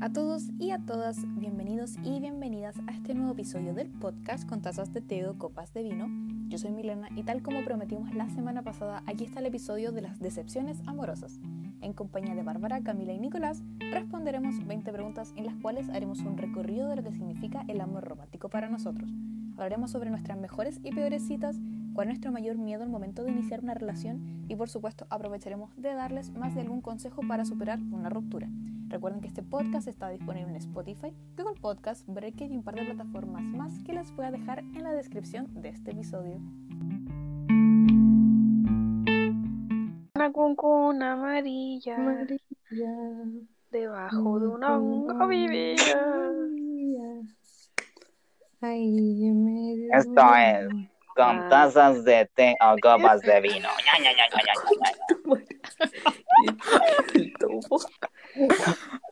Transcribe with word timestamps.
a 0.00 0.10
todos 0.10 0.48
y 0.58 0.70
a 0.70 0.78
todas, 0.78 1.18
bienvenidos 1.38 1.96
y 2.02 2.20
bienvenidas 2.20 2.74
a 2.86 2.92
este 2.92 3.12
nuevo 3.12 3.32
episodio 3.32 3.74
del 3.74 3.90
podcast 3.90 4.48
con 4.48 4.62
tazas 4.62 4.94
de 4.94 5.02
té 5.02 5.26
o 5.26 5.36
copas 5.36 5.74
de 5.74 5.82
vino. 5.82 6.08
Yo 6.48 6.56
soy 6.56 6.72
Milena 6.72 7.08
y 7.14 7.22
tal 7.22 7.42
como 7.42 7.62
prometimos 7.62 8.14
la 8.14 8.30
semana 8.30 8.62
pasada, 8.62 9.02
aquí 9.04 9.24
está 9.24 9.40
el 9.40 9.46
episodio 9.46 9.92
de 9.92 10.00
las 10.00 10.18
decepciones 10.18 10.80
amorosas. 10.86 11.38
En 11.82 11.92
compañía 11.92 12.34
de 12.34 12.42
Bárbara, 12.42 12.80
Camila 12.80 13.12
y 13.12 13.18
Nicolás, 13.18 13.62
responderemos 13.92 14.66
20 14.66 14.90
preguntas 14.90 15.34
en 15.36 15.44
las 15.44 15.56
cuales 15.56 15.90
haremos 15.90 16.20
un 16.20 16.38
recorrido 16.38 16.88
de 16.88 16.96
lo 16.96 17.02
que 17.02 17.12
significa 17.12 17.66
el 17.68 17.82
amor 17.82 18.04
romántico 18.04 18.48
para 18.48 18.70
nosotros. 18.70 19.10
Hablaremos 19.52 19.90
sobre 19.90 20.08
nuestras 20.08 20.38
mejores 20.38 20.80
y 20.82 20.92
peores 20.92 21.26
citas, 21.26 21.56
cuál 21.92 22.08
es 22.08 22.12
nuestro 22.12 22.32
mayor 22.32 22.56
miedo 22.56 22.84
al 22.84 22.88
momento 22.88 23.22
de 23.22 23.32
iniciar 23.32 23.60
una 23.60 23.74
relación 23.74 24.46
y 24.48 24.56
por 24.56 24.70
supuesto 24.70 25.06
aprovecharemos 25.10 25.76
de 25.76 25.92
darles 25.92 26.30
más 26.30 26.54
de 26.54 26.62
algún 26.62 26.80
consejo 26.80 27.20
para 27.28 27.44
superar 27.44 27.78
una 27.92 28.08
ruptura. 28.08 28.48
Recuerden 28.90 29.20
que 29.20 29.28
este 29.28 29.44
podcast 29.44 29.86
está 29.86 30.08
disponible 30.08 30.50
en 30.50 30.56
Spotify, 30.56 31.14
Google 31.36 31.60
Podcast, 31.60 32.04
Breaker 32.08 32.50
y 32.50 32.56
un 32.56 32.64
par 32.64 32.74
de 32.74 32.84
plataformas 32.84 33.44
más 33.44 33.72
que 33.84 33.92
les 33.92 34.12
voy 34.16 34.26
a 34.26 34.32
dejar 34.32 34.58
en 34.58 34.82
la 34.82 34.92
descripción 34.92 35.46
de 35.62 35.68
este 35.68 35.92
episodio. 35.92 36.40
Una 40.16 40.32
cuncuna 40.32 41.12
amarilla, 41.12 42.26
debajo 43.70 44.40
de 44.40 44.48
una 44.48 44.76
honga 44.76 45.26
vivía. 45.28 45.76
Esto 49.92 50.34
es 50.34 50.68
con 51.14 51.48
tazas 51.48 52.04
de 52.04 52.28
té 52.34 52.56
o 52.60 52.74
copas 52.82 53.20
de 53.20 53.40
vino. 53.40 53.68
Ña, 53.86 53.98
ña, 54.02 54.12
ña, 54.12 54.26
ña, 54.34 54.42
ña, 54.42 54.54
ña. 54.80 54.90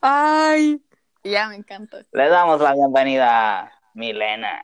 ¡Ay! 0.00 0.82
Ya, 1.24 1.48
me 1.48 1.56
encanta. 1.56 1.98
Le 2.12 2.28
damos 2.28 2.60
la 2.60 2.74
bienvenida 2.74 3.60
a 3.60 3.72
Milena. 3.94 4.62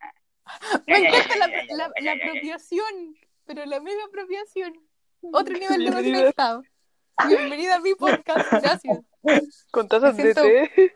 Me 0.87 0.99
encanta 1.09 1.37
la, 1.37 1.47
la, 1.47 1.93
la 2.01 2.13
apropiación, 2.13 3.17
pero 3.45 3.65
la 3.67 3.81
mega 3.81 4.05
apropiación. 4.05 4.75
Otro 5.33 5.55
nivel 5.55 5.85
de 5.91 6.29
estado. 6.29 6.63
Bienvenida 7.27 7.77
a 7.77 7.81
mi 7.81 7.95
podcast, 7.95 8.51
gracias. 8.53 8.99
Con 9.71 9.89
tazas 9.89 10.17
de 10.17 10.35
té 10.35 10.95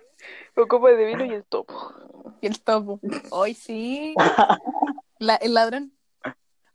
o 0.56 0.66
copas 0.66 0.96
de 0.96 1.04
vino 1.06 1.24
y 1.24 1.32
el 1.32 1.44
topo. 1.44 1.94
Y 2.40 2.46
el 2.46 2.60
topo. 2.60 3.00
Hoy 3.30 3.54
sí. 3.54 4.14
La- 5.18 5.36
el 5.36 5.54
ladrón. 5.54 5.92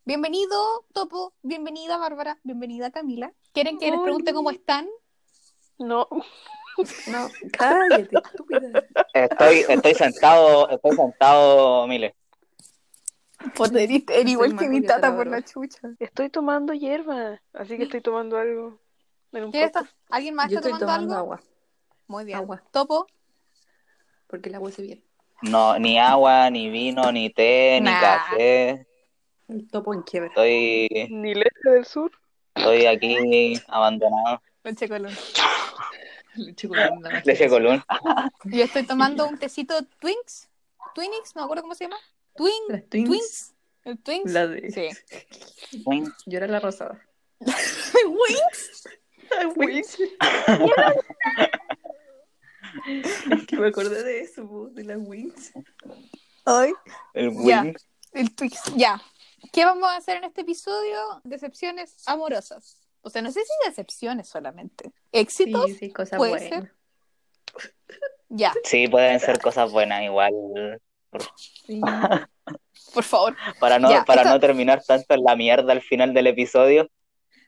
Bienvenido, 0.05 0.85
Topo. 0.93 1.33
Bienvenida, 1.43 1.97
Bárbara. 1.97 2.37
Bienvenida, 2.43 2.91
Camila. 2.91 3.31
¿Quieren 3.53 3.77
que 3.77 3.89
les 3.89 3.99
pregunte 4.01 4.33
cómo 4.33 4.51
están? 4.51 4.89
No, 5.77 6.07
No, 7.07 7.29
cállate, 7.57 8.09
estúpida. 8.17 8.83
Estoy, 9.13 9.65
estoy 9.69 9.93
sentado, 9.95 10.69
estoy 10.69 10.91
sentado, 10.95 11.87
Mile. 11.87 12.15
Poderiste, 13.55 14.19
era 14.19 14.29
igual 14.29 14.55
que 14.57 14.69
mi 14.69 14.81
tata 14.81 15.15
por 15.15 15.27
la 15.27 15.41
chucha. 15.43 15.89
estoy 15.99 16.29
tomando 16.29 16.73
hierba, 16.73 17.41
así 17.53 17.77
que 17.77 17.83
estoy 17.83 18.01
tomando 18.01 18.37
algo. 18.37 18.79
En 19.33 19.45
un 19.45 19.51
¿Qué 19.51 19.63
está? 19.63 19.85
¿Alguien 20.09 20.35
más 20.35 20.49
Yo 20.49 20.57
está 20.59 20.69
estoy 20.69 20.79
tomando, 20.79 21.07
tomando 21.07 21.33
algo? 21.33 21.33
agua, 21.33 21.49
Muy 22.07 22.23
bien. 22.25 22.37
Agua. 22.37 22.63
Topo. 22.71 23.07
porque 24.27 24.49
el 24.49 24.55
agua 24.55 24.71
se 24.71 24.81
bien. 24.81 25.03
No, 25.41 25.77
ni 25.77 25.99
agua, 25.99 26.49
ni 26.49 26.69
vino, 26.69 27.11
ni 27.11 27.29
té, 27.29 27.79
ni 27.81 27.89
Nah. 27.89 27.99
café. 27.99 28.87
El 29.49 29.67
topo 29.69 29.93
en 29.93 30.01
quiebra. 30.03 30.29
Estoy, 30.29 30.87
Ni 31.11 31.33
leche 31.35 31.69
del 31.69 31.85
sur. 31.85 32.11
estoy 32.55 32.85
aquí 32.85 33.59
abandonado. 33.67 34.41
Leche 34.63 34.87
colón. 34.87 35.13
Leche 36.45 36.67
la 36.67 36.91
magia. 36.95 37.21
Leche 37.25 37.49
colún. 37.49 37.83
Yo 38.45 38.63
estoy 38.63 38.83
tomando 38.83 39.27
un 39.27 39.37
tecito 39.37 39.75
Twinks. 39.99 40.49
Twinix, 40.95 41.35
no 41.35 41.41
me 41.41 41.45
acuerdo 41.45 41.63
cómo 41.63 41.75
se 41.75 41.85
llama. 41.85 41.97
Twin. 42.35 42.53
Las 42.69 42.87
Twinks. 42.89 43.09
Twinks. 43.09 43.53
¿El 43.85 43.99
Twinks? 43.99 44.31
La 44.31 44.47
de... 44.47 44.71
Sí. 44.71 44.89
Yo 46.25 46.37
era 46.37 46.47
la 46.47 46.59
rosada. 46.59 46.99
¿Wings? 47.39 48.83
Wings. 49.55 49.97
es 53.31 53.47
que 53.47 53.57
me 53.57 53.67
acordé 53.67 54.03
de 54.03 54.21
eso, 54.21 54.69
de 54.71 54.83
las 54.83 54.97
Wings. 54.99 55.51
Ay. 56.45 56.73
El 57.13 57.31
Ya. 57.45 57.61
wing. 57.63 57.75
El 58.13 58.35
Twix. 58.35 58.61
Ya. 58.75 59.01
¿Qué 59.51 59.65
vamos 59.65 59.89
a 59.89 59.97
hacer 59.97 60.17
en 60.17 60.25
este 60.25 60.41
episodio? 60.41 61.21
Decepciones 61.23 61.95
amorosas. 62.05 62.77
O 63.03 63.09
sea, 63.09 63.21
no 63.21 63.31
sé 63.31 63.41
si 63.43 63.69
decepciones 63.69 64.27
solamente. 64.27 64.91
¿Éxitos? 65.11 65.65
Sí, 65.67 65.75
sí, 65.75 65.91
cosas 65.91 66.17
puede 66.17 66.31
buenas. 66.31 66.49
ser. 66.49 66.73
Ya, 68.29 68.53
Sí, 68.63 68.87
pueden 68.87 69.19
ser 69.19 69.39
cosas 69.39 69.71
buenas 69.71 70.01
igual. 70.03 70.33
Sí. 71.65 71.79
por 72.93 73.03
favor. 73.03 73.35
Para 73.59 73.77
no, 73.77 73.89
Ya, 73.91 74.03
para 74.05 74.23
no 74.23 74.39
terminar 74.39 74.83
tanto 74.83 75.13
en 75.13 75.23
la 75.23 75.35
mierda 75.35 75.71
al 75.73 75.81
final 75.81 76.13
del 76.13 76.27
episodio. 76.27 76.89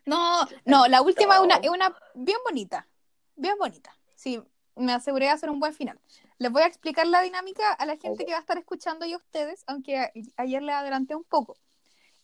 No, 0.06 0.46
no, 0.66 0.88
la 0.88 1.02
última 1.02 1.36
es 1.36 1.42
una, 1.42 1.56
es 1.56 1.70
una 1.70 1.96
bien 2.14 2.38
bonita. 2.46 2.88
Bien 3.36 3.56
bonita. 3.58 3.98
Sí, 4.16 4.40
me 4.76 4.94
aseguré 4.94 5.26
de 5.26 5.32
hacer 5.32 5.50
un 5.50 5.60
buen 5.60 5.74
final. 5.74 6.00
Les 6.38 6.52
voy 6.52 6.62
a 6.62 6.68
explicar 6.68 7.08
la 7.08 7.22
dinámica 7.22 7.72
a 7.74 7.86
la 7.86 7.98
gente 7.98 8.26
que 8.26 8.32
va 8.34 8.38
a 8.38 8.42
estar 8.42 8.58
escuchando 8.58 9.06
y 9.06 9.14
a 9.14 9.18
ustedes, 9.18 9.64
aunque 9.68 9.98
a- 9.98 10.12
ayer 10.38 10.62
les 10.62 10.76
adelanté 10.76 11.16
un 11.16 11.24
poco. 11.24 11.58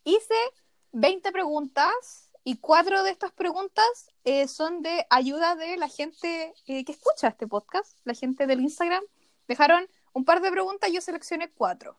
Hice 0.03 0.35
20 0.91 1.31
preguntas 1.31 2.29
y 2.43 2.57
cuatro 2.57 3.03
de 3.03 3.11
estas 3.11 3.31
preguntas 3.31 4.11
eh, 4.23 4.47
son 4.47 4.81
de 4.81 5.05
ayuda 5.09 5.55
de 5.55 5.77
la 5.77 5.87
gente 5.87 6.53
eh, 6.67 6.83
que 6.85 6.91
escucha 6.91 7.27
este 7.29 7.47
podcast, 7.47 7.97
la 8.03 8.13
gente 8.13 8.47
del 8.47 8.61
Instagram. 8.61 9.03
Dejaron 9.47 9.87
un 10.13 10.25
par 10.25 10.41
de 10.41 10.51
preguntas 10.51 10.89
y 10.89 10.93
yo 10.93 11.01
seleccioné 11.01 11.49
cuatro. 11.51 11.97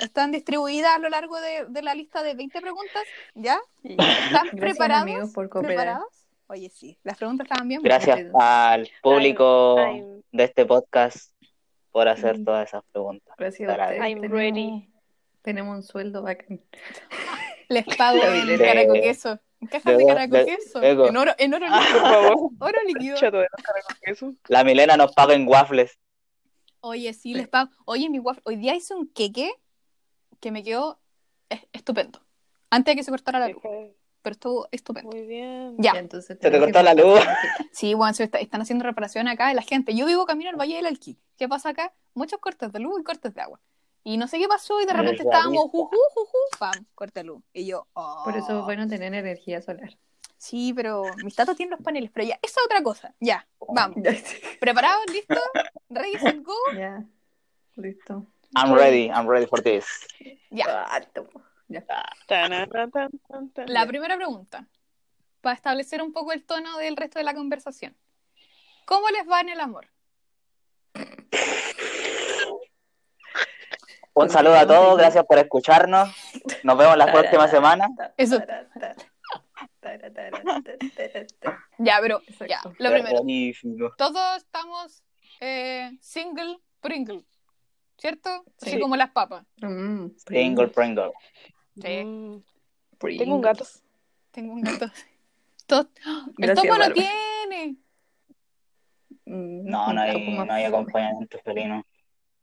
Están 0.00 0.32
distribuidas 0.32 0.94
a 0.96 0.98
lo 0.98 1.08
largo 1.08 1.40
de, 1.40 1.66
de 1.68 1.82
la 1.82 1.94
lista 1.94 2.22
de 2.22 2.34
20 2.34 2.60
preguntas, 2.60 3.02
¿ya? 3.34 3.60
¿Están 3.84 3.96
Gracias, 4.32 4.54
preparados? 4.60 5.02
amigos, 5.02 5.30
por 5.32 5.48
cooperar. 5.48 5.76
¿Preparados? 5.76 6.26
Oye, 6.46 6.68
sí, 6.70 6.98
las 7.04 7.16
preguntas 7.18 7.44
estaban 7.46 7.68
bien. 7.68 7.82
Gracias 7.82 8.18
al 8.40 8.90
público 9.02 9.76
I'm- 9.78 10.22
de 10.32 10.44
este 10.44 10.64
podcast 10.66 11.32
por 11.92 12.08
hacer 12.08 12.38
Mm. 12.38 12.44
todas 12.44 12.68
esas 12.68 12.82
preguntas. 12.92 13.34
Gracias 13.38 13.68
a. 13.70 13.94
I'm 13.94 14.20
tenemos, 14.20 14.30
ready. 14.30 14.88
tenemos 15.42 15.76
un 15.76 15.82
sueldo 15.82 16.22
bacán. 16.22 16.60
Les 17.68 17.84
pago 17.96 18.18
billetera. 18.32 18.72
caraco 18.74 18.94
queso. 18.94 19.38
En 19.60 19.68
cajas 19.68 19.84
de 19.92 19.96
De- 19.98 20.06
caraco 20.06 20.36
de- 20.36 20.46
queso. 20.46 20.80
luego. 20.80 21.06
En 21.08 21.16
oro, 21.16 21.32
en 21.38 21.54
oro 21.54 21.66
Por 21.66 21.78
líquido. 21.80 22.00
favor, 22.00 22.50
Oro 22.60 22.78
líquido. 22.86 23.16
chato 23.16 23.36
de 23.38 23.48
la 24.48 24.64
Milena 24.64 24.96
nos 24.96 25.12
paga 25.12 25.34
en 25.34 25.46
waffles. 25.46 25.98
Oye, 26.80 27.12
sí, 27.12 27.34
les 27.34 27.46
pago. 27.48 27.70
Oye, 27.84 28.08
mi 28.08 28.18
waffle. 28.18 28.42
Hoy 28.46 28.56
día 28.56 28.74
hice 28.74 28.94
un 28.94 29.06
queque 29.12 29.50
que 30.40 30.50
me 30.50 30.62
quedó 30.64 30.98
es- 31.50 31.66
estupendo. 31.72 32.20
Antes 32.70 32.92
de 32.92 32.96
que 32.96 33.04
se 33.04 33.10
cortara 33.10 33.38
la 33.38 33.48
luz. 33.48 33.62
Pero 34.22 34.32
estuvo 34.32 34.68
estupendo. 34.70 35.10
Muy 35.10 35.26
bien. 35.26 35.76
Ya. 35.78 35.92
entonces 35.92 36.38
Se 36.40 36.50
te 36.50 36.58
cortó 36.58 36.82
la 36.82 36.94
luz. 36.94 37.20
Sí, 37.72 37.94
bueno, 37.94 38.12
se 38.14 38.24
está- 38.24 38.38
están 38.38 38.62
haciendo 38.62 38.84
reparación 38.84 39.28
acá 39.28 39.48
de 39.48 39.54
la 39.54 39.62
gente. 39.62 39.94
Yo 39.94 40.06
vivo 40.06 40.24
camino 40.26 40.50
al 40.50 40.56
Valle 40.56 40.76
del 40.76 40.86
Alquí. 40.86 41.18
¿Qué 41.36 41.48
pasa 41.48 41.70
acá? 41.70 41.94
Muchos 42.14 42.38
cortes 42.40 42.72
de 42.72 42.80
luz 42.80 43.00
y 43.00 43.04
cortes 43.04 43.34
de 43.34 43.40
agua. 43.42 43.60
Y 44.02 44.16
no 44.16 44.26
sé 44.28 44.38
qué 44.38 44.48
pasó 44.48 44.80
y 44.80 44.86
de 44.86 44.92
repente 44.92 45.22
estábamos 45.22 45.64
juju, 45.70 45.90
juju, 46.14 46.38
pam, 46.58 46.86
corte 46.94 47.20
de 47.20 47.24
luz. 47.24 47.42
Y 47.52 47.66
yo, 47.66 47.86
oh. 47.92 48.22
Por 48.24 48.36
eso 48.36 48.58
es 48.58 48.64
bueno 48.64 48.88
tener 48.88 49.12
energía 49.12 49.60
solar. 49.60 49.98
Sí, 50.38 50.72
pero 50.74 51.02
mis 51.22 51.34
tatos 51.34 51.54
tienen 51.54 51.72
los 51.72 51.82
paneles, 51.82 52.10
pero 52.12 52.26
ya, 52.26 52.38
esa 52.40 52.60
es 52.60 52.66
otra 52.66 52.82
cosa. 52.82 53.14
Ya, 53.20 53.46
vamos. 53.68 53.98
¿Preparados? 54.58 55.04
¿Listos? 55.12 55.38
¿Ready, 55.90 56.18
set, 56.18 56.42
go? 56.42 56.54
ya. 56.74 57.04
Listo. 57.76 58.26
I'm 58.56 58.74
ready, 58.74 59.10
I'm 59.10 59.28
ready 59.28 59.46
for 59.46 59.62
this. 59.62 59.84
Ya. 60.50 60.64
Ah. 60.68 61.00
Ya. 61.68 61.84
La 63.66 63.86
primera 63.86 64.16
pregunta, 64.16 64.66
para 65.40 65.54
establecer 65.54 66.02
un 66.02 66.12
poco 66.12 66.32
el 66.32 66.44
tono 66.44 66.76
del 66.78 66.96
resto 66.96 67.18
de 67.18 67.24
la 67.24 67.34
conversación. 67.34 67.96
¿Cómo 68.86 69.08
les 69.10 69.28
va 69.28 69.40
en 69.40 69.50
el 69.50 69.60
amor? 69.60 69.86
Un 74.14 74.28
saludo 74.28 74.54
a 74.56 74.66
todos, 74.66 74.98
gracias 74.98 75.24
por 75.24 75.38
escucharnos. 75.38 76.10
Nos 76.64 76.76
vemos 76.78 76.96
la 76.96 77.10
próxima 77.12 77.48
semana. 77.48 77.88
Eso. 78.16 78.38
Ya, 81.78 81.98
pero 82.00 82.20
ya, 82.48 82.60
lo 82.78 82.90
primero. 82.90 83.16
Buenísimo. 83.16 83.90
Todos 83.96 84.36
estamos 84.38 85.02
eh, 85.40 85.90
single 86.00 86.58
Pringle, 86.80 87.24
¿cierto? 87.98 88.44
Así 88.60 88.72
Sí. 88.72 88.80
como 88.80 88.96
las 88.96 89.10
papas. 89.10 89.44
Mm, 89.62 90.06
Pringle, 90.26 90.68
Pringle. 90.68 91.12
Sí. 91.80 92.04
Mm. 92.04 92.42
Tengo 92.98 93.34
un 93.36 93.40
gato. 93.40 93.64
Tengo 94.30 94.52
un 94.54 94.60
gato. 94.62 94.86
Todo- 95.66 95.88
¡Ah! 96.04 96.26
El 96.38 96.54
topo 96.54 96.66
no 96.66 96.78
Bárbara. 96.78 96.94
tiene. 96.94 97.76
No, 99.24 99.92
no 99.92 100.00
hay, 100.00 100.34
no 100.36 100.52
hay 100.52 100.64
acompañamiento 100.64 101.38
felino. 101.44 101.86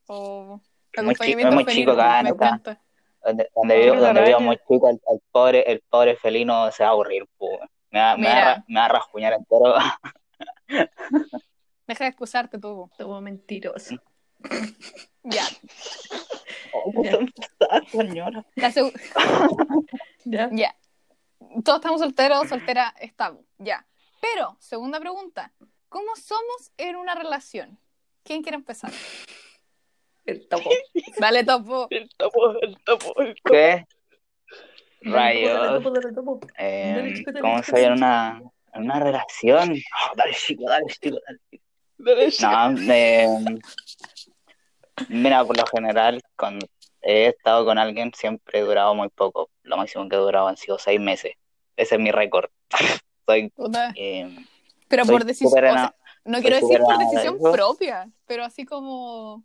Oh, 0.08 0.62
muy 1.06 1.16
chi- 1.16 1.18
acompañamiento 1.34 1.50
es 1.50 1.56
muy 1.56 1.66
felino, 1.66 1.92
chico 1.92 2.02
acá, 2.02 2.24
me 2.24 2.30
encanta. 2.30 2.82
Donde, 3.24 3.50
donde 3.56 3.78
vivo, 3.78 3.94
Una 3.96 4.14
donde 4.14 4.40
muy 4.40 4.58
chico, 4.58 4.90
el, 4.90 5.02
el 5.12 5.22
pobre, 5.32 5.72
el 5.72 5.82
pobre 5.90 6.16
felino 6.16 6.72
se 6.72 6.84
va 6.84 6.90
a 6.90 6.92
aburrir. 6.94 7.26
pu. 7.38 7.60
Me 7.92 8.00
va, 8.00 8.18
me, 8.18 8.28
va 8.28 8.64
me 8.68 8.80
va 8.80 8.86
a 8.86 8.90
rasguñar 8.90 9.34
entero. 9.34 9.74
Deja 11.88 12.04
de 12.04 12.10
excusarte 12.10 12.60
tú. 12.60 12.90
Todo 12.98 13.22
mentiroso. 13.22 13.96
Ya. 15.30 15.44
Oh, 16.72 17.04
está, 17.04 17.82
señora. 17.92 18.46
La 18.56 18.72
¿Ya? 20.24 20.50
ya. 20.54 20.76
Todos 21.66 21.80
estamos 21.80 22.00
solteros, 22.00 22.48
soltera 22.48 22.94
estamos. 23.02 23.44
Ya. 23.58 23.86
Pero, 24.22 24.56
segunda 24.62 25.02
pregunta. 25.02 25.52
¿Cómo 25.90 26.16
somos 26.16 26.72
en 26.78 26.96
una 26.96 27.14
relación? 27.14 27.78
¿Quién 28.24 28.42
quiere 28.42 28.56
empezar? 28.56 28.92
El 30.28 30.48
topo. 30.48 30.70
Dale, 31.20 31.44
topo. 31.44 31.88
El 31.92 32.10
topo, 32.18 32.52
el 32.62 32.78
topo, 32.84 33.22
el 33.22 33.36
topo. 33.36 33.52
¿Qué? 33.52 33.86
Dale, 35.02 35.16
Rayos. 35.16 35.84
topo, 35.84 35.92
dale, 35.92 36.14
topo. 36.14 36.40
Eh, 36.58 36.94
Dale, 36.96 37.14
chico, 37.16 37.32
dale, 37.32 37.42
¿Cómo 37.42 37.64
soy 37.64 37.84
en 37.84 37.94
una, 37.94 38.42
en 38.74 38.84
una 38.84 39.00
relación? 39.00 39.72
Oh, 39.72 40.16
dale, 40.16 40.34
chico, 40.34 40.64
dale, 40.68 40.86
chico, 40.88 41.18
dale. 41.26 41.40
chico. 41.50 41.64
Dale, 41.98 42.32
chico. 42.32 42.50
No, 42.50 42.94
eh, 42.94 43.28
mira, 45.10 45.46
por 45.46 45.58
lo 45.58 45.66
general, 45.68 46.22
cuando 46.36 46.68
he 47.02 47.28
estado 47.28 47.64
con 47.66 47.78
alguien, 47.78 48.12
siempre 48.14 48.60
he 48.60 48.64
durado 48.64 48.94
muy 48.96 49.10
poco. 49.10 49.50
Lo 49.64 49.78
máximo 49.78 50.10
que 50.10 50.16
he 50.16 50.20
durado 50.20 50.48
han 50.48 50.58
sido 50.58 50.78
seis 50.78 51.00
meses. 51.00 51.34
Ese 51.78 51.96
es 51.96 52.02
mi 52.02 52.12
récord. 52.12 52.50
Soy, 53.26 53.52
eh, 53.96 54.30
Pero 54.88 55.04
soy 55.04 55.16
por 55.16 55.26
decisión. 55.26 55.66
o 55.66 55.74
sea, 55.74 55.96
no 56.24 56.40
quiero 56.40 56.56
decir 56.56 56.80
por 56.80 56.98
de 56.98 57.06
decisión 57.06 57.38
propia, 57.52 58.10
pero 58.26 58.44
así 58.46 58.66
como. 58.66 59.44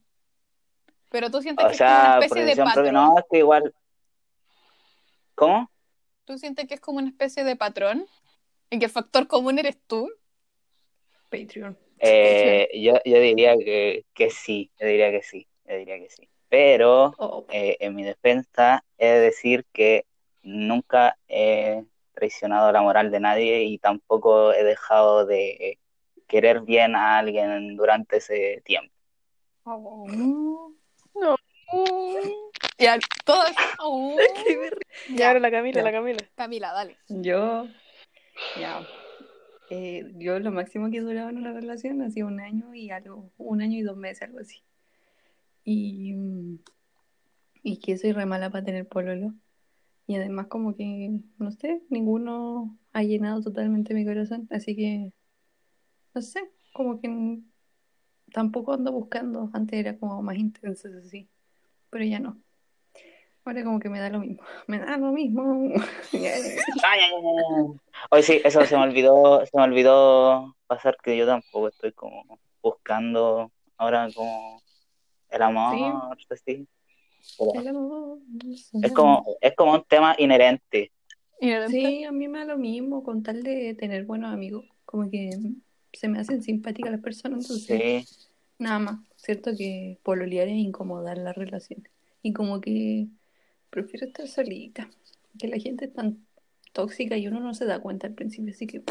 Pero 1.13 1.31
tú 1.31 1.43
sientes 1.43 1.65
O 1.65 1.69
que 1.69 1.75
es 1.75 1.81
como 1.81 2.01
una 2.01 2.25
especie 2.25 2.45
de 2.45 2.57
patrón. 2.57 2.95
no, 2.95 3.19
es 3.19 3.25
que 3.31 3.39
igual. 3.39 3.75
¿Cómo? 5.35 5.71
¿Tú 6.25 6.39
sientes 6.39 6.67
que 6.67 6.75
es 6.75 6.81
como 6.81 6.99
una 6.99 7.09
especie 7.09 7.45
de 7.45 7.57
patrón? 7.57 8.07
¿En 8.71 8.79
que 8.79 8.87
el 8.87 8.91
factor 8.91 9.27
común 9.27 9.59
eres 9.59 9.79
tú? 9.87 10.11
Patreon. 11.31 11.77
Eh, 11.99 12.69
yo, 12.75 12.95
yo 13.05 13.21
diría 13.21 13.57
que, 13.57 14.05
que 14.15 14.31
sí, 14.31 14.71
yo 14.81 14.87
diría 14.87 15.11
que 15.11 15.23
sí, 15.23 15.47
yo 15.67 15.77
diría 15.77 15.99
que 15.99 16.11
sí. 16.11 16.29
Pero 16.49 17.15
Oh, 17.19 17.47
eh, 17.51 17.77
en 17.81 17.95
mi 17.95 18.03
defensa 18.03 18.85
he 18.99 19.07
de 19.07 19.21
decir 19.21 19.65
que 19.73 20.05
nunca 20.43 21.17
he 21.29 21.85
traicionado 22.15 22.73
la 22.73 22.83
moral 22.83 23.11
de 23.11 23.21
nadie 23.21 23.63
y 23.65 23.79
tampoco 23.79 24.53
he 24.53 24.65
dejado 24.65 25.25
de 25.27 25.79
querer 26.27 26.61
bien 26.63 26.97
a 26.97 27.19
alguien 27.19 27.77
durante 27.77 28.17
ese 28.19 28.63
tiempo. 28.65 28.93
No. 31.15 31.37
Ya, 32.79 32.99
todo 33.25 33.45
es- 33.47 33.57
Oh. 33.79 34.17
Ya, 34.19 35.17
Ya, 35.17 35.29
ahora 35.29 35.41
la 35.41 35.51
Camila, 35.51 35.79
Ya. 35.79 35.85
la 35.85 35.93
Camila. 35.93 36.19
Camila, 36.35 36.73
dale. 36.73 36.97
Yo, 37.09 37.67
ya. 38.59 38.81
Eh, 39.71 40.13
yo 40.17 40.39
lo 40.39 40.51
máximo 40.53 40.91
que 40.91 40.99
he 40.99 41.01
durado 41.01 41.31
en 41.31 41.39
una 41.39 41.53
relación 41.53 42.03
ha 42.03 42.11
sido 42.11 42.27
un 42.27 42.41
año 42.41 42.75
y 42.75 42.91
algo, 42.91 43.31
un 43.39 43.63
año 43.63 43.79
y 43.79 43.83
dos 43.83 43.97
meses, 43.97 44.23
algo 44.23 44.41
así. 44.41 44.63
Y, 45.65 46.15
y 47.63 47.79
que 47.79 47.97
soy 47.97 48.13
re 48.13 48.27
mala 48.27 48.51
para 48.51 48.65
tener 48.65 48.87
pololo. 48.87 49.33
Y 50.07 50.17
además 50.17 50.49
como 50.49 50.75
que, 50.77 51.11
no 51.39 51.51
sé, 51.53 51.83
ninguno 51.89 52.77
ha 52.93 53.03
llenado 53.03 53.41
totalmente 53.41 53.95
mi 53.95 54.05
corazón. 54.05 54.47
Así 54.51 54.77
que, 54.77 55.13
no 56.15 56.21
sé, 56.21 56.43
como 56.75 57.01
que 57.01 57.09
tampoco 58.33 58.73
ando 58.73 58.93
buscando. 58.93 59.51
Antes 59.53 59.79
era 59.79 59.97
como 59.97 60.23
más 60.23 60.37
intenso, 60.37 60.89
eso 60.89 61.09
sí. 61.09 61.29
Pero 61.91 62.05
ya 62.05 62.19
no. 62.19 62.39
Ahora 63.45 63.65
como 63.65 63.81
que 63.81 63.89
me 63.89 63.99
da 64.01 64.09
lo 64.09 64.21
mismo. 64.21 64.43
Me 64.69 64.79
da 64.79 64.97
lo 64.97 65.13
mismo. 65.13 65.73
Ay, 66.13 67.01
ay, 67.01 67.13
ay. 67.13 67.81
Oye, 68.11 68.23
sí, 68.23 68.41
eso 68.45 68.65
se 68.65 68.77
me 68.77 68.83
olvidó, 68.83 69.45
se 69.45 69.57
me 69.57 69.63
olvidó 69.65 70.57
pasar 70.67 70.97
que 71.03 71.17
yo 71.17 71.27
tampoco 71.27 71.69
estoy 71.69 71.93
como 71.93 72.39
buscando 72.63 73.51
ahora 73.77 74.09
como 74.15 74.63
el 75.31 75.43
amor, 75.43 76.17
así. 76.31 76.69
Pero 77.39 77.61
El 77.61 77.69
amor. 77.69 78.19
es 78.83 78.93
como, 78.93 79.25
es 79.41 79.55
como 79.57 79.75
un 79.75 79.85
tema 79.85 80.15
inherente. 80.19 80.93
Inherente. 81.41 81.73
Sí, 81.73 82.05
a 82.05 82.13
mí 82.13 82.29
me 82.29 82.41
da 82.41 82.45
lo 82.45 82.59
mismo 82.59 83.03
con 83.03 83.23
tal 83.23 83.43
de 83.43 83.75
tener 83.75 84.05
buenos 84.05 84.33
amigos. 84.33 84.65
Como 84.85 85.11
que 85.11 85.31
se 85.93 86.09
me 86.09 86.19
hacen 86.19 86.43
simpáticas 86.43 86.93
las 86.93 87.01
personas, 87.01 87.43
entonces 87.43 88.07
Sí, 88.07 88.29
nada 88.59 88.79
más. 88.79 89.01
Cierto 89.17 89.53
que 89.57 89.99
pololear 90.03 90.49
es 90.49 90.55
incomodar 90.55 91.19
la 91.19 91.33
relación. 91.33 91.89
Y 92.23 92.33
como 92.33 92.61
que 92.61 93.07
prefiero 93.71 94.07
estar 94.07 94.27
solita. 94.29 94.91
Que 95.39 95.49
la 95.49 95.59
gente 95.59 95.87
es 95.87 95.93
tan 95.93 96.27
tóxica 96.73 97.17
y 97.17 97.29
uno 97.29 97.41
no 97.41 97.55
se 97.55 97.65
da 97.67 97.81
cuenta 97.81 98.07
al 98.07 98.15
principio, 98.15 98.53
así 98.53 98.67
que 98.67 98.83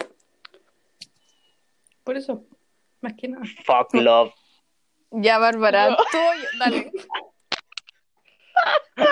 por 2.03 2.17
eso, 2.17 2.43
más 3.01 3.13
que 3.13 3.27
nada. 3.27 3.45
fuck 3.65 3.93
love. 3.93 4.33
Ya, 5.11 5.37
Bárbara, 5.37 5.95
tú, 5.95 6.17
dale. 6.59 6.91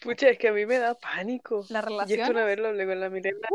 Pucha, 0.00 0.28
es 0.28 0.38
que 0.38 0.48
a 0.48 0.52
mí 0.52 0.64
me 0.66 0.78
da 0.78 0.94
pánico. 0.94 1.64
La 1.68 1.80
Y 1.80 1.82
esto 1.82 1.88
relación. 1.88 2.30
una 2.30 2.44
vez 2.44 2.58
lo 2.58 2.68
hablé 2.68 2.86
con 2.86 3.00
la 3.00 3.10
Milena. 3.10 3.48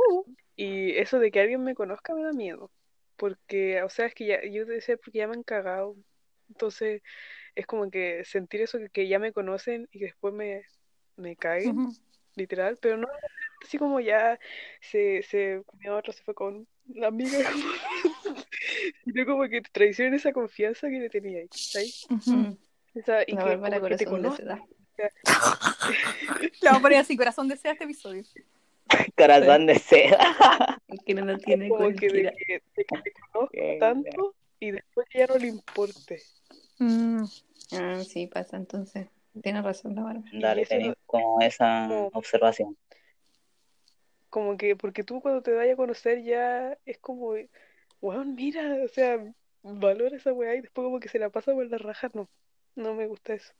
Y 0.55 0.91
eso 0.97 1.19
de 1.19 1.31
que 1.31 1.39
alguien 1.39 1.63
me 1.63 1.75
conozca 1.75 2.13
me 2.13 2.23
da 2.23 2.31
miedo. 2.33 2.69
Porque, 3.15 3.81
o 3.83 3.89
sea, 3.89 4.07
es 4.07 4.13
que 4.15 4.25
ya, 4.25 4.43
yo 4.45 4.65
decía 4.65 4.97
porque 4.97 5.19
ya 5.19 5.27
me 5.27 5.35
han 5.35 5.43
cagado. 5.43 5.95
Entonces, 6.49 7.01
es 7.55 7.65
como 7.65 7.89
que 7.89 8.23
sentir 8.25 8.61
eso 8.61 8.77
que, 8.79 8.89
que 8.89 9.07
ya 9.07 9.19
me 9.19 9.31
conocen 9.33 9.87
y 9.91 9.99
que 9.99 10.05
después 10.05 10.33
me, 10.33 10.63
me 11.15 11.35
caguen, 11.35 11.87
literal. 12.35 12.77
Pero 12.81 12.97
no 12.97 13.07
así 13.63 13.77
como 13.77 13.99
ya 13.99 14.37
se, 14.81 15.23
se 15.23 15.61
comió 15.65 15.95
otro, 15.95 16.11
se 16.11 16.23
fue 16.23 16.33
con 16.33 16.67
la 16.93 17.07
amiga. 17.07 17.37
como- 18.23 18.43
Sino 19.05 19.25
como 19.25 19.47
que 19.47 19.61
traicionen 19.61 20.15
esa 20.15 20.33
confianza 20.33 20.89
que 20.89 20.99
le 20.99 21.09
tenía 21.09 21.39
ahí. 21.39 21.47
¿sabes? 21.51 22.05
Ujú. 22.09 22.31
Mm, 22.31 22.57
Esa, 22.95 23.23
y 23.23 23.33
La 23.33 23.43
que 23.45 23.57
como 23.57 23.87
que 23.87 23.95
te. 23.97 24.05
Le 26.61 26.69
vamos 26.69 26.79
a 26.79 26.81
poner 26.81 26.99
así, 26.99 27.17
corazón 27.17 27.47
desea 27.47 27.71
este 27.73 27.83
episodio. 27.85 28.23
Corazón 29.15 29.65
de 29.65 29.79
seda. 29.79 30.79
Que 31.05 31.13
no 31.13 31.25
lo 31.25 31.37
tiene 31.37 31.69
Como 31.69 31.89
que 31.89 32.07
de 32.09 32.33
que, 32.37 32.61
de 32.75 32.85
que 32.85 32.97
te 33.01 33.11
conozca 33.31 33.49
Qué 33.51 33.77
tanto 33.79 34.35
y 34.59 34.71
después 34.71 35.07
que 35.09 35.19
ya 35.19 35.27
no 35.27 35.37
le 35.37 35.47
importe. 35.47 36.21
Mm. 36.79 37.23
Ah, 37.73 38.01
sí, 38.03 38.27
pasa 38.27 38.57
entonces. 38.57 39.07
Tiene 39.41 39.61
razón 39.61 39.95
la 39.95 40.03
Bárbara. 40.03 40.29
Dale, 40.33 40.65
tenés 40.65 40.89
no- 40.89 40.95
como 41.05 41.41
esa 41.41 41.87
observación. 42.13 42.77
Como 44.29 44.57
que, 44.57 44.75
porque 44.75 45.03
tú 45.03 45.21
cuando 45.21 45.41
te 45.41 45.51
vayas 45.53 45.73
a 45.73 45.77
conocer 45.77 46.23
ya 46.23 46.77
es 46.85 46.97
como, 46.99 47.33
weón, 48.01 48.35
mira, 48.35 48.77
o 48.83 48.87
sea, 48.87 49.19
valora 49.63 50.15
esa 50.15 50.33
weá 50.33 50.55
y 50.55 50.61
después 50.61 50.85
como 50.85 50.99
que 50.99 51.09
se 51.09 51.19
la 51.19 51.29
pasa 51.29 51.53
por 51.53 51.65
la 51.67 51.77
raja, 51.77 52.09
no, 52.13 52.29
no 52.75 52.93
me 52.93 53.07
gusta 53.07 53.33
eso. 53.33 53.53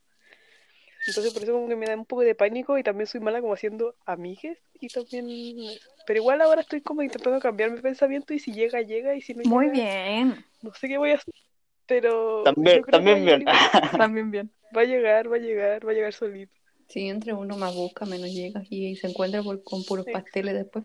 Entonces 1.06 1.32
por 1.32 1.42
eso 1.42 1.52
como 1.52 1.68
que 1.68 1.76
me 1.76 1.86
da 1.86 1.94
un 1.96 2.06
poco 2.06 2.22
de 2.22 2.34
pánico 2.34 2.78
y 2.78 2.82
también 2.82 3.06
soy 3.06 3.20
mala 3.20 3.40
como 3.40 3.52
haciendo 3.54 3.94
amigues 4.06 4.58
y 4.80 4.88
también, 4.88 5.28
pero 6.06 6.18
igual 6.20 6.40
ahora 6.40 6.62
estoy 6.62 6.80
como 6.80 7.02
intentando 7.02 7.40
cambiar 7.40 7.70
mi 7.70 7.80
pensamiento 7.80 8.32
y 8.34 8.38
si 8.38 8.52
llega, 8.52 8.80
llega 8.82 9.14
y 9.14 9.20
si 9.20 9.34
no 9.34 9.42
Muy 9.44 9.66
llega, 9.66 9.72
bien. 9.72 10.44
no 10.62 10.74
sé 10.74 10.88
qué 10.88 10.98
voy 10.98 11.10
a 11.10 11.16
hacer, 11.16 11.34
pero 11.86 12.42
También, 12.44 12.82
también 12.84 13.24
bien. 13.24 13.40
llegar 13.40 13.56
También 13.98 14.30
bien. 14.30 14.50
Va 14.76 14.80
a 14.82 14.84
llegar, 14.84 15.30
va 15.30 15.36
a 15.36 15.38
llegar, 15.38 15.86
va 15.86 15.90
a 15.90 15.94
llegar 15.94 16.12
solito. 16.12 16.52
Sí, 16.88 17.08
entre 17.08 17.32
uno 17.32 17.56
más 17.56 17.74
busca, 17.74 18.04
menos 18.06 18.30
llega 18.30 18.62
y 18.70 18.96
se 18.96 19.06
encuentra 19.08 19.42
por- 19.42 19.62
con 19.62 19.84
puros 19.84 20.04
Sí. 20.06 20.12
pasteles 20.12 20.54
después. 20.54 20.84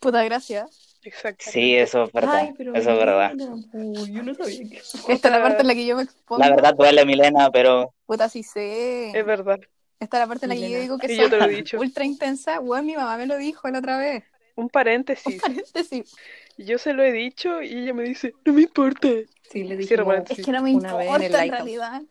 Puta 0.00 0.24
gracias. 0.24 0.89
Exacto. 1.02 1.44
Sí, 1.50 1.74
eso 1.76 2.04
es 2.04 2.12
verdad. 2.12 2.34
Ay, 2.34 2.54
pero 2.56 2.74
Eso 2.74 2.90
es 2.90 2.98
verdad. 2.98 3.32
Milena, 3.34 3.56
po, 3.72 4.06
yo 4.06 4.22
no 4.22 4.34
sabía 4.34 4.68
que... 4.68 4.76
Esta 5.08 5.28
es 5.28 5.34
la 5.34 5.42
parte 5.42 5.60
en 5.62 5.66
la 5.68 5.74
que 5.74 5.86
yo 5.86 5.96
me 5.96 6.02
expongo. 6.02 6.42
La 6.42 6.50
verdad 6.50 6.74
duele, 6.74 7.04
Milena, 7.06 7.50
pero 7.50 7.94
Puta, 8.06 8.28
sí 8.28 8.42
sé. 8.42 9.18
Es 9.18 9.24
verdad. 9.24 9.58
Esta 9.98 10.16
es 10.16 10.20
la 10.22 10.26
parte 10.26 10.44
en 10.46 10.50
la 10.50 10.54
que 10.56 10.70
yo 10.70 10.80
digo 10.80 10.98
que 10.98 11.06
Y 11.06 11.16
soy 11.16 11.24
yo 11.24 11.30
te 11.30 11.36
lo 11.38 11.44
he 11.44 11.48
dicho. 11.48 11.78
ultra 11.78 12.04
intensa. 12.04 12.58
Bueno, 12.58 12.84
mi 12.84 12.96
mamá 12.96 13.16
me 13.16 13.26
lo 13.26 13.36
dijo 13.36 13.68
la 13.68 13.78
otra 13.78 13.98
vez. 13.98 14.24
Un 14.56 14.64
Un 14.64 14.68
paréntesis. 14.70 15.40
paréntesis. 15.40 16.14
Yo 16.58 16.76
se 16.78 16.92
lo 16.92 17.02
he 17.02 17.12
dicho 17.12 17.62
y 17.62 17.78
ella 17.84 17.94
me 17.94 18.02
dice, 18.02 18.34
no 18.44 18.52
me 18.52 18.62
importa. 18.62 19.08
Sí, 19.50 19.64
le 19.64 19.76
dije 19.76 19.96
paréntesis. 20.04 20.40
Es 20.40 20.44
que 20.46 20.52
no 20.52 20.62
me 20.62 20.74
Una 20.74 20.94
vez 20.96 21.06
en 21.08 21.22
importa 21.22 21.24
el 21.24 21.24
en, 21.24 21.32
Lighthouse. 21.32 21.58
realidad. 21.58 22.02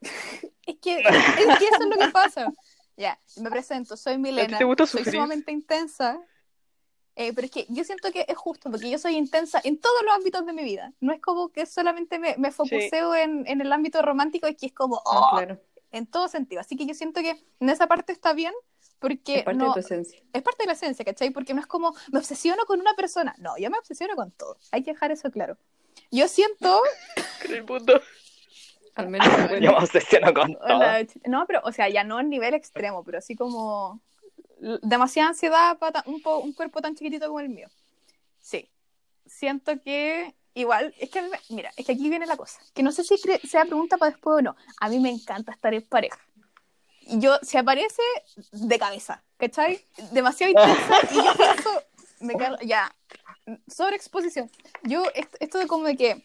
es, 0.66 0.76
que, 0.82 0.96
es 0.98 1.58
que 1.58 1.64
eso 1.66 1.82
es 1.82 1.86
lo 1.88 1.96
que 1.98 2.10
pasa. 2.12 2.46
Ya, 2.96 3.18
me 3.36 3.50
presento, 3.50 3.96
soy 3.96 4.18
Milena. 4.18 4.56
te 4.56 4.64
gusta 4.64 4.86
soy 4.86 5.04
sumamente 5.04 5.50
intensa. 5.52 6.18
Eh, 7.16 7.32
pero 7.32 7.44
es 7.44 7.50
que 7.52 7.66
yo 7.68 7.84
siento 7.84 8.10
que 8.10 8.24
es 8.28 8.36
justo, 8.36 8.70
porque 8.70 8.90
yo 8.90 8.98
soy 8.98 9.16
intensa 9.16 9.60
en 9.62 9.78
todos 9.78 10.02
los 10.04 10.14
ámbitos 10.14 10.44
de 10.46 10.52
mi 10.52 10.64
vida. 10.64 10.92
No 11.00 11.12
es 11.12 11.20
como 11.20 11.50
que 11.50 11.64
solamente 11.66 12.18
me, 12.18 12.36
me 12.38 12.50
focuseo 12.50 13.14
en, 13.14 13.46
en 13.46 13.60
el 13.60 13.72
ámbito 13.72 14.02
romántico, 14.02 14.48
y 14.48 14.56
que 14.56 14.66
es 14.66 14.72
como, 14.72 14.96
Ah, 15.06 15.20
oh, 15.32 15.36
claro. 15.36 15.60
en 15.92 16.06
todo 16.06 16.26
sentido. 16.28 16.60
Así 16.60 16.76
que 16.76 16.86
yo 16.86 16.94
siento 16.94 17.20
que 17.20 17.40
en 17.60 17.68
esa 17.68 17.86
parte 17.86 18.12
está 18.12 18.32
bien, 18.32 18.52
porque 18.98 19.38
Es 19.38 19.44
parte 19.44 19.58
no, 19.58 19.66
de 19.68 19.72
tu 19.74 19.78
esencia. 19.80 20.20
es 20.32 20.42
parte 20.42 20.62
de 20.64 20.66
la 20.66 20.72
esencia, 20.72 21.04
¿cachai? 21.04 21.30
Porque 21.30 21.54
no 21.54 21.60
es 21.60 21.66
como, 21.66 21.94
me 22.10 22.18
obsesiono 22.18 22.64
con 22.64 22.80
una 22.80 22.94
persona. 22.94 23.34
No, 23.38 23.56
yo 23.58 23.70
me 23.70 23.78
obsesiono 23.78 24.16
con 24.16 24.32
todo. 24.32 24.56
Hay 24.72 24.82
que 24.82 24.92
dejar 24.92 25.12
eso 25.12 25.30
claro. 25.30 25.56
Yo 26.10 26.26
siento... 26.26 26.82
El 27.48 27.64
mundo. 27.64 28.00
Al 28.96 29.08
menos 29.08 29.28
yo 29.60 29.72
me 29.72 29.78
obsesiono 29.78 30.32
con 30.34 30.54
todo. 30.54 30.80
No, 31.26 31.46
pero, 31.46 31.60
o 31.64 31.70
sea, 31.72 31.88
ya 31.88 32.02
no 32.02 32.18
en 32.18 32.28
nivel 32.30 32.54
extremo, 32.54 33.04
pero 33.04 33.18
así 33.18 33.34
como 33.36 34.00
demasiada 34.82 35.30
ansiedad 35.30 35.78
para 35.78 36.02
un, 36.06 36.20
po- 36.22 36.38
un 36.38 36.52
cuerpo 36.52 36.80
tan 36.80 36.94
chiquitito 36.94 37.26
como 37.26 37.40
el 37.40 37.48
mío. 37.48 37.68
Sí, 38.40 38.68
siento 39.26 39.80
que 39.82 40.34
igual, 40.54 40.94
es 40.98 41.10
que, 41.10 41.22
me- 41.22 41.40
mira, 41.50 41.72
es 41.76 41.84
que 41.86 41.92
aquí 41.92 42.08
viene 42.08 42.26
la 42.26 42.36
cosa, 42.36 42.60
que 42.74 42.82
no 42.82 42.92
sé 42.92 43.04
si 43.04 43.14
cre- 43.16 43.40
sea 43.48 43.64
pregunta 43.64 43.96
para 43.98 44.12
después 44.12 44.38
o 44.38 44.42
no. 44.42 44.56
A 44.80 44.88
mí 44.88 44.98
me 45.00 45.10
encanta 45.10 45.52
estar 45.52 45.72
en 45.74 45.82
pareja. 45.82 46.18
Y 47.06 47.18
yo, 47.20 47.36
si 47.42 47.58
aparece, 47.58 48.02
de 48.52 48.78
cabeza, 48.78 49.22
¿cachai? 49.36 49.84
Demasiado 50.12 50.52
intensa 50.52 50.98
y 51.12 51.16
yo 51.16 51.34
pienso, 51.36 51.82
me 52.20 52.34
cago- 52.38 52.58
ya, 52.62 52.94
sobreexposición. 53.66 54.50
Yo, 54.84 55.04
esto, 55.14 55.36
esto 55.40 55.58
de 55.58 55.66
como 55.66 55.84
de 55.86 55.96
que, 55.96 56.24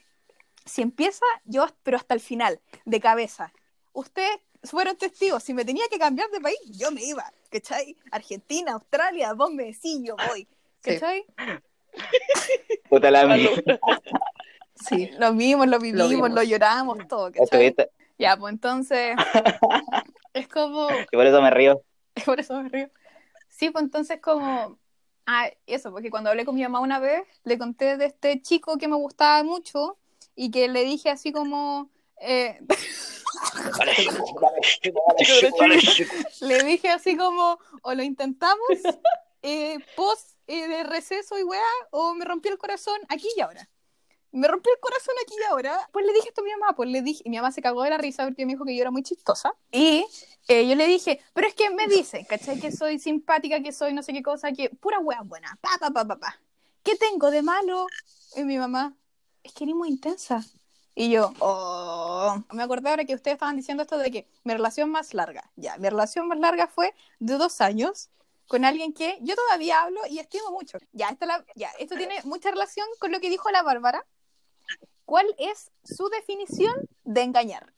si 0.66 0.82
empieza, 0.82 1.26
yo, 1.46 1.68
pero 1.84 1.98
hasta 1.98 2.14
el 2.14 2.20
final, 2.22 2.62
de 2.86 3.00
cabeza. 3.02 3.52
Ustedes 3.92 4.40
fueron 4.64 4.96
testigos, 4.98 5.44
si 5.44 5.54
me 5.54 5.66
tenía 5.66 5.86
que 5.90 5.98
cambiar 5.98 6.30
de 6.30 6.42
país, 6.42 6.60
yo 6.66 6.92
me 6.92 7.04
iba, 7.04 7.32
¿cachai? 7.50 7.96
Argentina, 8.12 8.74
Australia, 8.74 9.34
vos 9.34 9.52
me 9.52 9.66
decís, 9.66 10.00
yo 10.04 10.16
voy, 10.28 10.48
Sí. 10.84 10.94
¿cachai? 10.94 11.26
Puta 12.90 13.12
la 13.12 13.26
mía. 13.26 13.50
Sí. 14.88 15.10
Lo 15.18 15.34
vimos, 15.34 15.68
lo 15.68 15.80
vivimos, 15.80 16.08
lo, 16.08 16.28
vimos. 16.28 16.48
lloramos, 16.48 16.98
todo, 17.08 17.32
¿cachai? 17.32 17.76
Ya, 18.18 18.36
pues 18.38 18.54
entonces, 18.54 19.16
es 20.34 20.48
como, 20.48 20.90
Y 21.12 21.16
por 21.16 21.26
eso 21.26 21.42
me 21.42 21.50
río. 21.52 21.82
por 22.26 22.40
eso 22.40 22.62
me 22.62 22.70
río. 22.70 22.90
Sí, 23.50 23.70
pues 23.72 23.84
entonces 23.84 24.20
como, 24.22 24.78
ah, 25.26 25.50
eso, 25.66 25.92
porque 25.92 26.10
cuando 26.10 26.30
hablé 26.30 26.46
con 26.46 26.56
mi 26.56 26.64
mamá 26.64 26.80
una 26.80 27.00
vez, 27.00 27.24
le 27.44 27.58
conté 27.58 27.98
de 27.98 28.06
este 28.06 28.42
chico 28.42 28.78
que 28.78 28.88
me 28.88 28.96
gustaba 28.96 29.44
mucho 29.44 29.98
y 30.36 30.52
que 30.52 30.68
le 30.68 30.84
dije 30.84 31.10
así 31.10 31.32
como, 31.32 31.90
eh, 32.22 32.60
le 36.42 36.64
dije 36.64 36.90
así 36.90 37.16
como, 37.18 37.60
o 37.82 37.94
lo 37.94 38.04
intentamos, 38.04 38.68
eh, 39.42 39.78
post 39.96 40.38
eh, 40.48 40.68
de 40.68 40.84
receso 40.84 41.38
y 41.38 41.44
weá, 41.44 41.62
o 41.92 42.14
me 42.14 42.26
rompió 42.26 42.52
el 42.52 42.58
corazón 42.58 43.00
aquí 43.10 43.28
y 43.36 43.42
ahora. 43.42 43.70
Me 44.32 44.48
rompió 44.48 44.72
el 44.72 44.80
corazón 44.80 45.16
aquí 45.24 45.34
y 45.40 45.44
ahora. 45.46 45.90
Pues 45.92 46.06
le 46.06 46.14
dije 46.14 46.30
esto 46.30 46.42
a 46.42 46.44
mi 46.44 46.52
mamá, 46.52 46.76
pues 46.76 46.90
le 46.90 47.02
dije, 47.02 47.24
y 47.26 47.30
mi 47.30 47.38
mamá 47.38 47.52
se 47.52 47.62
cagó 47.62 47.82
de 47.84 47.90
la 47.90 47.98
risa 47.98 48.26
porque 48.26 48.46
me 48.46 48.54
dijo 48.54 48.64
que 48.64 48.76
yo 48.76 48.82
era 48.82 48.92
muy 48.92 49.02
chistosa. 49.02 49.56
Y 49.72 50.06
eh, 50.48 50.68
yo 50.68 50.76
le 50.76 50.86
dije, 50.86 51.20
pero 51.34 51.48
es 51.48 51.56
que 51.56 51.70
me 51.72 51.88
dicen, 51.88 52.26
¿cachai? 52.26 52.60
Que 52.60 52.72
soy 52.72 53.00
simpática, 53.00 53.62
que 53.62 53.72
soy 53.72 53.94
no 53.94 54.04
sé 54.04 54.14
qué 54.14 54.22
cosa, 54.22 54.52
que 54.52 54.70
pura 54.70 55.00
weá 55.00 55.22
buena, 55.24 55.58
pa, 55.62 55.72
pa, 55.80 55.90
pa, 55.90 56.06
pa, 56.06 56.20
pa. 56.20 56.40
¿Qué 56.84 56.96
tengo 56.96 57.32
de 57.32 57.42
malo? 57.42 57.88
Y 58.36 58.44
mi 58.44 58.58
mamá, 58.58 58.96
es 59.44 59.54
que 59.54 59.64
eres 59.64 59.76
muy 59.76 59.90
intensa. 59.90 60.46
Y 60.96 61.12
yo, 61.12 61.34
oh, 61.40 62.44
me 62.52 62.64
acordé 62.64 62.90
ahora 62.90 63.06
que 63.06 63.16
ustedes 63.16 63.36
estaban 63.36 63.56
diciendo 63.56 63.84
esto 63.84 63.98
de 63.98 64.12
que 64.12 64.28
mi 64.44 64.54
relación 64.54 64.90
más 64.92 65.14
larga, 65.14 65.50
ya, 65.56 65.78
mi 65.78 65.88
relación 65.90 66.28
más 66.28 66.40
larga 66.40 66.68
fue 66.68 66.94
de 67.20 67.36
dos 67.38 67.62
años 67.62 68.10
con 68.48 68.66
alguien 68.66 68.94
que 68.94 69.18
yo 69.22 69.36
todavía 69.36 69.84
hablo 69.84 70.02
y 70.10 70.20
estimo 70.20 70.52
mucho. 70.52 70.78
Ya, 70.92 71.10
esto, 71.10 71.26
la- 71.26 71.46
ya, 71.56 71.70
esto 71.80 71.96
tiene 71.96 72.16
mucha 72.24 72.52
relación 72.52 72.86
con 73.00 73.12
lo 73.12 73.20
que 73.20 73.30
dijo 73.30 73.50
la 73.52 73.62
Bárbara. 73.64 74.06
¿Cuál 75.06 75.26
es 75.38 75.72
su 75.84 76.10
definición 76.10 76.74
de 77.04 77.22
engañar? 77.22 77.72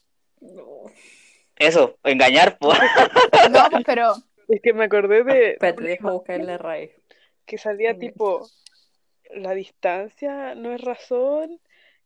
Eso, 1.58 1.98
engañar, 2.04 2.58
pues. 2.58 2.80
No, 3.52 3.70
pues, 3.70 3.84
pero 3.86 4.14
Es 4.48 4.62
que 4.62 4.74
me 4.74 4.86
acordé 4.86 5.24
de 5.24 5.52
Espérate, 5.52 5.84
deja 5.84 6.12
buscar 6.12 6.40
la 6.40 6.58
raíz. 6.58 6.92
que 7.46 7.58
salía 7.58 7.98
tipo 7.98 8.48
la 9.36 9.54
distancia 9.54 10.56
no 10.56 10.74
es 10.74 10.82
razón 10.82 11.60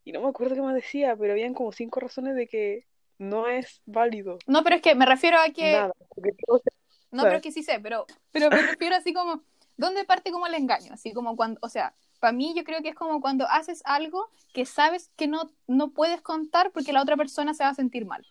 y 0.06 0.12
no 0.12 0.22
me 0.22 0.28
acuerdo 0.28 0.54
qué 0.54 0.62
más 0.62 0.74
decía, 0.74 1.16
pero 1.16 1.32
habían 1.32 1.52
como 1.52 1.72
cinco 1.72 2.00
razones 2.00 2.34
de 2.34 2.46
que 2.46 2.86
no 3.18 3.48
es 3.48 3.82
válido 3.86 4.38
no, 4.46 4.62
pero 4.62 4.76
es 4.76 4.82
que 4.82 4.94
me 4.94 5.04
refiero 5.06 5.38
a 5.38 5.50
que 5.50 5.72
nada, 5.72 5.92
porque 6.08 6.32
todo 6.46 6.58
se- 6.58 6.70
No, 7.10 7.24
pero 7.24 7.36
es 7.36 7.42
que 7.42 7.52
sí 7.52 7.62
sé, 7.62 7.80
pero, 7.80 8.06
pero 8.32 8.50
me 8.50 8.62
refiero 8.62 8.96
así 8.96 9.12
como, 9.12 9.42
¿dónde 9.76 10.04
parte 10.04 10.30
como 10.30 10.46
el 10.46 10.54
engaño? 10.54 10.92
Así 10.94 11.12
como 11.12 11.36
cuando, 11.36 11.58
o 11.62 11.68
sea, 11.68 11.94
para 12.20 12.32
mí 12.32 12.54
yo 12.56 12.64
creo 12.64 12.82
que 12.82 12.90
es 12.90 12.94
como 12.94 13.20
cuando 13.20 13.46
haces 13.48 13.82
algo 13.84 14.30
que 14.52 14.64
sabes 14.66 15.10
que 15.16 15.26
no, 15.26 15.50
no 15.66 15.90
puedes 15.90 16.20
contar 16.22 16.70
porque 16.72 16.92
la 16.92 17.02
otra 17.02 17.16
persona 17.16 17.54
se 17.54 17.64
va 17.64 17.70
a 17.70 17.74
sentir 17.74 18.06
mal. 18.06 18.24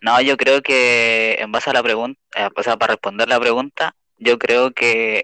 No, 0.00 0.20
yo 0.20 0.36
creo 0.36 0.62
que 0.62 1.34
en 1.38 1.52
base 1.52 1.70
a 1.70 1.72
la 1.74 1.82
pregunta, 1.82 2.20
eh, 2.36 2.48
o 2.56 2.62
sea, 2.62 2.76
para 2.76 2.94
responder 2.94 3.28
la 3.28 3.40
pregunta, 3.40 3.94
yo 4.18 4.38
creo 4.38 4.72
que 4.72 5.22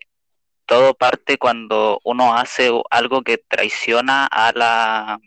todo 0.67 0.95
parte 0.95 1.39
cuando 1.39 2.01
uno 2.05 2.35
hace 2.37 2.71
algo 2.91 3.23
que 3.23 3.39
traiciona 3.39 4.27
a 4.27 4.53
la 4.55 5.21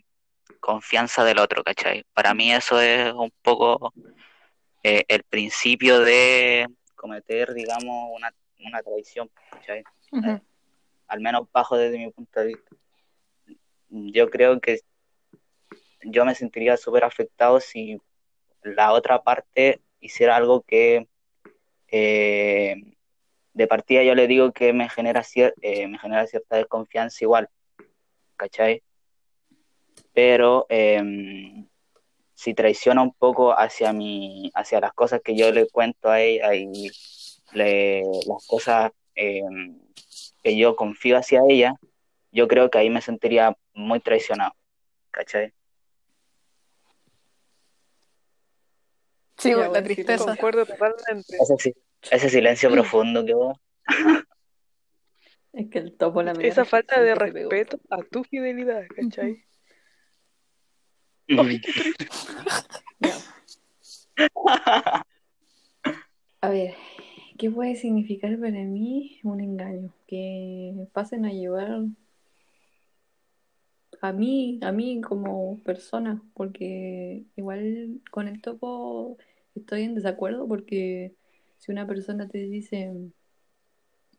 confianza 0.60 1.24
del 1.24 1.38
otro, 1.38 1.62
¿cachai? 1.64 2.04
Para 2.12 2.34
mí 2.34 2.52
eso 2.52 2.80
es 2.80 3.12
un 3.12 3.32
poco 3.42 3.92
eh, 4.82 5.04
el 5.08 5.22
principio 5.24 6.00
de 6.00 6.66
cometer, 6.94 7.52
digamos, 7.54 8.10
una, 8.14 8.32
una 8.66 8.82
traición, 8.82 9.30
¿cachai? 9.50 9.82
Ujú. 10.12 10.40
al 11.08 11.20
menos 11.20 11.48
bajo 11.52 11.76
desde 11.76 11.98
mi 11.98 12.10
punto 12.10 12.40
de 12.40 12.46
vista. 12.46 12.76
Yo 13.88 14.28
creo 14.30 14.60
que 14.60 14.80
yo 16.02 16.24
me 16.24 16.34
sentiría 16.34 16.76
súper 16.76 17.04
afectado 17.04 17.60
si 17.60 18.00
la 18.62 18.92
otra 18.92 19.22
parte 19.22 19.80
hiciera 20.00 20.36
algo 20.36 20.62
que 20.62 21.08
eh, 21.88 22.76
de 23.52 23.66
partida 23.66 24.02
yo 24.02 24.14
le 24.14 24.26
digo 24.26 24.52
que 24.52 24.72
me 24.72 24.88
genera, 24.88 25.22
cier- 25.22 25.54
eh, 25.62 25.88
me 25.88 25.98
genera 25.98 26.26
cierta 26.26 26.56
desconfianza 26.56 27.24
igual, 27.24 27.48
¿cachai? 28.36 28.82
Pero 30.12 30.66
eh, 30.68 31.02
si 32.34 32.54
traiciona 32.54 33.02
un 33.02 33.12
poco 33.12 33.52
hacia 33.52 33.92
mi, 33.92 34.50
hacia 34.54 34.80
las 34.80 34.92
cosas 34.92 35.20
que 35.22 35.36
yo 35.36 35.52
le 35.52 35.68
cuento 35.68 36.08
a 36.10 36.20
ella 36.20 36.54
y 36.54 36.90
le- 37.52 38.02
las 38.26 38.46
cosas 38.46 38.90
eh, 39.14 39.42
que 40.42 40.56
yo 40.56 40.74
confío 40.76 41.18
hacia 41.18 41.42
ella, 41.48 41.74
yo 42.32 42.48
creo 42.48 42.70
que 42.70 42.78
ahí 42.78 42.90
me 42.90 43.02
sentiría 43.02 43.56
muy 43.74 44.00
traicionado, 44.00 44.52
¿cachai? 45.10 45.52
Sí, 49.36 49.52
la 49.54 49.82
tristeza. 49.82 50.24
concuerdo 50.26 50.66
totalmente. 50.66 51.36
Ese, 51.40 51.56
si- 51.58 51.74
ese 52.10 52.28
silencio 52.28 52.70
profundo 52.70 53.24
que 53.24 53.34
hubo. 53.34 53.58
Es 55.52 55.68
que 55.70 55.78
el 55.78 55.96
topo 55.96 56.22
la 56.22 56.32
Esa 56.32 56.64
falta 56.64 57.00
de 57.00 57.14
respeto 57.14 57.80
a 57.90 58.02
tu 58.02 58.22
fidelidad, 58.24 58.86
¿cachai? 58.94 59.44
A 66.40 66.48
ver, 66.48 66.74
¿qué 67.38 67.50
puede 67.50 67.76
significar 67.76 68.38
para 68.38 68.64
mí 68.64 69.20
un 69.24 69.40
engaño? 69.40 69.92
Que 70.06 70.74
pasen 70.92 71.24
a 71.26 71.32
llevar 71.32 71.84
a 74.00 74.12
mí, 74.12 74.58
a 74.62 74.72
mí 74.72 75.00
como 75.02 75.58
persona, 75.62 76.22
porque 76.34 77.24
igual 77.36 78.00
con 78.10 78.28
el 78.28 78.40
topo 78.40 79.18
estoy 79.54 79.82
en 79.82 79.94
desacuerdo 79.94 80.48
porque 80.48 81.14
si 81.58 81.70
una 81.70 81.86
persona 81.86 82.26
te 82.28 82.38
dice 82.38 82.90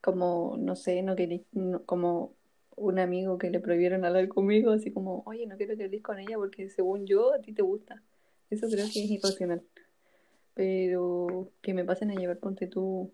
como, 0.01 0.57
no 0.57 0.75
sé, 0.75 1.01
no 1.03 1.15
querí- 1.15 1.45
no- 1.51 1.83
como 1.85 2.33
un 2.81 2.99
amigo 2.99 3.37
que 3.37 3.49
le 3.49 3.59
prohibieron 3.59 4.03
hablar 4.03 4.27
conmigo, 4.27 4.71
así 4.71 4.91
como, 4.91 5.23
oye, 5.25 5.45
no 5.45 5.55
quiero 5.55 5.77
que 5.77 5.83
hables 5.83 6.01
con 6.01 6.19
ella 6.19 6.35
porque 6.35 6.69
según 6.69 7.05
yo 7.05 7.33
a 7.33 7.39
ti 7.39 7.53
te 7.53 7.61
gusta. 7.61 8.01
Eso 8.49 8.67
creo 8.67 8.85
que 8.91 9.03
es 9.03 9.11
irracional. 9.11 9.61
Pero 10.53 11.51
que 11.61 11.73
me 11.73 11.85
pasen 11.85 12.11
a 12.11 12.15
llevar, 12.15 12.39
ponte 12.39 12.67
tú, 12.67 13.13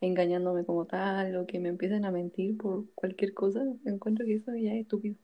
engañándome 0.00 0.64
como 0.64 0.84
tal, 0.84 1.36
o 1.36 1.46
que 1.46 1.58
me 1.58 1.70
empiecen 1.70 2.04
a 2.04 2.10
mentir 2.10 2.58
por 2.58 2.84
cualquier 2.94 3.32
cosa, 3.32 3.62
encuentro 3.86 4.26
que 4.26 4.34
eso 4.34 4.54
ya 4.54 4.72
es 4.74 4.82
estúpido. 4.82 5.16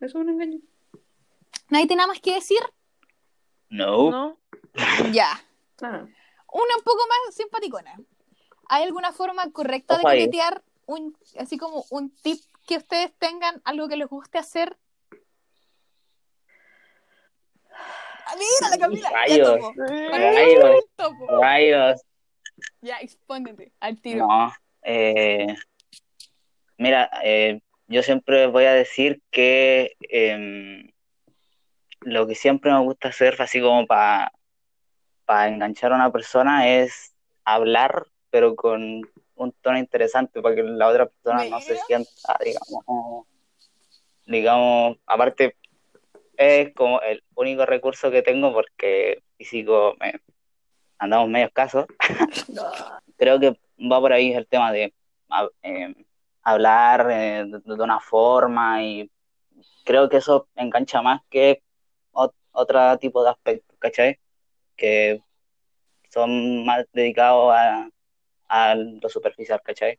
Eso 0.00 0.18
es 0.18 0.24
un 0.24 0.30
engaño. 0.30 0.58
¿Nadie 1.70 1.86
tiene 1.86 2.00
nada 2.00 2.08
más 2.08 2.20
que 2.20 2.34
decir? 2.34 2.58
No. 3.68 4.10
¿No? 4.10 4.38
Ya. 5.12 5.30
Ah, 5.82 6.06
Una 6.52 6.76
un 6.78 6.84
poco 6.84 7.02
más 7.08 7.34
simpaticona. 7.34 8.00
¿Hay 8.68 8.84
alguna 8.84 9.12
forma 9.12 9.50
correcta 9.52 9.98
de 9.98 10.02
coquetear? 10.02 10.62
Un, 10.86 11.16
así 11.38 11.56
como 11.56 11.84
un 11.90 12.10
tip 12.10 12.40
que 12.66 12.76
ustedes 12.76 13.12
tengan, 13.18 13.60
algo 13.64 13.88
que 13.88 13.96
les 13.96 14.08
guste 14.08 14.38
hacer. 14.38 14.76
Mira 18.36 18.70
la 18.70 18.78
Camila, 18.78 19.10
ya 19.10 19.16
Rayos. 19.16 19.60
topo. 19.60 19.72
Rayos. 19.76 20.84
Topo. 20.96 21.42
Rayos. 21.42 22.02
Ya, 22.80 22.96
expóndete 22.98 23.72
al 23.80 24.00
tiro. 24.00 24.26
No. 24.26 24.52
eh, 24.82 25.54
mira, 26.78 27.10
eh, 27.22 27.60
yo 27.86 28.02
siempre 28.02 28.46
voy 28.46 28.64
a 28.64 28.72
decir 28.72 29.22
que 29.30 29.94
em, 30.00 30.90
lo 32.00 32.26
que 32.26 32.34
siempre 32.34 32.72
me 32.72 32.80
gusta 32.80 33.08
hacer, 33.08 33.40
así 33.40 33.60
como 33.60 33.86
para 33.86 34.30
enganchar 35.46 35.92
a 35.92 35.96
una 35.96 36.12
persona, 36.12 36.68
es 36.68 37.14
hablar, 37.44 38.06
pero 38.30 38.56
con 38.56 39.02
un 39.36 39.52
tono 39.60 39.78
interesante, 39.78 40.40
para 40.40 40.54
que 40.54 40.62
la 40.62 40.88
otra 40.88 41.06
persona 41.06 41.44
no 41.50 41.60
se 41.60 41.76
sienta, 41.86 42.38
digamos, 42.44 43.26
digamos, 44.26 44.96
aparte 45.06 45.56
es 46.36 46.74
como 46.74 47.00
el 47.00 47.22
único 47.34 47.64
recurso 47.66 48.10
que 48.10 48.22
tengo 48.22 48.52
porque 48.52 49.22
físico 49.36 49.94
me 50.00 50.20
andamos 50.98 51.28
medio 51.28 51.46
escasos. 51.46 51.86
Creo 53.16 53.38
que 53.38 53.56
va 53.90 54.00
por 54.00 54.12
ahí 54.12 54.32
el 54.32 54.46
tema 54.46 54.72
de 54.72 54.92
eh, 55.62 55.94
hablar 56.42 57.08
eh, 57.10 57.44
de, 57.46 57.60
de 57.76 57.82
una 57.82 58.00
forma 58.00 58.82
y 58.82 59.10
creo 59.84 60.08
que 60.08 60.16
eso 60.18 60.48
engancha 60.56 61.02
más 61.02 61.20
que 61.28 61.62
ot- 62.12 62.34
otro 62.52 62.98
tipo 62.98 63.22
de 63.22 63.30
aspectos, 63.30 63.76
¿cachai? 63.78 64.18
Que 64.76 65.22
son 66.10 66.64
más 66.64 66.84
dedicados 66.92 67.52
a, 67.54 67.88
a 68.54 68.74
lo 68.76 69.08
superficial, 69.08 69.60
¿cachai? 69.64 69.98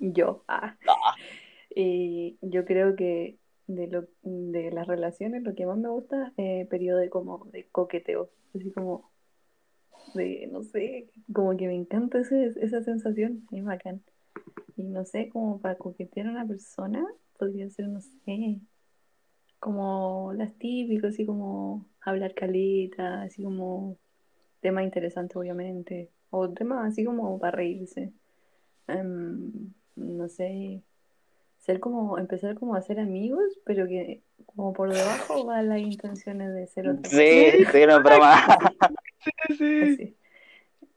Yo, 0.00 0.44
ah, 0.48 0.76
Ah, 0.86 1.14
y 1.74 2.38
yo 2.40 2.64
creo 2.64 2.94
que 2.96 3.38
de 3.66 3.88
lo 3.88 4.04
de 4.22 4.70
las 4.70 4.86
relaciones 4.86 5.42
lo 5.42 5.54
que 5.54 5.66
más 5.66 5.78
me 5.78 5.88
gusta 5.88 6.32
es 6.36 6.62
el 6.62 6.68
periodo 6.68 6.98
de 6.98 7.10
como 7.10 7.46
de 7.52 7.68
coqueteo, 7.70 8.30
así 8.54 8.70
como 8.72 9.10
de, 10.14 10.48
no 10.52 10.62
sé, 10.62 11.08
como 11.32 11.56
que 11.56 11.66
me 11.66 11.74
encanta 11.74 12.20
ese- 12.20 12.54
esa 12.60 12.82
sensación, 12.82 13.46
es 13.52 13.64
bacán. 13.64 14.02
Y 14.76 14.84
no 14.84 15.04
sé, 15.04 15.28
como 15.30 15.60
para 15.60 15.76
coquetear 15.76 16.28
a 16.28 16.30
una 16.30 16.46
persona, 16.46 17.04
podría 17.38 17.68
ser, 17.70 17.88
no 17.88 18.00
sé, 18.00 18.60
como 19.58 20.32
las 20.34 20.54
típicas, 20.58 21.14
así 21.14 21.26
como 21.26 21.86
hablar 22.00 22.34
caleta, 22.34 23.22
así 23.22 23.42
como 23.42 23.98
temas 24.60 24.84
interesantes, 24.84 25.36
obviamente, 25.36 26.10
o 26.30 26.48
temas 26.50 26.92
así 26.92 27.04
como 27.04 27.38
para 27.38 27.56
reírse. 27.56 28.12
Em, 28.88 29.72
no 29.96 30.28
sé, 30.28 30.82
ser 31.58 31.80
como, 31.80 32.18
empezar 32.18 32.54
como 32.54 32.74
a 32.74 32.82
ser 32.82 33.00
amigos, 33.00 33.58
pero 33.64 33.86
que 33.86 34.22
como 34.46 34.72
por 34.72 34.92
debajo 34.92 35.44
van 35.44 35.68
las 35.68 35.80
intenciones 35.80 36.54
de 36.54 36.66
ser 36.66 36.88
otra 36.88 37.10
sí, 37.10 37.64
sí, 37.72 37.86
no 37.86 37.96
es 37.96 38.02
broma. 38.04 38.74
Sí. 39.58 39.76
Así. 39.82 40.16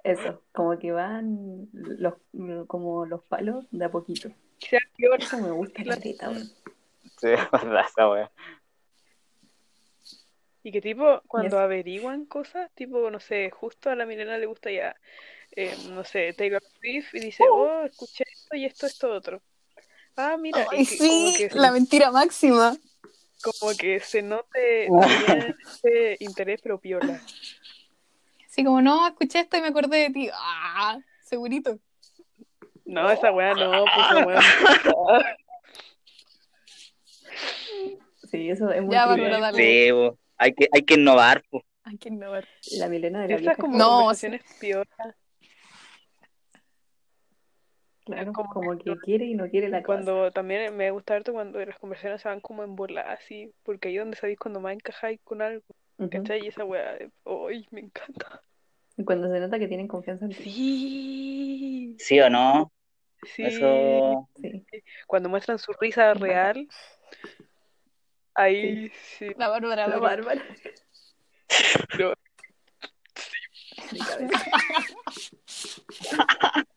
Eso, 0.04 0.42
como 0.54 0.78
que 0.80 0.92
van 0.92 1.68
los, 1.74 2.14
como 2.68 3.06
los 3.06 3.24
palos 3.24 3.66
de 3.72 3.86
a 3.86 3.92
poquito. 3.92 4.30
Eso 5.18 5.40
me 5.40 5.52
gusta 5.52 5.84
weón. 5.84 6.44
Sí, 7.18 7.28
verdad 7.52 7.86
esa 7.88 8.10
wea. 8.10 8.32
Y 10.70 10.72
que 10.72 10.82
tipo, 10.82 11.24
cuando 11.26 11.58
Yes. 11.58 11.64
averiguan 11.64 12.26
cosas, 12.28 12.70
tipo, 12.76 13.10
no 13.10 13.20
sé, 13.20 13.50
justo 13.50 13.90
a 13.90 13.96
la 13.96 14.06
Milena 14.06 14.38
le 14.38 14.46
gusta 14.46 14.70
ya, 14.70 14.96
eh, 15.56 15.76
no 15.82 16.04
sé, 16.04 16.32
Taylor 16.34 16.62
Swift 16.80 17.16
y 17.16 17.20
dice, 17.22 17.44
oh, 17.52 17.86
escuché 17.86 18.24
esto 18.32 18.56
y 18.56 18.66
esto, 18.66 18.86
esto, 18.86 19.10
otro. 19.10 19.42
Ah, 20.16 20.38
mira, 20.38 20.68
y 20.72 20.78
Ay, 20.78 20.86
que 20.86 20.98
como 21.00 21.32
sí, 21.32 21.34
que, 21.40 21.50
la 21.56 21.72
mentira 21.72 22.12
máxima. 22.12 22.78
como 23.42 23.76
que 23.76 24.00
se 24.00 24.22
note 24.22 24.86
también 24.86 25.56
ese 25.60 26.18
interés, 26.20 26.62
pero 26.62 26.80
piola. 26.80 27.20
Así 28.46 28.64
como, 28.64 28.80
no, 28.80 29.08
escuché 29.08 29.40
esto 29.40 29.58
y 29.58 29.62
me 29.62 29.70
acordé 29.70 29.98
de 29.98 30.10
ti. 30.12 30.30
Ah, 30.32 31.00
segurito. 31.24 31.80
No, 32.86 33.10
esa 33.10 33.32
weá 33.32 33.56
no, 33.56 33.86
pues 33.96 34.06
esa 34.06 34.24
weá. 34.24 34.40
Sí, 38.30 38.50
eso 38.50 38.70
es 38.70 38.84
muy 38.84 38.94
Ya, 38.94 39.08
dale. 39.08 39.58
Sí. 39.58 39.92
Hay 40.40 40.54
que, 40.54 40.68
hay 40.72 40.82
que 40.84 40.96
innovar, 40.96 41.44
po. 41.50 41.64
Hay 41.84 41.98
que 41.98 42.10
innovar. 42.10 42.46
La 42.78 42.88
Milena 42.88 43.28
de 43.28 43.40
la 43.40 43.56
como 43.56 43.78
No, 43.78 43.90
conversaciones 43.98 44.42
piola. 44.60 44.86
claro, 48.06 48.34
como- 48.34 48.50
como 48.54 48.78
que 48.78 48.96
quiere 48.98 49.26
y 49.26 49.36
no 49.36 49.50
quiere 49.50 49.70
la 49.70 49.84
cosa. 49.84 50.04
Cuando 50.04 50.32
también 50.32 50.76
me 50.76 50.90
gusta 50.92 51.16
harto 51.16 51.32
cuando 51.34 51.64
las 51.64 51.78
conversaciones 51.78 52.22
se 52.22 52.28
van 52.30 52.42
como 52.42 52.64
en 52.64 52.76
bola, 52.76 53.02
así, 53.02 53.54
porque 53.64 53.90
ahí 53.90 53.98
es 53.98 54.02
donde 54.02 54.18
sabéis 54.18 54.40
cuando 54.40 54.60
más 54.60 54.74
encajáis 54.74 55.20
con 55.24 55.42
algo. 55.42 55.64
¿cachai? 56.10 56.46
Y 56.46 56.48
esa 56.48 56.64
weá, 56.64 56.98
¡ay, 57.26 57.68
me 57.72 57.82
encanta! 57.82 58.42
Y 58.98 59.04
Cuando 59.04 59.30
se 59.32 59.40
nota 59.40 59.60
que 59.60 59.68
tienen 59.68 59.88
confianza 59.88 60.26
en 60.26 60.32
ti. 60.32 60.44
Sí, 60.44 61.96
¿Sí 62.00 62.20
o 62.22 62.30
no? 62.30 62.72
sí. 63.36 63.44
Eso, 63.44 64.30
Sí. 64.42 64.66
Cuando 65.08 65.28
muestran 65.30 65.60
su 65.60 65.74
risa 65.74 66.14
real, 66.14 66.68
ahí 68.36 68.92
sí. 69.18 69.28
La 69.38 69.48
Bárbara. 69.48 69.88
La 69.88 69.96
pero- 69.96 70.02
Bárbara. 70.02 70.46
No. 71.98 72.14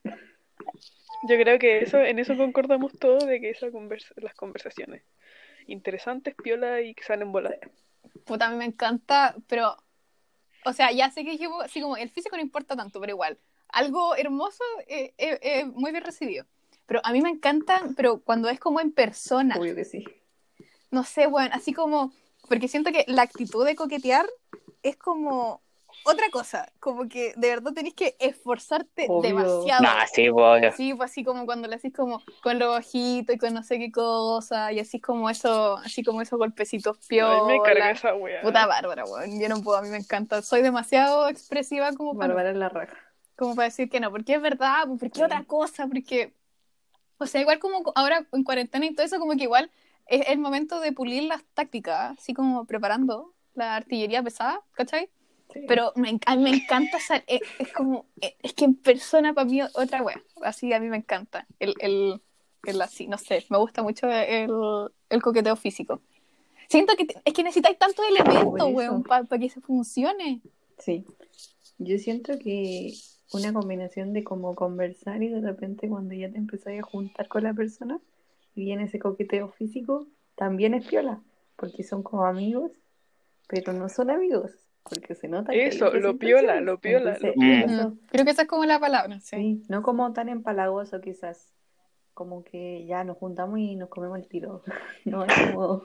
Yo 1.29 1.37
creo 1.37 1.59
que 1.59 1.81
eso, 1.81 2.01
en 2.01 2.19
eso 2.19 2.37
concordamos 2.37 2.99
todos 2.99 3.27
de 3.27 3.41
que 3.41 3.51
esa 3.51 3.71
conversa, 3.71 4.13
las 4.17 4.35
conversaciones 4.35 5.03
interesantes, 5.69 6.35
piola 6.35 6.81
y 6.81 6.95
que 6.95 7.05
salen 7.05 7.31
bolas. 7.31 7.55
Puta, 8.25 8.47
a 8.47 8.51
mí 8.51 8.57
me 8.57 8.65
encanta, 8.65 9.37
pero. 9.47 9.77
O 10.65 10.73
sea, 10.73 10.93
ya 10.93 11.11
sé 11.11 11.25
que 11.25 11.39
yo, 11.39 11.61
así 11.61 11.81
como 11.81 11.97
el 11.97 12.11
físico 12.11 12.37
no 12.37 12.43
importa 12.43 12.77
tanto, 12.77 13.01
pero 13.01 13.13
igual. 13.13 13.39
Algo 13.69 14.17
hermoso, 14.17 14.63
eh, 14.87 15.13
eh, 15.19 15.39
eh, 15.43 15.65
muy 15.65 15.93
bien 15.93 16.05
recibido. 16.05 16.47
Pero 16.87 17.01
a 17.05 17.13
mí 17.13 17.21
me 17.21 17.31
encanta, 17.31 17.83
pero 17.97 18.21
cuando 18.21 18.49
es 18.49 18.61
como 18.61 18.81
en 18.81 18.93
persona. 18.93 19.57
Obvio 19.57 19.75
que 19.75 19.85
sí. 19.85 20.05
No 20.93 21.03
sé, 21.03 21.27
bueno, 21.27 21.51
así 21.55 21.73
como. 21.73 22.13
Porque 22.49 22.69
siento 22.69 22.93
que 22.93 23.05
la 23.09 23.23
actitud 23.23 23.65
de 23.65 23.75
coquetear 23.75 24.27
es 24.83 24.97
como 24.97 25.63
otra 26.05 26.27
cosa. 26.31 26.71
Como 26.81 27.09
que 27.09 27.33
de 27.37 27.49
verdad 27.49 27.73
tenés 27.73 27.95
que 27.95 28.17
esforzarte 28.19 29.07
Obvio. 29.09 29.23
demasiado. 29.37 29.83
nah, 29.83 30.05
sí, 30.13 30.29
obvio. 30.29 30.73
Sí, 30.77 30.93
pues 30.95 31.11
así 31.11 31.25
como 31.25 31.47
cuando 31.47 31.69
le 31.69 31.77
haces 31.77 31.93
como 31.95 32.21
con 32.43 32.59
los 32.59 32.77
ojitos 32.79 33.37
y 33.37 33.39
con 33.39 33.55
no 33.55 33.63
sé 33.63 33.79
qué 33.79 33.91
cosa, 33.93 34.73
y 34.73 34.81
así 34.81 35.01
como 35.01 35.31
eso, 35.31 35.77
así 35.79 36.03
como 36.03 36.21
esos 36.21 36.39
golpecitos 36.39 36.97
A 36.99 37.01
mí 37.11 37.17
me 37.47 37.59
carga 37.63 37.75
piola. 37.75 37.91
esa 37.93 38.15
weá. 38.15 38.43
Puta 38.43 38.67
bárbara, 38.67 39.05
weón. 39.05 39.41
Yo 39.41 39.49
no 39.49 39.63
puedo, 39.63 39.79
a 39.79 39.83
mí 39.83 39.89
me 39.89 39.99
encanta. 39.99 40.43
Soy 40.43 40.63
demasiado 40.63 41.29
expresiva 41.29 41.93
como 41.95 42.15
para, 42.19 42.29
Bárbara 42.35 42.51
es 42.51 42.57
la 42.57 42.69
raja. 42.69 42.97
como 43.37 43.55
para 43.55 43.67
decir 43.69 43.89
que 43.89 44.01
no, 44.01 44.11
porque 44.11 44.35
es 44.35 44.43
verdad, 44.43 44.85
pues, 44.89 44.99
porque 45.01 45.19
Sí. 45.21 45.23
otra 45.25 45.45
cosa, 45.45 45.87
porque. 45.87 46.35
O 47.19 47.27
sea, 47.27 47.41
igual 47.41 47.61
como 47.61 47.93
ahora 47.95 48.27
en 48.33 48.43
cuarentena 48.43 48.85
y 48.85 48.95
todo 48.95 49.07
eso, 49.07 49.19
como 49.21 49.37
que 49.37 49.45
igual 49.45 49.71
es 50.07 50.29
el 50.29 50.39
momento 50.39 50.81
de 50.81 50.93
pulir 50.93 51.25
las 51.25 51.45
tácticas, 51.55 52.19
así 52.19 52.35
como 52.35 52.65
preparando 52.67 53.35
la 53.55 53.77
artillería 53.77 54.23
pesada, 54.23 54.61
¿cachai? 54.73 55.11
Sí. 55.53 55.61
Pero 55.69 55.93
me, 55.97 56.19
a 56.27 56.37
mí 56.37 56.43
me 56.43 56.51
encanta, 56.51 56.97
esa- 56.97 57.23
es, 57.27 57.41
es 57.59 57.73
como, 57.73 58.07
es, 58.21 58.33
es 58.43 58.55
que 58.55 58.65
en 58.65 58.75
persona 58.75 59.35
para 59.35 59.45
mí 59.45 59.61
otra 59.63 60.03
wea, 60.03 60.23
así 60.43 60.73
a 60.73 60.81
mí 60.81 60.89
me 60.89 60.97
encanta, 60.97 61.47
el, 61.59 61.75
el, 61.81 62.23
el 62.65 62.81
así, 62.83 63.07
no 63.07 63.19
sé, 63.19 63.45
me 63.51 63.59
gusta 63.59 63.83
mucho 63.83 64.09
el, 64.09 64.51
el 65.11 65.23
coqueteo 65.23 65.57
físico. 65.57 66.01
Siento 66.69 66.95
que 66.97 67.07
es 67.25 67.35
que 67.35 67.43
necesitáis 67.43 67.79
tantos 67.79 68.05
elementos, 68.09 68.69
weón, 68.73 69.03
para 69.03 69.27
que 69.39 69.51
se 69.51 69.61
funcione. 69.61 70.41
Sí. 70.79 71.05
Yo 71.77 71.99
siento 71.99 72.39
que 72.39 72.95
una 73.35 73.53
combinación 73.53 74.15
de 74.15 74.25
como 74.25 74.55
conversar 74.55 75.23
y 75.23 75.29
de 75.29 75.41
repente 75.43 75.89
cuando 75.89 76.15
ya 76.15 76.31
te 76.31 76.39
empezás 76.39 76.79
a 76.79 76.83
juntar 76.83 77.29
con 77.29 77.43
la 77.43 77.53
persona 77.53 78.01
y 78.55 78.65
viene 78.65 78.85
ese 78.85 78.99
coqueteo 78.99 79.49
físico, 79.51 80.07
también 80.35 80.75
es 80.75 80.87
piola, 80.87 81.21
porque 81.57 81.83
son 81.83 82.03
como 82.03 82.25
amigos, 82.27 82.73
pero 83.49 83.73
no 83.73 83.89
son 83.89 84.11
amigos, 84.11 84.53
porque 84.83 85.15
se 85.15 85.29
nota 85.29 85.53
Eso, 85.53 85.93
lo 85.93 86.17
piola, 86.19 86.61
lo 86.61 86.79
piola, 86.79 87.13
Entonces, 87.17 87.23
lo 87.23 87.33
piola. 87.35 87.61
eso, 87.65 87.91
Mm, 87.91 87.99
Creo 88.09 88.25
que 88.25 88.31
esa 88.31 88.43
es 88.43 88.49
como 88.49 88.65
la 88.65 88.79
palabra, 88.81 89.21
sí. 89.21 89.37
sí, 89.37 89.63
no 89.69 89.83
como 89.83 90.13
tan 90.13 90.29
empalagoso 90.29 91.01
quizás, 91.01 91.53
como 92.15 92.45
que 92.45 92.85
ya 92.87 93.05
nos 93.05 93.17
juntamos 93.17 93.59
y 93.59 93.77
nos 93.77 93.89
comemos 93.89 94.19
el 94.19 94.27
tiro, 94.29 94.63
no 95.05 95.25
es 95.25 95.33
como, 95.35 95.83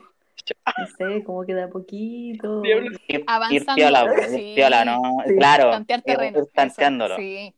no 0.78 0.86
sé, 0.98 1.24
como 1.24 1.44
que 1.44 1.54
de 1.54 1.62
a 1.62 1.68
poquito. 1.68 2.64
Ir, 2.64 2.82
ir 3.08 3.24
Avanzando, 3.26 3.74
piola, 3.74 4.04
ir 4.04 4.28
sí. 4.30 4.52
piola, 4.54 4.84
¿no? 4.84 5.00
Sí. 5.26 5.34
Claro, 5.36 5.70
Tantear 5.70 6.00
ir- 6.00 6.04
terreno. 6.04 6.38
ir 6.38 6.42
eso, 6.44 6.52
tanteándolo. 6.54 7.16
Sí, 7.16 7.54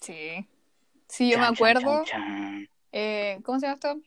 sí. 0.00 0.46
Sí, 1.08 1.30
yo 1.30 1.38
me 1.38 1.44
Chan, 1.44 1.54
acuerdo. 1.54 1.80
chan, 1.80 2.04
chan. 2.04 2.68
eh, 2.92 3.38
¿cómo 3.42 3.58
se 3.58 3.66
llama 3.66 3.74
esto? 3.74 4.00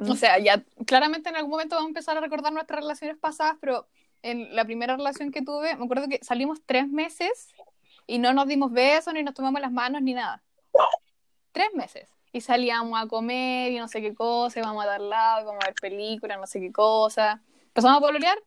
O 0.00 0.16
sea, 0.16 0.38
ya 0.38 0.64
claramente 0.86 1.28
en 1.28 1.36
algún 1.36 1.50
momento 1.50 1.76
vamos 1.76 1.88
a 1.88 1.90
empezar 1.90 2.16
a 2.16 2.20
recordar 2.20 2.52
nuestras 2.52 2.80
relaciones 2.80 3.18
pasadas, 3.18 3.56
pero 3.60 3.86
en 4.22 4.54
la 4.54 4.64
primera 4.64 4.96
relación 4.96 5.30
que 5.30 5.42
tuve, 5.42 5.76
me 5.76 5.84
acuerdo 5.84 6.08
que 6.08 6.20
salimos 6.22 6.60
tres 6.64 6.88
meses 6.88 7.48
y 8.06 8.18
no 8.18 8.32
nos 8.32 8.46
dimos 8.46 8.72
besos, 8.72 9.12
ni 9.12 9.22
nos 9.22 9.34
tomamos 9.34 9.60
las 9.60 9.72
manos, 9.72 10.02
ni 10.02 10.14
nada. 10.14 10.42
Tres 11.52 11.68
meses. 11.74 12.08
Y 12.32 12.40
salíamos 12.40 13.00
a 13.00 13.06
comer 13.06 13.72
y 13.72 13.78
no 13.78 13.88
sé 13.88 14.00
qué 14.00 14.14
cosa, 14.14 14.60
íbamos 14.60 14.82
a 14.84 14.86
dar 14.86 15.00
lado, 15.00 15.42
íbamos 15.42 15.62
a 15.62 15.66
ver 15.66 15.74
películas, 15.74 16.38
no 16.38 16.46
sé 16.46 16.60
qué 16.60 16.72
cosa. 16.72 17.42
Empezamos 17.66 17.98
a 17.98 18.00
pololear 18.00 18.38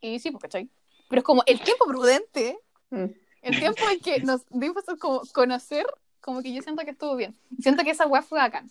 y 0.00 0.18
sí, 0.18 0.30
pues, 0.30 0.42
¿cachai? 0.42 0.68
Pero 1.08 1.20
es 1.20 1.24
como 1.24 1.42
el 1.46 1.60
tiempo 1.60 1.86
prudente, 1.86 2.58
mm, 2.90 3.04
el 3.42 3.58
tiempo 3.58 3.82
en 3.90 4.00
que 4.00 4.20
nos 4.20 4.42
dimos 4.50 4.86
a 4.88 4.96
como 4.96 5.22
conocer, 5.32 5.86
como 6.20 6.42
que 6.42 6.52
yo 6.52 6.62
siento 6.62 6.84
que 6.84 6.90
estuvo 6.90 7.16
bien. 7.16 7.34
Siento 7.60 7.84
que 7.84 7.90
esa 7.90 8.06
weá 8.06 8.22
fue 8.22 8.38
bacán. 8.38 8.68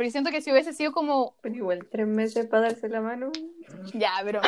Pero 0.00 0.10
siento 0.10 0.30
que 0.30 0.40
si 0.40 0.50
hubiese 0.50 0.72
sido 0.72 0.92
como, 0.92 1.36
pero 1.42 1.54
igual 1.54 1.86
tres 1.90 2.06
meses 2.06 2.46
para 2.46 2.62
darse 2.62 2.88
la 2.88 3.02
mano, 3.02 3.30
ya, 3.92 4.14
pero, 4.24 4.40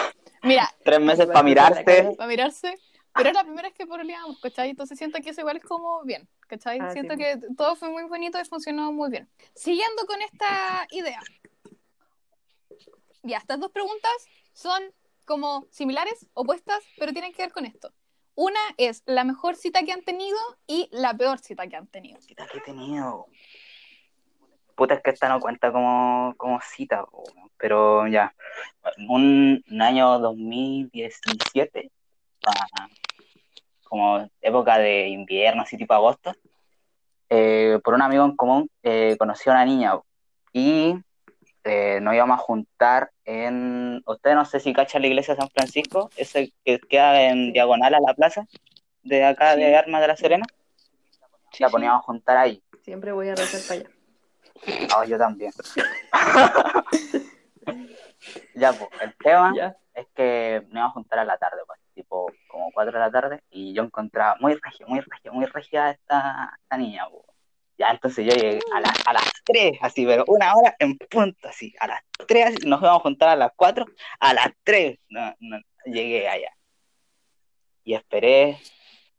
mira, 0.43 0.67
Tres 0.83 0.99
meses 0.99 1.27
para 1.27 1.43
mirarse. 1.43 2.15
para 2.17 2.27
mirarse, 2.27 2.75
pero 3.15 3.29
era 3.29 3.41
la 3.41 3.45
primera 3.45 3.69
vez 3.69 3.77
que 3.77 3.87
pololeábamos, 3.87 4.41
¿cachai? 4.41 4.71
Entonces 4.71 4.97
siento 4.97 5.21
que 5.21 5.29
eso 5.29 5.43
igual 5.43 5.59
es 5.59 5.65
como 5.65 6.03
bien, 6.05 6.27
¿cachai? 6.49 6.79
Ah, 6.81 6.93
siento 6.93 7.17
sí. 7.17 7.19
que 7.19 7.39
todo 7.55 7.77
fue 7.77 7.91
muy 7.91 8.05
bonito 8.05 8.41
y 8.41 8.47
funcionó 8.47 8.93
muy 8.93 9.11
bien. 9.11 9.29
Siguiendo 9.55 10.07
con 10.07 10.23
esta 10.23 10.87
idea. 10.91 11.21
Ya, 13.23 13.37
estas 13.37 13.61
dos 13.61 13.73
preguntas 13.73 14.11
son 14.55 14.83
como 15.27 15.67
similares, 15.71 16.29
opuestas, 16.33 16.83
pero 16.97 17.13
tienen 17.13 17.35
que 17.35 17.43
ver 17.43 17.53
con 17.53 17.67
esto. 17.67 17.93
Una 18.35 18.61
es 18.79 19.03
la 19.05 19.25
mejor 19.25 19.57
cita 19.57 19.83
que 19.83 19.93
han 19.93 20.03
tenido 20.03 20.39
y 20.67 20.89
la 20.93 21.15
peor 21.15 21.41
cita 21.41 21.67
que 21.67 21.77
han 21.77 21.89
tenido. 21.89 22.19
Cita 22.23 22.47
que 22.47 22.57
he 22.57 22.63
tenido. 22.63 23.27
Puta, 24.83 24.95
es 24.95 25.01
que 25.03 25.11
esta 25.11 25.29
no 25.29 25.39
cuenta 25.39 25.71
como, 25.71 26.35
como 26.37 26.61
cita, 26.61 27.05
pero 27.57 28.09
ya. 28.09 28.35
Un, 29.09 29.63
un 29.71 29.83
año 29.83 30.19
2017, 30.19 31.89
ah, 32.47 32.89
como 33.85 34.29
época 34.41 34.79
de 34.79 35.07
invierno, 35.07 35.63
así 35.63 35.77
tipo 35.77 35.95
agosto, 35.95 36.35
eh, 37.31 37.79
por 37.85 37.95
un 37.95 38.03
amigo 38.03 38.25
en 38.25 38.35
común 38.35 38.69
eh, 38.83 39.15
conocí 39.19 39.49
a 39.49 39.53
una 39.53 39.65
niña 39.65 40.01
y 40.53 40.97
eh, 41.63 42.01
nos 42.03 42.13
íbamos 42.15 42.41
a 42.41 42.43
juntar 42.43 43.13
en. 43.25 44.03
Usted 44.05 44.35
no 44.35 44.45
sé 44.45 44.59
si 44.59 44.73
cacha 44.73 44.99
la 44.99 45.07
iglesia 45.07 45.35
de 45.35 45.43
San 45.43 45.51
Francisco, 45.51 46.11
ese 46.17 46.53
que 46.65 46.81
queda 46.81 47.23
en 47.31 47.53
diagonal 47.53 47.95
a 47.95 48.01
la 48.01 48.15
plaza 48.15 48.47
de 49.05 49.25
acá 49.25 49.55
de 49.55 49.67
Sí. 49.67 49.75
Armas 49.75 50.01
de 50.01 50.09
la 50.09 50.17
Serena. 50.17 50.45
Sí, 51.53 51.63
La 51.63 51.69
sí. 51.69 51.73
poníamos 51.73 52.01
a 52.01 52.03
juntar 52.03 52.37
ahí. 52.37 52.61
Siempre 52.83 53.13
voy 53.13 53.29
a 53.29 53.37
rezar 53.37 53.61
para 53.69 53.81
allá. 53.89 54.02
Ah, 54.97 55.05
yo 55.05 55.19
también. 55.19 55.53
ya, 58.55 58.73
pues, 58.73 58.89
el 59.01 59.15
tema 59.17 59.53
Ya. 59.57 59.77
es 59.95 60.07
que 60.15 60.63
nos 60.67 60.73
íbamos 60.75 60.91
a 60.91 60.95
juntar 60.95 61.19
a 61.21 61.25
la 61.25 61.37
tarde, 61.39 61.59
pues, 61.67 61.81
tipo 61.95 62.31
como 62.49 62.71
4 62.73 62.93
de 62.93 62.99
la 62.99 63.11
tarde, 63.11 63.43
y 63.51 63.73
yo 63.75 63.83
encontraba 63.83 64.37
muy 64.41 64.55
regia, 64.55 64.87
muy 64.87 65.01
regia, 65.01 65.33
muy 65.33 65.47
regia 65.47 65.91
esta, 65.91 66.57
esta 66.63 66.77
niña, 66.77 67.09
pues. 67.11 67.25
Ya, 67.79 67.89
entonces 67.91 68.25
yo 68.27 68.33
llegué 68.35 68.61
a, 68.75 68.81
las 68.81 69.07
a 69.07 69.13
las 69.15 69.33
3, 69.45 69.79
así, 69.81 70.07
pero 70.07 70.25
una 70.29 70.55
hora 70.55 70.77
en 70.79 70.97
punto, 70.99 71.49
así, 71.49 71.75
a 71.81 71.89
las 71.89 72.03
3, 72.29 72.47
así, 72.47 72.69
nos 72.69 72.81
íbamos 72.81 73.01
a 73.01 73.03
juntar 73.03 73.29
a 73.31 73.37
las 73.37 73.51
4, 73.57 73.87
a 74.21 74.35
las 74.35 74.49
3, 74.63 74.99
no, 75.09 75.35
no, 75.41 75.59
llegué 75.87 76.29
allá. 76.29 76.51
Y 77.85 77.95
esperé, 77.95 78.59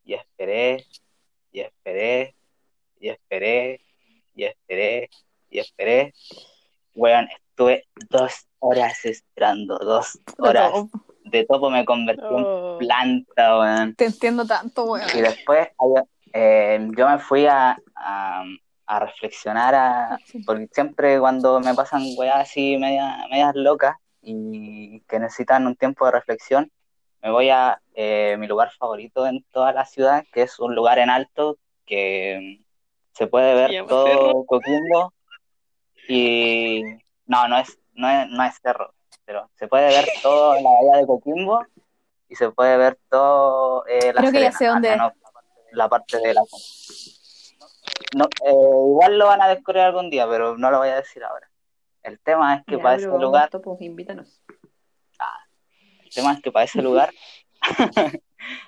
y 0.06 0.13
esperé, 0.13 0.86
y 1.51 1.60
esperé, 1.62 2.36
y 2.99 3.10
esperé, 3.10 3.82
y 4.36 4.43
esperé, 4.45 5.10
y 5.53 5.59
esperé. 5.59 6.13
Weón, 6.95 7.27
estuve 7.49 7.85
dos 8.09 8.33
horas 8.59 9.05
esperando, 9.05 9.77
dos 9.79 10.19
horas. 10.37 10.71
De 11.23 11.45
topo 11.45 11.69
me 11.69 11.85
convertí 11.85 12.21
Oh. 12.25 12.73
en 12.79 12.87
planta, 12.87 13.59
weón. 13.59 13.95
Te 13.95 14.05
entiendo 14.05 14.45
tanto, 14.45 14.83
weón. 14.85 15.07
Y 15.15 15.21
después 15.21 15.69
eh, 16.33 16.79
yo 16.97 17.07
me 17.09 17.19
fui 17.19 17.45
a, 17.45 17.77
a, 17.95 18.43
a 18.85 18.99
reflexionar, 18.99 19.73
a, 19.75 20.19
porque 20.45 20.67
siempre 20.71 21.19
cuando 21.19 21.59
me 21.59 21.73
pasan 21.73 22.03
weas 22.17 22.37
así 22.41 22.77
media- 22.77 23.25
medias 23.29 23.55
locas 23.55 23.95
y 24.21 24.99
que 25.01 25.19
necesitan 25.19 25.65
un 25.67 25.75
tiempo 25.75 26.05
de 26.05 26.11
reflexión, 26.11 26.71
me 27.21 27.31
voy 27.31 27.49
a 27.49 27.79
eh, 27.95 28.35
mi 28.37 28.47
lugar 28.47 28.71
favorito 28.71 29.25
en 29.27 29.43
toda 29.51 29.71
la 29.73 29.85
ciudad, 29.85 30.25
que 30.33 30.41
es 30.43 30.59
un 30.59 30.75
lugar 30.75 30.99
en 30.99 31.09
alto 31.09 31.57
que 31.85 32.61
se 33.13 33.27
puede 33.27 33.51
¿Se 33.67 33.73
ver 33.73 33.87
todo? 33.87 34.45
Coquimbo 34.45 35.13
y 36.07 36.83
no, 37.25 37.47
no 37.47 37.57
es, 37.57 37.79
no 37.93 38.09
es, 38.09 38.29
no 38.29 38.43
es 38.43 38.55
cerro, 38.61 38.93
pero 39.25 39.49
se 39.55 39.67
puede 39.67 39.87
ver 39.87 40.05
toda 40.21 40.61
la 40.61 40.69
bahía 40.69 40.97
de 40.97 41.07
Coquimbo 41.07 41.65
y 42.27 42.35
se 42.35 42.49
puede 42.51 42.77
ver 42.77 42.97
todo 43.09 43.85
eh, 43.87 44.13
la 44.13 44.21
Creo 44.21 44.31
que 44.31 44.41
ya 44.41 44.51
Serena, 44.51 44.81
sé 44.81 44.89
dónde 44.95 45.13
la 45.71 45.89
parte 45.89 46.19
de 46.19 46.33
la 46.33 46.41
no, 48.15 48.25
eh, 48.25 48.51
igual 48.51 49.17
lo 49.17 49.27
van 49.27 49.41
a 49.41 49.47
descubrir 49.47 49.81
algún 49.81 50.09
día, 50.09 50.27
pero 50.27 50.57
no 50.57 50.69
lo 50.69 50.77
voy 50.79 50.89
a 50.89 50.95
decir 50.95 51.23
ahora. 51.23 51.49
El 52.03 52.19
tema 52.19 52.55
es 52.55 52.65
que 52.65 52.77
Ya, 52.77 52.83
para 52.83 52.95
ese 52.95 53.07
lugar, 53.07 53.49
Topo, 53.49 53.77
invítanos. 53.79 54.41
el 56.03 56.09
tema 56.13 56.33
es 56.33 56.41
que 56.41 56.51
para 56.51 56.65
ese 56.65 56.81
lugar 56.81 57.11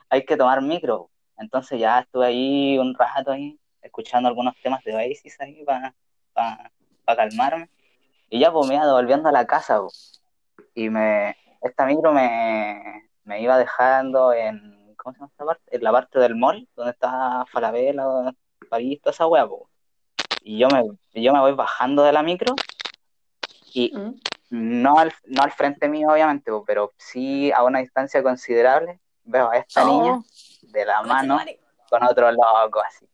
hay 0.09 0.25
que 0.25 0.37
tomar 0.37 0.61
micro. 0.61 1.09
Entonces 1.37 1.79
ya 1.79 1.99
estuve 1.99 2.25
ahí 2.25 2.79
un 2.79 2.95
rato 2.95 3.31
ahí, 3.31 3.59
escuchando 3.81 4.29
algunos 4.29 4.55
temas 4.63 4.83
de 4.83 4.95
Oasis 4.95 5.39
ahí 5.41 5.63
para 6.33 6.71
calmarme. 7.13 7.69
Y 8.29 8.39
ya 8.39 8.51
pues 8.51 8.67
me 8.67 8.75
iba 8.75 8.85
devolviendo 8.85 9.29
a 9.29 9.31
la 9.31 9.45
casa, 9.45 9.81
y 10.73 10.89
me 10.89 11.35
esta 11.61 11.85
micro 11.85 12.11
me, 12.11 13.09
me 13.23 13.41
iba 13.41 13.57
dejando 13.57 14.33
en, 14.33 14.95
¿cómo 14.97 15.13
se 15.13 15.19
llama 15.19 15.31
esta 15.31 15.45
parte? 15.45 15.75
En 15.75 15.83
la 15.83 15.91
parte 15.91 16.19
del 16.19 16.35
mall, 16.35 16.67
donde 16.75 16.91
está 16.91 17.45
Falabella, 17.51 18.03
París, 18.69 19.01
toda 19.01 19.11
esa 19.11 19.25
po. 19.47 19.67
Y 20.41 20.59
yo 20.59 20.67
me, 20.69 20.83
yo 21.21 21.33
me 21.33 21.39
voy 21.39 21.53
bajando 21.53 22.03
de 22.03 22.13
la 22.13 22.21
micro 22.21 22.53
y 23.73 23.91
¿Mm? 23.95 24.19
no 24.51 24.99
al, 24.99 25.11
no 25.25 25.41
al 25.41 25.51
frente 25.51 25.89
mío, 25.89 26.09
obviamente, 26.11 26.51
pero 26.67 26.93
sí 26.97 27.51
a 27.51 27.63
una 27.63 27.79
distancia 27.79 28.21
considerable 28.21 28.99
veo 29.23 29.49
a 29.49 29.57
esta 29.57 29.83
Oh. 29.83 29.87
niña 29.87 30.21
de 30.61 30.85
la 30.85 31.01
mano 31.01 31.39
con 31.89 32.03
otro 32.03 32.31
loco 32.31 32.81
así. 32.81 33.07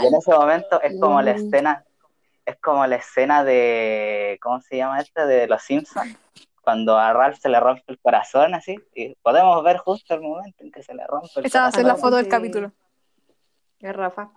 Y 0.00 0.06
en 0.06 0.14
ese 0.14 0.30
momento 0.32 0.80
es 0.82 0.98
como 1.00 1.20
la 1.22 1.32
Wow. 1.32 1.40
escena, 1.40 1.84
es 2.44 2.56
como 2.60 2.86
la 2.86 2.96
escena 2.96 3.44
de, 3.44 4.38
¿cómo 4.42 4.60
se 4.60 4.76
llama 4.76 5.00
esta? 5.00 5.26
De 5.26 5.46
Los 5.46 5.62
Simpsons, 5.62 6.16
cuando 6.62 6.96
a 6.98 7.12
Ralph 7.12 7.38
se 7.40 7.48
le 7.48 7.58
rompe 7.60 7.82
el 7.88 7.98
corazón 8.00 8.54
así, 8.54 8.76
y 8.94 9.14
podemos 9.16 9.62
ver 9.64 9.78
justo 9.78 10.14
el 10.14 10.20
momento 10.20 10.62
en 10.64 10.70
que 10.72 10.82
se 10.82 10.94
le 10.94 11.06
rompe 11.06 11.28
el 11.36 11.46
Esa 11.46 11.60
va 11.60 11.66
a 11.66 11.70
corazón. 11.70 11.78
ser 11.80 11.86
la 11.86 11.92
Ah, 11.94 11.96
foto 11.96 12.16
del 12.16 12.28
capítulo. 12.28 12.72
Es 13.80 13.96
Rafa. 13.96 14.30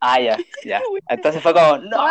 Ah, 0.00 0.20
ya, 0.20 0.36
ya. 0.64 0.82
Entonces 1.08 1.42
fue 1.42 1.54
como, 1.54 1.78
¡No! 1.78 2.06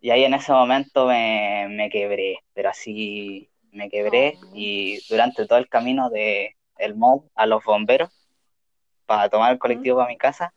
Y 0.00 0.10
ahí 0.10 0.24
en 0.24 0.34
ese 0.34 0.52
momento 0.52 1.06
me, 1.06 1.66
me 1.70 1.88
quebré, 1.90 2.38
pero 2.52 2.68
así 2.70 3.50
me 3.72 3.88
quebré 3.88 4.38
Oh. 4.42 4.50
y 4.54 5.00
durante 5.08 5.46
todo 5.46 5.58
el 5.58 5.68
camino 5.68 6.10
de 6.10 6.56
el 6.78 6.94
mall 6.94 7.22
a 7.34 7.46
los 7.46 7.64
bomberos 7.64 8.10
para 9.06 9.28
tomar 9.28 9.52
el 9.52 9.58
colectivo 9.58 9.98
para 9.98 10.08
mi 10.08 10.18
casa, 10.18 10.54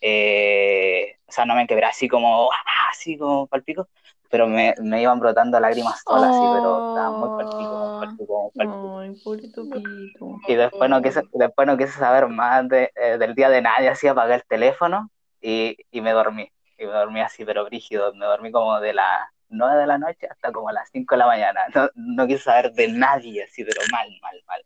eh, 0.00 1.18
o 1.26 1.32
sea, 1.32 1.44
no 1.46 1.54
me 1.54 1.66
quebré 1.66 1.86
así 1.86 2.08
como, 2.08 2.50
¡ah! 2.52 2.90
así 2.90 3.16
como 3.18 3.46
palpico, 3.46 3.88
pero 4.30 4.48
me, 4.48 4.74
me 4.78 5.02
iban 5.02 5.20
brotando 5.20 5.60
lágrimas 5.60 6.02
solas, 6.06 6.30
así, 6.30 6.48
pero 6.48 6.80
estaba 6.80 7.12
muy 7.12 7.30
palpico, 7.30 7.78
muy 7.78 7.92
palpico, 7.98 8.52
palpico. 8.56 8.96
Ay, 9.70 10.06
pobre. 10.18 10.40
Y 10.46 10.54
después 10.56 10.90
no 10.90 11.02
quise, 11.02 11.24
después 11.32 11.66
no 11.68 11.76
quise 11.78 11.92
saber 11.92 12.28
más 12.28 12.68
de, 12.68 12.92
eh, 12.96 13.18
del 13.18 13.34
día 13.34 13.48
de 13.50 13.62
nadie, 13.62 13.88
así 13.90 14.08
apagué 14.08 14.34
el 14.36 14.44
teléfono 14.46 15.10
y, 15.40 15.76
y 15.90 16.00
me 16.00 16.12
dormí. 16.12 16.50
Y 16.78 16.86
me 16.86 16.92
dormí 16.92 17.20
así, 17.20 17.44
pero 17.44 17.64
brígido. 17.64 18.12
Me 18.14 18.26
dormí 18.26 18.50
como 18.52 18.80
de 18.80 18.94
las 18.94 19.28
9 19.50 19.80
de 19.82 19.86
la 19.86 19.98
noche 19.98 20.26
hasta 20.28 20.52
como 20.52 20.68
a 20.68 20.72
las 20.72 20.88
5 20.92 21.14
de 21.14 21.18
la 21.20 21.26
mañana. 21.26 21.62
No, 21.74 21.88
no 21.94 22.26
quise 22.26 22.40
saber 22.44 22.72
de 22.72 22.88
nadie, 22.88 23.44
así, 23.44 23.64
pero 23.64 23.80
mal, 23.92 24.08
mal, 24.22 24.42
mal. 24.48 24.62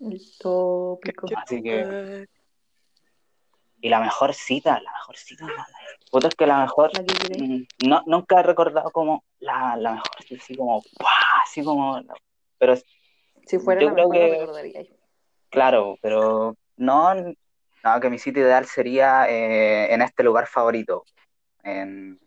El 0.00 0.20
tópico. 0.38 1.26
Así 1.36 1.62
que, 1.62 2.26
y 3.80 3.88
la 3.88 4.00
mejor 4.00 4.34
cita, 4.34 4.80
la 4.80 4.92
mejor 4.92 5.16
cita, 5.16 5.46
la- 5.46 5.66
puta, 6.10 6.28
es 6.28 6.34
que 6.34 6.46
la 6.46 6.60
mejor, 6.60 6.92
La 6.94 7.04
que 7.04 7.14
queréis. 7.28 7.68
mm, 7.80 7.88
no, 7.88 8.02
nunca 8.06 8.40
he 8.40 8.42
recordado 8.42 8.90
como 8.90 9.24
la, 9.40 9.76
la 9.76 9.92
mejor, 9.94 10.10
así 10.38 10.56
como, 10.56 10.82
¡pah! 10.98 11.42
así 11.44 11.62
como, 11.62 12.00
pero 12.58 12.74
Si 13.46 13.58
fuera 13.58 13.80
Yo 13.80 13.86
la 13.88 13.94
creo 13.94 14.08
mejor, 14.08 14.26
que- 14.30 14.38
recordaría 14.40 14.82
yo. 14.82 14.94
Claro, 15.50 15.96
pero 16.02 16.56
no, 16.76 17.14
no, 17.14 18.00
que 18.00 18.10
mi 18.10 18.18
sitio 18.18 18.42
ideal 18.42 18.66
sería 18.66 19.28
eh, 19.30 19.94
en 19.94 20.02
este 20.02 20.22
lugar 20.22 20.46
favorito, 20.46 21.04
en, 21.62 22.20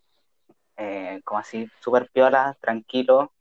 eh, 0.77 1.21
como 1.23 1.39
así, 1.39 1.69
súper 1.81 2.09
piola, 2.11 2.57
tranquilo, 2.59 3.31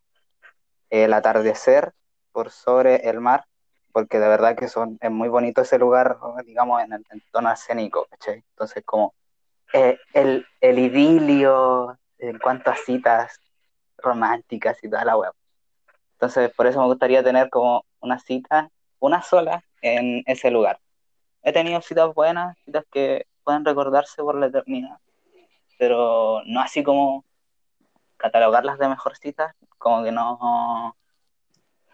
el 0.90 1.12
atardecer 1.14 1.92
por 2.32 2.50
sobre 2.50 3.08
el 3.08 3.20
mar, 3.20 3.46
porque 3.92 4.18
de 4.18 4.28
verdad 4.28 4.56
que 4.56 4.68
son, 4.68 4.98
es 5.00 5.10
muy 5.10 5.28
bonito 5.28 5.62
ese 5.62 5.78
lugar, 5.78 6.18
digamos, 6.44 6.82
en 6.82 6.92
el 6.92 7.04
entorno 7.10 7.52
escénico, 7.52 8.06
¿cachai? 8.10 8.44
Entonces, 8.50 8.82
como 8.84 9.14
eh, 9.72 9.98
el, 10.12 10.46
el 10.60 10.78
idilio 10.78 11.98
en 12.18 12.38
cuanto 12.38 12.70
a 12.70 12.76
citas 12.76 13.38
románticas 13.98 14.82
y 14.82 14.88
toda 14.90 15.04
la 15.04 15.16
web. 15.16 15.32
Entonces, 16.12 16.50
por 16.54 16.66
eso 16.66 16.80
me 16.80 16.86
gustaría 16.86 17.22
tener 17.22 17.50
como 17.50 17.84
una 18.00 18.18
cita, 18.18 18.70
una 18.98 19.22
sola, 19.22 19.64
en 19.82 20.22
ese 20.26 20.50
lugar. 20.50 20.78
He 21.42 21.52
tenido 21.52 21.80
citas 21.80 22.12
buenas, 22.14 22.56
citas 22.64 22.84
que 22.90 23.26
pueden 23.44 23.64
recordarse 23.64 24.22
por 24.22 24.34
la 24.34 24.46
eternidad, 24.46 24.98
pero 25.78 26.42
no 26.44 26.60
así 26.60 26.82
como 26.82 27.24
catalogarlas 28.16 28.78
de 28.78 28.88
mejor 28.88 29.16
citas, 29.16 29.54
como 29.78 30.04
que 30.04 30.12
no, 30.12 30.94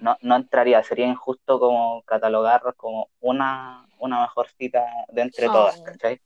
no, 0.01 0.17
no 0.23 0.37
entraría, 0.37 0.83
sería 0.83 1.07
injusto 1.07 1.59
como 1.59 2.03
catalogar 2.03 2.63
como 2.77 3.09
una, 3.21 3.89
una 3.99 4.21
mejor 4.23 4.49
cita 4.59 4.85
de 5.09 5.23
entre 5.23 5.49
Oh. 5.49 5.53
todas, 5.53 5.79
¿cachai? 5.81 6.21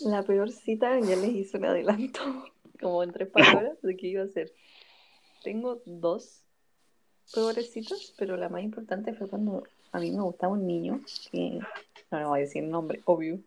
La 0.00 0.22
peor 0.22 0.50
cita 0.52 0.98
ya 1.00 1.16
les 1.16 1.30
hice 1.30 1.56
un 1.58 1.64
adelanto, 1.64 2.20
como 2.80 3.02
en 3.02 3.12
tres 3.12 3.28
palabras, 3.28 3.80
de 3.82 3.96
qué 3.96 4.06
iba 4.08 4.22
a 4.22 4.28
ser. 4.28 4.52
Tengo 5.42 5.80
dos 5.86 6.42
peores 7.32 7.72
citas, 7.72 8.14
pero 8.16 8.36
la 8.36 8.48
más 8.48 8.62
importante 8.62 9.12
fue 9.14 9.28
cuando 9.28 9.64
a 9.92 9.98
mí 9.98 10.10
me 10.10 10.22
gustaba 10.22 10.52
un 10.52 10.66
niño, 10.66 11.00
que 11.30 11.60
no 12.10 12.18
le 12.18 12.24
voy 12.24 12.38
a 12.38 12.42
decir 12.42 12.62
el 12.64 12.70
nombre, 12.70 13.00
obvio. 13.04 13.40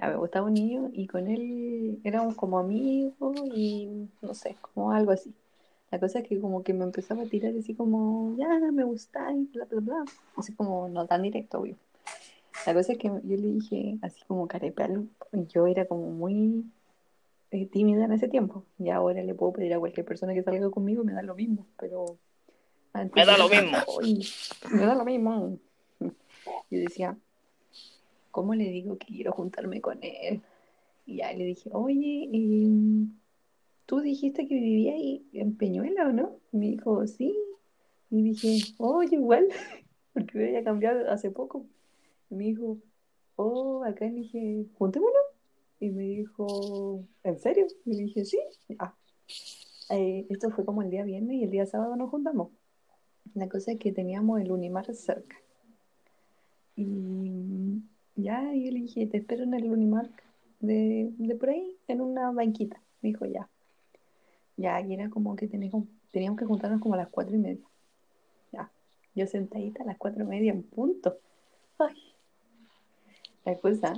Me 0.00 0.14
gustaba 0.16 0.46
un 0.46 0.54
niño 0.54 0.90
y 0.92 1.06
con 1.06 1.26
él 1.26 2.00
éramos 2.04 2.34
como 2.34 2.58
amigos 2.58 3.34
y 3.54 4.08
no 4.20 4.34
sé, 4.34 4.56
como 4.60 4.92
algo 4.92 5.12
así. 5.12 5.34
La 5.96 6.00
cosa 6.00 6.18
es 6.18 6.28
que 6.28 6.38
como 6.38 6.62
que 6.62 6.74
me 6.74 6.84
empezaba 6.84 7.22
a 7.22 7.26
tirar 7.26 7.54
así 7.58 7.72
como, 7.74 8.36
ya, 8.36 8.46
me 8.70 8.84
gusta 8.84 9.32
y 9.32 9.44
bla, 9.46 9.64
bla, 9.64 9.80
bla. 9.80 10.04
Así 10.36 10.52
como 10.52 10.90
no 10.90 11.06
tan 11.06 11.22
directo, 11.22 11.60
obvio. 11.60 11.74
La 12.66 12.74
cosa 12.74 12.92
es 12.92 12.98
que 12.98 13.08
yo 13.08 13.20
le 13.24 13.36
dije, 13.54 13.96
así 14.02 14.20
como 14.28 14.46
carepal, 14.46 15.08
yo 15.32 15.66
era 15.66 15.86
como 15.86 16.10
muy 16.10 16.66
eh, 17.50 17.64
tímida 17.64 18.04
en 18.04 18.12
ese 18.12 18.28
tiempo. 18.28 18.62
Y 18.78 18.90
ahora 18.90 19.22
le 19.22 19.34
puedo 19.34 19.54
pedir 19.54 19.72
a 19.72 19.78
cualquier 19.78 20.04
persona 20.04 20.34
que 20.34 20.42
salga 20.42 20.68
conmigo, 20.68 21.02
me 21.02 21.14
da 21.14 21.22
lo 21.22 21.34
mismo. 21.34 21.64
Pero 21.78 22.18
antes 22.92 23.14
Me 23.16 23.24
da 23.24 23.38
lo 23.38 23.48
mismo. 23.48 23.78
"Ay, 24.02 24.22
me 24.70 24.84
da 24.84 24.94
lo 24.96 25.04
mismo. 25.06 25.58
Yo 26.70 26.78
decía, 26.78 27.16
¿cómo 28.30 28.54
le 28.54 28.64
digo 28.64 28.98
que 28.98 29.06
quiero 29.06 29.32
juntarme 29.32 29.80
con 29.80 29.98
él? 30.02 30.42
Y 31.06 31.16
ya 31.16 31.32
le 31.32 31.44
dije, 31.44 31.70
oye, 31.72 32.28
em, 32.34 33.16
tú 33.86 34.00
dijiste 34.00 34.46
que 34.46 34.54
vivía 34.54 34.92
ahí 34.94 35.26
en 35.32 35.56
Peñuela, 35.56 36.08
¿o 36.08 36.12
no? 36.12 36.36
Me 36.52 36.66
dijo, 36.70 37.06
sí. 37.06 37.36
Y 38.10 38.22
dije, 38.22 38.74
oye, 38.78 39.16
igual, 39.16 39.48
porque 40.12 40.38
me 40.38 40.48
había 40.48 40.64
cambiado 40.64 41.10
hace 41.10 41.30
poco. 41.30 41.66
Y 42.30 42.34
me 42.34 42.44
dijo, 42.44 42.78
oh, 43.36 43.84
acá. 43.84 44.06
Y 44.06 44.10
dije, 44.10 44.66
juntémonos. 44.78 45.14
Y 45.80 45.90
me 45.90 46.02
dijo, 46.04 47.04
¿en 47.22 47.38
serio? 47.38 47.66
Y 47.84 47.94
le 47.94 48.02
dije, 48.04 48.24
sí. 48.24 48.38
Ah. 48.78 48.94
Eh, 49.90 50.26
esto 50.30 50.50
fue 50.50 50.64
como 50.64 50.82
el 50.82 50.90
día 50.90 51.04
viernes 51.04 51.36
y 51.36 51.44
el 51.44 51.50
día 51.50 51.66
sábado 51.66 51.96
nos 51.96 52.10
juntamos. 52.10 52.50
La 53.34 53.48
cosa 53.48 53.72
es 53.72 53.78
que 53.78 53.92
teníamos 53.92 54.40
el 54.40 54.50
Unimar 54.50 54.92
cerca. 54.94 55.36
Y 56.76 57.82
ya, 58.16 58.42
yo 58.52 58.70
le 58.70 58.80
dije, 58.80 59.06
te 59.06 59.18
espero 59.18 59.44
en 59.44 59.54
el 59.54 59.70
Unimark 59.70 60.22
de, 60.60 61.10
de 61.16 61.34
por 61.36 61.50
ahí, 61.50 61.76
en 61.88 62.00
una 62.00 62.30
banquita. 62.32 62.80
Me 63.02 63.10
dijo, 63.10 63.26
ya. 63.26 63.48
Ya, 64.56 64.80
y 64.80 64.94
era 64.94 65.10
como 65.10 65.36
que 65.36 65.46
teníamos, 65.48 65.84
teníamos 66.10 66.38
que 66.38 66.46
juntarnos 66.46 66.80
como 66.80 66.94
a 66.94 66.98
las 66.98 67.08
cuatro 67.08 67.34
y 67.36 67.38
media. 67.38 67.64
Ya, 68.52 68.70
yo 69.14 69.26
sentadita 69.26 69.82
a 69.82 69.86
las 69.86 69.98
cuatro 69.98 70.24
y 70.24 70.26
media 70.26 70.52
en 70.52 70.62
punto. 70.62 71.18
Ay. 71.78 71.94
La 73.44 73.54
cosa, 73.56 73.92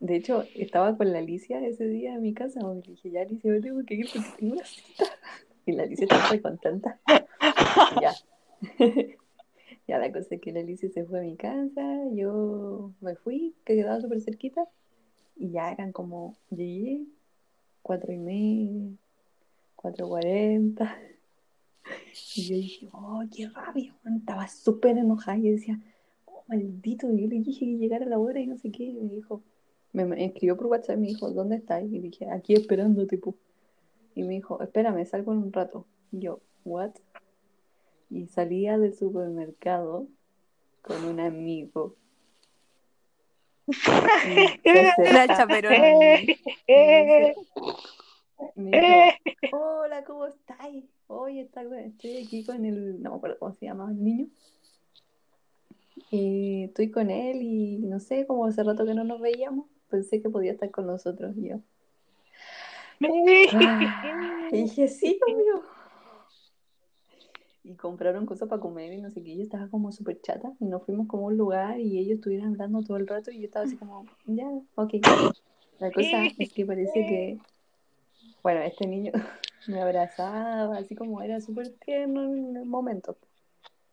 de 0.00 0.16
hecho, 0.16 0.44
estaba 0.54 0.96
con 0.96 1.12
la 1.12 1.18
Alicia 1.18 1.64
ese 1.66 1.86
día 1.86 2.14
en 2.14 2.22
mi 2.22 2.34
casa, 2.34 2.60
y 2.60 2.86
le 2.86 2.92
dije, 2.92 3.10
ya, 3.10 3.22
Alicia, 3.22 3.50
me 3.50 3.60
tengo 3.60 3.84
que 3.84 3.94
ir 3.94 4.06
porque 4.12 4.28
tengo 4.38 4.52
una 4.54 4.64
cita. 4.64 5.04
Y 5.64 5.72
la 5.72 5.84
Alicia 5.84 6.04
estaba 6.04 6.38
contenta. 6.40 7.00
Ya. 8.00 8.12
Ya 9.88 9.98
la 9.98 10.12
cosa 10.12 10.36
es 10.36 10.40
que 10.40 10.52
la 10.52 10.60
Alicia 10.60 10.88
se 10.90 11.04
fue 11.04 11.18
a 11.18 11.22
mi 11.22 11.36
casa, 11.36 11.82
yo 12.12 12.92
me 13.00 13.16
fui, 13.16 13.52
que 13.64 13.74
quedaba 13.74 14.00
súper 14.00 14.20
cerquita, 14.20 14.64
y 15.36 15.50
ya 15.50 15.72
eran 15.72 15.90
como, 15.90 16.36
llegué, 16.50 17.04
cuatro 17.82 18.12
y 18.12 18.18
media, 18.18 18.96
cuatro 19.82 20.08
cuarenta, 20.08 20.96
y 22.36 22.42
yo 22.42 22.56
dije, 22.56 22.88
oh, 22.92 23.22
qué 23.34 23.48
rabia, 23.48 23.94
man, 24.04 24.16
estaba 24.16 24.48
súper 24.48 24.96
enojada, 24.96 25.36
y 25.36 25.42
yo 25.42 25.50
decía, 25.52 25.80
oh, 26.24 26.44
maldito, 26.48 27.08
yo 27.10 27.26
le 27.26 27.40
dije 27.40 27.66
que 27.66 27.76
llegara 27.76 28.06
la 28.06 28.18
hora 28.18 28.40
y 28.40 28.46
no 28.46 28.56
sé 28.56 28.70
qué, 28.70 28.84
y 28.84 28.94
me 28.94 29.14
dijo, 29.14 29.42
me, 29.92 30.24
escribió 30.24 30.56
por 30.56 30.68
WhatsApp, 30.68 30.96
me 30.96 31.08
dijo, 31.08 31.30
¿dónde 31.30 31.56
estás? 31.56 31.82
Y 31.84 31.98
dije, 31.98 32.30
aquí 32.30 32.54
esperándote, 32.54 33.16
tipo, 33.16 33.34
y 34.14 34.22
me 34.22 34.34
dijo, 34.34 34.62
espérame, 34.62 35.04
salgo 35.04 35.32
en 35.32 35.38
un 35.38 35.52
rato, 35.52 35.86
y 36.12 36.20
yo, 36.20 36.40
what? 36.64 36.92
y 38.12 38.26
salía 38.26 38.78
del 38.78 38.94
supermercado 38.94 40.06
con 40.82 41.04
un 41.04 41.18
amigo. 41.18 41.96
Y 43.66 43.74
se 43.74 44.92
Era 46.66 47.34
me 48.56 48.70
dijo, 48.70 49.56
hola, 49.56 50.04
¿cómo 50.04 50.26
estáis? 50.26 50.84
Oye, 51.06 51.42
está- 51.42 51.62
estoy 51.62 52.24
aquí 52.24 52.44
con 52.44 52.64
el, 52.64 53.02
no 53.02 53.10
me 53.10 53.16
acuerdo 53.16 53.38
cómo 53.38 53.52
se 53.52 53.66
llama 53.66 53.90
el 53.90 54.02
niño. 54.02 54.28
Y 56.10 56.64
estoy 56.64 56.90
con 56.90 57.10
él 57.10 57.42
y 57.42 57.78
no 57.78 57.98
sé, 58.00 58.26
como 58.26 58.46
hace 58.46 58.62
rato 58.62 58.84
que 58.84 58.94
no 58.94 59.04
nos 59.04 59.20
veíamos, 59.20 59.66
pensé 59.88 60.20
que 60.20 60.30
podía 60.30 60.52
estar 60.52 60.70
con 60.70 60.86
nosotros 60.86 61.34
yo. 61.36 61.60
Ah, 63.54 64.48
y 64.52 64.62
dije, 64.62 64.88
sí, 64.88 65.18
obvio. 65.26 65.62
Y 67.64 67.74
compraron 67.74 68.26
cosas 68.26 68.48
para 68.48 68.60
comer 68.60 68.92
y 68.92 69.00
no 69.00 69.10
sé 69.10 69.22
qué. 69.22 69.36
Yo 69.36 69.42
estaba 69.44 69.68
como 69.68 69.92
súper 69.92 70.20
chata 70.20 70.52
y 70.58 70.64
nos 70.64 70.84
fuimos 70.84 71.06
como 71.06 71.24
a 71.24 71.26
un 71.28 71.36
lugar 71.36 71.78
y 71.78 71.98
ellos 71.98 72.16
estuvieron 72.16 72.48
hablando 72.48 72.82
todo 72.82 72.96
el 72.96 73.06
rato 73.06 73.30
y 73.30 73.38
yo 73.38 73.46
estaba 73.46 73.64
así 73.66 73.76
como, 73.76 74.04
ya, 74.26 74.48
ok. 74.74 74.94
La 75.78 75.92
cosa 75.92 76.24
es 76.38 76.52
que 76.52 76.66
parece 76.66 77.06
que, 77.06 77.38
bueno, 78.42 78.60
este 78.62 78.86
niño 78.86 79.12
me 79.68 79.80
abrazaba, 79.80 80.76
así 80.78 80.94
como 80.94 81.22
era 81.22 81.40
súper 81.40 81.70
tierno 81.84 82.24
en 82.24 82.56
el 82.56 82.64
momento. 82.66 83.16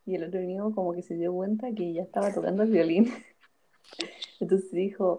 Y 0.05 0.15
el 0.15 0.23
otro 0.23 0.39
niño 0.39 0.73
como 0.73 0.93
que 0.93 1.03
se 1.03 1.15
dio 1.15 1.31
cuenta 1.33 1.71
que 1.73 1.93
ya 1.93 2.01
estaba 2.01 2.33
tocando 2.33 2.63
el 2.63 2.71
violín. 2.71 3.13
Entonces 4.39 4.71
dijo, 4.71 5.17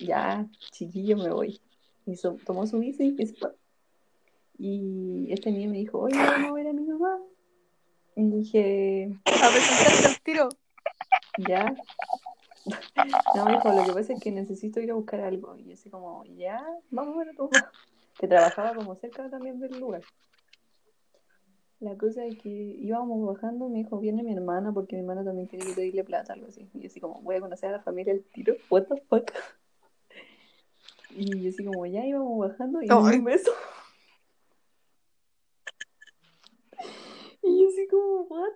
ya, 0.00 0.46
chiquillo, 0.72 1.16
me 1.16 1.30
voy. 1.30 1.60
Y 2.06 2.16
so- 2.16 2.38
tomó 2.44 2.66
su 2.66 2.78
bici 2.78 3.14
y 3.18 3.26
se 3.26 3.34
fue. 3.34 3.50
Y 4.58 5.30
este 5.32 5.52
niño 5.52 5.70
me 5.70 5.76
dijo, 5.78 5.98
oye, 5.98 6.16
vamos 6.16 6.50
a 6.50 6.52
ver 6.54 6.68
a 6.68 6.72
mi 6.72 6.82
mamá. 6.84 7.18
Y 8.16 8.30
dije, 8.30 9.10
A 9.26 9.50
presentarte 9.50 10.06
al 10.08 10.20
tiro. 10.22 10.48
ya. 11.48 11.74
No, 13.36 13.44
me 13.44 13.52
dijo, 13.52 13.68
lo 13.70 13.84
que 13.84 13.92
pasa 13.92 14.12
es 14.14 14.20
que 14.20 14.32
necesito 14.32 14.80
ir 14.80 14.90
a 14.90 14.94
buscar 14.94 15.20
algo. 15.20 15.56
Y 15.56 15.66
yo 15.66 15.74
así 15.74 15.88
como, 15.88 16.24
ya, 16.36 16.66
vamos 16.90 17.14
a 17.14 17.18
ver 17.20 17.28
a 17.28 17.32
tu 17.34 17.48
mamá. 17.48 17.70
Que 18.18 18.28
trabajaba 18.28 18.74
como 18.74 18.94
cerca 18.94 19.28
también 19.28 19.60
del 19.60 19.78
lugar. 19.78 20.02
La 21.80 21.94
cosa 21.96 22.24
es 22.24 22.38
que 22.38 22.48
íbamos 22.48 23.26
bajando, 23.26 23.68
me 23.68 23.78
dijo, 23.78 23.98
viene 23.98 24.22
mi 24.22 24.32
hermana 24.32 24.72
porque 24.72 24.96
mi 24.96 25.02
hermana 25.02 25.24
también 25.24 25.46
tiene 25.46 25.66
que 25.66 25.74
pedirle 25.74 26.04
plata, 26.04 26.32
algo 26.32 26.46
así. 26.46 26.70
Y 26.72 26.80
yo 26.80 26.86
así 26.86 27.00
como, 27.00 27.20
voy 27.20 27.36
a 27.36 27.40
conocer 27.40 27.68
a 27.68 27.72
la 27.72 27.82
familia 27.82 28.14
del 28.14 28.24
tiro, 28.24 28.54
what 28.70 28.84
the 28.84 28.96
fuck. 29.08 29.30
Y 31.10 31.42
yo 31.42 31.50
así 31.50 31.64
como, 31.64 31.84
ya 31.84 32.04
íbamos 32.06 32.48
bajando 32.48 32.82
y 32.82 32.90
un 32.90 33.24
beso. 33.24 33.52
Y 37.42 37.62
yo 37.62 37.68
así 37.68 37.86
como, 37.88 38.22
what? 38.22 38.52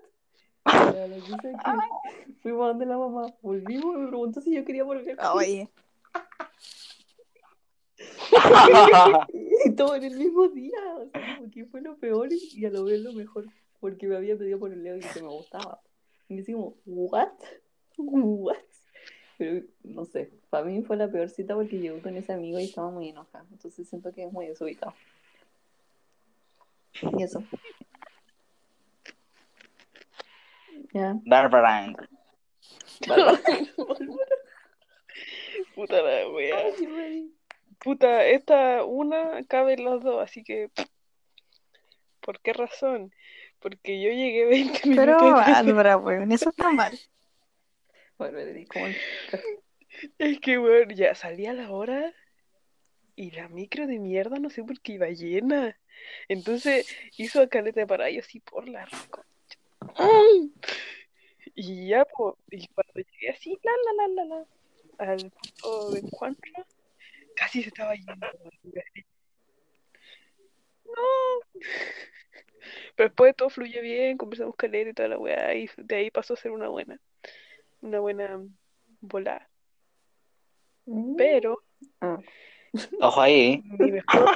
La 0.64 1.18
cosa 1.20 1.50
es 1.50 1.56
que 1.56 2.32
fuimos 2.40 2.68
donde 2.68 2.86
la 2.86 2.96
mamá, 2.96 3.26
volvimos 3.42 3.96
y 3.96 3.98
me 3.98 4.08
preguntó 4.08 4.40
si 4.40 4.54
yo 4.54 4.64
quería 4.64 4.84
volver. 4.84 5.18
Oye, 5.34 5.68
Y 9.64 9.72
todo 9.72 9.94
en 9.94 10.04
el 10.04 10.16
mismo 10.16 10.48
día, 10.48 10.78
o 10.96 11.06
sea, 11.08 11.36
como 11.36 11.50
que 11.50 11.66
fue 11.66 11.82
lo 11.82 11.96
peor 11.96 12.28
y, 12.32 12.64
a 12.64 12.70
lo 12.70 12.84
vez 12.84 13.00
lo 13.00 13.12
mejor, 13.12 13.46
porque 13.78 14.06
me 14.06 14.16
había 14.16 14.36
pedido 14.36 14.58
por 14.58 14.72
el 14.72 14.82
leo 14.82 14.96
y 14.96 15.00
que 15.00 15.20
me 15.20 15.28
gustaba. 15.28 15.80
Y 16.28 16.34
me 16.34 16.40
decimos, 16.40 16.74
¿what? 16.86 17.28
¿what? 17.98 18.56
Pero 19.36 19.66
no 19.84 20.04
sé, 20.04 20.30
para 20.48 20.64
mí 20.64 20.82
fue 20.82 20.96
la 20.96 21.10
peor 21.10 21.28
cita 21.28 21.54
porque 21.54 21.78
llegó 21.78 22.00
con 22.00 22.16
ese 22.16 22.32
amigo 22.32 22.58
y 22.58 22.64
estaba 22.64 22.90
muy 22.90 23.10
enojada, 23.10 23.44
entonces 23.50 23.88
siento 23.88 24.12
que 24.12 24.24
es 24.24 24.32
muy 24.32 24.46
desubicado. 24.46 24.94
Y 27.18 27.22
eso. 27.22 27.42
Ya. 30.92 31.16
Barbara. 31.24 31.94
Puta 35.74 36.02
la 36.02 36.28
wea. 36.28 36.72
Puta, 37.80 38.26
esta 38.26 38.84
una 38.84 39.42
cabe 39.48 39.74
en 39.74 39.84
las 39.84 40.02
dos, 40.02 40.22
así 40.22 40.44
que. 40.44 40.70
¿Por 42.20 42.38
qué 42.40 42.52
razón? 42.52 43.12
Porque 43.58 44.00
yo 44.00 44.10
llegué 44.10 44.44
20 44.46 44.88
minutos 44.88 45.16
pero. 45.16 45.36
Álvaro, 45.36 45.98
weón, 45.98 46.30
eso 46.32 46.50
está 46.50 46.70
mal. 46.72 46.98
Bueno, 48.18 48.38
Es 50.18 50.40
que, 50.40 50.58
weón, 50.58 50.90
ya 50.90 51.14
salía 51.14 51.52
la 51.52 51.70
hora 51.70 52.14
y 53.16 53.32
la 53.32 53.48
micro 53.48 53.86
de 53.86 53.98
mierda, 53.98 54.38
no 54.38 54.50
sé 54.50 54.62
por 54.62 54.80
qué 54.80 54.92
iba 54.92 55.08
llena. 55.08 55.76
Entonces 56.28 56.86
hizo 57.16 57.42
a 57.42 57.48
caleta 57.48 57.82
y 58.08 58.14
yo 58.14 58.20
así 58.20 58.40
por 58.40 58.68
la. 58.68 58.88
Y 61.54 61.88
ya, 61.88 62.04
po, 62.04 62.38
y 62.50 62.66
cuando 62.68 62.94
llegué 62.94 63.30
así, 63.30 63.58
la, 63.62 63.72
la, 63.84 64.06
la, 64.06 64.24
la, 64.24 64.36
la, 64.98 65.12
al 65.12 65.30
punto 65.30 65.90
de 65.90 66.00
encuentro, 66.00 66.66
casi 67.40 67.62
se 67.62 67.68
estaba 67.68 67.94
yendo. 67.94 68.14
No. 70.84 70.92
Pero 72.96 73.08
después 73.08 73.34
todo 73.34 73.48
fluye 73.48 73.80
bien, 73.80 74.18
conversamos 74.18 74.54
caleta 74.56 74.90
y 74.90 74.92
toda 74.94 75.08
la 75.08 75.18
weá, 75.18 75.54
y 75.54 75.68
de 75.78 75.94
ahí 75.96 76.10
pasó 76.10 76.34
a 76.34 76.36
ser 76.36 76.50
una 76.52 76.68
buena, 76.68 77.00
una 77.80 78.00
buena 78.00 78.40
volada. 79.00 79.48
Pero 81.16 81.62
Ah, 82.00 82.18
Ojo 83.00 83.20
ahí. 83.22 83.62
mi 83.78 83.90
mejor, 83.92 84.30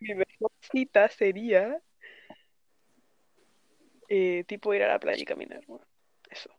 mi 0.00 0.14
mejor 0.14 0.50
cita 0.72 1.08
sería 1.08 1.80
eh, 4.08 4.44
tipo 4.46 4.74
ir 4.74 4.82
a 4.82 4.88
la 4.88 4.98
playa 4.98 5.22
y 5.22 5.24
caminar. 5.24 5.64
bueno, 5.66 5.86
eso. 6.30 6.50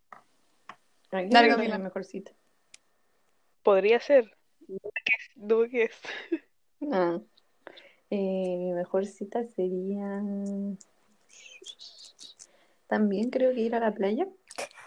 Dale, 1.11 1.29
Camila. 1.29 1.77
la 1.77 1.77
mejor 1.77 2.03
cita. 2.05 2.31
Podría 3.61 3.99
ser. 3.99 4.35
No 4.67 4.79
que 4.93 5.13
es. 5.17 5.37
No 5.37 5.69
que 5.69 5.83
es. 5.83 5.91
Ah. 6.91 7.19
Eh, 8.09 8.57
mi 8.59 8.73
mejor 8.73 9.05
cita 9.05 9.43
sería 9.55 10.21
también 12.87 13.29
creo 13.29 13.53
que 13.53 13.61
ir 13.61 13.73
a 13.75 13.79
la 13.79 13.91
playa 13.93 14.27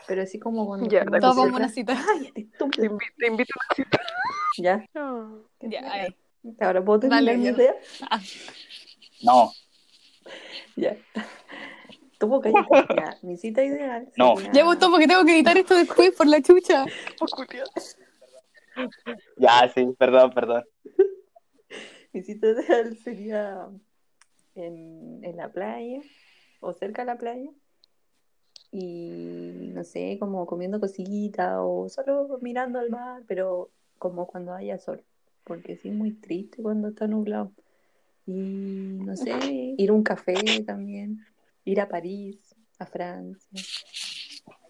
Pero 0.06 0.22
así 0.22 0.38
como 0.38 0.66
cuando. 0.66 0.88
Ya, 0.88 1.04
cosa- 1.04 1.18
vamos 1.20 1.52
a 1.52 1.56
una 1.56 1.68
cita. 1.68 1.94
Cállate, 1.96 2.32
Te 2.32 2.40
estúpido. 2.42 2.84
invito, 2.84 3.12
te 3.18 3.26
invito 3.26 3.52
a 3.54 3.58
una 3.64 3.74
cita. 3.76 4.00
Ya. 4.58 4.86
No. 4.94 5.42
Ya, 5.60 5.92
ahí. 5.92 6.16
Ahora 6.60 6.84
puedo 6.84 7.00
terminar 7.00 7.24
Dale, 7.24 7.36
mi 7.38 7.48
idea. 7.48 7.74
No, 9.22 9.52
Ya. 10.76 10.96
Cállate. 12.18 12.50
Ya. 12.96 13.18
Mi 13.22 13.36
cita 13.36 13.64
ideal. 13.64 14.08
No. 14.16 14.36
sería- 14.36 14.52
Ya 14.52 14.64
votó 14.64 14.90
porque 14.90 15.06
tengo 15.08 15.24
que 15.24 15.34
editar 15.34 15.56
esto 15.58 15.74
después 15.74 16.12
por 16.12 16.26
la 16.28 16.40
chucha. 16.40 16.84
Oh. 17.20 17.26
Ya, 19.36 19.70
sí, 19.74 19.86
perdón, 19.98 20.30
perdón. 20.32 20.64
Mi 22.12 22.22
cita 22.22 22.48
ideal 22.48 22.96
sería 22.96 23.68
en, 24.54 25.20
en 25.22 25.36
la 25.36 25.50
playa 25.50 26.00
o 26.60 26.72
cerca 26.72 27.02
de 27.02 27.06
la 27.06 27.18
playa. 27.18 27.50
Y 28.72 29.70
no 29.72 29.84
sé, 29.84 30.16
como 30.18 30.46
comiendo 30.46 30.80
cositas 30.80 31.56
o 31.58 31.88
solo 31.88 32.38
mirando 32.40 32.78
al 32.78 32.90
mar, 32.90 33.22
pero 33.26 33.70
como 33.98 34.26
cuando 34.26 34.52
haya 34.52 34.78
sol. 34.78 35.02
Porque 35.44 35.76
sí 35.76 35.88
es 35.88 35.94
muy 35.94 36.12
triste 36.12 36.62
cuando 36.62 36.88
está 36.88 37.06
nublado. 37.06 37.52
Y 38.26 38.32
no 38.32 39.16
sé, 39.16 39.34
ir 39.78 39.90
a 39.90 39.92
un 39.92 40.02
café 40.02 40.34
también. 40.66 41.24
Ir 41.64 41.80
a 41.80 41.88
París, 41.88 42.54
a 42.78 42.86
Francia, 42.86 43.48
en 43.52 43.62
general, 43.62 43.92
a 43.92 44.34
Italia, 44.34 44.65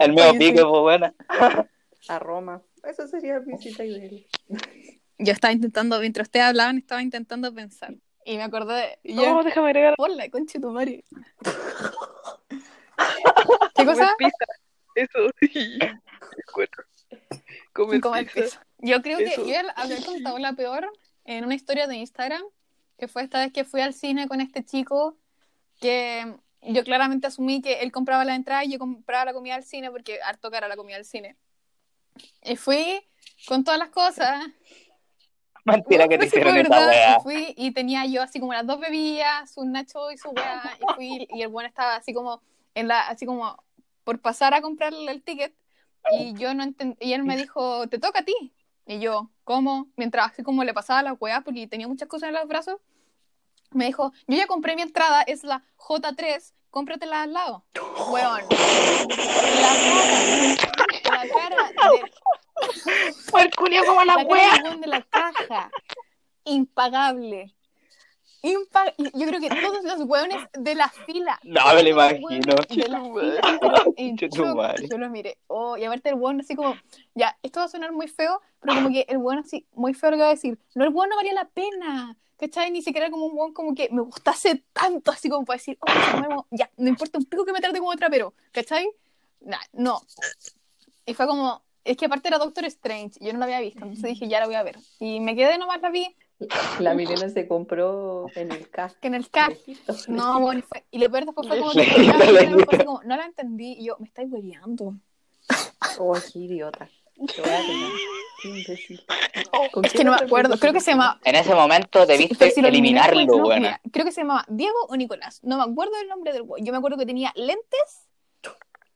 El 0.00 0.12
mío 0.12 0.24
Oye, 0.30 0.38
pique, 0.38 0.58
sí. 0.58 0.64
pues 0.64 0.80
buena. 0.82 1.14
a 2.08 2.18
Roma. 2.18 2.62
Eso 2.82 3.06
sería 3.08 3.40
mi 3.40 3.56
cita 3.58 3.84
ideal. 3.84 4.26
Yo 5.18 5.32
estaba 5.32 5.52
intentando, 5.52 5.98
mientras 6.00 6.28
ustedes 6.28 6.46
hablaban, 6.46 6.78
estaba 6.78 7.02
intentando 7.02 7.54
pensar. 7.54 7.94
Y 8.26 8.36
me 8.36 8.42
acordé, 8.42 8.98
y 9.02 9.14
yo, 9.14 9.22
No, 9.34 9.42
déjame 9.42 9.68
agregar. 9.68 9.94
Hola, 9.98 10.28
conche 10.30 10.58
tu 10.58 10.70
madre. 10.70 11.04
¿Qué 13.74 13.84
cosa? 13.84 14.14
Pizza. 14.18 14.44
Eso. 14.94 15.30
Encuentro. 16.48 16.84
Comer, 17.72 18.00
Comer 18.00 18.24
pizza. 18.26 18.40
pizza. 18.42 18.66
Yo 18.78 19.02
creo 19.02 19.18
que 19.18 19.34
yo 19.36 19.44
había 19.76 20.04
contado 20.04 20.38
la 20.38 20.52
peor 20.54 20.90
en 21.24 21.44
una 21.44 21.54
historia 21.54 21.86
de 21.86 21.96
Instagram, 21.96 22.42
que 22.98 23.08
fue 23.08 23.22
esta 23.22 23.40
vez 23.40 23.52
que 23.52 23.64
fui 23.64 23.80
al 23.80 23.94
cine 23.94 24.28
con 24.28 24.40
este 24.40 24.64
chico, 24.64 25.16
que 25.80 26.34
yo 26.66 26.84
claramente 26.84 27.26
asumí 27.26 27.60
que 27.60 27.80
él 27.80 27.92
compraba 27.92 28.24
la 28.24 28.34
entrada 28.34 28.64
y 28.64 28.72
yo 28.72 28.78
compraba 28.78 29.26
la 29.26 29.32
comida 29.32 29.54
al 29.54 29.64
cine, 29.64 29.90
porque 29.90 30.20
harto 30.22 30.50
cara 30.50 30.68
la 30.68 30.76
comida 30.76 30.96
al 30.96 31.04
cine. 31.04 31.36
Y 32.42 32.56
fui 32.56 33.02
con 33.46 33.64
todas 33.64 33.78
las 33.78 33.90
cosas. 33.90 34.44
Mentira 35.64 36.08
que 36.08 36.18
te 36.18 36.26
hicieron 36.26 36.56
esa 36.58 36.86
weá. 36.86 37.16
y 37.16 37.22
fui 37.22 37.54
y 37.56 37.70
tenía 37.72 38.04
yo 38.04 38.22
así 38.22 38.38
como 38.38 38.52
las 38.52 38.66
dos 38.66 38.78
bebidas, 38.80 39.56
un 39.56 39.72
nacho 39.72 40.10
y 40.10 40.18
su 40.18 40.28
weá, 40.30 40.62
y 40.78 40.94
fui 40.94 41.28
y 41.30 41.40
el 41.40 41.48
bueno 41.48 41.68
estaba 41.68 41.96
así 41.96 42.12
como 42.12 42.42
en 42.74 42.88
la, 42.88 43.08
así 43.08 43.24
como 43.24 43.56
por 44.04 44.20
pasar 44.20 44.52
a 44.52 44.60
comprarle 44.60 45.10
el 45.10 45.22
ticket, 45.22 45.54
y 46.12 46.34
yo 46.34 46.52
no 46.52 46.64
entendí, 46.64 46.96
y 47.00 47.14
él 47.14 47.24
me 47.24 47.36
dijo, 47.36 47.88
te 47.88 47.98
toca 47.98 48.20
a 48.20 48.24
ti. 48.24 48.52
Y 48.86 48.98
yo, 49.00 49.30
¿cómo? 49.44 49.88
Mientras 49.96 50.32
así 50.32 50.42
como 50.42 50.62
le 50.64 50.74
pasaba 50.74 51.02
la 51.02 51.14
weá, 51.14 51.40
porque 51.40 51.66
tenía 51.66 51.88
muchas 51.88 52.08
cosas 52.08 52.28
en 52.28 52.34
los 52.34 52.46
brazos, 52.46 52.76
me 53.74 53.86
dijo, 53.86 54.12
yo 54.26 54.36
ya 54.36 54.46
compré 54.46 54.76
mi 54.76 54.82
entrada, 54.82 55.22
es 55.22 55.44
la 55.44 55.62
J3, 55.76 56.52
cómpratela 56.70 57.22
al 57.22 57.32
lado. 57.32 57.64
Weón. 58.08 58.42
La 59.60 59.74
cara, 59.84 60.20
la 61.04 61.28
cara 61.28 61.68
de 61.68 61.74
como 63.86 64.04
la 64.04 64.16
la 64.16 64.26
cara 64.26 64.76
de 64.76 64.86
la 64.86 65.02
caja. 65.02 65.70
Impagable. 66.44 67.54
Impa- 68.44 68.92
y 68.98 69.04
yo 69.18 69.26
creo 69.26 69.40
que 69.40 69.48
todos 69.48 69.82
los 69.84 70.00
hueones 70.02 70.36
de 70.52 70.74
la 70.74 70.88
fila. 70.90 71.40
No, 71.44 71.62
me 71.74 71.82
lo 71.82 71.88
imagino. 71.88 72.54
De 72.68 72.88
la 72.88 73.00
fila, 73.00 73.02
en 73.96 74.16
shock. 74.16 74.80
Yo 74.90 74.98
lo 74.98 75.08
miré. 75.08 75.38
Oh, 75.46 75.78
y 75.78 75.84
aparte 75.84 76.10
el 76.10 76.16
hueón 76.16 76.40
así 76.40 76.54
como, 76.54 76.76
ya, 77.14 77.38
esto 77.42 77.60
va 77.60 77.66
a 77.66 77.68
sonar 77.68 77.92
muy 77.92 78.06
feo, 78.06 78.42
pero 78.60 78.74
como 78.74 78.90
que 78.90 79.06
el 79.08 79.16
hueón 79.16 79.38
así, 79.38 79.66
muy 79.72 79.94
feo 79.94 80.10
lo 80.10 80.16
que 80.18 80.22
va 80.22 80.28
a 80.28 80.32
decir. 80.34 80.58
No, 80.74 80.84
el 80.84 80.90
hueón 80.92 81.08
no 81.08 81.16
valía 81.16 81.32
la 81.32 81.48
pena. 81.48 82.16
¿Cachai? 82.36 82.70
Ni 82.70 82.82
siquiera 82.82 83.06
era 83.06 83.12
como 83.12 83.26
un 83.26 83.38
hueón 83.38 83.54
como 83.54 83.74
que 83.74 83.88
me 83.90 84.02
gustase 84.02 84.64
tanto, 84.72 85.12
así 85.12 85.30
como 85.30 85.46
para 85.46 85.56
decir, 85.56 85.78
oh, 85.80 86.44
ya, 86.50 86.68
no 86.76 86.88
importa 86.88 87.16
un 87.16 87.24
pico 87.24 87.44
que 87.46 87.52
me 87.52 87.60
trate 87.60 87.78
como 87.78 87.92
otra, 87.92 88.10
pero, 88.10 88.34
¿cachai? 88.50 88.90
Nah, 89.40 89.56
no. 89.72 90.02
Y 91.06 91.14
fue 91.14 91.26
como, 91.26 91.62
es 91.84 91.96
que 91.96 92.06
aparte 92.06 92.28
era 92.28 92.38
Doctor 92.38 92.64
Strange, 92.64 93.18
yo 93.20 93.32
no 93.32 93.38
la 93.38 93.44
había 93.46 93.60
visto, 93.60 93.84
entonces 93.84 94.10
dije, 94.10 94.26
ya 94.28 94.40
la 94.40 94.46
voy 94.46 94.56
a 94.56 94.62
ver. 94.64 94.78
Y 94.98 95.20
me 95.20 95.36
quedé 95.36 95.58
nomás, 95.58 95.80
la 95.80 95.90
vi, 95.90 96.14
La 96.80 96.94
Milena 96.94 97.28
se 97.28 97.46
compró 97.46 98.26
en 98.34 98.50
el 98.52 98.68
CAC. 98.68 98.98
que 99.00 99.06
en 99.08 99.14
el 99.14 99.30
CAC. 99.30 99.50
Lejito, 99.50 99.94
No, 100.08 100.40
bueno, 100.40 100.58
y, 100.60 100.62
fue- 100.62 100.84
y 100.90 100.98
lo 100.98 101.10
peor 101.10 101.24
después 101.26 101.46
fue 101.48 101.58
como 101.58 101.72
que 101.72 101.84
fue 102.66 102.84
como, 102.84 103.02
no 103.04 103.16
la 103.16 103.24
entendí, 103.24 103.76
y 103.78 103.84
yo, 103.86 103.96
me 104.00 104.06
estáis 104.08 104.28
hueveando. 104.30 104.94
Oh, 105.98 106.14
qué 106.32 106.38
idiota. 106.40 106.88
Qué. 107.14 107.42
¿Con 109.72 109.84
Es 109.84 109.92
que 109.92 110.04
no 110.04 110.10
me 110.10 110.16
acuerdo, 110.18 110.58
creo 110.58 110.72
que 110.72 110.80
se 110.80 110.90
llama... 110.90 111.20
En 111.24 111.34
ese 111.36 111.54
momento 111.54 112.00
sí, 112.02 112.06
debiste 112.08 112.44
eliminé 112.46 112.68
eliminarlo, 112.68 113.18
después, 113.20 113.38
no, 113.38 113.44
buena. 113.44 113.60
mira, 113.60 113.80
creo 113.92 114.04
que 114.04 114.12
se 114.12 114.20
llamaba 114.22 114.44
Diego 114.48 114.76
o 114.88 114.96
Nicolás, 114.96 115.40
no 115.44 115.56
me 115.56 115.70
acuerdo 115.70 115.96
del 115.96 116.08
nombre 116.08 116.32
del 116.32 116.42
güey. 116.42 116.62
Yo 116.64 116.72
me 116.72 116.78
acuerdo 116.78 116.98
que 116.98 117.06
tenía 117.06 117.32
lentes 117.36 118.08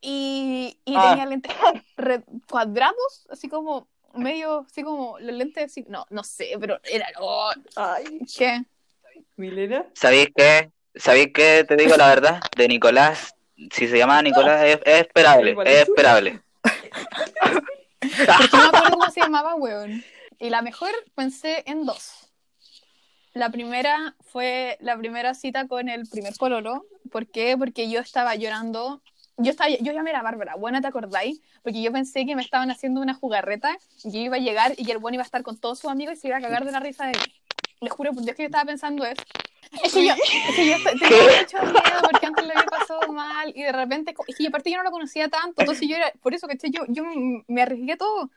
y, 0.01 0.79
y 0.85 0.94
Ah. 0.96 1.11
tenía 1.11 1.27
lentes 1.27 1.53
cuadrados, 2.48 3.27
así 3.31 3.48
como 3.48 3.88
medio, 4.14 4.66
así 4.68 4.82
como 4.82 5.18
los 5.18 5.34
lentes, 5.34 5.64
así, 5.64 5.84
no, 5.88 6.06
no 6.10 6.24
sé, 6.24 6.56
pero 6.60 6.78
era... 6.84 7.06
oh, 7.20 7.52
Ay, 7.76 8.20
¿Qué? 8.36 8.62
Milena. 9.36 9.86
¿Sabéis 9.94 10.28
qué? 10.34 10.70
¿Sabéis 10.94 11.28
qué? 11.32 11.64
Te 11.66 11.76
digo 11.76 11.96
la 11.96 12.08
verdad. 12.08 12.40
De 12.56 12.68
Nicolás, 12.68 13.34
si 13.72 13.86
se 13.88 13.98
llama 13.98 14.20
Nicolás, 14.22 14.64
es, 14.64 14.78
es 14.84 15.00
esperable. 15.02 15.56
Es 15.64 15.88
esperable. 15.88 16.42
Porque 18.00 18.48
no 18.52 18.62
me 18.62 18.68
acuerdo 18.68 18.90
cómo 18.90 19.10
se 19.10 19.20
llamaba, 19.20 19.54
weón. 19.54 20.04
Y 20.38 20.50
la 20.50 20.62
mejor 20.62 20.90
pensé 21.14 21.62
en 21.66 21.84
dos. 21.84 22.28
La 23.34 23.50
primera 23.50 24.16
fue 24.20 24.76
la 24.80 24.96
primera 24.96 25.34
cita 25.34 25.68
con 25.68 25.88
el 25.88 26.08
primer 26.08 26.34
pololo. 26.34 26.84
¿Por 27.10 27.26
qué? 27.26 27.56
Porque 27.56 27.90
yo 27.90 28.00
estaba 28.00 28.34
llorando. 28.34 29.02
Yo, 29.38 29.51
estaba, 29.51 29.70
yo 29.70 29.92
llamé 29.92 30.11
a 30.11 30.14
la 30.14 30.22
Bárbara, 30.22 30.57
buena, 30.57 30.81
¿te 30.81 30.88
acordáis? 30.88 31.40
Porque 31.62 31.81
yo 31.81 31.92
pensé 31.92 32.27
que 32.27 32.35
me 32.35 32.42
estaban 32.42 32.70
haciendo 32.70 33.01
una 33.01 33.14
jugarreta 33.14 33.79
y 34.03 34.11
yo 34.11 34.18
iba 34.18 34.37
a 34.37 34.40
llegar 34.40 34.74
y 34.77 34.85
que 34.85 34.92
el 34.92 34.98
bueno 34.98 35.14
iba 35.14 35.22
a 35.22 35.27
estar 35.27 35.42
con 35.42 35.57
todos 35.59 35.79
sus 35.79 35.90
amigos 35.90 36.14
y 36.14 36.16
se 36.20 36.29
iba 36.29 36.38
a 36.38 36.40
cagar 36.40 36.64
de 36.64 36.72
la 36.72 36.81
risa 36.81 37.07
de 37.07 37.12
mí. 37.12 37.35
Les 37.81 37.92
juro 37.92 38.12
por 38.12 38.24
Dios 38.24 38.37
que 38.37 38.42
yo 38.42 38.46
estaba 38.46 38.64
pensando 38.64 39.05
eso. 39.05 39.22
Es 39.85 39.92
que 39.92 40.07
yo, 40.07 40.12
es 40.14 40.57
que 40.57 40.66
yo 40.66 40.77
tenía 40.83 41.09
mucho 41.40 41.62
miedo 41.72 42.01
porque 42.11 42.27
antes 42.27 42.44
lo 42.46 42.51
había 42.53 42.64
pasado 42.66 43.12
mal 43.12 43.53
y 43.55 43.62
de 43.62 43.72
repente, 43.72 44.14
es 44.27 44.37
que 44.37 44.46
aparte 44.48 44.70
yo 44.70 44.79
no 44.79 44.83
lo 44.83 44.90
conocía 44.90 45.29
tanto, 45.29 45.61
entonces 45.62 45.88
yo 45.88 45.96
era, 45.96 46.11
por 46.20 46.35
eso 46.35 46.48
que 46.48 46.57
yo, 46.70 46.83
yo 46.88 47.05
me 47.46 47.62
arriesgué 47.62 47.96
todo. 47.96 48.31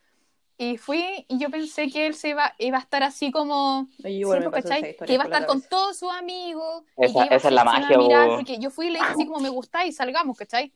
Y 0.58 0.78
fui 0.78 1.26
y 1.28 1.40
yo 1.40 1.50
pensé 1.50 1.90
que 1.90 2.06
él 2.06 2.14
se 2.14 2.30
iba, 2.30 2.54
iba 2.60 2.78
a 2.78 2.82
estar 2.82 3.02
así 3.02 3.32
como, 3.32 3.88
me 3.98 4.50
pues, 4.52 4.64
¿cachai? 4.64 4.96
Que 4.96 5.14
iba 5.14 5.24
a 5.24 5.26
estar 5.26 5.48
con 5.48 5.62
todos 5.64 5.98
sus 5.98 6.12
amigos. 6.12 6.84
y 7.00 7.06
Esa- 7.06 7.14
que 7.22 7.26
iba 7.26 7.36
esa 7.38 7.48
es 7.48 7.54
la 7.56 7.62
a 7.62 7.66
magia, 7.66 7.98
mirar, 7.98 8.30
porque 8.36 8.60
yo 8.60 8.70
fui 8.70 8.88
y 8.88 8.90
le 8.92 9.00
dije 9.00 9.12
así 9.12 9.26
como 9.26 9.40
me 9.40 9.50
gustáis, 9.50 9.96
salgamos, 9.96 10.38
¿cachai? 10.38 10.72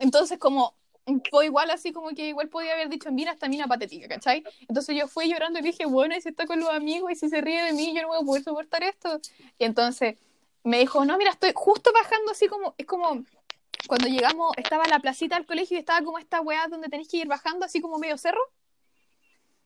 Entonces 0.00 0.38
como 0.38 0.74
fue 1.30 1.46
igual 1.46 1.70
así 1.70 1.92
como 1.92 2.08
que 2.10 2.28
igual 2.28 2.48
podía 2.48 2.72
haber 2.72 2.88
dicho, 2.88 3.12
mira, 3.12 3.32
esta 3.32 3.48
mina 3.48 3.66
patética, 3.68 4.08
¿cachai? 4.08 4.42
Entonces 4.68 4.96
yo 4.96 5.06
fui 5.06 5.28
llorando 5.28 5.60
y 5.60 5.62
dije, 5.62 5.86
bueno, 5.86 6.16
y 6.16 6.20
si 6.20 6.30
está 6.30 6.46
con 6.46 6.58
los 6.58 6.68
amigos 6.70 7.12
y 7.12 7.14
si 7.14 7.28
se 7.28 7.40
ríe 7.40 7.62
de 7.62 7.72
mí, 7.72 7.94
yo 7.94 8.02
no 8.02 8.08
voy 8.08 8.18
a 8.20 8.26
poder 8.26 8.42
soportar 8.42 8.82
esto. 8.82 9.20
Y 9.58 9.64
entonces 9.64 10.16
me 10.64 10.80
dijo, 10.80 11.04
no, 11.04 11.16
mira, 11.16 11.30
estoy 11.30 11.52
justo 11.54 11.92
bajando 11.92 12.32
así 12.32 12.48
como, 12.48 12.74
es 12.76 12.86
como 12.86 13.24
cuando 13.86 14.08
llegamos, 14.08 14.52
estaba 14.56 14.84
la 14.86 14.98
placita 14.98 15.36
del 15.36 15.46
colegio 15.46 15.76
y 15.76 15.80
estaba 15.80 16.04
como 16.04 16.18
esta 16.18 16.40
weá 16.40 16.66
donde 16.66 16.88
tenés 16.88 17.06
que 17.08 17.18
ir 17.18 17.28
bajando 17.28 17.64
así 17.64 17.80
como 17.80 17.98
medio 17.98 18.18
cerro. 18.18 18.40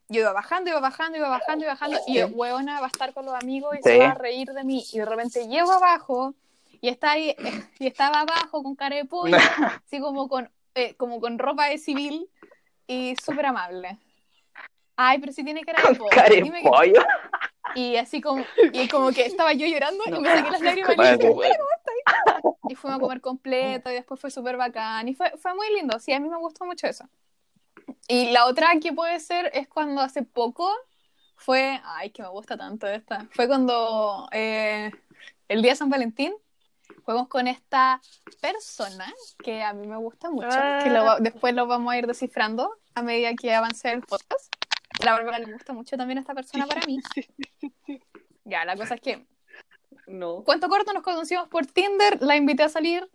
Yo 0.08 0.20
iba 0.20 0.32
bajando, 0.32 0.70
iba 0.70 0.80
bajando, 0.80 1.16
iba 1.16 1.28
bajando, 1.28 1.64
iba 1.64 1.72
bajando, 1.72 1.98
y 2.06 2.14
yo, 2.18 2.26
weona 2.26 2.80
va 2.80 2.86
a 2.86 2.90
estar 2.90 3.14
con 3.14 3.24
los 3.24 3.34
amigos 3.34 3.74
y 3.74 3.76
Sí. 3.78 3.82
se 3.84 3.98
va 3.98 4.10
a 4.10 4.14
reír 4.14 4.48
de 4.48 4.64
mí. 4.64 4.84
Y 4.92 4.98
de 4.98 5.04
repente 5.06 5.46
llego 5.46 5.70
abajo 5.70 6.34
y 6.80 6.88
está 6.88 7.12
ahí, 7.12 7.34
y 7.78 7.86
estaba 7.86 8.20
abajo 8.20 8.62
con 8.62 8.74
cara 8.76 8.96
de 8.96 9.04
pollo, 9.04 9.36
así 9.86 10.00
como 10.00 10.28
con, 10.28 10.50
eh, 10.74 10.94
como 10.96 11.20
con 11.20 11.38
ropa 11.38 11.66
de 11.66 11.78
civil 11.78 12.28
y 12.86 13.14
súper 13.16 13.46
amable. 13.46 13.98
Ay, 14.96 15.18
pero 15.18 15.32
si 15.32 15.44
tiene 15.44 15.62
cara 15.62 15.82
de 15.88 15.94
pollo. 15.94 16.10
dime 16.28 16.62
que- 16.62 16.70
Carepollo. 16.70 17.02
Y 17.76 17.96
así 17.96 18.20
como, 18.20 18.44
y 18.72 18.88
como 18.88 19.12
que 19.12 19.24
estaba 19.26 19.52
yo 19.52 19.64
llorando 19.66 20.02
y 20.06 20.10
No. 20.10 20.20
me 20.20 20.28
saqué 20.28 20.50
las 20.50 20.60
lágrimas 20.60 20.96
y 20.98 22.70
y 22.70 22.74
fuimos 22.74 22.98
a 22.98 23.00
comer 23.00 23.20
completo 23.20 23.90
y 23.90 23.94
después 23.94 24.20
fue 24.20 24.30
súper 24.30 24.56
bacán 24.56 25.08
y 25.08 25.14
fue, 25.14 25.30
fue 25.38 25.54
muy 25.54 25.72
lindo, 25.74 25.98
sí, 25.98 26.12
a 26.12 26.20
mí 26.20 26.28
me 26.28 26.36
gustó 26.36 26.64
mucho 26.64 26.86
eso. 26.86 27.08
Y 28.08 28.30
la 28.30 28.46
otra 28.46 28.68
que 28.80 28.92
puede 28.92 29.18
ser 29.20 29.50
es 29.54 29.68
cuando 29.68 30.00
hace 30.00 30.22
poco 30.22 30.72
fue, 31.36 31.80
ay, 31.84 32.10
que 32.10 32.22
me 32.22 32.28
gusta 32.28 32.56
tanto 32.56 32.86
esta, 32.86 33.26
fue 33.32 33.46
cuando 33.48 34.28
eh, 34.32 34.90
el 35.48 35.62
día 35.62 35.72
de 35.72 35.76
San 35.76 35.90
Valentín 35.90 36.34
fuimos 37.10 37.28
con 37.28 37.48
esta 37.48 38.00
persona 38.40 39.12
que 39.42 39.62
a 39.62 39.72
mí 39.72 39.86
me 39.86 39.96
gusta 39.96 40.30
mucho, 40.30 40.48
que 40.84 40.90
lo 40.90 41.04
va- 41.04 41.18
después 41.18 41.54
lo 41.54 41.66
vamos 41.66 41.92
a 41.92 41.98
ir 41.98 42.06
descifrando 42.06 42.72
a 42.94 43.02
medida 43.02 43.34
que 43.34 43.52
avance 43.52 43.90
el 43.90 44.02
podcast. 44.02 44.54
La 45.04 45.12
Bárbara 45.12 45.38
le 45.40 45.52
gusta 45.52 45.72
mucho 45.72 45.96
también 45.96 46.18
esta 46.18 46.34
persona 46.34 46.66
para 46.66 46.86
mí. 46.86 46.98
Ya, 48.44 48.64
la 48.64 48.74
cosa 48.76 48.94
es 48.94 49.00
que 49.00 49.26
No. 50.06 50.42
Cuento 50.44 50.68
corto, 50.68 50.92
nos 50.92 51.02
conocimos 51.04 51.48
por 51.48 51.66
Tinder, 51.66 52.20
la 52.20 52.34
invité 52.36 52.64
a 52.64 52.68
salir, 52.68 53.08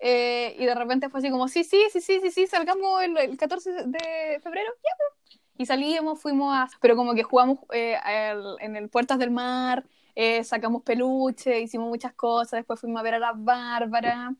eh, 0.00 0.54
y 0.58 0.66
de 0.66 0.74
repente 0.74 1.08
fue 1.08 1.20
así 1.20 1.30
como, 1.30 1.48
sí, 1.48 1.64
sí, 1.64 1.84
sí, 1.90 2.00
sí, 2.00 2.20
sí, 2.20 2.30
sí, 2.30 2.46
salgamos 2.46 3.02
el, 3.02 3.16
el 3.16 3.36
14 3.38 3.70
de 3.86 4.40
febrero, 4.42 4.70
pues. 4.80 5.40
Y 5.58 5.66
salimos, 5.66 6.20
fuimos 6.20 6.54
a... 6.54 6.68
Pero 6.80 6.96
como 6.96 7.14
que 7.14 7.22
jugamos 7.22 7.58
eh, 7.72 7.94
al- 7.96 8.56
en 8.60 8.76
el 8.76 8.88
Puertas 8.88 9.18
del 9.18 9.30
Mar, 9.30 9.84
eh, 10.14 10.44
sacamos 10.44 10.82
peluche, 10.82 11.60
hicimos 11.60 11.88
muchas 11.88 12.12
cosas, 12.14 12.58
después 12.58 12.80
fuimos 12.80 13.00
a 13.00 13.02
ver 13.02 13.14
a 13.14 13.18
la 13.18 13.32
Bárbara, 13.34 14.34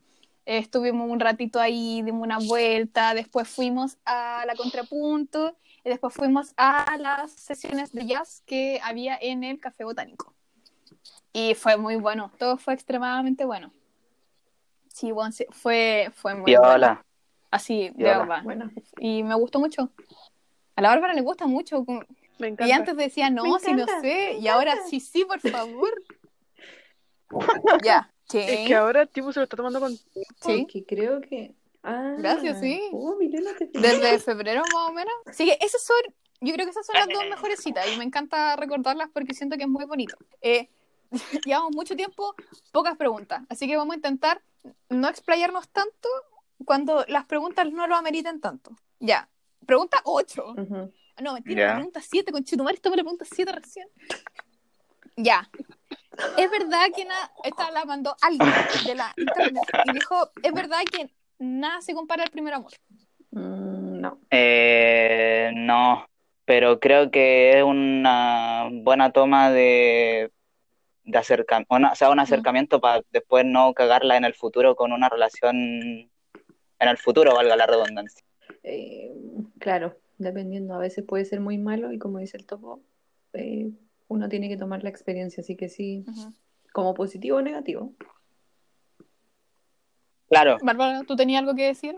eh, 0.44 0.58
estuvimos 0.58 1.10
un 1.10 1.20
ratito 1.20 1.60
ahí, 1.60 2.02
dimos 2.02 2.22
una 2.22 2.38
vuelta, 2.38 3.14
después 3.14 3.48
fuimos 3.48 3.96
a 4.04 4.44
la 4.46 4.54
Contrapunto, 4.54 5.56
y 5.84 5.88
después 5.88 6.14
fuimos 6.14 6.52
a 6.56 6.96
las 6.98 7.32
sesiones 7.32 7.92
de 7.92 8.06
jazz 8.06 8.42
que 8.46 8.80
había 8.82 9.18
en 9.20 9.42
el 9.44 9.58
Café 9.58 9.84
Botánico. 9.84 10.32
Y 11.32 11.54
fue 11.54 11.76
muy 11.76 11.96
bueno, 11.96 12.30
todo 12.38 12.56
fue 12.56 12.74
extremadamente 12.74 13.44
bueno. 13.44 13.72
Sí, 14.88 15.10
bueno, 15.10 15.32
sí, 15.32 15.46
fue, 15.50 16.10
fue 16.14 16.34
muy 16.34 16.54
bueno. 16.54 16.60
Viola. 16.60 17.04
Así, 17.50 17.88
de 17.88 17.94
Viola. 17.96 18.18
verdad. 18.18 18.42
Bueno, 18.44 18.70
Y 18.98 19.22
me 19.22 19.34
gustó 19.34 19.58
mucho. 19.58 19.90
A 20.76 20.82
la 20.82 20.90
Bárbara 20.90 21.14
le 21.14 21.22
gusta 21.22 21.46
mucho. 21.46 21.84
Como- 22.42 22.48
Me 22.48 22.48
encanta. 22.48 22.68
Y 22.68 22.72
antes 22.72 22.96
decía, 22.96 23.30
no, 23.30 23.42
si 23.58 23.72
no 23.72 23.86
sé. 24.00 24.34
Y 24.40 24.48
ahora 24.48 24.74
sí, 24.88 25.00
sí, 25.00 25.24
por 25.24 25.40
favor. 25.40 25.90
ya. 27.84 28.08
Sí. 28.28 28.38
Es 28.38 28.66
que 28.66 28.74
ahora 28.74 29.06
tipo 29.06 29.32
se 29.32 29.40
lo 29.40 29.44
está 29.44 29.56
tomando 29.56 29.80
con 29.80 29.92
Sí. 29.94 30.02
porque 30.40 30.84
creo 30.86 31.20
que. 31.20 31.54
Ah, 31.82 32.14
Gracias, 32.18 32.60
sí. 32.60 32.80
Oh, 32.92 33.16
Milena, 33.16 33.50
te 33.58 33.66
Desde 33.66 34.18
febrero 34.20 34.62
más 34.72 34.88
o 34.90 34.92
menos. 34.92 35.12
Así 35.26 35.44
que 35.44 35.58
esas 35.60 35.82
son, 35.82 35.96
yo 36.40 36.52
creo 36.54 36.64
que 36.66 36.70
esas 36.70 36.86
son 36.86 36.94
las 36.94 37.08
dos 37.08 37.24
mejores 37.28 37.60
citas 37.60 37.86
y 37.92 37.98
me 37.98 38.04
encanta 38.04 38.54
recordarlas 38.56 39.08
porque 39.12 39.34
siento 39.34 39.56
que 39.56 39.64
es 39.64 39.68
muy 39.68 39.84
bonito. 39.84 40.16
Eh, 40.40 40.68
llevamos 41.44 41.74
mucho 41.74 41.96
tiempo, 41.96 42.34
pocas 42.70 42.96
preguntas, 42.96 43.42
así 43.48 43.66
que 43.66 43.76
vamos 43.76 43.94
a 43.94 43.96
intentar 43.96 44.40
no 44.88 45.08
explayarnos 45.08 45.68
tanto 45.70 46.08
cuando 46.64 47.04
las 47.08 47.24
preguntas 47.26 47.70
no 47.72 47.86
lo 47.88 47.96
ameriten 47.96 48.40
tanto. 48.40 48.76
Ya, 49.00 49.28
pregunta 49.66 50.00
8. 50.04 50.54
Ujú. 50.56 50.92
No, 51.20 51.34
mentira, 51.34 51.68
la 51.68 51.74
pregunta 51.74 52.00
7, 52.00 52.32
con 52.32 52.44
Chitumar, 52.44 52.74
estamos 52.74 52.94
en 52.94 53.04
la 53.04 53.10
pregunta 53.10 53.24
7 53.30 53.52
recién. 53.52 53.88
Ya. 55.16 55.48
Es 56.38 56.50
verdad 56.50 56.86
que 56.94 57.04
nada, 57.04 57.32
esta 57.44 57.70
la 57.70 57.84
mandó 57.84 58.14
alguien 58.20 58.50
de 58.86 58.94
la 58.94 59.12
internet 59.16 59.64
y 59.86 59.92
dijo, 59.92 60.30
es 60.42 60.52
verdad 60.52 60.80
que 60.90 61.10
nada 61.38 61.80
se 61.80 61.94
compara 61.94 62.22
al 62.22 62.30
primer 62.30 62.54
amor. 62.54 62.72
Mm, 63.30 64.00
no. 64.00 64.18
Eh, 64.30 65.50
no, 65.54 66.06
pero 66.44 66.80
creo 66.80 67.10
que 67.10 67.58
es 67.58 67.64
una 67.64 68.68
buena 68.70 69.12
toma 69.12 69.50
de, 69.50 70.30
de 71.04 71.18
acercamiento, 71.18 71.92
o 71.92 71.94
sea, 71.94 72.10
un 72.10 72.20
acercamiento 72.20 72.80
para 72.80 73.02
después 73.10 73.44
no 73.44 73.72
cagarla 73.74 74.16
en 74.16 74.24
el 74.24 74.34
futuro 74.34 74.76
con 74.76 74.92
una 74.92 75.08
relación 75.08 76.10
en 76.82 76.88
el 76.88 76.98
futuro, 76.98 77.34
valga 77.34 77.56
la 77.56 77.66
redundancia. 77.66 78.24
Eh, 78.64 79.12
claro, 79.58 79.96
dependiendo, 80.22 80.74
a 80.74 80.78
veces 80.78 81.04
puede 81.04 81.24
ser 81.24 81.40
muy 81.40 81.58
malo 81.58 81.92
y 81.92 81.98
como 81.98 82.18
dice 82.18 82.36
el 82.36 82.46
topo, 82.46 82.80
eh, 83.34 83.70
uno 84.08 84.28
tiene 84.28 84.48
que 84.48 84.56
tomar 84.56 84.82
la 84.82 84.90
experiencia, 84.90 85.40
así 85.42 85.56
que 85.56 85.68
sí, 85.68 86.04
como 86.72 86.94
positivo 86.94 87.38
o 87.38 87.42
negativo. 87.42 87.92
Claro, 90.28 90.56
Bárbara, 90.62 91.02
¿tú 91.06 91.14
tenías 91.16 91.40
algo 91.40 91.54
que 91.54 91.66
decir? 91.66 91.94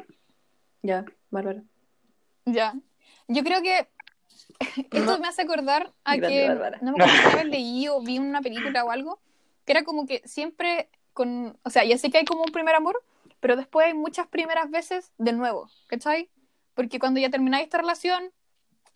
Ya, 0.82 1.04
Bárbara. 1.30 1.62
Ya. 2.46 2.74
Yo 3.28 3.42
creo 3.44 3.62
que 3.62 3.88
esto 4.92 4.98
No. 5.04 5.18
me 5.18 5.28
hace 5.28 5.42
acordar 5.42 5.92
a 6.04 6.16
Grande 6.16 6.36
que 6.36 6.48
Bárbara. 6.48 6.78
no 6.82 6.92
me 6.92 7.02
acuerdo 7.04 7.20
si 7.20 7.26
una 7.28 7.36
vez 7.36 7.46
leí 7.46 7.88
o 7.88 8.00
vi 8.02 8.16
en 8.16 8.24
una 8.24 8.42
película 8.42 8.84
o 8.84 8.90
algo, 8.90 9.20
que 9.64 9.72
era 9.72 9.84
como 9.84 10.06
que 10.06 10.20
siempre 10.24 10.88
con, 11.12 11.56
o 11.62 11.70
sea, 11.70 11.84
ya 11.84 11.96
sé 11.96 12.10
que 12.10 12.18
hay 12.18 12.24
como 12.24 12.42
un 12.42 12.52
primer 12.52 12.74
amor, 12.74 13.02
pero 13.40 13.56
después 13.56 13.86
hay 13.86 13.94
muchas 13.94 14.26
primeras 14.26 14.70
veces 14.70 15.12
de 15.18 15.32
nuevo, 15.32 15.68
¿cachai? 15.86 16.28
Porque 16.74 16.98
cuando 16.98 17.20
ya 17.20 17.30
termináis 17.30 17.64
esta 17.64 17.78
relación 17.78 18.30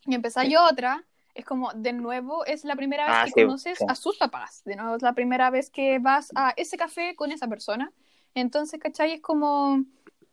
y 0.07 0.15
empezáis 0.15 0.55
otra, 0.59 1.05
es 1.35 1.45
como 1.45 1.73
de 1.73 1.93
nuevo 1.93 2.45
es 2.45 2.65
la 2.65 2.75
primera 2.77 3.07
vez 3.07 3.15
Ah, 3.17 3.25
que 3.27 3.33
sí, 3.33 3.43
conoces 3.43 3.79
sí. 3.79 3.85
a 3.89 3.95
sus 3.95 4.17
papás, 4.19 4.63
de 4.65 4.77
nuevo 4.77 4.97
es 4.97 5.03
la 5.03 5.13
primera 5.13 5.51
vez 5.51 5.71
que 5.71 5.99
vas 6.01 6.31
a 6.35 6.53
ese 6.57 6.77
café 6.77 7.15
con 7.15 7.31
esa 7.31 7.47
persona. 7.47 7.93
Entonces, 8.35 8.81
¿cachai? 8.81 9.13
Es 9.15 9.21
como 9.21 9.85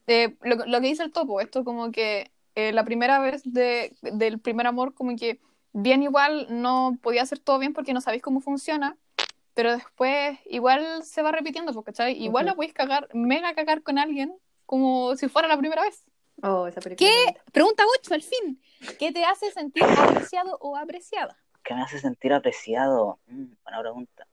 eh, 0.07 0.35
lo, 0.41 0.55
lo 0.65 0.81
que 0.81 0.87
dice 0.87 1.03
el 1.03 1.11
topo, 1.11 1.41
esto 1.41 1.63
como 1.63 1.91
que 1.91 2.31
eh, 2.55 2.71
la 2.71 2.83
primera 2.83 3.19
vez 3.19 3.43
de, 3.45 3.95
del 4.01 4.39
primer 4.39 4.65
amor, 4.65 4.93
como 4.93 5.15
que 5.15 5.39
bien 5.73 6.03
igual 6.03 6.47
no 6.49 6.97
podía 7.01 7.21
hacer 7.21 7.39
todo 7.39 7.59
bien 7.59 7.73
porque 7.73 7.93
no 7.93 8.01
sabéis 8.01 8.23
cómo 8.23 8.39
funciona, 8.39 8.97
pero 9.53 9.71
después 9.73 10.39
igual 10.45 11.03
se 11.03 11.21
va 11.21 11.31
repitiendo, 11.31 11.73
pues, 11.73 11.85
¿cachai? 11.85 12.21
Igual 12.21 12.45
Ujú. 12.45 12.51
la 12.51 12.55
podéis 12.55 12.73
cagar, 12.73 13.09
mega 13.13 13.53
cagar 13.53 13.83
con 13.83 13.99
alguien 13.99 14.33
como 14.65 15.15
si 15.15 15.27
fuera 15.27 15.47
la 15.47 15.57
primera 15.57 15.81
vez. 15.83 16.03
Oh, 16.47 16.67
esa 16.67 16.79
película. 16.81 17.09
¿Qué? 17.09 17.15
bonita. 17.25 17.43
Pregunta 17.51 17.83
8, 17.99 18.13
al 18.13 18.21
fin. 18.21 18.61
¿Qué 18.99 19.11
te 19.11 19.23
hace 19.25 19.51
sentir 19.51 19.83
apreciado 19.83 20.57
o 20.61 20.75
apreciada? 20.75 21.35
¿qué 21.63 21.73
me 21.73 21.81
hace 21.81 21.97
sentir 21.99 22.31
apreciado? 22.31 23.17
Mm, 23.25 23.45
buena 23.63 23.79
pregunta. 23.81 24.27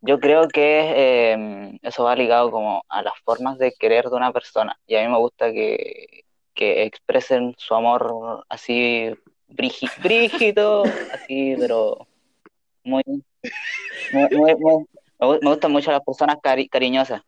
Yo 0.00 0.18
creo 0.18 0.48
que 0.48 0.92
eh, 1.34 1.78
eso 1.82 2.04
va 2.04 2.16
ligado 2.16 2.50
como 2.50 2.82
a 2.88 3.02
las 3.02 3.12
formas 3.22 3.58
de 3.58 3.72
querer 3.78 4.06
de 4.08 4.16
una 4.16 4.32
persona. 4.32 4.80
Y 4.86 4.96
a 4.96 5.02
mí 5.02 5.08
me 5.12 5.18
gusta 5.18 5.52
que, 5.52 6.24
que 6.54 6.84
expresen 6.84 7.54
su 7.58 7.74
amor 7.74 8.46
así 8.48 9.10
brígi- 9.46 9.92
brígido, 10.02 10.84
así, 11.12 11.54
pero 11.58 12.06
muy, 12.82 13.02
muy, 13.06 14.28
muy- 14.32 14.54
muy- 14.56 14.86
me 15.42 15.50
gustan 15.50 15.72
mucho 15.72 15.92
las 15.92 16.00
personas 16.02 16.36
cari- 16.42 16.70
cariñosas. 16.70 17.20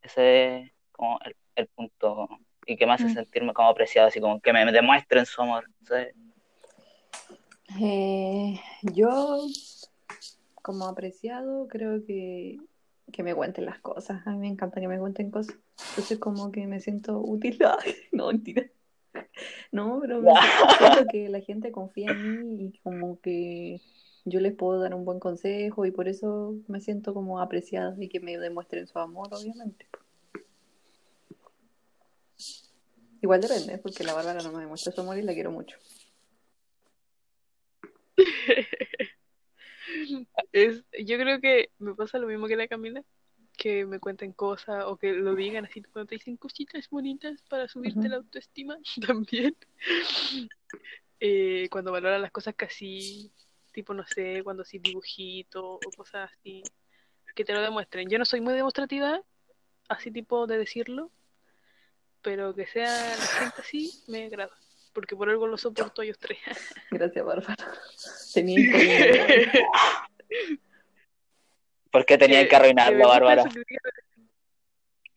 Ese 0.00 0.58
es 0.60 0.72
como 0.92 1.18
el, 1.24 1.34
el 1.56 1.66
punto 1.66 2.28
y 2.66 2.76
que 2.76 2.86
me 2.86 2.92
hace 2.92 3.06
Mm. 3.06 3.14
sentirme 3.14 3.52
como 3.52 3.68
apreciado, 3.68 4.08
así 4.08 4.20
como 4.20 4.40
que 4.40 4.52
me 4.52 4.70
demuestren 4.70 5.26
su 5.26 5.42
amor. 5.42 5.64
¿sabes? 5.84 6.14
Eh, 7.80 8.60
yo, 8.82 9.40
como 10.62 10.86
apreciado, 10.86 11.66
creo 11.68 12.04
que, 12.04 12.58
que 13.12 13.22
me 13.22 13.34
cuenten 13.34 13.66
las 13.66 13.80
cosas. 13.80 14.26
A 14.26 14.30
mí 14.30 14.38
me 14.38 14.48
encanta 14.48 14.80
que 14.80 14.88
me 14.88 14.98
cuenten 14.98 15.30
cosas. 15.30 15.56
Entonces, 15.90 16.18
como 16.18 16.52
que 16.52 16.66
me 16.66 16.80
siento 16.80 17.18
útil. 17.18 17.58
No, 18.12 18.26
mentira. 18.28 18.66
No, 19.72 19.98
pero 20.00 20.20
me 20.20 20.30
siento 20.78 21.06
que 21.10 21.28
la 21.28 21.40
gente 21.40 21.72
confía 21.72 22.10
en 22.10 22.22
mí 22.22 22.64
y 22.66 22.78
como 22.80 23.20
que 23.20 23.80
yo 24.24 24.40
les 24.40 24.54
puedo 24.54 24.80
dar 24.80 24.94
un 24.94 25.04
buen 25.04 25.18
consejo 25.18 25.86
y 25.86 25.90
por 25.90 26.08
eso 26.08 26.54
me 26.68 26.80
siento 26.80 27.14
como 27.14 27.40
apreciada 27.40 27.96
y 27.98 28.08
que 28.08 28.20
me 28.20 28.38
demuestren 28.38 28.86
su 28.86 28.98
amor, 28.98 29.28
obviamente. 29.32 29.86
Igual 33.22 33.40
depende, 33.40 33.78
porque 33.78 34.02
la 34.02 34.14
Bárbara 34.14 34.42
no 34.42 34.52
me 34.52 34.60
demuestra 34.60 34.92
su 34.92 35.00
amor 35.00 35.16
y 35.16 35.22
la 35.22 35.32
quiero 35.32 35.52
mucho. 35.52 35.78
Es, 40.52 40.84
yo 41.04 41.18
creo 41.18 41.40
que 41.40 41.70
me 41.78 41.94
pasa 41.94 42.18
lo 42.18 42.26
mismo 42.26 42.46
que 42.46 42.56
la 42.56 42.66
Camila, 42.66 43.02
que 43.56 43.86
me 43.86 44.00
cuenten 44.00 44.32
cosas 44.32 44.84
o 44.86 44.96
que 44.96 45.12
lo 45.12 45.34
digan 45.34 45.64
así 45.64 45.82
cuando 45.82 46.08
te 46.08 46.14
dicen 46.16 46.36
cositas 46.36 46.88
bonitas 46.88 47.42
para 47.48 47.68
subirte 47.68 48.08
la 48.08 48.16
autoestima 48.16 48.78
también. 49.06 49.56
Eh, 51.20 51.68
cuando 51.70 51.92
valoran 51.92 52.22
las 52.22 52.32
cosas 52.32 52.54
que 52.54 52.64
así, 52.64 53.32
tipo, 53.72 53.94
no 53.94 54.04
sé, 54.06 54.42
cuando 54.42 54.62
así 54.62 54.78
dibujito 54.78 55.74
o 55.74 55.90
cosas 55.96 56.30
así, 56.32 56.62
que 57.34 57.44
te 57.44 57.52
lo 57.52 57.60
demuestren. 57.60 58.08
Yo 58.08 58.18
no 58.18 58.24
soy 58.24 58.40
muy 58.40 58.54
demostrativa, 58.54 59.22
así 59.88 60.10
tipo 60.10 60.46
de 60.46 60.58
decirlo, 60.58 61.10
pero 62.22 62.54
que 62.54 62.66
sea 62.66 63.16
la 63.16 63.26
gente 63.26 63.60
así, 63.60 64.02
me 64.06 64.26
agrada. 64.26 64.52
Porque 64.92 65.16
por 65.16 65.28
algo 65.28 65.46
lo 65.46 65.56
soporto 65.56 66.02
a 66.02 66.04
ellos 66.04 66.18
tres. 66.18 66.38
Gracias, 66.90 67.24
Bárbara. 67.24 67.56
Tenía 68.34 68.72
que... 68.72 69.64
¿Por 71.90 72.06
qué 72.06 72.16
tenía 72.16 72.42
que 72.42 72.48
que 72.48 72.52
me 72.52 72.56
arruinarlo, 72.56 72.98
gusta 72.98 73.12
Bárbara? 73.12 73.44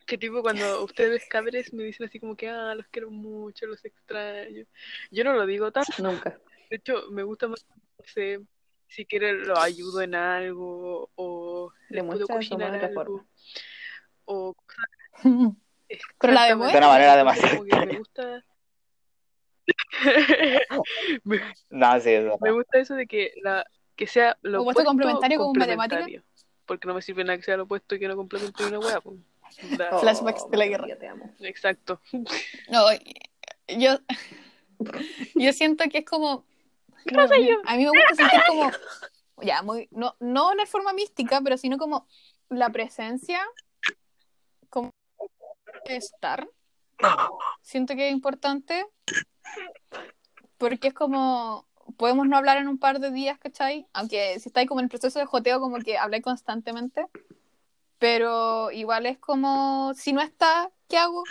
que 0.05 0.17
tipo 0.17 0.41
cuando 0.41 0.83
ustedes 0.83 1.25
cabres 1.27 1.73
me 1.73 1.83
dicen 1.83 2.05
así 2.05 2.19
como 2.19 2.35
que, 2.35 2.47
ah, 2.47 2.75
los 2.75 2.85
quiero 2.87 3.09
mucho, 3.09 3.65
los 3.65 3.83
extraño. 3.83 4.65
Yo 5.09 5.23
no 5.23 5.33
lo 5.33 5.45
digo 5.45 5.71
tanto, 5.71 6.03
Nunca. 6.03 6.39
de 6.69 6.75
hecho 6.77 7.09
me 7.11 7.23
gusta 7.23 7.47
más, 7.47 7.65
no 7.69 8.05
sé, 8.05 8.39
si 8.87 9.05
quieren 9.05 9.47
lo 9.47 9.57
ayudo 9.57 10.01
en 10.01 10.15
algo 10.15 11.09
o 11.15 11.71
les 11.89 12.03
puedo 12.03 12.27
cocinar 12.27 12.75
algo 12.75 12.93
forma. 12.93 13.25
o 14.25 14.53
cosas 15.23 15.64
Pero 16.19 16.33
la. 16.33 16.45
De 16.47 16.53
una 16.55 16.87
manera 16.87 17.19
entonces 17.19 17.49
como 17.49 17.63
que 17.65 17.75
demasiado 17.75 17.85
me 17.85 17.97
gusta 17.99 18.43
me, 21.23 21.39
No, 21.69 21.99
sí, 21.99 22.09
es 22.11 22.23
verdad. 22.23 22.37
me 22.41 22.51
gusta 22.51 22.79
eso 22.79 22.95
de 22.95 23.07
que 23.07 23.33
la 23.43 23.65
que 23.95 24.07
sea 24.07 24.37
lo 24.41 24.61
Opuesto 24.61 24.81
opuesto 24.81 24.89
complementario 24.89 25.37
como 25.39 25.53
matemática. 25.53 25.97
complementario. 26.01 26.23
porque 26.65 26.87
no 26.87 26.93
me 26.93 27.01
sirve 27.01 27.23
nada 27.23 27.37
que 27.37 27.43
sea 27.43 27.57
lo 27.57 27.63
opuesto 27.63 27.95
y 27.95 27.99
que 27.99 28.07
no 28.07 28.15
complemente 28.15 28.65
una 28.65 28.79
hueá 28.79 29.01
pues. 29.01 29.17
Flashbacks 30.01 30.49
de 30.49 30.57
la 30.57 30.65
guerra. 30.65 30.81
María, 30.81 30.99
te 30.99 31.07
amo. 31.07 31.33
exacto 31.39 32.01
No, 32.69 32.85
yo, 33.67 33.99
yo 35.35 35.53
siento 35.53 35.85
que 35.89 35.99
es 35.99 36.05
como. 36.05 36.45
¿Qué 37.05 37.15
pasa 37.15 37.37
yo? 37.37 37.55
A 37.65 37.77
mí 37.77 37.83
me 37.83 37.89
gusta 37.89 38.15
sentir 38.15 38.41
como. 38.47 38.71
Ya, 39.41 39.61
muy. 39.61 39.87
No, 39.91 40.15
no 40.19 40.51
en 40.51 40.65
forma 40.67 40.91
mística, 40.93 41.39
pero 41.41 41.57
sino 41.57 41.77
como 41.77 42.07
la 42.49 42.69
presencia. 42.69 43.41
Estar. 45.85 46.47
Siento 47.61 47.95
que 47.95 48.07
es 48.07 48.13
importante 48.13 48.85
porque 50.57 50.89
es 50.89 50.93
como, 50.93 51.67
podemos 51.97 52.27
no 52.27 52.37
hablar 52.37 52.57
en 52.57 52.67
un 52.67 52.77
par 52.77 52.99
de 52.99 53.11
días, 53.11 53.37
¿cachai? 53.39 53.87
Aunque 53.93 54.39
si 54.39 54.49
estáis 54.49 54.67
como 54.67 54.79
en 54.79 54.85
el 54.85 54.89
proceso 54.89 55.19
de 55.19 55.25
joteo, 55.25 55.59
como 55.59 55.77
que 55.79 55.97
habláis 55.97 56.23
constantemente. 56.23 57.07
Pero 57.97 58.71
igual 58.71 59.05
es 59.05 59.17
como, 59.17 59.93
si 59.95 60.13
no 60.13 60.21
está, 60.21 60.71
¿qué 60.89 60.97
hago? 60.97 61.23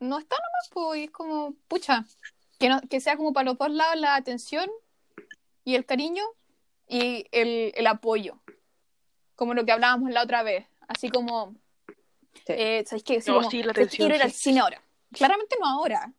No 0.00 0.18
está 0.18 0.36
nomás, 0.36 0.70
pues, 0.72 1.00
y 1.00 1.04
es 1.04 1.10
como, 1.10 1.54
pucha, 1.68 2.04
que, 2.58 2.68
no, 2.68 2.80
que 2.82 3.00
sea 3.00 3.16
como 3.16 3.32
para 3.32 3.46
los 3.46 3.58
dos 3.58 3.70
lados 3.70 4.00
la 4.00 4.16
atención 4.16 4.68
y 5.64 5.76
el 5.76 5.86
cariño 5.86 6.24
y 6.88 7.26
el, 7.30 7.72
el 7.74 7.86
apoyo. 7.86 8.42
Como 9.36 9.54
lo 9.54 9.64
que 9.64 9.72
hablábamos 9.72 10.10
la 10.10 10.22
otra 10.22 10.42
vez. 10.42 10.66
Así 10.88 11.08
como, 11.08 11.56
Sí. 12.34 12.42
eh, 12.48 12.84
¿sabéis 12.86 13.04
qué? 13.04 13.18
No, 13.26 13.36
como, 13.36 13.50
sí, 13.50 13.62
la 13.62 13.72
"Te 13.72 13.80
atención, 13.82 14.08
quiero 14.08 14.16
ir 14.16 14.22
al 14.22 14.32
cine 14.32 14.60
ahora. 14.60 14.82
Claramente 15.12 15.56
no 15.60 15.66
ahora, 15.66 16.12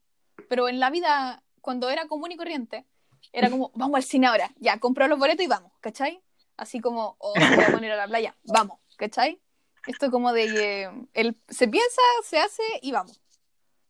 pero 0.49 0.69
en 0.69 0.79
la 0.79 0.89
vida, 0.89 1.43
cuando 1.61 1.89
era 1.89 2.07
común 2.07 2.31
y 2.31 2.37
corriente, 2.37 2.85
era 3.33 3.49
como, 3.49 3.71
vamos 3.75 3.97
al 3.97 4.03
cine 4.03 4.27
ahora, 4.27 4.51
ya, 4.57 4.79
compro 4.79 5.07
los 5.07 5.19
boletos 5.19 5.43
y 5.43 5.47
vamos, 5.47 5.71
¿cachai? 5.81 6.21
Así 6.57 6.79
como, 6.79 7.15
oh, 7.19 7.33
va 7.37 7.67
a 7.67 7.71
poner 7.71 7.91
a 7.91 7.97
la 7.97 8.07
playa, 8.07 8.35
vamos, 8.43 8.79
¿cachai? 8.97 9.41
Esto 9.87 10.09
como 10.09 10.31
de 10.33 10.45
que 10.47 10.91
el, 11.13 11.37
se 11.49 11.67
piensa, 11.67 12.01
se 12.23 12.39
hace 12.39 12.63
y 12.81 12.91
vamos. 12.91 13.21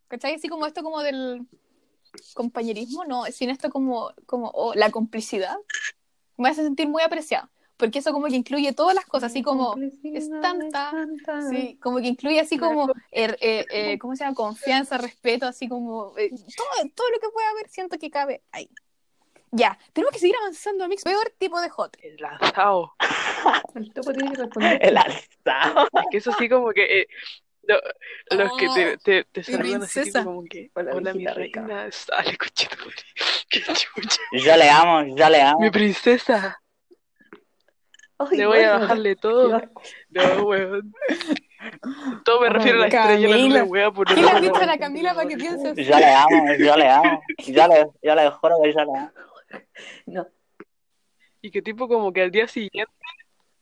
¿Cachai? 0.08 0.36
Así 0.36 0.50
como 0.50 0.66
esto 0.66 0.84
como 0.84 1.02
del 1.02 1.48
compañerismo, 2.34 3.06
no, 3.06 3.26
sino 3.26 3.52
esto 3.52 3.70
como, 3.70 4.12
como 4.26 4.52
oh, 4.54 4.74
la 4.76 4.92
complicidad. 4.92 5.56
Me 6.38 6.50
hace 6.50 6.64
sentir 6.64 6.88
muy 6.88 7.02
apreciada, 7.02 7.50
porque 7.78 8.00
eso 8.00 8.12
como 8.12 8.28
que 8.28 8.36
incluye 8.36 8.74
todas 8.74 8.96
las 8.96 9.06
cosas, 9.06 9.32
así 9.32 9.42
como 9.44 9.76
es 10.04 10.30
tanta, 10.42 10.92
Sí, 11.50 11.78
como 11.82 11.98
que 11.98 12.08
incluye 12.08 12.40
así 12.40 12.58
como, 12.58 12.88
er- 13.12 13.38
eh, 13.42 13.66
eh, 13.70 14.00
¿cómo 14.00 14.16
se 14.16 14.24
llama? 14.24 14.36
Confianza, 14.36 14.98
respeto, 14.98 15.46
así 15.46 15.68
como, 15.68 16.18
eh, 16.18 16.30
todo, 16.30 16.90
todo 16.96 17.10
lo 17.10 17.20
que 17.20 17.30
pueda 17.30 17.50
haber, 17.50 17.68
siento 17.70 17.98
que 17.98 18.10
cabe 18.10 18.42
ahí. 18.52 18.70
Ya, 19.52 19.78
tenemos 19.94 20.12
que 20.12 20.20
seguir 20.20 20.36
avanzando, 20.42 20.84
Amix. 20.84 21.04
Peor 21.04 21.32
tipo 21.38 21.62
de 21.62 21.70
hot. 21.70 21.96
El 22.02 22.18
lanzado. 22.18 22.94
El 23.76 23.94
topo 23.94 24.12
tiene 24.12 24.32
que 24.36 24.42
responder. 24.44 24.80
El 24.82 24.98
alzado. 24.98 25.88
Es 25.94 26.06
que 26.12 26.18
eso 26.18 26.32
sí 26.38 26.50
como 26.50 26.72
que 26.72 27.02
eh, 27.02 27.08
lo- 27.64 27.80
los 28.38 28.54
que 28.58 28.68
te, 28.70 28.94
Oh, 28.94 28.98
te, 29.04 29.24
te 29.26 29.44
saludan 29.44 29.84
así 29.84 30.04
tipo 30.04 30.24
como 30.24 30.44
que 30.46 30.72
Hola, 30.74 30.92
hola 30.94 31.14
mi 31.14 31.20
viejita 31.20 31.34
rica". 31.40 31.62
reina, 31.62 31.92
sale 31.92 32.38
cochito. 32.38 32.76
Qué 33.50 33.62
chucha. 33.62 34.22
Yo 34.32 34.56
le 34.58 34.70
amo, 34.70 35.16
yo 35.16 35.30
le 35.30 35.42
amo. 35.42 35.60
Mi 35.60 35.70
princesa, 35.70 36.62
Ay, 38.18 38.38
le 38.38 38.46
voy 38.46 38.60
a 38.60 38.78
bajarle 38.80 39.16
todo. 39.18 39.62
No, 40.10 40.44
weón. 40.46 40.94
Todo 42.24 42.42
me 42.42 42.50
refiero 42.50 42.78
a 42.78 42.82
la 42.82 42.88
estrella, 42.88 43.28
no 43.28 43.34
Camila. 43.34 43.56
le 43.56 43.64
wea 43.64 43.92
por 43.92 44.08
¿Qué 44.08 44.14
otro 44.14 44.24
le 44.26 44.30
has 44.32 44.42
dicho 44.42 44.56
a 44.62 44.66
la 44.66 44.78
Camila 44.78 45.14
para 45.16 45.28
que 45.28 45.38
piense? 45.38 45.84
Yo 45.84 45.98
le 45.98 46.14
amo, 46.14 46.54
yo 46.60 46.76
le 46.78 46.90
amo. 46.90 47.22
Yo 47.40 47.68
le, 47.68 47.88
yo 48.04 48.16
le 48.16 48.30
juro 48.32 48.56
que 48.64 48.74
yo 48.74 48.80
le 48.86 48.98
amo. 49.00 49.12
No. 50.06 50.28
Y 51.42 51.52
que 51.52 51.62
tipo 51.62 51.88
como 51.88 52.12
que 52.12 52.24
al 52.24 52.32
día 52.32 52.48
siguiente 52.48 52.92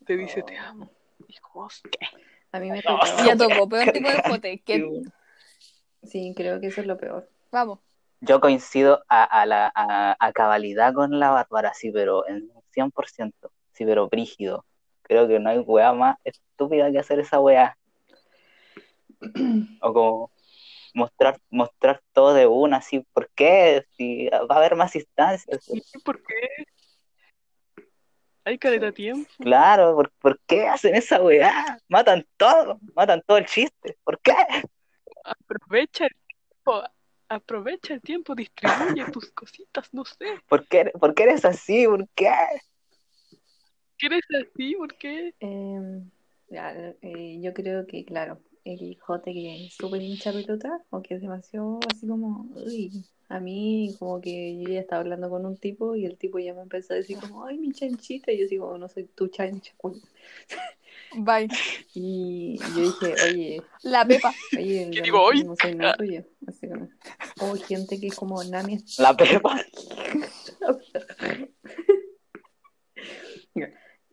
te 0.06 0.16
dice 0.18 0.42
te 0.44 0.58
amo. 0.58 0.90
Y 1.28 1.38
como, 1.38 1.68
¿qué? 1.92 2.08
A 2.52 2.60
mí 2.60 2.70
me 2.72 2.78
No. 2.78 2.98
tocaba. 3.00 3.26
Ya 3.26 3.36
tocó, 3.36 3.68
peor 3.70 3.92
tipo 3.92 4.10
de 4.10 4.22
jote. 4.24 4.60
Que, 4.66 5.02
Sí, 6.04 6.34
creo 6.36 6.60
que 6.60 6.68
eso 6.68 6.82
es 6.82 6.88
lo 6.88 6.98
peor. 6.98 7.30
vamos. 7.52 7.80
Yo 8.22 8.40
coincido 8.40 9.04
a, 9.10 9.24
a 9.24 9.46
la, 9.46 9.72
a, 9.76 10.16
a 10.20 10.32
cabalidad 10.34 10.94
con 10.94 11.20
la 11.20 11.30
Bárbara, 11.32 11.74
sí, 11.74 11.92
pero 11.92 12.26
en 12.28 12.50
un 12.54 12.64
100%, 12.74 13.34
sí, 13.74 13.86
pero 13.86 14.08
brígido. 14.10 14.66
Creo 15.02 15.28
que 15.28 15.40
no 15.40 15.50
hay 15.50 15.60
weá 15.60 15.94
más 15.94 16.18
estúpida 16.24 16.92
que 16.92 17.00
hacer 17.00 17.20
esa 17.20 17.40
weá. 17.40 17.78
O 19.82 19.94
como 19.94 20.32
mostrar, 20.94 21.40
mostrar 21.50 22.02
todo 22.14 22.34
de 22.34 22.48
una, 22.48 22.78
así, 22.78 23.06
¿por 23.14 23.30
qué? 23.36 23.86
Si 23.98 24.30
va 24.30 24.56
a 24.56 24.58
haber 24.58 24.76
más 24.76 24.96
instancias. 24.96 25.70
¿Y 25.70 26.00
por 26.00 26.22
qué? 26.24 26.66
Hay 28.46 28.58
caleta 28.58 28.92
tiempo. 28.92 29.30
Claro, 29.40 29.96
¿por, 29.96 30.12
por 30.20 30.40
qué 30.46 30.68
hacen 30.68 30.96
esa 30.96 31.22
weá? 31.22 31.78
Matan 31.88 32.26
todo, 32.38 32.80
matan 32.96 33.22
todo 33.26 33.38
el 33.38 33.46
chiste. 33.46 33.98
¿Por 34.04 34.20
qué? 34.20 34.36
Aprovecha 35.24 36.06
el 36.06 36.16
tiempo. 36.28 36.84
Aprovecha 37.30 37.94
el 37.94 38.02
tiempo, 38.02 38.36
distribuye 38.36 39.06
tus 39.12 39.32
cositas, 39.32 39.92
no 39.94 40.04
sé. 40.06 40.40
¿Por 40.48 40.68
qué, 40.68 40.92
por 41.00 41.16
qué 41.16 41.24
eres 41.24 41.46
así? 41.46 41.88
¿Por 41.88 42.08
qué? 42.10 42.32
¿Qué 43.98 44.08
eres 44.08 44.22
así? 44.30 44.76
¿Por 44.76 44.96
qué? 44.98 45.34
Eh, 45.40 46.02
ya, 46.50 46.94
eh, 47.02 47.40
yo 47.42 47.54
creo 47.54 47.86
que, 47.88 48.04
claro, 48.06 48.40
el 48.66 48.98
jote 49.00 49.34
que 49.34 49.66
es 49.66 49.74
súper 49.74 50.02
hincha 50.02 50.32
pelota 50.32 50.82
o 50.90 51.02
que 51.02 51.16
es 51.16 51.22
demasiado 51.22 51.80
así 51.90 52.08
como, 52.08 52.48
uy, 52.56 52.92
a 53.30 53.40
mí 53.40 53.94
como 54.00 54.22
que 54.22 54.58
yo 54.62 54.70
ya 54.70 54.80
estaba 54.80 55.02
hablando 55.02 55.30
con 55.30 55.46
un 55.46 55.58
tipo 55.58 55.96
y 55.96 56.06
el 56.06 56.18
tipo 56.18 56.40
ya 56.40 56.54
me 56.54 56.62
empezó 56.62 56.94
a 56.94 56.98
decir 56.98 57.18
como, 57.20 57.46
ay, 57.46 57.58
mi 57.58 57.72
chanchita, 57.72 58.32
y 58.32 58.40
yo 58.40 58.48
digo, 58.48 58.78
no 58.78 58.88
soy 58.88 59.06
tu 59.06 59.28
chancha, 59.28 59.74
culo". 59.78 59.98
Bye. 61.16 61.50
Y 61.96 62.58
yo 62.60 62.82
dije, 62.82 63.16
oye, 63.28 63.62
La 63.84 64.06
Pepa. 64.06 64.34
oye, 64.58 64.90
¿Qué 64.92 65.02
digo 65.02 65.18
no, 65.20 65.26
hoy? 65.26 65.44
no 65.44 65.56
soy 65.56 65.76
nada 65.76 65.96
tuyo, 65.96 66.24
así 66.48 66.68
como, 66.68 66.90
o 67.42 67.56
gente 67.56 68.00
que 68.00 68.08
es 68.08 68.16
como 68.16 68.44
Nami 68.44 68.84
La 68.98 69.16
pepa. 69.16 69.64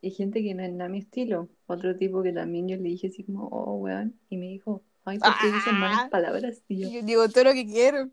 Y 0.02 0.10
gente 0.12 0.42
que 0.42 0.54
no 0.54 0.62
es 0.62 0.72
nada 0.72 0.88
mi 0.88 0.98
estilo. 0.98 1.48
Otro 1.66 1.96
tipo 1.96 2.22
que 2.22 2.32
también 2.32 2.68
yo 2.68 2.76
le 2.76 2.84
dije 2.84 3.08
así 3.08 3.24
como, 3.24 3.46
oh, 3.48 3.74
weón. 3.76 4.18
Y 4.30 4.36
me 4.38 4.46
dijo, 4.46 4.82
ay, 5.04 5.18
¿por 5.18 5.32
qué 5.40 5.52
dicen 5.52 5.78
malas 5.78 6.04
Ah. 6.04 6.08
palabras? 6.10 6.62
Y 6.68 6.80
yo, 6.80 7.02
digo 7.02 7.28
todo 7.28 7.44
lo 7.44 7.52
que 7.52 7.66
quiero. 7.66 8.08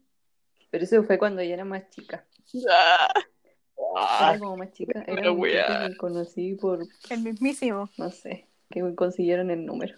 pero 0.69 0.83
eso 0.83 1.03
fue 1.03 1.17
cuando 1.17 1.41
yo 1.41 1.53
era 1.53 1.63
más 1.65 1.89
chica. 1.89 2.25
Ah, 2.69 4.29
Era 4.31 4.39
como 4.39 4.57
más 4.57 4.71
chica. 4.73 5.03
Era 5.07 5.21
La 5.21 5.31
un 5.31 5.95
conocí 5.97 6.55
por, 6.55 6.85
El 7.09 7.21
mismísimo. 7.23 7.89
no 7.97 8.09
sé, 8.11 8.47
que 8.69 8.93
consiguieron 8.95 9.49
el 9.51 9.65
número. 9.65 9.95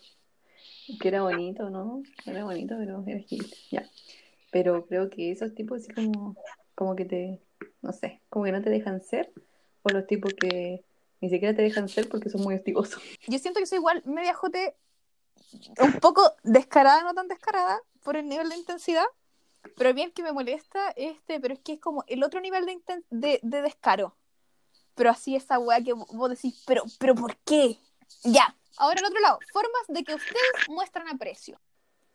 Que 0.99 1.07
era 1.07 1.21
bonito, 1.21 1.69
¿no? 1.69 2.01
Era 2.25 2.43
bonito, 2.43 2.75
pero 2.77 3.03
era 3.05 3.19
gil. 3.19 3.45
Ya. 3.71 3.87
Pero 4.51 4.85
creo 4.87 5.09
que 5.09 5.31
esos 5.31 5.53
tipos 5.53 5.81
así 5.81 5.93
como, 5.93 6.35
como 6.75 6.95
que 6.95 7.05
te, 7.05 7.39
no 7.81 7.93
sé, 7.93 8.21
como 8.29 8.45
que 8.45 8.51
no 8.51 8.61
te 8.61 8.69
dejan 8.69 9.01
ser. 9.01 9.31
O 9.83 9.89
los 9.89 10.07
tipos 10.07 10.33
que 10.33 10.83
ni 11.21 11.29
siquiera 11.29 11.55
te 11.55 11.61
dejan 11.61 11.89
ser 11.89 12.07
porque 12.09 12.29
son 12.29 12.41
muy 12.41 12.55
hostigosos. 12.55 13.01
Yo 13.27 13.39
siento 13.39 13.59
que 13.59 13.65
soy 13.65 13.77
igual 13.77 14.01
media 14.05 14.33
jote, 14.33 14.75
un 15.79 15.93
poco 15.93 16.33
descarada, 16.43 17.03
no 17.03 17.13
tan 17.13 17.27
descarada, 17.27 17.79
por 18.03 18.15
el 18.15 18.27
nivel 18.27 18.49
de 18.49 18.55
intensidad. 18.55 19.05
Pero 19.75 19.93
bien 19.93 20.11
que 20.11 20.23
me 20.23 20.31
molesta 20.31 20.91
este, 20.95 21.39
pero 21.41 21.53
es 21.53 21.59
que 21.59 21.73
es 21.73 21.79
como 21.79 22.05
el 22.07 22.23
otro 22.23 22.39
nivel 22.39 22.65
de, 22.65 22.73
inten- 22.73 23.03
de, 23.09 23.39
de 23.43 23.61
descaro. 23.61 24.15
Pero 24.95 25.09
así 25.09 25.35
esa 25.35 25.59
weá 25.59 25.81
que 25.81 25.93
vos 25.93 26.29
decís, 26.29 26.63
pero, 26.65 26.83
pero 26.97 27.13
¿por 27.15 27.35
qué? 27.37 27.77
Ya. 28.23 28.55
Ahora 28.77 28.99
el 28.99 29.05
otro 29.05 29.19
lado, 29.19 29.39
formas 29.51 29.81
de 29.89 30.03
que 30.05 30.15
ustedes 30.15 30.69
muestran 30.69 31.09
aprecio. 31.09 31.59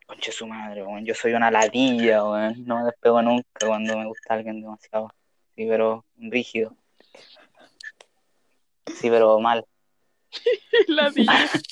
Conche 0.07 0.33
su 0.33 0.47
madre, 0.47 0.83
weón. 0.83 1.05
Yo 1.05 1.15
soy 1.15 1.35
una 1.35 1.51
ladilla, 1.51 2.25
weón. 2.25 2.65
No 2.65 2.79
me 2.79 2.85
despego 2.85 3.21
nunca 3.21 3.67
cuando 3.67 3.97
me 3.99 4.07
gusta 4.07 4.35
alguien 4.35 4.63
demasiado. 4.63 5.11
Sí, 5.55 5.67
pero 5.69 6.05
rígido. 6.17 6.75
Sí, 8.87 9.11
pero 9.11 9.41
mal. 9.41 9.67
la. 10.89 11.13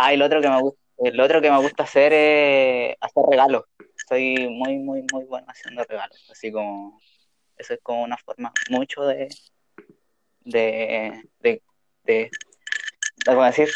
Ah, 0.00 0.14
y 0.14 0.16
lo 0.16 0.26
otro 0.26 0.40
que 0.40 0.48
me 0.48 0.60
gusta, 0.60 0.80
lo 1.12 1.24
otro 1.24 1.42
que 1.42 1.50
me 1.50 1.58
gusta 1.58 1.82
hacer 1.82 2.12
es 2.12 2.96
hacer 3.00 3.24
regalos. 3.28 3.64
Soy 4.08 4.48
muy, 4.48 4.78
muy, 4.78 5.04
muy 5.12 5.24
bueno 5.24 5.44
haciendo 5.48 5.82
regalos. 5.82 6.24
Así 6.30 6.52
como, 6.52 7.00
eso 7.56 7.74
es 7.74 7.80
como 7.82 8.04
una 8.04 8.16
forma 8.16 8.52
mucho 8.70 9.02
de, 9.02 9.28
de, 10.42 11.24
de, 11.40 11.62
de, 12.04 12.30
de 13.16 13.24
como 13.24 13.42
decir, 13.42 13.68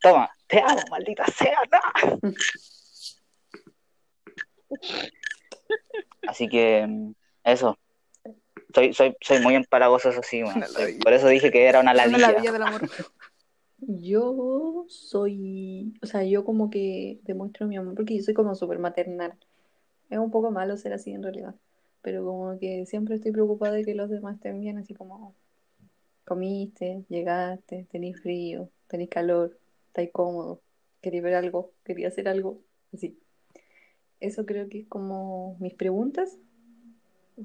toma, 0.00 0.28
te 0.48 0.58
amo, 0.60 0.80
maldita 0.90 1.24
sea, 1.26 1.60
no. 1.70 2.18
Así 6.26 6.48
que, 6.48 7.12
eso. 7.44 7.78
Soy, 8.74 8.92
soy, 8.94 9.16
soy 9.20 9.40
muy 9.40 9.54
empalagoso, 9.54 10.10
eso 10.10 10.20
sí, 10.22 10.42
weón. 10.42 10.62
Soy- 10.74 10.94
por 11.02 11.12
eso 11.12 11.28
dije 11.28 11.50
que 11.50 11.64
era 11.66 11.80
una 11.80 11.92
Una 11.92 12.04
ladilla. 12.04 12.32
ladilla 12.32 12.52
del 12.52 12.62
amor. 12.62 12.82
Yo 13.82 14.84
soy, 14.88 15.94
o 16.02 16.06
sea, 16.06 16.22
yo 16.22 16.44
como 16.44 16.68
que 16.68 17.18
demuestro 17.22 17.66
mi 17.66 17.78
amor 17.78 17.94
porque 17.94 18.14
yo 18.14 18.22
soy 18.22 18.34
como 18.34 18.54
súper 18.54 18.78
maternal. 18.78 19.32
Es 20.10 20.18
un 20.18 20.30
poco 20.30 20.50
malo 20.50 20.76
ser 20.76 20.92
así 20.92 21.12
en 21.12 21.22
realidad, 21.22 21.54
pero 22.02 22.22
como 22.24 22.58
que 22.58 22.84
siempre 22.84 23.14
estoy 23.14 23.32
preocupada 23.32 23.72
de 23.72 23.84
que 23.86 23.94
los 23.94 24.10
demás 24.10 24.34
estén 24.36 24.60
bien, 24.60 24.76
así 24.76 24.92
como 24.92 25.34
comiste, 26.26 27.04
llegaste, 27.08 27.86
tenés 27.90 28.20
frío, 28.20 28.68
tenés 28.86 29.08
calor, 29.08 29.56
estáis 29.88 30.10
cómodo, 30.12 30.60
quería 31.00 31.22
ver 31.22 31.34
algo, 31.34 31.72
quería 31.84 32.08
hacer 32.08 32.28
algo, 32.28 32.60
así. 32.92 33.18
Eso 34.20 34.44
creo 34.44 34.68
que 34.68 34.80
es 34.80 34.86
como 34.88 35.56
mis 35.58 35.74
preguntas 35.74 36.36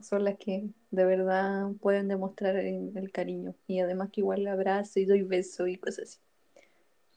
son 0.01 0.23
las 0.23 0.37
que 0.37 0.69
de 0.91 1.05
verdad 1.05 1.71
pueden 1.81 2.07
demostrar 2.07 2.55
el, 2.57 2.91
el 2.95 3.11
cariño 3.11 3.55
y 3.67 3.79
además 3.79 4.09
que 4.11 4.21
igual 4.21 4.43
le 4.43 4.49
abrazo 4.49 4.99
y 4.99 5.05
doy 5.05 5.23
beso 5.23 5.67
y 5.67 5.77
cosas 5.77 6.09
así. 6.09 6.19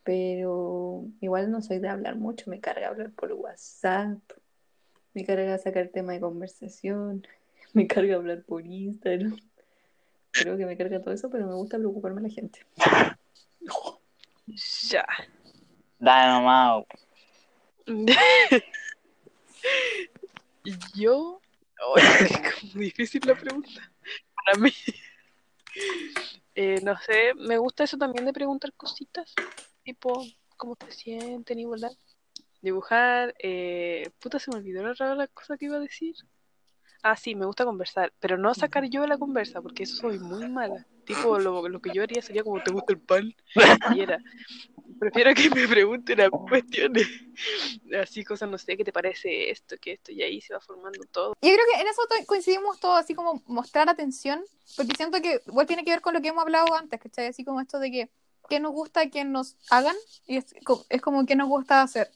pero 0.04 1.04
igual 1.20 1.50
no 1.50 1.62
soy 1.62 1.78
de 1.78 1.88
hablar 1.88 2.16
mucho, 2.16 2.50
me 2.50 2.60
carga 2.60 2.88
hablar 2.88 3.10
por 3.12 3.32
WhatsApp, 3.32 4.18
me 5.14 5.24
carga 5.24 5.58
sacar 5.58 5.88
tema 5.88 6.12
de 6.12 6.20
conversación, 6.20 7.26
me 7.72 7.86
carga 7.86 8.16
hablar 8.16 8.42
por 8.42 8.66
Instagram. 8.66 9.36
Creo 10.30 10.56
que 10.56 10.66
me 10.66 10.76
carga 10.76 11.00
todo 11.00 11.14
eso, 11.14 11.30
pero 11.30 11.46
me 11.46 11.54
gusta 11.54 11.78
preocuparme 11.78 12.20
la 12.20 12.28
gente. 12.28 12.60
Ya. 14.88 15.04
Dale 15.98 16.32
nomás. 16.32 16.84
Yo. 20.94 21.40
Es 22.62 22.74
muy 22.74 22.86
difícil 22.86 23.22
la 23.24 23.34
pregunta. 23.34 23.70
Para 24.34 24.58
mí. 24.58 24.72
Eh, 26.60 26.80
no 26.82 26.98
sé, 26.98 27.34
me 27.36 27.56
gusta 27.56 27.84
eso 27.84 27.96
también 27.96 28.24
de 28.24 28.32
preguntar 28.32 28.72
cositas. 28.72 29.32
Tipo, 29.84 30.26
¿cómo 30.56 30.74
te 30.74 30.90
sienten 30.90 31.60
y 31.60 31.66
volar? 31.66 31.92
Dibujar. 32.60 33.32
Eh, 33.38 34.10
puta, 34.18 34.40
se 34.40 34.50
me 34.50 34.56
olvidó 34.56 34.82
la 34.82 35.14
la 35.14 35.28
cosa 35.28 35.56
que 35.56 35.66
iba 35.66 35.76
a 35.76 35.80
decir. 35.80 36.16
Ah, 37.04 37.14
sí, 37.14 37.36
me 37.36 37.46
gusta 37.46 37.64
conversar, 37.64 38.12
pero 38.18 38.36
no 38.36 38.54
sacar 38.54 38.84
yo 38.90 39.06
la 39.06 39.18
conversa, 39.18 39.62
porque 39.62 39.84
eso 39.84 39.94
soy 39.96 40.18
muy 40.18 40.48
mala. 40.48 40.84
Tipo, 41.08 41.38
lo, 41.38 41.66
lo 41.68 41.80
que 41.80 41.90
yo 41.92 42.02
haría 42.02 42.20
sería 42.22 42.44
como, 42.44 42.62
¿te 42.62 42.70
gusta 42.70 42.92
el 42.92 43.00
pan? 43.00 43.34
Y 43.96 44.00
era, 44.02 44.18
prefiero 45.00 45.32
que 45.34 45.48
me 45.50 45.66
pregunten 45.66 46.20
a 46.20 46.28
cuestiones, 46.30 47.08
así 48.00 48.22
cosas, 48.24 48.48
no 48.50 48.58
sé, 48.58 48.76
¿qué 48.76 48.84
te 48.84 48.92
parece 48.92 49.50
esto, 49.50 49.76
que 49.80 49.92
esto? 49.92 50.12
Y 50.12 50.22
ahí 50.22 50.40
se 50.40 50.52
va 50.54 50.60
formando 50.60 51.00
todo. 51.10 51.32
Yo 51.40 51.50
creo 51.50 51.64
que 51.72 51.80
en 51.80 51.86
eso 51.88 52.02
to- 52.08 52.26
coincidimos 52.26 52.78
todos, 52.78 53.00
así 53.00 53.14
como 53.14 53.42
mostrar 53.46 53.88
atención, 53.88 54.44
porque 54.76 54.92
siento 54.96 55.20
que 55.22 55.40
igual 55.46 55.66
tiene 55.66 55.82
que 55.84 55.92
ver 55.92 56.00
con 56.02 56.12
lo 56.14 56.20
que 56.20 56.28
hemos 56.28 56.42
hablado 56.42 56.74
antes, 56.74 57.00
¿cachai? 57.00 57.26
Así 57.28 57.42
como 57.44 57.60
esto 57.60 57.78
de 57.78 57.90
que, 57.90 58.10
¿qué 58.50 58.60
nos 58.60 58.72
gusta 58.72 59.08
que 59.08 59.24
nos 59.24 59.56
hagan? 59.70 59.96
Y 60.26 60.36
es, 60.36 60.54
es 60.90 61.00
como, 61.00 61.24
¿qué 61.24 61.36
nos 61.36 61.48
gusta 61.48 61.82
hacer? 61.82 62.10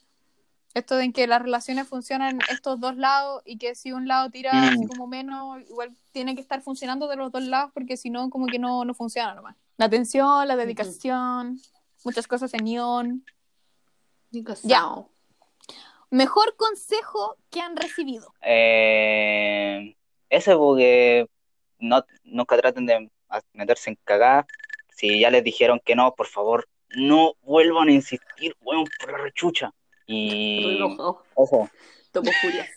Esto 0.75 0.97
de 0.97 1.13
que 1.13 1.27
las 1.27 1.43
relaciones 1.43 1.87
funcionan 1.87 2.37
en 2.37 2.41
estos 2.51 2.81
dos 2.81 2.97
lados 2.97 3.43
y 3.45 3.59
que 3.59 3.75
si 3.75 3.93
un 3.93 4.09
lado 4.09 4.31
tira 4.31 4.53
Mm. 4.53 4.65
así 4.65 4.87
como 4.87 5.07
menos, 5.07 5.61
igual 5.69 5.95
tiene 6.13 6.35
que 6.35 6.41
estar 6.41 6.63
funcionando 6.63 7.09
de 7.09 7.17
los 7.17 7.31
dos 7.31 7.43
lados 7.43 7.71
porque 7.75 7.97
si 7.97 8.11
no, 8.11 8.31
como 8.31 8.47
que 8.47 8.59
no, 8.59 8.85
no 8.85 8.95
funciona 8.95 9.35
nomás. 9.35 9.57
La 9.77 9.87
atención, 9.87 10.49
la 10.49 10.57
dedicación, 10.57 11.61
muchas 12.05 12.27
cosas 12.27 12.55
en 12.55 12.67
ion. 12.67 13.25
Ya. 14.63 14.89
Mejor 16.11 16.57
consejo 16.57 17.37
que 17.51 17.61
han 17.61 17.77
recibido. 17.77 18.33
Eh, 18.43 19.97
ese 20.31 20.57
porque 20.57 21.29
no, 21.79 22.05
nunca 22.25 22.57
traten 22.57 22.87
de 22.87 23.11
meterse 23.53 23.91
en 23.91 23.99
cagadas. 24.05 24.47
Si 24.95 25.21
ya 25.21 25.31
les 25.31 25.45
dijeron 25.45 25.81
que 25.85 25.95
no, 25.95 26.15
por 26.15 26.27
favor, 26.27 26.69
no 26.95 27.35
vuelvan 27.43 27.89
a 27.89 27.93
insistir, 27.93 28.57
weón, 28.61 28.85
por 29.01 29.13
la 29.13 29.19
rechucha. 29.19 29.73
Y. 30.13 30.87
Topo 32.13 32.31
furias. 32.41 32.69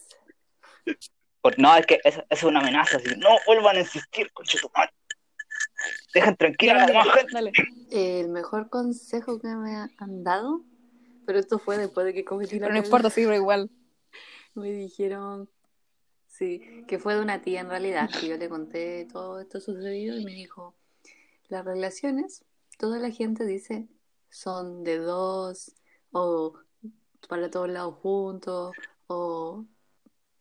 Por- 1.42 1.60
no, 1.60 1.76
es 1.76 1.86
que 1.86 2.00
es, 2.04 2.20
es 2.30 2.44
una 2.44 2.60
amenaza. 2.60 2.98
así, 2.98 3.16
no 3.18 3.30
vuelvan 3.46 3.76
a 3.76 3.80
insistir, 3.82 4.32
conchetumare. 4.32 4.92
Dejen 6.14 6.36
tranquila 6.38 6.74
a 6.74 6.78
la 6.78 6.86
demás 6.86 7.08
gente. 7.10 7.34
Dale. 7.34 7.52
El 7.92 8.30
mejor 8.30 8.70
consejo 8.70 9.40
que 9.40 9.50
me 9.50 9.76
han 9.98 10.24
dado, 10.24 10.64
pero 11.26 11.38
esto 11.38 11.60
fue 11.60 11.78
después 11.78 12.06
de 12.06 12.14
que 12.14 12.24
cometí 12.24 12.58
la 12.58 12.68
Pero 12.68 12.80
no 12.80 12.86
importa, 12.86 13.10
sí, 13.10 13.24
pero 13.24 13.36
igual. 13.36 13.70
Me 14.56 14.72
dijeron, 14.72 15.50
sí, 16.28 16.86
que 16.88 16.98
fue 16.98 17.16
de 17.16 17.22
una 17.22 17.42
tía 17.42 17.60
en 17.60 17.70
realidad, 17.70 18.10
que 18.10 18.30
yo 18.30 18.38
le 18.38 18.48
conté 18.48 19.06
todo 19.12 19.42
esto 19.42 19.60
sucedido 19.60 20.18
y 20.18 20.24
me 20.24 20.32
dijo, 20.32 20.74
las 21.50 21.66
relaciones, 21.66 22.46
toda 22.78 22.98
la 23.00 23.12
gente 23.12 23.46
dice, 23.46 23.90
son 24.30 24.86
de 24.86 24.98
dos, 25.00 25.74
o 26.12 26.54
para 27.28 27.50
todos 27.50 27.70
lados 27.70 27.96
juntos, 28.02 28.76
o 29.08 29.66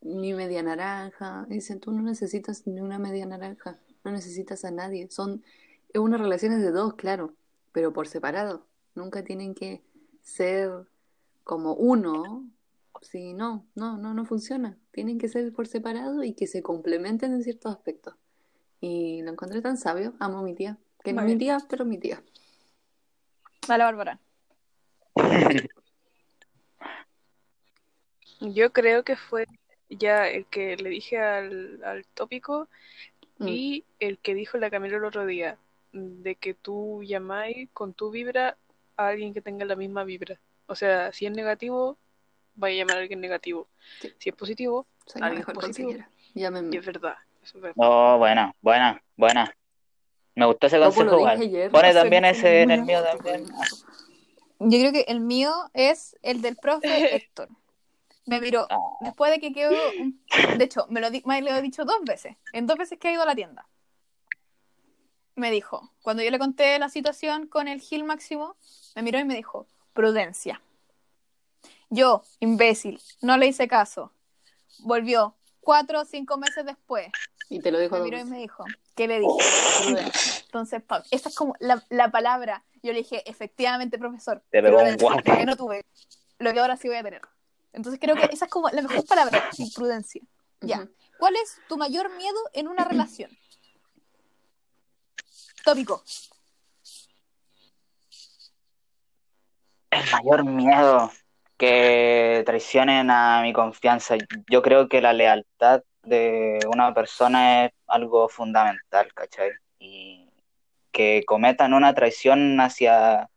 ni 0.01 0.33
media 0.33 0.63
naranja. 0.63 1.45
Y 1.49 1.55
dicen, 1.55 1.79
tú 1.79 1.91
no 1.91 2.01
necesitas 2.01 2.65
ni 2.67 2.81
una 2.81 2.99
media 2.99 3.25
naranja, 3.25 3.79
no 4.03 4.11
necesitas 4.11 4.65
a 4.65 4.71
nadie. 4.71 5.09
Son 5.09 5.43
es 5.95 6.01
una 6.01 6.17
relaciones 6.17 6.61
de 6.61 6.71
dos, 6.71 6.95
claro, 6.95 7.33
pero 7.71 7.93
por 7.93 8.09
separado. 8.09 8.65
Nunca 8.95 9.23
tienen 9.23 9.55
que 9.55 9.81
ser 10.21 10.69
como 11.45 11.73
uno. 11.73 12.43
Sí, 13.01 13.33
no, 13.33 13.65
no, 13.75 13.97
no, 13.97 14.13
no 14.13 14.25
funciona. 14.25 14.77
Tienen 14.91 15.17
que 15.17 15.29
ser 15.29 15.53
por 15.53 15.67
separado 15.67 16.21
y 16.23 16.33
que 16.33 16.47
se 16.47 16.61
complementen 16.61 17.31
en 17.31 17.43
ciertos 17.43 17.73
aspectos. 17.73 18.15
Y 18.81 19.21
lo 19.21 19.31
encontré 19.31 19.61
tan 19.61 19.77
sabio. 19.77 20.15
Amo 20.19 20.39
a 20.39 20.43
mi 20.43 20.53
tía. 20.53 20.77
Que 21.01 21.13
no 21.13 21.21
mi 21.21 21.37
tía, 21.37 21.59
pero 21.69 21.85
mi 21.85 21.97
tía. 21.97 22.21
Dale, 23.65 23.85
Bárbara. 23.85 24.19
Yo 28.39 28.71
creo 28.73 29.03
que 29.03 29.15
fue 29.15 29.45
ya 29.89 30.27
el 30.27 30.45
que 30.45 30.75
le 30.77 30.89
dije 30.89 31.19
al, 31.19 31.81
al 31.83 32.05
tópico 32.13 32.67
Mm. 33.37 33.47
y 33.49 33.83
el 33.99 34.17
que 34.19 34.33
dijo 34.33 34.57
la 34.57 34.69
Camila 34.69 34.95
el 34.95 35.03
otro 35.03 35.25
día, 35.25 35.57
de 35.91 36.35
que 36.35 36.53
tú 36.53 37.03
llamáis 37.03 37.69
con 37.73 37.93
tu 37.93 38.09
vibra 38.09 38.55
a 38.95 39.07
alguien 39.09 39.33
que 39.33 39.41
tenga 39.41 39.65
la 39.65 39.75
misma 39.75 40.05
vibra. 40.05 40.39
O 40.67 40.75
sea, 40.75 41.11
si 41.11 41.25
es 41.25 41.33
negativo, 41.33 41.97
vaya 42.55 42.75
a 42.75 42.77
llamar 42.79 42.95
a 42.95 42.99
alguien 43.01 43.19
negativo. 43.19 43.67
Sí. 43.99 44.13
Si 44.19 44.29
es 44.29 44.35
positivo, 44.35 44.87
Soy 45.05 45.21
Alguien 45.21 45.39
mejor 45.39 45.53
positivo. 45.55 45.91
y 46.33 46.43
es 46.45 46.85
verdad. 46.85 47.15
Eso 47.43 47.57
es 47.57 47.61
verdad. 47.61 47.75
No, 47.75 48.17
buena, 48.19 48.55
buena, 48.61 49.03
buena. 49.17 49.53
Me 50.33 50.45
gustó 50.45 50.67
ese 50.67 50.79
consejo. 50.79 51.17
Pone 51.71 51.93
también 51.93 52.23
ese 52.23 52.61
en 52.61 52.71
el 52.71 52.83
mío 52.83 53.03
también. 53.03 53.45
Yo 54.59 54.79
creo 54.79 54.93
que 54.93 55.05
el 55.09 55.19
mío 55.19 55.51
es 55.73 56.15
el 56.21 56.41
del 56.41 56.55
profe 56.55 56.87
Héctor. 57.15 57.49
Me 58.25 58.41
miró 58.41 58.65
Ah. 58.69 58.77
después 59.01 59.31
de 59.31 59.39
que 59.39 59.53
quedó. 59.53 59.75
De 60.57 60.63
hecho, 60.63 60.85
me 60.89 60.99
lo, 61.01 61.09
di- 61.11 61.21
me 61.25 61.41
lo 61.41 61.51
he 61.51 61.61
dicho 61.61 61.85
dos 61.85 62.01
veces. 62.03 62.35
En 62.53 62.65
dos 62.67 62.77
veces 62.77 62.97
que 62.99 63.09
he 63.09 63.13
ido 63.13 63.21
a 63.21 63.25
la 63.25 63.35
tienda. 63.35 63.67
Me 65.35 65.51
dijo, 65.51 65.91
cuando 66.01 66.23
yo 66.23 66.31
le 66.31 66.39
conté 66.39 66.79
la 66.79 66.89
situación 66.89 67.47
con 67.47 67.67
el 67.67 67.81
Gil 67.81 68.03
Máximo, 68.03 68.55
me 68.95 69.01
miró 69.03 69.19
y 69.19 69.25
me 69.25 69.35
dijo: 69.35 69.67
prudencia. 69.93 70.61
Yo, 71.89 72.23
imbécil, 72.39 72.99
no 73.21 73.37
le 73.37 73.47
hice 73.47 73.67
caso. 73.67 74.11
Volvió 74.79 75.35
cuatro 75.59 76.01
o 76.01 76.05
cinco 76.05 76.37
meses 76.37 76.65
después. 76.65 77.09
Y 77.49 77.59
te 77.59 77.71
lo 77.71 77.79
dijo 77.79 77.95
Me 77.97 78.03
miró 78.03 78.17
y 78.19 78.25
me 78.25 78.37
dijo, 78.39 78.63
¿qué 78.95 79.07
le 79.07 79.19
dije? 79.19 79.33
Prudencia. 79.85 80.41
Entonces, 80.45 80.81
esa 81.11 81.29
es 81.29 81.35
como 81.35 81.53
la, 81.59 81.83
la 81.89 82.09
palabra. 82.09 82.63
Yo 82.81 82.91
le 82.91 82.99
dije, 82.99 83.21
efectivamente, 83.29 83.99
profesor. 83.99 84.41
Te 84.49 84.63
pegó 84.63 84.79
un 84.79 85.21
que 85.21 85.45
no 85.45 85.55
tuve. 85.55 85.85
Lo 86.39 86.53
que 86.53 86.59
ahora 86.59 86.75
sí 86.77 86.87
voy 86.87 86.97
a 86.97 87.03
tener. 87.03 87.21
Entonces 87.75 87.99
creo 88.01 88.15
que 88.15 88.29
esa 88.31 88.45
es 88.45 88.51
como 88.51 88.69
la 88.69 88.81
mejor 88.81 89.05
palabra, 89.07 89.49
sí, 89.51 89.71
prudencia. 89.75 90.21
Ya. 90.61 90.87
¿Cuál 91.19 91.35
es 91.35 91.59
tu 91.67 91.77
mayor 91.77 92.09
miedo 92.15 92.39
en 92.53 92.67
una 92.67 92.83
relación? 92.89 93.29
Tópico. 95.63 96.03
El 99.91 100.03
mayor 100.11 100.45
miedo 100.45 101.11
que 101.57 102.43
traicionen 102.45 103.09
a 103.09 103.41
mi 103.41 103.53
confianza. 103.53 104.15
Yo 104.49 104.61
creo 104.61 104.87
que 104.89 105.01
la 105.01 105.13
lealtad 105.13 105.81
de 106.03 106.59
una 106.71 106.93
persona 106.93 107.65
es 107.65 107.71
algo 107.87 108.29
fundamental, 108.29 109.11
¿cachai? 109.13 109.51
Y 109.79 110.29
que 110.91 111.23
cometan 111.25 111.73
una 111.73 111.93
traición 111.93 112.59
hacia, 112.59 113.29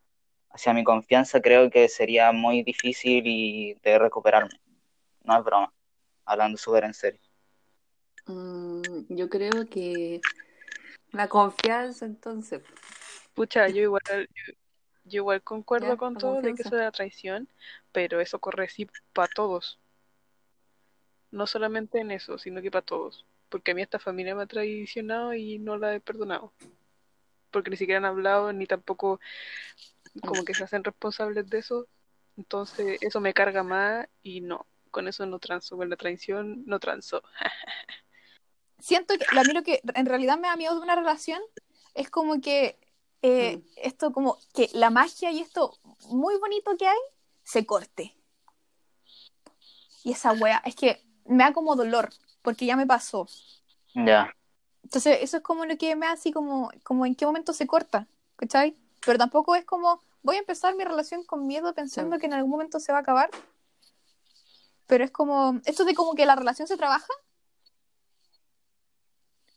hacia 0.58 0.74
mi 0.74 0.82
confianza 0.82 1.40
creo 1.40 1.70
que 1.70 1.88
sería 1.88 2.32
muy 2.32 2.64
difícil 2.64 3.22
y 3.26 3.74
de 3.74 3.98
recuperarme. 3.98 4.60
No 5.24 5.38
es 5.38 5.44
broma, 5.44 5.72
hablando 6.24 6.58
súper 6.58 6.82
en 6.84 6.94
serio. 6.94 7.20
Mm, 8.26 9.06
yo 9.08 9.28
creo 9.28 9.68
que 9.68 10.20
la 11.12 11.28
confianza, 11.28 12.06
entonces. 12.06 12.62
Pucha, 13.34 13.68
yo 13.68 13.82
igual, 13.82 14.02
yo, 14.08 14.52
yo 15.04 15.16
igual 15.22 15.42
concuerdo 15.42 15.86
Ya, 15.88 15.96
con 15.96 16.14
la 16.14 16.20
todo 16.20 16.34
de 16.36 16.42
que 16.42 16.48
confianza. 16.48 16.68
eso 16.68 16.76
era 16.78 16.92
traición, 16.92 17.48
pero 17.92 18.20
eso 18.20 18.38
corre 18.40 18.68
sí 18.68 18.88
para 19.12 19.28
todos. 19.34 19.78
No 21.30 21.46
solamente 21.46 22.00
en 22.00 22.10
eso, 22.10 22.38
sino 22.38 22.60
que 22.62 22.70
para 22.70 22.84
todos. 22.84 23.24
Porque 23.48 23.70
a 23.70 23.74
mí 23.74 23.82
esta 23.82 23.98
familia 23.98 24.34
me 24.34 24.42
ha 24.42 24.46
traicionado 24.46 25.34
y 25.34 25.58
no 25.58 25.76
la 25.78 25.94
he 25.94 26.00
perdonado. 26.00 26.52
Porque 27.50 27.70
ni 27.70 27.76
siquiera 27.76 27.98
han 27.98 28.04
hablado, 28.04 28.52
ni 28.52 28.66
tampoco 28.66 29.20
como 30.26 30.44
que 30.44 30.54
se 30.54 30.64
hacen 30.64 30.84
responsables 30.84 31.48
de 31.48 31.58
eso. 31.58 31.86
Entonces 32.36 32.98
eso 33.00 33.20
me 33.20 33.34
carga 33.34 33.62
más 33.62 34.06
y 34.22 34.40
no, 34.40 34.66
con 34.90 35.08
eso 35.08 35.26
no 35.26 35.38
transo, 35.38 35.76
con 35.76 35.90
la 35.90 35.96
traición 35.96 36.64
no 36.66 36.78
transo. 36.80 37.22
Siento 38.78 39.14
que 39.18 39.26
a 39.36 39.44
mí 39.44 39.52
lo 39.52 39.62
que 39.62 39.80
en 39.94 40.06
realidad 40.06 40.38
me 40.38 40.48
da 40.48 40.56
miedo 40.56 40.74
de 40.76 40.80
una 40.82 40.94
relación 40.94 41.40
es 41.94 42.10
como 42.10 42.40
que 42.40 42.78
eh, 43.22 43.56
Mm. 43.58 43.62
esto 43.76 44.12
como 44.12 44.38
que 44.54 44.70
la 44.72 44.90
magia 44.90 45.32
y 45.32 45.40
esto 45.40 45.78
muy 46.10 46.36
bonito 46.38 46.76
que 46.76 46.86
hay 46.86 46.98
se 47.42 47.66
corte. 47.66 48.14
Y 50.04 50.12
esa 50.12 50.32
wea, 50.32 50.62
es 50.64 50.76
que 50.76 51.02
me 51.26 51.44
da 51.44 51.52
como 51.52 51.74
dolor, 51.76 52.10
porque 52.42 52.66
ya 52.66 52.76
me 52.76 52.86
pasó. 52.86 53.26
Ya, 53.94 54.32
Entonces, 54.84 55.18
eso 55.22 55.38
es 55.38 55.42
como 55.42 55.64
lo 55.66 55.76
que 55.76 55.94
me 55.96 56.06
da 56.06 56.12
así 56.12 56.32
como, 56.32 56.70
como 56.84 57.04
en 57.04 57.14
qué 57.14 57.26
momento 57.26 57.52
se 57.52 57.66
corta, 57.66 58.06
¿cachai? 58.36 58.76
Pero 59.04 59.18
tampoco 59.18 59.54
es 59.54 59.64
como 59.64 60.00
voy 60.22 60.36
a 60.36 60.40
empezar 60.40 60.74
mi 60.76 60.84
relación 60.84 61.24
con 61.24 61.46
miedo 61.46 61.74
pensando 61.74 62.18
que 62.18 62.26
en 62.26 62.34
algún 62.34 62.50
momento 62.50 62.80
se 62.80 62.92
va 62.92 62.98
a 62.98 63.00
acabar. 63.02 63.30
Pero 64.86 65.04
es 65.04 65.10
como, 65.10 65.60
esto 65.64 65.84
de 65.84 65.94
como 65.94 66.14
que 66.14 66.26
la 66.26 66.36
relación 66.36 66.66
se 66.66 66.76
trabaja 66.76 67.12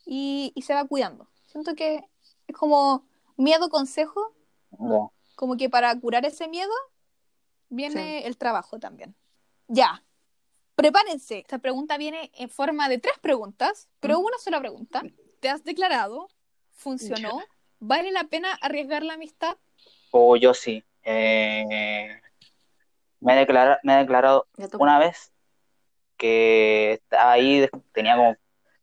y, 0.05 0.51
y 0.55 0.62
se 0.64 0.74
va 0.74 0.86
cuidando. 0.86 1.28
Siento 1.47 1.76
que 1.76 2.03
es 2.47 2.55
como 2.55 3.05
miedo, 3.38 3.70
consejo, 3.70 4.36
Ya. 4.72 5.09
como 5.36 5.57
que 5.57 5.70
para 5.70 5.97
curar 5.99 6.26
ese 6.26 6.47
miedo 6.47 6.72
viene 7.70 8.26
el 8.28 8.38
trabajo 8.38 8.80
también. 8.80 9.16
Ya. 9.68 10.03
Prepárense. 10.76 11.39
Esta 11.39 11.59
pregunta 11.59 11.97
viene 11.97 12.32
en 12.36 12.49
forma 12.49 12.89
de 12.89 12.97
tres 12.97 13.18
preguntas, 13.20 13.89
pero 13.99 14.20
una 14.20 14.38
sola 14.39 14.59
pregunta. 14.59 15.01
¿Te 15.39 15.49
has 15.49 15.64
declarado? 15.64 16.28
¿Funcionó? 16.72 17.39
¿Vale 17.80 18.12
la 18.12 18.26
pena 18.26 18.53
arriesgar 18.62 19.03
la 19.03 19.14
amistad? 19.14 19.57
O 20.12 20.36
yo 20.36 20.53
sí. 20.53 20.84
Eh, 21.03 22.22
me, 23.20 23.34
he 23.34 23.45
declara- 23.45 23.80
me 23.84 23.93
he 23.95 23.97
declarado 23.97 24.47
una 24.78 24.99
vez 24.99 25.32
que 26.18 26.93
estaba 26.93 27.32
ahí, 27.32 27.68
tenía 27.93 28.16
como 28.16 28.36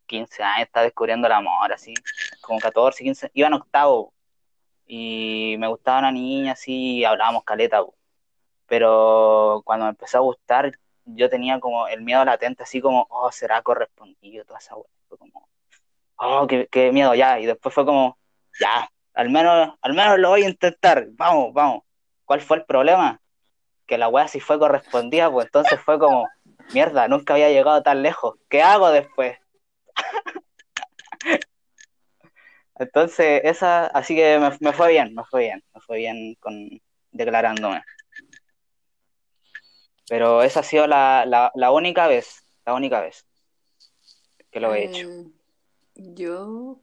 15 0.07 0.43
años, 0.43 0.66
estaba 0.66 0.85
descubriendo 0.85 1.26
el 1.26 1.33
amor, 1.33 1.72
así, 1.72 1.95
como 2.41 2.59
14, 2.59 3.05
15, 3.05 3.31
iba 3.35 3.47
en 3.49 3.55
octavo 3.55 4.12
y 4.87 5.57
me 5.59 5.68
gustaba 5.68 6.01
una 6.01 6.11
niña, 6.12 6.53
así, 6.53 6.99
y 6.99 7.05
hablábamos 7.05 7.45
caleta, 7.45 7.83
po. 7.85 7.95
pero 8.66 9.62
cuando 9.64 9.85
me 9.87 9.91
empezó 9.91 10.18
a 10.18 10.22
gustar, 10.22 10.72
yo 11.05 11.29
tenía 11.31 11.61
como 11.61 11.87
el 11.89 12.03
miedo 12.03 12.24
latente, 12.24 12.62
así 12.62 12.81
como, 12.81 13.07
oh, 13.11 13.31
será 13.33 13.62
correspondido, 13.62 14.45
toda 14.45 14.59
esa 14.59 14.76
wea, 14.76 14.87
fue 15.09 15.18
como, 15.18 15.49
oh, 16.16 16.47
qué, 16.47 16.68
qué 16.70 16.91
miedo, 16.93 17.14
ya, 17.14 17.39
y 17.39 17.47
después 17.47 17.74
fue 17.74 17.85
como, 17.85 18.18
ya, 18.61 18.91
al 19.19 19.31
menos, 19.31 19.77
al 19.83 19.95
menos 19.95 20.16
lo 20.21 20.29
voy 20.29 20.45
a 20.45 20.49
intentar, 20.49 21.09
vamos, 21.11 21.53
vamos. 21.53 21.83
¿Cuál 22.25 22.41
fue 22.41 22.59
el 22.59 22.64
problema? 22.64 23.21
Que 23.85 23.99
la 23.99 24.09
wea 24.09 24.29
sí 24.29 24.39
fue 24.39 24.61
correspondida, 24.61 25.29
pues 25.29 25.47
entonces 25.47 25.81
fue 25.81 25.99
como, 25.99 26.29
mierda, 26.73 27.09
nunca 27.09 27.35
había 27.35 27.51
llegado 27.51 27.83
tan 27.83 28.01
lejos. 28.01 28.37
¿Qué 28.49 28.62
hago 28.62 28.93
después? 28.93 29.37
Entonces, 32.79 33.41
esa, 33.43 33.87
así 33.87 34.14
que 34.14 34.39
me, 34.61 34.73
fue 34.73 34.91
bien, 34.91 35.12
me 35.16 35.25
fue 35.25 35.41
bien, 35.41 35.64
me 35.75 35.81
fue 35.81 35.97
bien 35.97 36.37
con 36.39 36.81
declarándome. 37.11 37.83
Pero 40.09 40.45
esa 40.45 40.61
ha 40.61 40.62
sido 40.62 40.87
la, 40.87 41.25
la, 41.27 41.51
la 41.57 41.73
única 41.73 42.07
vez, 42.07 42.45
la 42.64 42.75
única 42.75 43.01
vez 43.01 43.27
que 44.53 44.61
lo 44.61 44.73
he 44.73 44.85
hecho. 44.85 45.09
Eh, 45.09 45.25
yo 45.97 46.79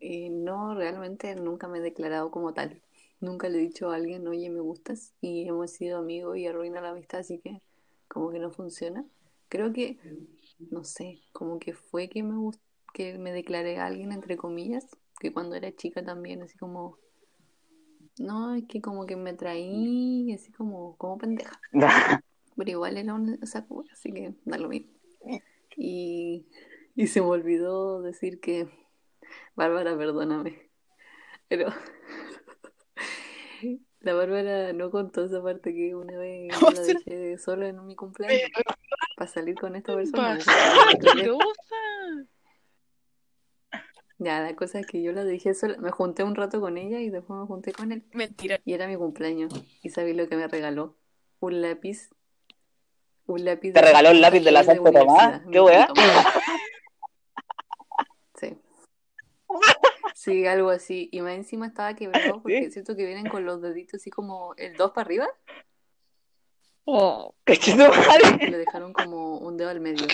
eh, 0.00 0.30
no, 0.30 0.74
realmente 0.74 1.34
nunca 1.34 1.68
me 1.68 1.78
he 1.78 1.82
declarado 1.82 2.30
como 2.30 2.52
tal. 2.54 2.80
Nunca 3.20 3.48
le 3.48 3.58
he 3.58 3.60
dicho 3.60 3.90
a 3.90 3.96
alguien, 3.96 4.26
oye, 4.26 4.48
me 4.48 4.60
gustas, 4.60 5.12
y 5.20 5.46
hemos 5.46 5.70
sido 5.70 5.98
amigos 5.98 6.38
y 6.38 6.46
arruina 6.46 6.80
la 6.80 6.90
amistad, 6.90 7.20
así 7.20 7.38
que 7.38 7.60
como 8.08 8.30
que 8.30 8.38
no 8.38 8.50
funciona. 8.50 9.04
Creo 9.48 9.72
que, 9.72 9.98
no 10.70 10.84
sé, 10.84 11.20
como 11.32 11.58
que 11.58 11.74
fue 11.74 12.08
que 12.08 12.22
me 12.22 12.50
que 12.92 13.18
me 13.18 13.32
declaré 13.32 13.78
a 13.78 13.86
alguien, 13.86 14.12
entre 14.12 14.36
comillas, 14.36 14.86
que 15.20 15.32
cuando 15.32 15.54
era 15.54 15.74
chica 15.76 16.04
también, 16.04 16.42
así 16.42 16.56
como, 16.58 16.96
no, 18.18 18.54
es 18.54 18.64
que 18.66 18.80
como 18.80 19.06
que 19.06 19.16
me 19.16 19.34
traí, 19.34 20.32
así 20.32 20.50
como, 20.52 20.96
como 20.96 21.18
pendeja. 21.18 21.60
Pero 22.56 22.70
igual 22.70 22.96
era 22.96 23.14
un 23.14 23.38
saco, 23.46 23.84
así 23.92 24.12
que 24.12 24.34
da 24.44 24.58
lo 24.58 24.68
mismo. 24.68 24.90
Y, 25.76 26.46
y 26.94 27.06
se 27.06 27.20
me 27.20 27.28
olvidó 27.28 28.02
decir 28.02 28.40
que, 28.40 28.68
Bárbara, 29.54 29.96
perdóname. 29.96 30.70
Pero 31.48 31.68
la 34.00 34.14
Bárbara 34.14 34.72
no 34.72 34.90
contó 34.90 35.24
esa 35.24 35.42
parte 35.42 35.74
que 35.74 35.94
una 35.94 36.16
vez 36.16 36.50
la 36.74 36.80
dejé 36.80 37.38
sola 37.38 37.68
en 37.68 37.86
mi 37.86 37.96
cumpleaños 37.96 38.50
para 39.16 39.30
salir 39.30 39.56
con 39.56 39.76
esta 39.76 39.94
persona. 39.94 40.38
Mentirosa. 40.86 41.76
Ya, 44.22 44.42
la 44.42 44.54
cosa 44.54 44.80
es 44.80 44.86
que 44.86 45.02
yo 45.02 45.12
la 45.12 45.24
dejé 45.24 45.54
sola, 45.54 45.78
me 45.78 45.90
junté 45.90 46.24
un 46.24 46.34
rato 46.34 46.60
con 46.60 46.76
ella 46.76 47.00
y 47.00 47.08
después 47.08 47.40
me 47.40 47.46
junté 47.46 47.72
con 47.72 47.90
él. 47.90 48.04
Mentira. 48.12 48.60
Y 48.66 48.74
era 48.74 48.86
mi 48.86 48.96
cumpleaños. 48.96 49.50
¿Y 49.82 49.88
sabéis 49.88 50.14
lo 50.14 50.28
que 50.28 50.36
me 50.36 50.46
regaló? 50.46 50.94
Un 51.40 51.62
lápiz. 51.62 52.10
Un 53.24 53.46
lápiz 53.46 53.72
¿Te 53.72 53.80
regaló 53.80 54.10
el 54.10 54.20
lápiz 54.20 54.40
de 54.40 54.52
la 54.52 54.60
de 54.60 54.66
Santo 54.66 54.92
Tomás? 54.92 55.40
¿Qué 55.50 55.60
weá? 55.60 55.88
Sí. 58.34 58.58
Sí, 60.20 60.46
algo 60.46 60.68
así. 60.68 61.08
Y 61.12 61.22
más 61.22 61.32
encima 61.32 61.66
estaba 61.66 61.94
quebrado 61.94 62.42
porque 62.42 62.64
¿Sí? 62.64 62.72
siento 62.72 62.94
que 62.94 63.06
vienen 63.06 63.26
con 63.26 63.46
los 63.46 63.62
deditos 63.62 64.02
así 64.02 64.10
como 64.10 64.54
el 64.56 64.76
2 64.76 64.90
para 64.92 65.06
arriba 65.06 65.26
Oh. 66.84 67.34
¡Qué 67.44 67.56
chido, 67.56 67.88
le 68.50 68.58
dejaron 68.58 68.92
como 68.92 69.38
un 69.38 69.56
dedo 69.56 69.70
al 69.70 69.80
medio. 69.80 70.06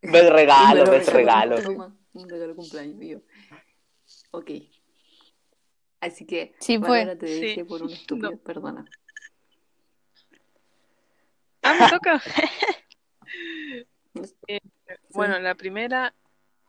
Ves 0.00 0.32
regalo, 0.32 0.84
lo 0.84 0.90
ves 0.92 1.12
regalo. 1.12 1.56
un 2.14 2.28
regalo 2.28 2.48
de 2.48 2.54
cumpleaños. 2.54 3.02
Y 3.02 3.08
yo, 3.08 3.18
ok. 4.30 4.50
Así 6.00 6.24
que, 6.24 6.54
Sí, 6.60 6.78
fue. 6.78 7.00
Bárbara, 7.00 7.18
te 7.18 7.26
Sí. 7.26 7.40
dije 7.40 7.64
por 7.64 7.82
un 7.82 7.90
estúpido, 7.90 8.30
No. 8.30 8.36
perdona. 8.38 8.84
Ah, 11.62 11.74
me 11.80 11.88
toca. 11.90 12.22
Eh, 14.46 14.60
bueno, 15.10 15.38
la 15.40 15.54
primera 15.54 16.14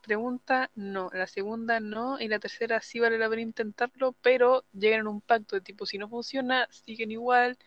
pregunta 0.04 0.70
no, 0.76 1.10
la 1.14 1.26
segunda 1.26 1.80
no, 1.80 2.20
y 2.20 2.28
la 2.28 2.38
tercera 2.38 2.82
sí 2.82 3.00
vale 3.00 3.18
la 3.18 3.30
pena 3.30 3.42
intentarlo, 3.42 4.12
pero 4.22 4.66
llegan 4.74 5.00
en 5.00 5.08
un 5.08 5.22
pacto 5.22 5.56
de 5.56 5.62
tipo, 5.62 5.88
si 5.88 5.98
no 5.98 6.08
funciona, 6.08 6.68
siguen 6.70 7.10
igual, 7.10 7.58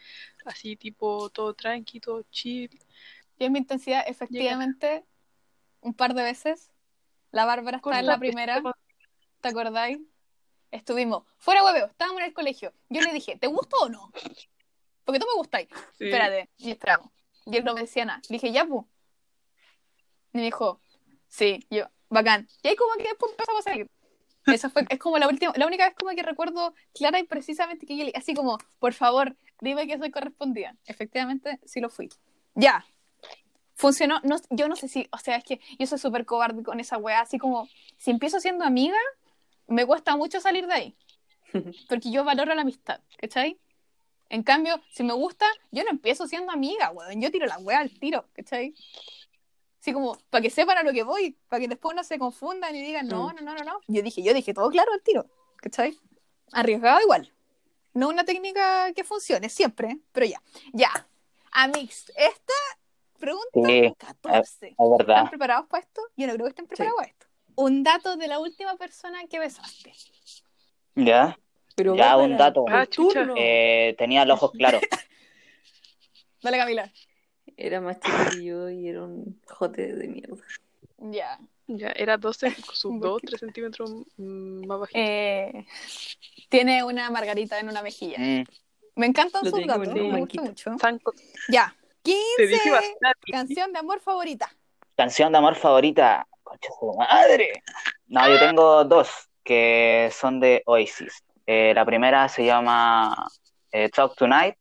así 0.44 0.76
tipo 0.76 1.30
todo 1.30 1.54
tranqui, 1.54 1.98
todo 1.98 2.22
chill. 2.30 2.70
Yo 3.38 3.46
en 3.46 3.52
mi 3.52 3.58
intensidad, 3.58 4.04
efectivamente, 4.06 5.04
un 5.80 5.94
par 5.94 6.14
de 6.14 6.22
veces, 6.22 6.70
la 7.32 7.44
Bárbara 7.44 7.78
está 7.78 7.98
en 7.98 8.06
la 8.06 8.18
primera, 8.18 8.62
¿te 9.40 9.48
acordáis? 9.48 9.98
Estuvimos, 10.70 11.24
fuera 11.38 11.64
hueveo, 11.64 11.86
estábamos 11.86 12.20
en 12.20 12.26
el 12.26 12.34
colegio. 12.34 12.72
Yo 12.88 13.00
le 13.00 13.12
dije, 13.12 13.36
¿te 13.36 13.46
gusto 13.46 13.76
o 13.80 13.88
no? 13.88 14.12
Porque 15.04 15.18
tú 15.18 15.26
me 15.26 15.38
gustáis. 15.38 15.68
Sí. 15.98 16.04
Espérate, 16.04 16.50
y 16.58 16.70
esperamos. 16.70 17.10
Y 17.46 17.56
él 17.56 17.64
no 17.64 17.74
me 17.74 17.82
decía 17.82 18.04
nada. 18.04 18.20
Le 18.28 18.34
dije, 18.34 18.52
ya, 18.52 18.66
pu. 18.66 18.86
Y 20.32 20.38
me 20.38 20.42
dijo, 20.44 20.80
sí, 21.28 21.64
Y 21.70 21.76
yo, 21.76 21.90
bacán. 22.08 22.48
Y 22.62 22.68
ahí 22.68 22.76
como 22.76 22.94
que 22.94 23.04
después 23.04 23.32
empezamos 23.32 23.66
a 23.66 23.70
salir. 23.70 23.90
Esa 24.46 24.70
fue, 24.70 24.84
es 24.88 24.98
como 24.98 25.18
la 25.18 25.28
última, 25.28 25.52
la 25.56 25.66
única 25.66 25.86
vez 25.86 25.96
como 25.96 26.12
que 26.12 26.22
recuerdo 26.22 26.72
clara 26.94 27.18
y 27.18 27.24
precisamente 27.24 27.84
que 27.84 28.12
así 28.14 28.32
como, 28.32 28.58
por 28.78 28.92
favor, 28.92 29.36
dime 29.60 29.86
que 29.88 29.98
soy 29.98 30.10
correspondida. 30.10 30.76
Efectivamente, 30.86 31.58
sí 31.64 31.80
lo 31.80 31.90
fui. 31.90 32.08
Ya. 32.54 32.86
Funcionó, 33.74 34.20
no, 34.22 34.36
yo 34.50 34.68
no 34.68 34.76
sé 34.76 34.88
si, 34.88 35.08
o 35.10 35.18
sea, 35.18 35.36
es 35.36 35.44
que 35.44 35.60
yo 35.78 35.86
soy 35.86 35.98
súper 35.98 36.24
cobarde 36.24 36.62
con 36.62 36.80
esa 36.80 36.96
weá, 36.96 37.20
así 37.20 37.38
como, 37.38 37.68
si 37.98 38.10
empiezo 38.10 38.40
siendo 38.40 38.64
amiga, 38.64 38.96
me 39.66 39.84
cuesta 39.84 40.16
mucho 40.16 40.40
salir 40.40 40.66
de 40.66 40.72
ahí. 40.72 40.96
Porque 41.88 42.10
yo 42.10 42.24
valoro 42.24 42.54
la 42.54 42.62
amistad, 42.62 43.00
¿cachai? 43.18 43.58
En 44.28 44.42
cambio, 44.42 44.80
si 44.90 45.02
me 45.02 45.12
gusta, 45.12 45.46
yo 45.70 45.84
no 45.84 45.90
empiezo 45.90 46.26
siendo 46.26 46.52
amiga, 46.52 46.90
weón. 46.90 47.20
Yo 47.20 47.30
tiro 47.30 47.46
la 47.46 47.58
weá 47.58 47.80
al 47.80 47.90
tiro, 47.90 48.26
¿cachai? 48.32 48.74
Así 49.86 49.92
como, 49.92 50.18
para 50.30 50.42
que 50.42 50.50
sepan 50.50 50.78
a 50.78 50.82
lo 50.82 50.92
que 50.92 51.04
voy, 51.04 51.38
para 51.48 51.60
que 51.60 51.68
después 51.68 51.94
no 51.94 52.02
se 52.02 52.18
confundan 52.18 52.74
y 52.74 52.82
digan, 52.82 53.06
no, 53.06 53.32
no, 53.32 53.40
no, 53.40 53.54
no, 53.54 53.62
no. 53.62 53.78
Yo 53.86 54.02
dije, 54.02 54.20
yo 54.20 54.34
dije 54.34 54.52
todo 54.52 54.68
claro 54.68 54.92
al 54.92 55.00
tiro, 55.00 55.26
¿cachai? 55.58 55.96
Arriesgado 56.50 57.00
igual. 57.02 57.32
No 57.94 58.08
una 58.08 58.24
técnica 58.24 58.92
que 58.94 59.04
funcione 59.04 59.48
siempre, 59.48 60.00
pero 60.10 60.26
ya. 60.26 60.42
Ya. 60.72 60.90
Amix, 61.52 62.10
esta 62.16 62.52
pregunta 63.20 63.48
Sí, 63.64 63.94
14. 63.96 64.66
es 64.66 64.72
¿Están 64.72 64.96
verdad. 64.98 65.30
preparados 65.30 65.68
para 65.68 65.84
esto? 65.84 66.02
Yo 66.16 66.26
no 66.26 66.32
creo 66.32 66.46
que 66.46 66.50
estén 66.50 66.66
preparados 66.66 66.96
para 66.96 67.08
esto. 67.08 67.26
Un 67.54 67.84
dato 67.84 68.16
de 68.16 68.26
la 68.26 68.40
última 68.40 68.74
persona 68.74 69.24
que 69.28 69.38
besaste. 69.38 69.92
¿Ya? 70.96 71.38
Pero 71.76 71.94
Ya, 71.94 72.16
un 72.16 72.36
dato. 72.36 72.64
Ah. 72.68 72.88
Eh, 73.36 73.94
tenía 73.96 74.24
los 74.24 74.42
ojos 74.42 74.50
claros. 74.50 74.82
Dale, 76.42 76.58
Camila. 76.58 76.92
Era 77.56 77.80
más 77.80 77.98
chico 78.00 78.16
que 78.30 78.44
yo 78.44 78.68
y 78.68 78.88
era 78.88 79.02
un 79.04 79.40
jote 79.46 79.94
de 79.94 80.08
mierda. 80.08 80.36
Ya. 80.98 81.38
Ya, 81.68 81.88
era 81.96 82.16
12, 82.16 82.52
sus 82.72 82.92
¿Por 82.92 83.00
2, 83.00 83.20
qué? 83.22 83.26
3 83.26 83.40
centímetros 83.40 83.90
mm, 84.18 84.66
más 84.66 84.78
bajito. 84.80 84.98
Eh, 85.00 85.66
tiene 86.48 86.84
una 86.84 87.10
margarita 87.10 87.58
en 87.58 87.68
una 87.68 87.82
mejilla. 87.82 88.18
Mm, 88.18 88.44
Me 88.94 89.06
encantan 89.06 89.44
Lo 89.44 89.50
sus 89.50 89.66
datos, 89.66 89.88
me 89.92 90.20
gusta 90.20 90.42
mucho. 90.42 90.70
Sanco- 90.78 91.12
Ya. 91.48 91.74
te 92.02 92.12
15. 92.12 92.46
dije 92.46 92.70
bastante. 92.70 93.32
Canción 93.32 93.72
de 93.72 93.78
amor 93.80 94.00
favorita. 94.00 94.48
Canción 94.96 95.32
de 95.32 95.38
amor 95.38 95.56
favorita. 95.56 96.26
Concha 96.44 96.68
su 96.78 96.92
madre. 96.96 97.64
No, 98.06 98.28
yo 98.28 98.38
tengo 98.38 98.84
dos 98.84 99.10
que 99.42 100.08
son 100.12 100.38
de 100.38 100.62
Oasis. 100.66 101.24
Eh, 101.46 101.72
la 101.74 101.84
primera 101.84 102.28
se 102.28 102.44
llama 102.44 103.26
eh, 103.72 103.88
Talk 103.88 104.14
Tonight, 104.16 104.54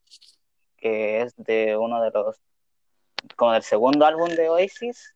que 0.76 1.22
es 1.22 1.36
de 1.38 1.78
uno 1.78 2.02
de 2.02 2.10
los, 2.12 2.36
como 3.36 3.54
del 3.54 3.64
segundo 3.64 4.06
álbum 4.06 4.30
de 4.30 4.50
Oasis, 4.50 5.14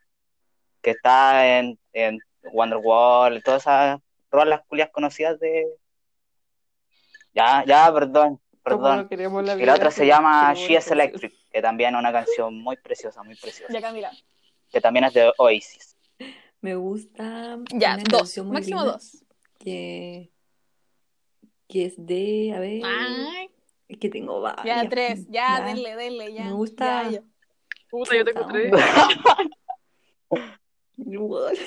que 0.81 0.91
está 0.91 1.59
en, 1.59 1.77
en 1.93 2.19
Wonderwall, 2.53 3.41
todas 3.43 3.63
esas 3.63 3.99
rolas 4.31 4.61
culias 4.67 4.89
conocidas 4.91 5.39
de, 5.39 5.65
Ya, 7.33 7.63
ya, 7.65 7.93
perdón, 7.93 8.39
perdón. 8.63 8.97
no 8.97 9.07
queremos 9.09 9.43
la 9.43 9.55
Y 9.55 9.65
la 9.65 9.75
otra 9.75 9.91
se 9.91 10.05
llama 10.05 10.53
She 10.55 10.75
is 10.77 10.89
Electric, 10.91 11.33
que 11.51 11.61
también 11.61 11.93
es 11.95 11.99
una 11.99 12.11
canción 12.11 12.57
muy 12.59 12.77
preciosa, 12.77 13.23
muy 13.23 13.35
preciosa. 13.35 13.71
Ya, 13.73 13.81
Camila. 13.81 14.11
Que 14.71 14.81
también 14.81 15.05
es 15.05 15.13
de 15.13 15.31
Oasis. 15.37 15.95
Me 16.61 16.75
gusta 16.75 17.57
Ya, 17.73 17.97
dos. 18.09 18.37
Máximo 18.45 18.83
dos. 18.83 19.23
que, 19.59 20.29
que 21.67 21.85
es 21.85 21.93
de, 21.97 22.53
a 22.55 22.59
ver, 22.59 22.81
Ay, 22.85 23.49
es 23.87 23.97
que 23.97 24.09
tengo 24.09 24.41
varias. 24.41 24.83
ya, 24.83 24.89
tres. 24.89 25.25
Ya, 25.29 25.59
Ya. 25.59 25.65
denle, 25.65 25.95
denle, 25.95 26.33
ya. 26.33 26.45
Me 26.45 26.51
gusta. 26.51 27.03
Ya, 27.03 27.09
ya. 27.11 27.23
Puta, 27.89 28.15
yo 28.15 28.23
tengo 28.25 28.45
tres. 28.47 28.71
Igual. 30.97 31.57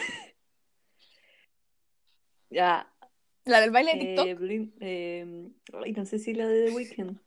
Ya, 2.51 2.87
La 3.45 3.61
del 3.61 3.71
baile 3.71 3.95
de 3.95 3.99
TikTok. 3.99 4.27
eh, 4.27 4.35
Blind- 4.37 4.75
eh, 4.81 5.51
ay, 5.83 5.93
no 5.93 6.05
sé 6.05 6.19
si 6.19 6.35
la 6.35 6.47
de 6.47 6.67
The 6.67 6.75
Weeknd. 6.75 7.19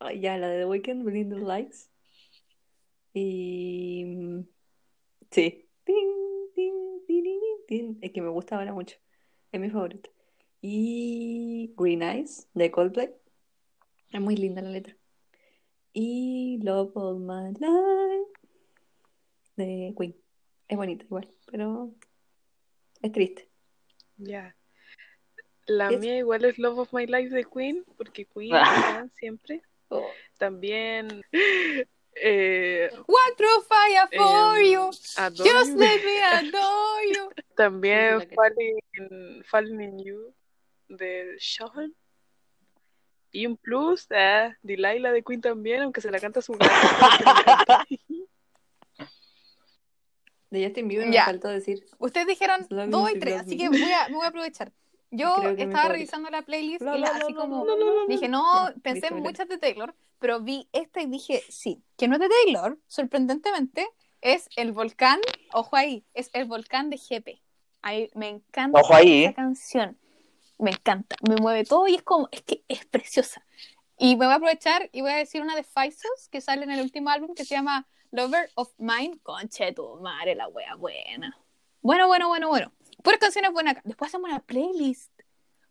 Ay, 0.00 0.20
ya, 0.20 0.36
la 0.38 0.48
de 0.48 0.58
The 0.58 0.64
Weeknd, 0.66 1.04
Blinding 1.04 1.46
Lights. 1.46 1.90
Y 3.14 4.06
sí. 5.30 5.66
Es 8.02 8.10
que 8.12 8.22
me 8.22 8.28
gusta 8.30 8.56
ahora 8.56 8.72
mucho. 8.72 8.96
Es 9.52 9.60
mi 9.60 9.70
favorita. 9.70 10.10
Y 10.60 11.72
Green 11.76 12.02
Eyes 12.02 12.48
de 12.54 12.70
Coldplay. 12.70 13.10
Es 14.12 14.20
muy 14.20 14.36
linda 14.36 14.60
la 14.62 14.70
letra. 14.70 14.96
Y 15.92 16.58
Love 16.62 16.92
All 16.96 17.18
My 17.20 17.52
Life 17.58 18.30
de 19.56 19.94
Queen. 19.98 20.16
Es 20.68 20.76
bonita 20.76 21.04
igual, 21.04 21.28
pero 21.50 21.92
es 23.02 23.12
triste. 23.12 23.48
Ya. 24.18 24.54
La 25.66 25.90
Es- 25.90 26.00
mía 26.00 26.18
igual 26.18 26.44
es 26.44 26.58
Love 26.58 26.78
of 26.80 26.92
My 26.92 27.06
Life 27.06 27.34
de 27.34 27.44
Queen, 27.44 27.84
porque 27.96 28.26
Queen 28.26 28.50
bacán 28.52 29.10
siempre. 29.16 29.62
Oh, 29.92 30.08
También 30.38 31.20
eh, 32.14 32.90
What 33.08 33.36
true 33.36 33.60
fire 33.68 34.08
for 34.16 34.56
em, 34.60 34.66
you. 34.70 34.90
Adore 35.16 35.50
Just 35.50 35.70
You. 35.70 35.76
let 35.78 36.04
me 36.04 36.22
adore 36.22 37.06
you. 37.12 37.30
También 37.56 38.28
Falling, 38.36 39.42
Falling 39.46 39.80
in 39.80 39.98
You 39.98 40.32
de 40.88 41.34
Sean. 41.40 41.92
Y 43.32 43.46
un 43.46 43.56
plus, 43.56 44.08
ah, 44.12 44.56
Delilah 44.62 45.12
de 45.12 45.22
Queen 45.22 45.40
también, 45.40 45.82
aunque 45.82 46.00
se 46.00 46.10
la 46.10 46.18
canta 46.18 46.42
su 46.42 46.52
gato. 46.54 46.72
me. 47.88 47.96
De 50.50 50.64
Justin 50.64 50.88
Bieber 50.88 51.06
me 51.06 51.14
Ya. 51.14 51.24
faltó 51.26 51.48
decir. 51.48 51.86
Ustedes 51.98 52.26
dijeron 52.26 52.66
Love 52.70 52.86
me 52.86 52.90
dos 52.90 53.10
y 53.10 53.14
you 53.14 53.20
tres, 53.20 53.40
así 53.40 53.50
me. 53.50 53.56
que 53.56 53.68
voy 53.68 53.92
a, 53.92 54.08
me 54.08 54.16
voy 54.16 54.24
a 54.24 54.28
aprovechar. 54.28 54.72
Yo 55.12 55.36
estaba 55.56 55.88
revisando 55.88 56.30
la 56.30 56.42
playlist 56.42 56.82
La, 56.82 56.96
y 56.96 57.00
la, 57.00 57.06
la- 57.08 57.18
la, 57.18 57.24
así 57.24 57.32
la, 57.32 57.40
como 57.40 57.64
la, 57.64 57.74
la, 57.74 57.84
la, 57.84 57.92
la. 57.92 58.06
dije, 58.08 58.28
no, 58.28 58.68
Ya, 58.68 58.74
pensé 58.82 59.06
en 59.08 59.16
muchas 59.22 59.48
de 59.48 59.58
Taylor, 59.58 59.94
pero 60.18 60.40
vi 60.40 60.68
esta 60.72 61.00
y 61.02 61.06
dije, 61.06 61.42
sí, 61.48 61.82
que 61.96 62.08
no 62.08 62.14
es 62.14 62.20
de 62.20 62.28
Taylor, 62.44 62.78
sorprendentemente, 62.88 63.88
es 64.20 64.48
el 64.56 64.72
volcán, 64.72 65.20
ojo 65.52 65.76
ahí, 65.76 66.04
es 66.14 66.30
el 66.32 66.44
volcán 66.46 66.90
de 66.90 66.98
Jepe. 66.98 67.40
Ahí 67.82 68.10
me 68.14 68.28
encanta 68.28 68.78
Ojo 68.80 68.94
ahí. 68.94 69.24
esa 69.24 69.34
canción. 69.34 69.96
Me 70.60 70.70
encanta, 70.70 71.16
me 71.28 71.36
mueve 71.36 71.64
todo 71.64 71.88
y 71.88 71.94
es 71.94 72.02
como, 72.02 72.28
es 72.32 72.42
que 72.42 72.64
es 72.68 72.84
preciosa. 72.86 73.44
Y 73.98 74.16
me 74.16 74.26
voy 74.26 74.32
a 74.32 74.36
aprovechar 74.36 74.88
y 74.92 75.00
voy 75.00 75.10
a 75.12 75.16
decir 75.16 75.42
una 75.42 75.56
de 75.56 75.62
Faisos 75.64 76.28
que 76.30 76.40
sale 76.40 76.64
en 76.64 76.70
el 76.70 76.80
último 76.80 77.10
álbum 77.10 77.34
que 77.34 77.44
se 77.44 77.54
llama 77.54 77.86
Lover 78.10 78.50
of 78.54 78.72
Mine. 78.78 79.18
Conche 79.22 79.72
tu 79.72 79.96
madre, 80.00 80.34
la 80.34 80.48
wea 80.48 80.74
buena. 80.74 81.36
Bueno, 81.82 82.06
bueno, 82.06 82.28
bueno, 82.28 82.48
bueno. 82.48 82.72
Puras 83.02 83.18
canciones 83.18 83.52
buenas 83.52 83.72
acá. 83.72 83.82
Después 83.84 84.10
hacemos 84.10 84.28
una 84.30 84.40
playlist. 84.40 85.12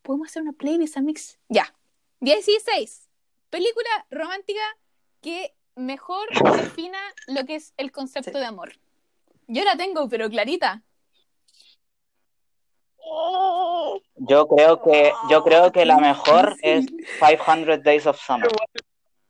Podemos 0.02 0.28
hacer 0.30 0.42
una 0.42 0.54
playlist, 0.54 0.98
Amix. 0.98 1.38
Ya. 1.50 1.74
16. 2.22 3.10
Película 3.50 3.90
romántica 4.10 4.62
que 5.22 5.56
mejor 5.76 6.28
defina 6.58 7.00
lo 7.28 7.46
que 7.46 7.56
es 7.56 7.74
el 7.78 7.92
concepto 7.92 8.32
Sí. 8.32 8.40
de 8.40 8.46
amor. 8.46 8.74
Yo 9.48 9.64
la 9.64 9.76
tengo, 9.78 10.08
pero 10.10 10.30
clarita. 10.30 10.84
Yo 14.16 14.48
creo 14.48 14.82
que, 14.84 15.14
yo 15.30 15.44
creo 15.44 15.72
que 15.72 15.86
la 15.86 15.98
mejor 15.98 16.56
es 16.62 16.86
difícil. 16.86 17.08
500 17.20 17.84
Days 17.84 18.06
of 18.08 18.20
Summer. 18.20 18.50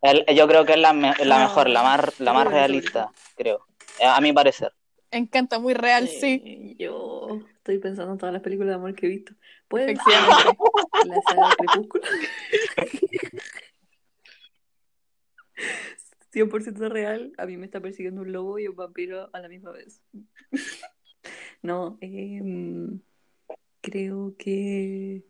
El- 0.01 0.25
yo 0.35 0.47
creo 0.47 0.65
que 0.65 0.73
es 0.73 0.79
la, 0.79 0.93
me- 0.93 1.13
la 1.25 1.39
mejor, 1.39 1.69
la 1.69 1.83
más, 1.83 2.19
la 2.19 2.33
más 2.33 2.47
realista, 2.47 3.11
creo. 3.35 3.65
Eh, 3.99 4.05
A 4.05 4.19
mi 4.21 4.33
parecer. 4.33 4.71
Me 5.11 5.19
encanta, 5.19 5.59
muy 5.59 5.73
real, 5.73 6.07
sí. 6.07 6.41
Eh, 6.45 6.75
Yo 6.77 7.39
estoy 7.57 7.79
pensando 7.79 8.11
en 8.13 8.17
todas 8.19 8.33
las 8.33 8.41
películas 8.41 8.69
de 8.69 8.75
amor 8.75 8.93
que 8.95 9.07
he 9.07 9.09
visto. 9.09 9.33
¿Puede 9.67 9.85
Efectivamente. 9.91 10.57
la 11.03 11.21
saga 11.21 11.47
de 11.47 11.55
Crepúsculo? 11.55 12.03
100% 16.31 16.89
real. 16.89 17.33
A 17.37 17.45
mí 17.45 17.57
me 17.57 17.65
está 17.65 17.79
persiguiendo 17.81 18.21
un 18.21 18.31
lobo 18.31 18.59
y 18.59 18.67
un 18.67 18.75
vampiro 18.75 19.29
a 19.33 19.39
la 19.39 19.49
misma 19.49 19.71
vez. 19.71 20.01
No, 21.61 21.97
em, 22.01 22.99
creo 23.81 24.35
que... 24.37 25.23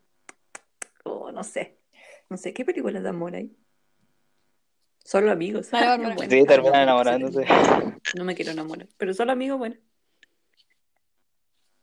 Oh, 1.04 1.30
no 1.32 1.42
sé. 1.44 1.78
No 2.28 2.36
sé, 2.36 2.52
¿qué 2.54 2.64
películas 2.64 3.02
de 3.02 3.08
amor 3.08 3.34
hay? 3.34 3.56
Solo 5.04 5.30
amigos. 5.32 5.70
Dale, 5.70 5.86
Bárbara. 5.86 6.14
Bueno, 6.14 6.30
Sí, 6.30 6.44
terminan 6.46 6.86
no, 6.86 7.02
pero 7.02 7.16
enamorándose. 7.16 7.46
No 8.16 8.24
me 8.24 8.34
quiero 8.34 8.52
enamorar, 8.52 8.88
pero 8.96 9.12
solo 9.14 9.32
amigos, 9.32 9.58
bueno. 9.58 9.76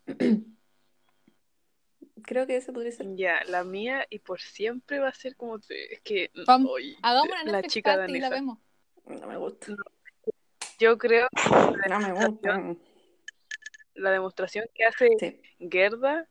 Creo 2.24 2.46
que 2.48 2.58
ese 2.58 2.74
podría 2.74 2.92
ser. 2.92 3.08
Ya, 3.16 3.40
la 3.48 3.64
mía 3.64 4.06
y 4.10 4.20
por 4.20 4.42
siempre 4.42 5.00
va 5.00 5.08
a 5.10 5.14
ser 5.14 5.36
como 5.36 5.60
te- 5.60 5.94
es 5.94 6.02
que 6.02 6.30
Vamos, 6.46 6.72
hoy, 6.72 6.98
una 7.02 7.44
la 7.46 7.52
Netflix 7.62 7.74
chica 7.74 8.06
y 8.08 8.20
la 8.20 8.30
vemos. 8.30 8.60
No 9.06 9.28
me 9.28 9.38
gusta. 9.38 9.68
Yo 10.80 10.98
creo 10.98 11.28
No 11.90 12.00
me 12.00 12.12
gusta. 12.14 12.76
la 13.96 14.12
demostración 14.12 14.66
que 14.74 14.84
hace 14.86 15.08
Sí. 15.20 15.42
Gerda, 15.72 16.28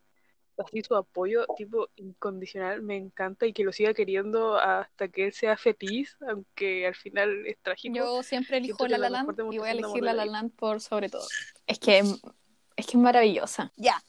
así 0.58 0.82
su 0.82 0.96
apoyo 0.96 1.46
tipo 1.56 1.88
incondicional, 1.96 2.82
me 2.82 2.96
encanta 2.96 3.46
y 3.46 3.52
que 3.52 3.64
lo 3.64 3.72
siga 3.72 3.94
queriendo 3.94 4.56
hasta 4.56 5.08
que 5.08 5.26
él 5.26 5.32
sea 5.32 5.56
feliz, 5.56 6.16
aunque 6.28 6.86
al 6.86 6.94
final 6.94 7.46
es 7.46 7.58
trágico. 7.62 7.94
Yo 7.94 8.22
siempre 8.22 8.58
elijo 8.58 8.86
La 8.88 8.98
La 8.98 9.10
Land 9.10 9.38
y 9.52 9.58
voy 9.58 9.68
a 9.68 9.72
elegir 9.72 10.02
La 10.02 10.12
La 10.12 10.24
la 10.24 10.32
Land 10.32 10.52
por 10.52 10.80
sobre 10.80 11.08
todo. 11.08 11.26
Es 11.66 11.78
que 11.78 11.98
es 11.98 12.86
que 12.86 12.92
es 12.92 12.94
maravillosa. 12.94 13.72
Ya. 13.76 14.02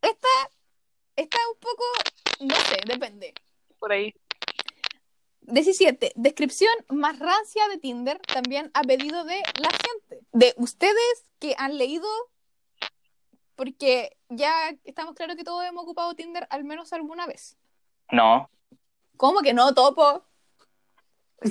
Esta 0.00 0.28
esta 1.16 1.38
un 1.52 1.58
poco 1.60 1.84
no 2.40 2.54
sé, 2.54 2.76
depende. 2.86 3.34
Por 3.78 3.92
ahí. 3.92 4.14
17. 5.42 6.12
Descripción 6.14 6.72
más 6.88 7.18
rancia 7.18 7.66
de 7.68 7.78
Tinder, 7.78 8.18
también 8.20 8.70
a 8.74 8.82
pedido 8.82 9.24
de 9.24 9.42
la 9.60 9.70
gente. 9.70 10.26
De 10.32 10.54
ustedes 10.56 11.24
que 11.40 11.54
han 11.58 11.78
leído, 11.78 12.08
porque 13.56 14.16
ya 14.28 14.52
estamos 14.84 15.14
claros 15.14 15.36
que 15.36 15.44
todos 15.44 15.64
hemos 15.64 15.82
ocupado 15.84 16.14
Tinder 16.14 16.46
al 16.50 16.64
menos 16.64 16.92
alguna 16.92 17.26
vez. 17.26 17.56
No, 18.10 18.48
¿Cómo 19.16 19.40
que 19.40 19.52
no, 19.54 19.72
Topo? 19.74 20.24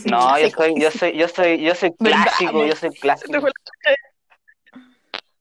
no, 0.05 0.39
yo 0.39 0.49
soy, 0.49 0.79
yo 0.79 0.91
soy, 0.91 1.17
yo 1.17 1.27
soy, 1.27 1.61
yo 1.63 1.75
soy 1.75 1.93
clásico, 1.93 2.65
yo 2.65 2.75
soy 2.75 2.89
clásico. 2.91 3.47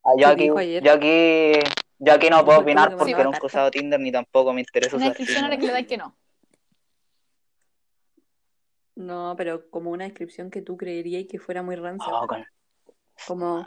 Ah, 0.03 0.13
Yo 0.17 0.29
aquí, 0.29 0.47
yo 0.47 0.93
aquí, 0.93 1.53
yo 1.99 2.13
aquí 2.13 2.31
no 2.31 2.45
puedo 2.45 2.61
opinar 2.61 2.91
que 2.91 2.97
porque 2.97 3.23
nunca 3.25 3.39
he 3.43 3.47
usado 3.47 3.71
Tinder 3.71 4.01
ni 4.01 4.11
tampoco 4.11 4.53
me 4.53 4.61
interesa 4.61 4.97
Una 4.97 5.07
usar 5.07 5.17
descripción 5.17 5.45
a 5.45 5.49
la 5.49 5.57
que 5.59 5.67
le 5.67 5.73
dais 5.73 5.87
que 5.87 5.97
no. 5.99 6.17
No, 8.97 9.35
pero 9.37 9.69
como 9.71 9.91
una 9.91 10.05
descripción 10.05 10.51
que 10.51 10.63
tú 10.63 10.77
creerías 10.77 11.25
que 11.29 11.39
fuera 11.39 11.63
muy 11.63 11.77
rancia. 11.77 12.13
Oh, 12.13 12.27
con- 12.27 12.45
Como, 13.27 13.67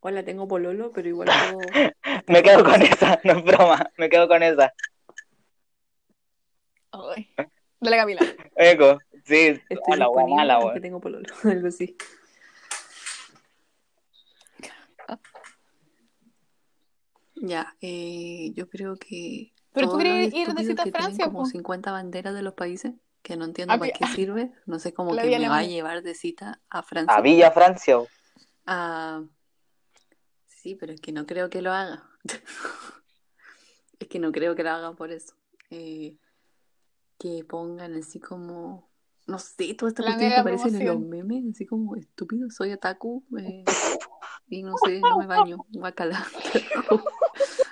hola, 0.00 0.24
tengo 0.24 0.46
pololo, 0.48 0.90
pero 0.92 1.08
igual 1.08 1.28
puedo... 1.52 1.90
Me 2.26 2.42
quedo 2.42 2.64
con 2.64 2.82
esa, 2.82 3.20
no 3.24 3.32
es 3.32 3.44
broma, 3.44 3.90
me 3.96 4.08
quedo 4.08 4.28
con 4.28 4.42
esa. 4.42 4.72
Ay. 6.92 7.34
Dale, 7.80 7.96
Camila. 7.96 8.20
Eco, 8.56 8.98
sí, 9.24 9.60
Estoy 9.68 9.98
disponible 9.98 10.34
mala, 10.34 10.58
weón. 10.58 10.80
tengo 10.80 11.00
pololo, 11.00 11.26
algo 11.44 11.68
así. 11.68 11.96
Ya, 17.40 17.76
eh, 17.80 18.50
yo 18.54 18.68
creo 18.68 18.96
que 18.96 19.52
Pero 19.72 19.90
tú 19.90 19.98
los 19.98 20.34
ir 20.34 20.52
de 20.54 20.64
cita 20.64 20.82
a 20.82 20.84
que 20.86 20.90
Francia, 20.90 21.26
como 21.26 21.40
po. 21.40 21.46
50 21.46 21.92
banderas 21.92 22.34
de 22.34 22.42
los 22.42 22.54
países, 22.54 22.94
que 23.22 23.36
no 23.36 23.44
entiendo 23.44 23.74
A 23.74 23.78
para 23.78 23.92
qué 23.92 24.06
sirve, 24.08 24.50
no 24.66 24.80
sé 24.80 24.92
cómo 24.92 25.14
que 25.14 25.38
me 25.38 25.48
va 25.48 25.58
a 25.58 25.62
llevar 25.62 26.02
de 26.02 26.14
cita 26.14 26.60
a 26.68 26.82
Francia. 26.82 27.14
A 27.14 27.20
Villa 27.20 27.52
Francia. 27.52 27.98
weón. 27.98 29.30
Sí, 30.68 30.74
pero 30.74 30.92
es 30.92 31.00
que 31.00 31.12
no 31.12 31.24
creo 31.24 31.48
que 31.48 31.62
lo 31.62 31.72
haga. 31.72 32.04
Es 33.98 34.06
que 34.06 34.20
no 34.20 34.30
creo 34.30 34.54
que 34.54 34.62
lo 34.62 34.70
haga 34.70 34.92
por 34.92 35.10
eso. 35.10 35.34
Eh, 35.70 36.14
que 37.18 37.42
pongan 37.42 37.94
así 37.94 38.20
como, 38.20 38.88
no 39.26 39.40
sé, 39.40 39.74
todas 39.74 39.92
estas 39.92 40.04
La 40.04 40.12
cuestiones 40.12 40.34
que 40.34 40.40
aparecen 40.40 40.74
en 40.76 40.86
los 40.86 41.00
memes, 41.00 41.44
así 41.52 41.66
como 41.66 41.96
estúpido, 41.96 42.48
soy 42.50 42.72
otaku 42.72 43.24
eh, 43.40 43.64
y 44.48 44.62
no 44.62 44.76
sé, 44.84 45.00
no 45.00 45.18
me 45.18 45.26
baño, 45.26 45.56
guacala. 45.72 46.24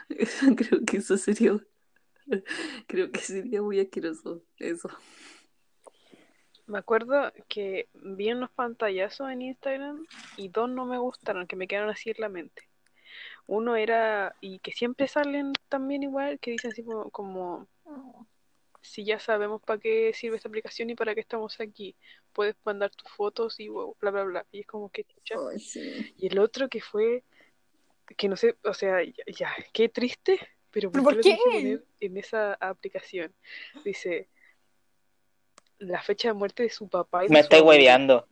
creo 0.56 0.84
que 0.84 0.96
eso 0.96 1.16
sería 1.16 1.52
Creo 2.88 3.12
que 3.12 3.20
sería 3.20 3.62
muy 3.62 3.78
asqueroso 3.78 4.42
eso. 4.56 4.88
Me 6.66 6.78
acuerdo 6.78 7.30
que 7.46 7.88
vi 7.94 8.32
unos 8.32 8.50
pantallazos 8.50 9.30
en 9.30 9.42
Instagram 9.42 10.04
y 10.36 10.48
dos 10.48 10.68
no 10.68 10.86
me 10.86 10.98
gustaron, 10.98 11.46
que 11.46 11.54
me 11.54 11.68
quedaron 11.68 11.90
así 11.90 12.10
en 12.10 12.16
la 12.18 12.28
mente. 12.28 12.68
Uno 13.46 13.76
era, 13.76 14.34
y 14.40 14.58
que 14.58 14.72
siempre 14.72 15.06
salen 15.06 15.52
también 15.68 16.02
igual, 16.02 16.38
que 16.40 16.52
dicen 16.52 16.72
así 16.72 16.82
como, 16.82 17.10
como, 17.10 17.68
si 18.82 19.04
ya 19.04 19.18
sabemos 19.18 19.62
para 19.62 19.80
qué 19.80 20.12
sirve 20.14 20.36
esta 20.36 20.48
aplicación 20.48 20.90
y 20.90 20.94
para 20.94 21.14
qué 21.14 21.20
estamos 21.20 21.60
aquí, 21.60 21.94
puedes 22.32 22.56
mandar 22.64 22.90
tus 22.90 23.10
fotos 23.10 23.58
y 23.60 23.68
wow, 23.68 23.96
bla, 24.00 24.10
bla, 24.10 24.24
bla. 24.24 24.46
Y 24.52 24.60
es 24.60 24.66
como 24.66 24.88
que 24.90 25.04
chucha. 25.04 25.36
Sí. 25.58 26.14
Y 26.18 26.26
el 26.26 26.38
otro 26.38 26.68
que 26.68 26.80
fue, 26.80 27.24
que 28.16 28.28
no 28.28 28.36
sé, 28.36 28.56
o 28.64 28.74
sea, 28.74 29.02
ya, 29.02 29.24
ya, 29.26 29.54
qué 29.72 29.88
triste, 29.88 30.38
pero 30.70 30.90
¿Pero 30.90 31.04
¿por 31.04 31.14
por 31.14 31.22
qué 31.22 31.38
poner 31.42 31.84
en 32.00 32.16
esa 32.16 32.54
aplicación? 32.54 33.32
Dice, 33.84 34.28
la 35.78 36.02
fecha 36.02 36.28
de 36.28 36.34
muerte 36.34 36.62
de 36.64 36.70
su 36.70 36.88
papá 36.88 37.24
y 37.24 37.28
Me 37.28 37.40
estoy 37.40 37.60
hueveando. 37.60 38.26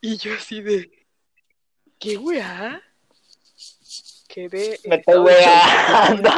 Y 0.00 0.16
yo 0.16 0.34
así 0.34 0.62
de, 0.62 1.06
¿qué 1.98 2.16
weá? 2.16 2.82
Quedé 4.32 4.80
Me 4.84 4.96
estoy 4.96 5.18
hueveando. 5.18 6.30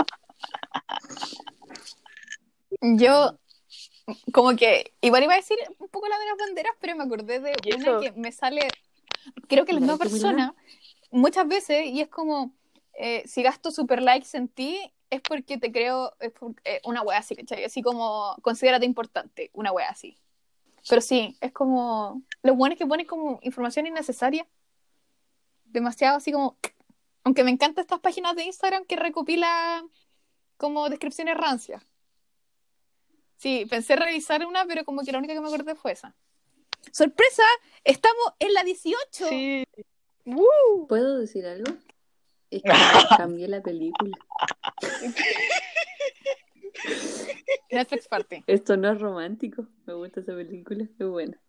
Yo, 2.80 3.38
como 4.32 4.56
que, 4.56 4.94
igual 5.00 5.22
iba 5.24 5.34
a 5.34 5.36
decir 5.36 5.58
un 5.78 5.88
poco 5.88 6.08
la 6.08 6.18
de 6.18 6.26
las 6.26 6.38
banderas, 6.38 6.72
pero 6.80 6.96
me 6.96 7.04
acordé 7.04 7.40
de 7.40 7.52
¿Y 7.64 7.74
una 7.74 8.00
que 8.00 8.12
me 8.12 8.32
sale, 8.32 8.68
creo 9.48 9.64
que 9.64 9.72
la 9.72 9.80
misma 9.80 9.98
persona, 9.98 10.54
muchas 11.10 11.46
veces, 11.46 11.86
y 11.86 12.00
es 12.00 12.08
como, 12.08 12.52
eh, 12.94 13.22
si 13.26 13.42
gasto 13.42 13.70
super 13.70 14.02
likes 14.02 14.36
en 14.36 14.48
ti, 14.48 14.92
es 15.10 15.20
porque 15.20 15.58
te 15.58 15.70
creo, 15.70 16.14
es 16.20 16.32
por- 16.32 16.54
eh, 16.64 16.80
una 16.84 17.02
wea 17.02 17.18
así, 17.18 17.36
¿cachai? 17.36 17.64
Así 17.64 17.82
como, 17.82 18.34
considérate 18.42 18.86
importante, 18.86 19.50
una 19.52 19.70
wea 19.70 19.90
así. 19.90 20.16
Pero 20.88 21.00
sí, 21.02 21.36
es 21.40 21.52
como, 21.52 22.22
lo 22.42 22.54
bueno 22.56 22.72
es 22.72 22.78
que 22.78 22.86
ponen 22.86 23.06
como 23.06 23.38
información 23.42 23.86
innecesaria. 23.86 24.46
Demasiado 25.66 26.16
así 26.16 26.32
como, 26.32 26.56
aunque 27.24 27.44
me 27.44 27.50
encantan 27.50 27.82
estas 27.82 28.00
páginas 28.00 28.36
de 28.36 28.44
Instagram 28.44 28.84
que 28.84 28.96
recopila 28.96 29.84
como 30.56 30.88
descripciones 30.88 31.36
rancias. 31.36 31.82
Sí, 33.36 33.66
pensé 33.68 33.96
revisar 33.96 34.46
una, 34.46 34.66
pero 34.66 34.84
como 34.84 35.02
que 35.02 35.12
la 35.12 35.18
única 35.18 35.34
que 35.34 35.40
me 35.40 35.48
acordé 35.48 35.74
fue 35.74 35.92
esa. 35.92 36.14
¡Sorpresa! 36.92 37.42
¡Estamos 37.84 38.34
en 38.38 38.54
la 38.54 38.64
18! 38.64 39.28
Sí. 39.28 39.64
¡Woo! 40.24 40.86
¿Puedo 40.88 41.18
decir 41.18 41.46
algo? 41.46 41.72
Es 42.50 42.62
que 42.62 42.70
cambié 43.16 43.48
la 43.48 43.62
película. 43.62 44.16
Netflix 47.70 48.08
Party. 48.08 48.44
Esto 48.46 48.76
no 48.76 48.92
es 48.92 49.00
romántico. 49.00 49.66
Me 49.86 49.94
gusta 49.94 50.20
esa 50.20 50.34
película. 50.34 50.84
Es 50.98 51.06
buena. 51.06 51.40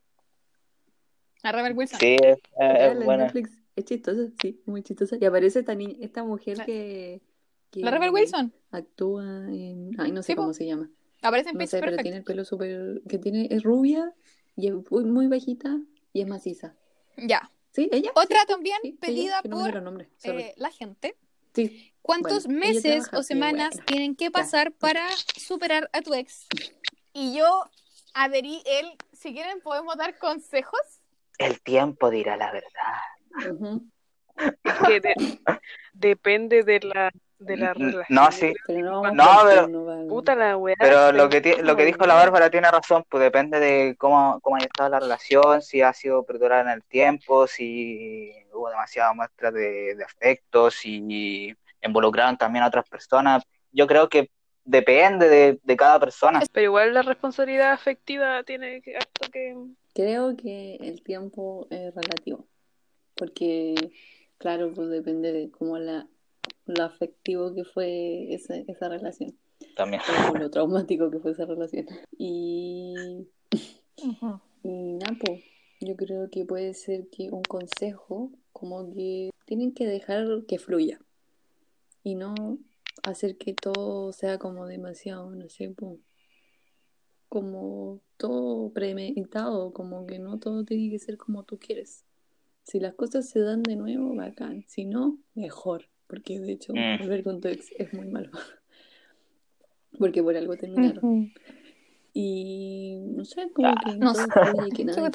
A 1.43 1.51
Rebel 1.51 1.73
Wilson. 1.73 1.99
Sí, 1.99 2.17
es, 2.23 2.39
en 2.57 3.03
buena. 3.03 3.25
Netflix. 3.25 3.62
Es 3.75 3.85
chistosa, 3.85 4.31
sí, 4.41 4.61
muy 4.65 4.83
chistosa. 4.83 5.17
Y 5.19 5.25
aparece 5.25 5.59
esta, 5.59 5.73
ni- 5.75 5.97
esta 6.01 6.23
mujer 6.23 6.59
La- 6.59 6.65
que, 6.65 7.21
que 7.71 7.79
La 7.81 7.91
Rebel 7.91 8.11
Wilson. 8.11 8.53
actúa 8.71 9.23
en... 9.49 9.91
Ay, 9.99 10.11
no 10.11 10.21
sé 10.21 10.27
Sí, 10.27 10.35
po. 10.35 10.41
cómo 10.43 10.53
se 10.53 10.65
llama. 10.65 10.89
Aparece 11.21 11.49
en 11.49 11.57
No 11.57 11.67
sé, 11.67 11.79
pero 11.79 11.97
tiene 11.97 12.17
el 12.17 12.23
pelo 12.23 12.45
súper... 12.45 13.01
Que 13.09 13.17
tiene... 13.17 13.47
Es 13.49 13.63
rubia 13.63 14.13
y 14.55 14.67
es 14.67 14.73
muy, 14.91 15.05
muy 15.05 15.27
bajita 15.27 15.79
y 16.11 16.21
es 16.21 16.27
maciza. 16.27 16.75
Ya. 17.17 17.49
¿Sí? 17.71 17.89
¿Ella? 17.91 18.11
Otra 18.15 18.45
también 18.45 18.77
Sí, 18.83 18.91
pedida 18.93 19.41
no 19.45 19.57
por 19.57 20.05
eh, 20.23 20.53
la 20.57 20.69
gente. 20.69 21.15
Sí, 21.55 21.91
¿Cuántos 22.03 22.45
Bueno, 22.45 22.59
meses 22.59 23.09
o 23.13 23.23
semanas 23.23 23.69
bueno. 23.71 23.85
tienen 23.87 24.15
que 24.15 24.29
pasar 24.29 24.71
para 24.73 25.07
superar 25.37 25.89
a 25.93 26.01
tu 26.01 26.13
ex? 26.13 26.47
Y 27.13 27.35
yo 27.37 27.63
adherí 28.13 28.61
el, 28.65 28.87
si 29.13 29.33
quieren 29.33 29.61
podemos 29.61 29.95
dar 29.97 30.17
consejos. 30.19 30.79
El 31.39 31.61
tiempo 31.61 32.09
dirá 32.11 32.37
la 32.37 32.51
verdad. 32.51 32.69
Que 34.87 34.99
de- 34.99 35.39
depende 35.93 36.63
de 36.63 36.79
la, 36.81 37.11
de 37.39 37.57
la 37.57 37.73
relación. 37.73 38.05
no, 38.09 38.31
sí. 38.31 38.53
pero 38.65 39.11
no 39.11 39.39
pero-. 39.45 40.07
Puta 40.07 40.35
la 40.35 40.57
weá. 40.57 40.75
Pero 40.79 41.11
lo 41.11 41.29
que, 41.29 41.41
ti- 41.41 41.61
lo 41.61 41.75
que 41.75 41.85
dijo 41.85 42.05
la 42.05 42.15
Bárbara 42.15 42.49
tiene 42.49 42.69
razón, 42.71 43.05
pues 43.09 43.21
depende 43.23 43.59
de 43.59 43.95
cómo, 43.97 44.39
cómo 44.41 44.55
haya 44.57 44.65
estado 44.65 44.89
la 44.89 44.99
relación, 44.99 45.61
si 45.61 45.81
ha 45.81 45.93
sido 45.93 46.23
perdurada 46.23 46.61
en 46.63 46.69
el 46.69 46.83
tiempo, 46.83 47.47
si 47.47 48.31
hubo 48.53 48.69
demasiadas 48.69 49.15
muestras 49.15 49.53
de, 49.53 49.95
de 49.95 50.03
afecto, 50.03 50.71
si 50.71 51.55
involucraron 51.81 52.37
también 52.37 52.63
a 52.63 52.67
otras 52.67 52.87
personas. 52.87 53.43
Yo 53.71 53.87
creo 53.87 54.07
que 54.09 54.29
depende 54.65 55.27
de, 55.27 55.59
de 55.61 55.75
cada 55.75 55.99
persona. 55.99 56.41
Pero 56.51 56.63
igual 56.65 56.93
la 56.93 57.01
responsabilidad 57.01 57.71
afectiva 57.73 58.43
tiene 58.43 58.81
que... 58.81 58.97
Creo 59.93 60.35
que 60.37 60.75
el 60.77 61.03
tiempo 61.03 61.67
es 61.69 61.93
relativo, 61.93 62.47
porque, 63.15 63.91
claro, 64.37 64.71
pues 64.73 64.89
depende 64.89 65.31
de 65.31 65.49
cómo 65.51 65.77
la, 65.77 66.07
lo 66.65 66.83
afectivo 66.83 67.53
que 67.53 67.63
fue 67.63 68.33
esa, 68.33 68.55
esa 68.57 68.89
relación, 68.89 69.35
También. 69.75 70.01
o 70.31 70.37
lo 70.37 70.49
traumático 70.49 71.09
que 71.09 71.19
fue 71.19 71.31
esa 71.31 71.45
relación. 71.45 71.85
Y, 72.17 72.93
y 74.63 74.93
nada, 74.93 75.17
pues, 75.23 75.43
yo 75.79 75.95
creo 75.95 76.29
que 76.29 76.45
puede 76.45 76.73
ser 76.73 77.07
que 77.09 77.29
un 77.31 77.43
consejo, 77.43 78.31
como 78.51 78.91
que 78.93 79.29
tienen 79.45 79.73
que 79.73 79.85
dejar 79.85 80.45
que 80.47 80.59
fluya, 80.59 80.99
y 82.03 82.15
no 82.15 82.57
hacer 83.03 83.37
que 83.37 83.53
todo 83.53 84.13
sea 84.13 84.37
como 84.37 84.65
demasiado, 84.67 85.31
no 85.31 85.49
sé, 85.49 85.69
pues, 85.69 85.99
como 87.29 87.99
todo 88.17 88.71
premeditado, 88.71 89.73
como 89.73 90.05
que 90.05 90.19
no 90.19 90.37
todo 90.37 90.63
tiene 90.63 90.91
que 90.91 90.99
ser 90.99 91.17
como 91.17 91.43
tú 91.43 91.57
quieres. 91.57 92.05
Si 92.63 92.79
las 92.79 92.93
cosas 92.95 93.29
se 93.29 93.39
dan 93.39 93.61
de 93.63 93.75
nuevo, 93.75 94.15
bacán. 94.15 94.63
Si 94.67 94.85
no, 94.85 95.17
mejor. 95.35 95.87
Porque 96.07 96.39
de 96.39 96.53
hecho, 96.53 96.73
Mm. 96.73 96.97
volver 96.99 97.23
con 97.23 97.41
tu 97.41 97.47
ex 97.49 97.71
es 97.77 97.93
muy 97.93 98.07
malo. 98.07 98.31
Porque 99.99 100.23
por 100.23 100.35
algo 100.35 100.55
terminaron. 100.57 101.33
Y 102.13 102.95
no 102.99 103.25
sé, 103.25 103.49
como 103.53 103.69
Ah, 103.69 103.75
que 103.83 103.97
no 103.97 104.13
sé. 104.13 104.27
que 104.33 104.69
Qué 104.75 104.85
nada. 104.85 105.11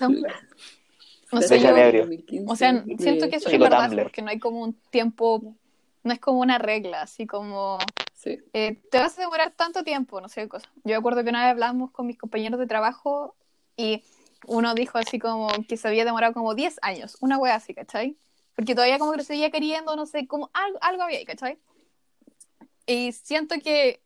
No 1.30 1.42
sé, 1.42 1.60
yo, 1.60 1.68
Janebrio. 1.68 2.02
2015 2.02 2.50
o 2.52 2.56
sea, 2.56 2.72
de 2.72 2.96
siento 2.98 3.28
que 3.28 3.36
eso 3.36 3.50
es 3.50 3.58
verdad, 3.58 3.88
Tumblr. 3.88 4.02
porque 4.02 4.22
no 4.22 4.30
hay 4.30 4.38
como 4.38 4.62
un 4.62 4.74
tiempo, 4.90 5.54
no 6.02 6.12
es 6.12 6.18
como 6.20 6.40
una 6.40 6.58
regla, 6.58 7.02
así 7.02 7.26
como 7.26 7.78
Sí. 8.14 8.38
eh, 8.54 8.80
te 8.90 8.98
vas 8.98 9.18
a 9.18 9.22
demorar 9.22 9.52
tanto 9.54 9.84
tiempo, 9.84 10.20
no 10.20 10.28
sé, 10.28 10.48
cosas. 10.48 10.70
Yo 10.76 10.82
me 10.92 10.94
acuerdo 10.96 11.22
que 11.22 11.30
una 11.30 11.44
vez 11.44 11.50
hablamos 11.52 11.90
con 11.90 12.06
mis 12.06 12.16
compañeros 12.18 12.58
de 12.58 12.66
trabajo 12.66 13.34
y 13.76 14.02
uno 14.48 14.74
dijo 14.74 14.98
así 14.98 15.18
como 15.18 15.48
que 15.68 15.76
se 15.76 15.88
había 15.88 16.04
demorado 16.04 16.32
como 16.32 16.54
10 16.54 16.78
años, 16.82 17.16
una 17.20 17.38
wea 17.38 17.54
así, 17.56 17.74
¿cachai? 17.74 18.16
Porque 18.56 18.74
todavía 18.74 18.98
como 18.98 19.12
que 19.12 19.18
lo 19.18 19.24
seguía 19.24 19.50
queriendo, 19.50 19.94
no 19.94 20.06
sé, 20.06 20.26
como 20.26 20.50
algo, 20.52 20.78
algo 20.80 21.02
había 21.02 21.18
ahí, 21.18 21.24
¿cachai? 21.24 21.58
Y 22.86 23.12
siento 23.12 23.56
que 23.62 24.02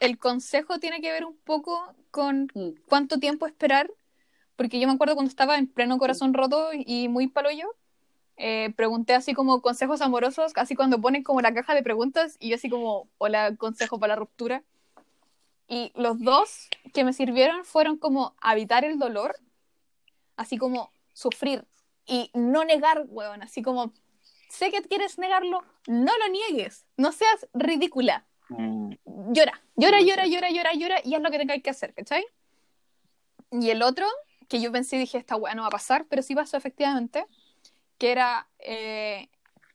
el 0.00 0.18
consejo 0.18 0.78
tiene 0.78 1.00
que 1.00 1.12
ver 1.12 1.24
un 1.24 1.36
poco 1.36 1.94
con 2.10 2.48
cuánto 2.88 3.18
tiempo 3.18 3.46
esperar, 3.46 3.90
porque 4.56 4.80
yo 4.80 4.88
me 4.88 4.94
acuerdo 4.94 5.14
cuando 5.14 5.30
estaba 5.30 5.58
en 5.58 5.68
pleno 5.68 5.98
corazón 5.98 6.34
roto 6.34 6.70
y 6.74 7.08
muy 7.08 7.28
paloyo, 7.28 7.68
eh, 8.36 8.72
pregunté 8.76 9.14
así 9.14 9.34
como 9.34 9.60
consejos 9.60 10.00
amorosos, 10.00 10.52
así 10.54 10.76
cuando 10.76 11.00
ponen 11.00 11.24
como 11.24 11.40
la 11.40 11.52
caja 11.52 11.74
de 11.74 11.82
preguntas 11.82 12.36
y 12.38 12.50
yo 12.50 12.56
así 12.56 12.70
como, 12.70 13.08
hola, 13.18 13.56
consejo 13.56 13.98
para 13.98 14.14
la 14.14 14.20
ruptura. 14.20 14.62
Y 15.66 15.92
los 15.94 16.20
dos 16.20 16.68
que 16.94 17.04
me 17.04 17.12
sirvieron 17.12 17.64
fueron 17.64 17.98
como 17.98 18.34
evitar 18.42 18.84
el 18.84 18.98
dolor, 18.98 19.36
así 20.38 20.56
como 20.56 20.90
sufrir 21.12 21.66
y 22.06 22.30
no 22.32 22.64
negar, 22.64 23.04
weón, 23.08 23.42
así 23.42 23.60
como, 23.60 23.92
sé 24.48 24.70
que 24.70 24.80
quieres 24.80 25.18
negarlo, 25.18 25.62
no 25.86 26.12
lo 26.18 26.28
niegues, 26.28 26.86
no 26.96 27.12
seas 27.12 27.46
ridícula 27.52 28.24
Mm, 28.48 28.92
llora, 29.32 29.60
llora, 29.76 30.00
llora, 30.00 30.26
llora, 30.26 30.50
llora, 30.50 30.72
llora, 30.72 31.00
y 31.04 31.14
haz 31.14 31.22
lo 31.22 31.30
que 31.30 31.38
tengáis 31.38 31.62
que 31.62 31.70
hacer, 31.70 31.92
¿cachai? 31.94 32.24
Y 33.50 33.70
el 33.70 33.82
otro, 33.82 34.06
que 34.48 34.60
yo 34.60 34.72
pensé 34.72 34.96
y 34.96 35.00
dije, 35.00 35.18
esta 35.18 35.36
weá 35.36 35.54
no 35.54 35.62
va 35.62 35.68
a 35.68 35.72
pasar, 35.72 36.06
pero 36.08 36.22
sí 36.22 36.34
pasó 36.34 36.56
efectivamente, 36.56 37.26
que 37.98 38.10
era 38.10 38.48
eh, 38.58 39.28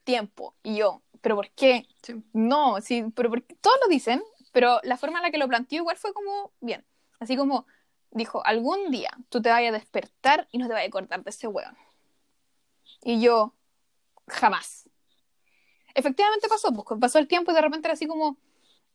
tiempo. 0.04 0.56
Y 0.64 0.78
yo, 0.78 1.02
¿pero 1.22 1.36
por 1.36 1.50
qué? 1.52 1.88
Sí. 2.02 2.24
No, 2.34 2.82
sí, 2.82 3.06
pero 3.16 3.30
por 3.30 3.44
qué? 3.44 3.56
todos 3.62 3.78
lo 3.84 3.90
dicen, 3.90 4.24
pero 4.52 4.80
la 4.84 4.98
forma 4.98 5.20
en 5.20 5.24
la 5.24 5.32
que 5.32 5.38
lo 5.38 5.48
planteó 5.48 5.80
igual 5.80 5.98
fue 5.98 6.14
como, 6.14 6.52
bien, 6.60 6.84
así 7.20 7.38
como 7.38 7.68
dijo, 8.14 8.46
algún 8.46 8.92
día 8.92 9.12
tú 9.30 9.42
te 9.42 9.50
vayas 9.50 9.74
a 9.74 9.78
despertar 9.78 10.48
y 10.52 10.58
no 10.58 10.68
te 10.68 10.74
vayas 10.74 10.88
a 10.88 10.90
acordar 10.90 11.24
de 11.24 11.30
ese 11.30 11.48
weón. 11.48 11.76
Y 13.04 13.22
yo, 13.22 13.54
jamás. 14.28 14.90
Efectivamente 15.96 16.48
pasó, 16.48 16.72
pues 16.74 17.00
pasó 17.00 17.20
el 17.20 17.28
tiempo 17.28 17.52
y 17.52 17.56
de 17.56 17.62
repente 17.62 17.88
era 17.88 17.94
así 17.94 18.08
como, 18.08 18.38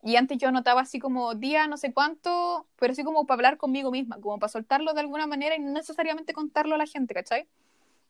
y 0.03 0.17
antes 0.17 0.39
yo 0.39 0.49
anotaba 0.49 0.81
así 0.81 0.99
como 0.99 1.35
día, 1.35 1.67
no 1.67 1.77
sé 1.77 1.93
cuánto, 1.93 2.67
pero 2.77 2.93
así 2.93 3.05
como 3.05 3.27
para 3.27 3.37
hablar 3.37 3.57
conmigo 3.57 3.91
misma, 3.91 4.21
como 4.21 4.39
para 4.39 4.51
soltarlo 4.51 4.95
de 4.95 5.01
alguna 5.01 5.27
manera 5.27 5.57
y 5.57 5.61
no 5.61 5.71
necesariamente 5.73 6.33
contarlo 6.33 6.75
a 6.75 6.79
la 6.79 6.87
gente, 6.87 7.15
¿cachai? 7.15 7.49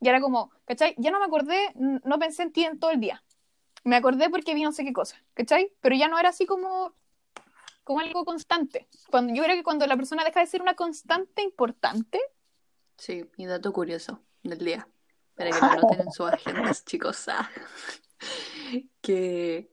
Y 0.00 0.08
era 0.08 0.20
como, 0.20 0.50
¿cachai? 0.64 0.94
Ya 0.98 1.10
no 1.10 1.18
me 1.18 1.26
acordé, 1.26 1.72
no 1.74 2.18
pensé 2.18 2.44
en 2.44 2.52
ti 2.52 2.64
en 2.64 2.78
todo 2.78 2.90
el 2.90 3.00
día. 3.00 3.22
Me 3.84 3.96
acordé 3.96 4.30
porque 4.30 4.54
vi 4.54 4.62
no 4.62 4.72
sé 4.72 4.84
qué 4.84 4.92
cosa, 4.92 5.16
¿cachai? 5.34 5.72
Pero 5.80 5.96
ya 5.96 6.08
no 6.08 6.18
era 6.18 6.28
así 6.30 6.46
como 6.46 6.92
como 7.88 8.00
algo 8.00 8.24
constante. 8.26 8.86
Cuando, 9.10 9.34
yo 9.34 9.42
creo 9.42 9.56
que 9.56 9.62
cuando 9.64 9.86
la 9.86 9.96
persona 9.96 10.22
deja 10.24 10.40
de 10.40 10.46
ser 10.46 10.60
una 10.62 10.74
constante 10.74 11.42
importante, 11.42 12.20
Sí, 12.98 13.24
y 13.36 13.46
dato 13.46 13.72
curioso 13.72 14.22
del 14.42 14.58
día, 14.58 14.88
para 15.36 15.52
que 15.52 15.62
lo 15.62 15.70
anoten 15.70 16.00
en 16.02 16.12
sus 16.12 16.26
agendas, 16.28 16.84
chicos. 16.84 17.28
ah, 17.28 17.48
Que 19.00 19.70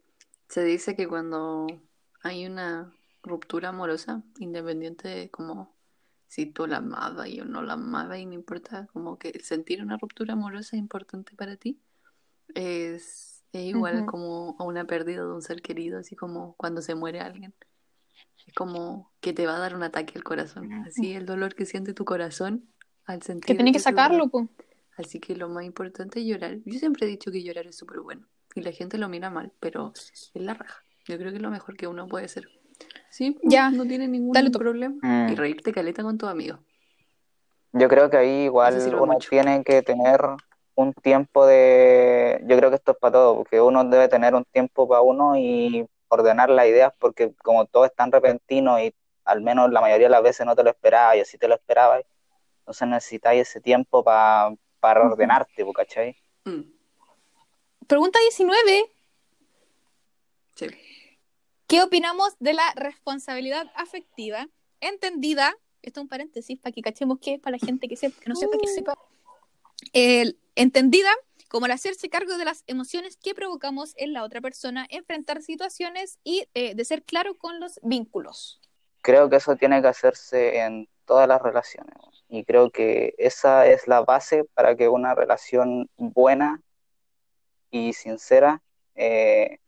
se 0.49 0.63
dice 0.63 0.95
que 0.95 1.07
cuando 1.07 1.68
hay 2.24 2.45
una 2.45 2.93
ruptura 3.24 3.70
amorosa, 3.70 4.24
independiente 4.39 5.07
de 5.07 5.32
como 5.32 5.76
si 6.28 6.45
tú 6.45 6.68
la 6.68 6.78
amabas 6.78 7.28
y 7.30 7.41
o 7.41 7.45
no 7.45 7.61
la 7.63 7.74
amabas, 7.74 8.20
y 8.20 8.26
no 8.26 8.34
importa, 8.34 8.88
como 8.93 9.18
que 9.18 9.39
sentir 9.43 9.82
una 9.82 9.97
ruptura 9.97 10.34
amorosa 10.34 10.76
es 10.76 10.80
importante 10.80 11.36
para 11.36 11.57
ti, 11.57 11.82
es, 12.55 13.45
es 13.53 13.61
igual 13.63 13.99
Ujú. 13.99 14.05
como 14.05 14.55
a 14.59 14.63
una 14.66 14.86
pérdida 14.86 15.22
de 15.24 15.34
un 15.34 15.41
ser 15.41 15.61
querido, 15.61 15.99
así 15.99 16.16
como 16.16 16.55
cuando 16.57 16.82
se 16.82 16.95
muere 16.95 17.22
alguien. 17.22 17.53
Es 18.46 18.54
como 18.54 19.12
que 19.22 19.34
te 19.34 19.46
va 19.46 19.56
a 19.56 19.60
dar 19.60 19.76
un 19.76 19.84
ataque 19.84 20.14
al 20.16 20.24
corazón. 20.24 20.72
Así 20.86 21.14
el 21.14 21.26
dolor 21.26 21.56
que 21.56 21.66
siente 21.66 21.93
tu 21.93 22.06
corazón 22.06 22.66
al 23.06 23.22
sentir 23.22 23.46
que 23.46 23.56
tenés 23.56 23.74
que 23.74 23.80
sacarlo, 23.80 24.30
po. 24.30 24.48
Así 24.98 25.20
que 25.20 25.36
lo 25.36 25.50
más 25.50 25.66
importante 25.66 26.20
es 26.20 26.26
llorar. 26.26 26.58
Yo 26.66 26.80
siempre 26.80 27.06
he 27.06 27.10
dicho 27.10 27.32
que 27.32 27.43
llorar 27.43 27.68
es 27.68 27.76
súper 27.76 28.00
bueno. 28.00 28.26
Y 28.56 28.62
la 28.62 28.72
gente 28.72 28.98
lo 28.98 29.10
mira 29.10 29.30
mal, 29.30 29.52
pero 29.60 29.91
es 29.96 30.32
la 30.34 30.54
raja. 30.54 30.84
Yo 31.06 31.18
creo 31.18 31.32
que 31.32 31.38
es 31.38 31.41
lo 31.41 31.52
mejor 31.52 31.76
que 31.76 31.88
uno 31.88 32.08
puede 32.08 32.26
hacer. 32.26 32.48
Sí, 33.10 33.38
Ya, 33.43 33.70
no 33.70 33.86
tiene 33.86 34.08
ningún 34.08 34.34
dale 34.34 34.50
problema. 34.52 34.96
Mm. 35.02 35.32
Y 35.32 35.36
reírte 35.36 35.74
caleta 35.74 36.04
con 36.04 36.18
tus 36.18 36.30
amigos. 36.30 36.60
Yo 37.74 37.89
creo 37.89 38.10
que 38.10 38.18
ahí 38.18 38.43
igual 38.46 38.78
uno 38.88 39.06
mucho. 39.06 39.30
tiene 39.30 39.64
que 39.64 39.82
tener 39.82 40.22
un 40.76 40.93
tiempo 40.93 41.46
de, 41.46 42.41
yo 42.48 42.58
creo 42.58 42.70
que 42.70 42.78
esto 42.78 42.91
es 42.91 42.98
para 42.98 43.14
todo, 43.14 43.36
porque 43.38 43.60
uno 43.60 43.84
debe 43.86 44.08
tener 44.08 44.34
un 44.34 44.46
tiempo 44.46 44.88
para 44.88 45.02
uno 45.02 45.38
y 45.38 45.86
ordenar 46.08 46.49
las 46.49 46.68
ideas, 46.68 46.93
porque 46.99 47.34
como 47.43 47.66
todo 47.66 47.86
es 47.86 47.93
tan 47.95 48.12
repentino 48.12 48.80
y 48.82 48.93
al 49.24 49.41
menos 49.41 49.72
la 49.72 49.82
mayoría 49.82 50.08
de 50.08 50.12
las 50.12 50.24
veces 50.24 50.45
no 50.45 50.56
te 50.56 50.64
lo 50.64 50.70
esperabas 50.70 51.18
y 51.18 51.22
así 51.22 51.38
te 51.38 51.47
lo 51.47 51.56
esperabas, 51.56 52.03
entonces 52.60 52.88
necesitáis 52.88 53.41
ese 53.47 53.60
tiempo 53.62 54.03
pa- 54.03 54.53
para 54.80 55.01
Ujú. 55.01 55.14
ordenarte, 55.14 55.66
¿cachai? 55.74 56.16
Mm, 56.45 56.62
Pregunta 57.88 58.20
19. 58.20 58.91
sí. 60.56 60.68
¿Qué 61.68 61.82
opinamos 61.82 62.36
de 62.39 62.53
la 62.53 62.72
responsabilidad 62.76 63.72
afectiva 63.76 64.47
entendida? 64.80 65.56
Esto 65.82 65.99
es 65.99 66.03
un 66.03 66.08
paréntesis 66.10 66.60
para 66.60 66.72
que 66.72 66.82
cachemos 66.82 67.18
qué 67.20 67.36
es 67.36 67.39
para 67.39 67.58
la 67.58 67.64
gente 67.66 67.88
que, 67.88 67.95
sepa, 67.95 68.20
que 68.22 68.30
no 68.30 68.36
sepa 68.36 68.58
que 68.60 68.68
sepa. 68.68 68.93
El- 69.93 70.38
entendida 70.56 71.10
como 71.50 71.66
el 71.68 71.72
hacerse 71.72 72.10
cargo 72.10 72.38
de 72.38 72.46
las 72.46 72.64
emociones 72.68 73.18
que 73.18 73.36
provocamos 73.36 73.93
en 73.98 74.14
la 74.14 74.24
otra 74.24 74.41
persona, 74.41 74.88
enfrentar 74.89 75.41
situaciones 75.41 76.20
y 76.24 76.48
eh, 76.54 76.76
de 76.76 76.86
ser 76.86 77.04
claro 77.04 77.36
con 77.36 77.60
los 77.60 77.80
vínculos. 77.84 78.60
Creo 79.02 79.30
que 79.30 79.36
eso 79.38 79.56
tiene 79.56 79.82
que 79.82 79.88
hacerse 79.88 80.60
en 80.60 80.89
todas 81.06 81.28
las 81.28 81.41
relaciones, 81.41 81.96
y 82.30 82.43
creo 82.46 82.72
que 82.72 83.14
esa 83.20 83.68
es 83.68 83.88
la 83.88 84.02
base 84.02 84.43
para 84.56 84.76
que 84.76 84.89
una 84.89 85.14
relación 85.14 85.89
buena 85.98 86.62
y 87.70 87.93
sincera 87.93 88.64
eh, 88.96 89.60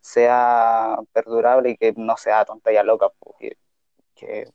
sea 0.00 0.96
perdurable 1.12 1.70
y 1.70 1.76
que 1.76 1.92
no 1.96 2.16
sea 2.16 2.44
tontería 2.44 2.82
loca, 2.82 3.10
porque, 3.20 3.56
que, 4.16 4.50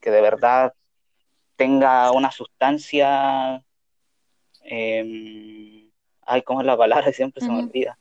que 0.00 0.10
de 0.10 0.20
verdad 0.20 0.74
tenga 1.56 2.12
una 2.12 2.30
sustancia. 2.30 3.64
eh, 4.64 5.77
ay, 6.28 6.42
¿cómo 6.42 6.60
es 6.60 6.66
la 6.66 6.76
palabra? 6.76 7.12
Siempre 7.12 7.40
se 7.42 7.50
me 7.50 7.58
olvida. 7.60 7.98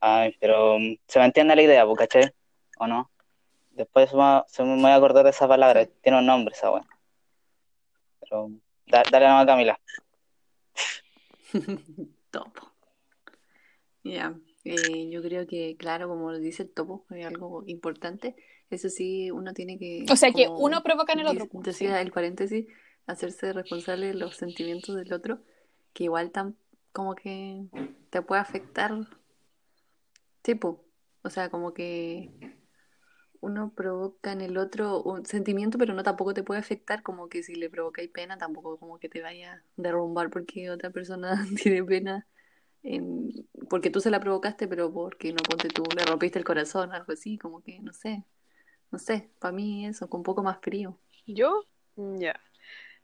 Ay, 0.00 0.36
pero 0.40 0.76
um, 0.76 0.96
se 1.06 1.18
me 1.18 1.24
entiende 1.24 1.56
la 1.56 1.62
idea, 1.62 1.84
¿po, 1.84 1.96
¿cachai? 1.96 2.30
¿O 2.78 2.86
no? 2.86 3.10
Después 3.70 4.10
se 4.10 4.62
me 4.64 4.76
voy 4.80 4.90
a 4.90 4.94
acordar 4.96 5.24
de 5.24 5.30
esa 5.30 5.48
palabra, 5.48 5.86
tiene 6.02 6.18
un 6.18 6.26
nombre 6.26 6.54
esa 6.54 6.70
weá. 6.70 6.86
Pero 8.20 8.50
da- 8.86 9.02
dale 9.10 9.26
nomás, 9.28 9.46
Camila. 9.46 9.80
Topo. 12.30 12.72
Ya, 14.04 14.34
eh, 14.64 15.08
yo 15.10 15.22
creo 15.22 15.46
que, 15.46 15.76
claro, 15.76 16.08
como 16.08 16.30
lo 16.30 16.38
dice 16.38 16.62
el 16.64 16.70
topo, 16.72 17.04
es 17.10 17.26
algo 17.26 17.64
importante. 17.66 18.36
Eso 18.70 18.88
sí, 18.88 19.30
uno 19.30 19.52
tiene 19.52 19.78
que, 19.78 20.04
O 20.10 20.16
sea, 20.16 20.30
que 20.32 20.48
uno 20.48 20.82
provoca 20.82 21.12
en 21.14 21.20
el 21.20 21.26
otro. 21.28 21.46
pues, 21.48 21.64
decía 21.66 22.00
el 22.00 22.12
paréntesis, 22.12 22.66
hacerse 23.06 23.52
responsable 23.52 24.06
de 24.08 24.14
los 24.14 24.36
sentimientos 24.36 24.94
del 24.94 25.12
otro, 25.12 25.40
que 25.98 26.04
igual 26.04 26.30
tan 26.30 26.56
como 26.92 27.16
que 27.16 27.66
te 28.10 28.22
puede 28.22 28.40
afectar. 28.40 28.92
Tipo, 30.42 30.84
o 31.22 31.28
sea, 31.28 31.50
como 31.50 31.74
que 31.74 32.30
uno 33.40 33.72
provoca 33.74 34.30
en 34.30 34.40
el 34.40 34.58
otro 34.58 35.02
un 35.02 35.26
sentimiento, 35.26 35.76
pero 35.76 35.94
no 35.94 36.04
tampoco 36.04 36.34
te 36.34 36.44
puede 36.44 36.60
afectar, 36.60 37.02
como 37.02 37.28
que 37.28 37.42
si 37.42 37.56
le 37.56 37.68
provocáis 37.68 38.10
pena, 38.10 38.38
tampoco 38.38 38.78
como 38.78 39.00
que 39.00 39.08
te 39.08 39.20
vaya 39.22 39.54
a 39.54 39.62
derrumbar 39.76 40.30
porque 40.30 40.70
otra 40.70 40.90
persona 40.90 41.34
tiene 41.60 41.82
pena 41.82 42.28
en- 42.84 43.32
porque 43.68 43.90
tú 43.90 44.00
se 44.00 44.10
la 44.12 44.20
provocaste, 44.20 44.68
pero 44.68 44.92
porque 44.92 45.32
no 45.32 45.42
ponte 45.48 45.66
tú, 45.68 45.82
le 45.96 46.04
rompiste 46.04 46.38
el 46.38 46.44
corazón, 46.44 46.92
algo 46.92 47.12
así, 47.12 47.38
como 47.38 47.60
que 47.60 47.80
no 47.80 47.92
sé, 47.92 48.24
no 48.92 49.00
sé, 49.00 49.30
para 49.40 49.50
mí 49.50 49.84
eso, 49.84 50.08
con 50.08 50.20
un 50.20 50.24
poco 50.24 50.44
más 50.44 50.60
frío. 50.60 50.96
Yo, 51.26 51.64
ya, 51.96 52.40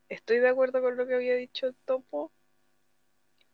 estoy 0.09 0.39
de 0.39 0.49
acuerdo 0.49 0.81
con 0.81 0.97
lo 0.97 1.09
que 1.09 1.15
había 1.15 1.35
dicho 1.35 1.73
topo 1.87 2.31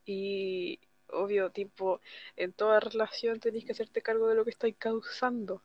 y 0.05 0.80
obvio, 1.09 1.51
tipo, 1.51 2.01
en 2.36 2.53
toda 2.53 2.80
relación 2.80 3.40
tenéis 3.40 3.64
que 3.64 3.72
hacerte 3.72 4.03
cargo 4.03 4.28
de 4.28 4.34
lo 4.36 4.44
que 4.44 4.51
estáis 4.51 4.76
causando, 4.78 5.62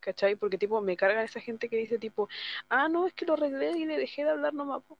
¿cachai? 0.00 0.36
Porque 0.36 0.58
tipo, 0.58 0.80
me 0.80 0.96
carga 0.96 1.22
esa 1.24 1.40
gente 1.40 1.68
que 1.68 1.76
dice 1.76 1.98
tipo, 1.98 2.28
ah, 2.68 2.88
no, 2.88 3.06
es 3.06 3.12
que 3.14 3.26
lo 3.26 3.34
arreglé 3.34 3.72
y 3.78 3.86
le 3.86 3.98
dejé 3.98 4.24
de 4.24 4.30
hablar 4.30 4.54
nomás. 4.54 4.82
po". 4.84 4.98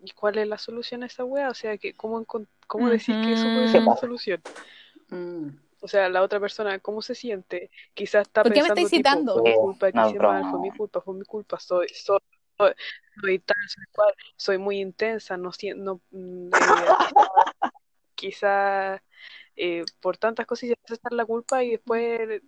¿Y 0.00 0.10
cuál 0.12 0.38
es 0.38 0.46
la 0.48 0.58
solución 0.58 1.02
a 1.02 1.06
esa 1.06 1.24
wea? 1.24 1.50
O 1.50 1.54
sea, 1.54 1.76
que 1.78 1.94
¿cómo, 1.94 2.24
cómo 2.66 2.88
decís 2.88 3.16
que 3.20 3.32
eso 3.32 3.50
puede 3.50 3.68
ser 3.68 3.82
una 3.82 3.96
solución? 3.96 4.42
Mm, 5.10 5.48
O 5.80 5.88
sea, 5.88 6.08
la 6.08 6.22
otra 6.22 6.40
persona, 6.40 6.78
¿cómo 6.80 7.02
se 7.02 7.14
siente? 7.14 7.70
Quizás 7.94 8.26
está 8.26 8.42
¿Por 8.42 8.52
qué 8.52 8.60
me 8.62 8.68
estáis 8.68 8.88
tipo, 8.90 9.08
citando? 9.08 9.32
fue 9.32 9.42
mi 9.42 9.54
Oh, 9.54 9.62
culpa, 9.62 9.90
no, 9.90 10.10
hice 10.10 10.18
mal, 10.20 10.44
fue 10.50 10.58
mi 10.60 10.70
culpa, 10.70 11.00
fue 11.00 11.14
mi 11.14 11.24
culpa, 11.24 11.58
soy, 11.58 11.88
soy, 11.88 12.18
soy, 13.20 13.38
tal, 13.40 13.56
soy 13.68 13.84
cual, 13.92 14.14
soy 14.36 14.58
muy 14.58 14.80
intensa, 14.80 15.36
no 15.36 15.52
siento, 15.52 15.82
no, 15.84 16.00
mm, 16.10 16.48
eh, 16.48 16.50
quizás 18.14 19.00
eh, 19.56 19.84
por 20.00 20.16
tantas 20.18 20.46
cosas 20.46 20.64
y 20.64 20.72
a 20.72 20.76
estar 20.94 21.12
la 21.12 21.26
culpa 21.26 21.64
y 21.64 21.72
después 21.72 22.42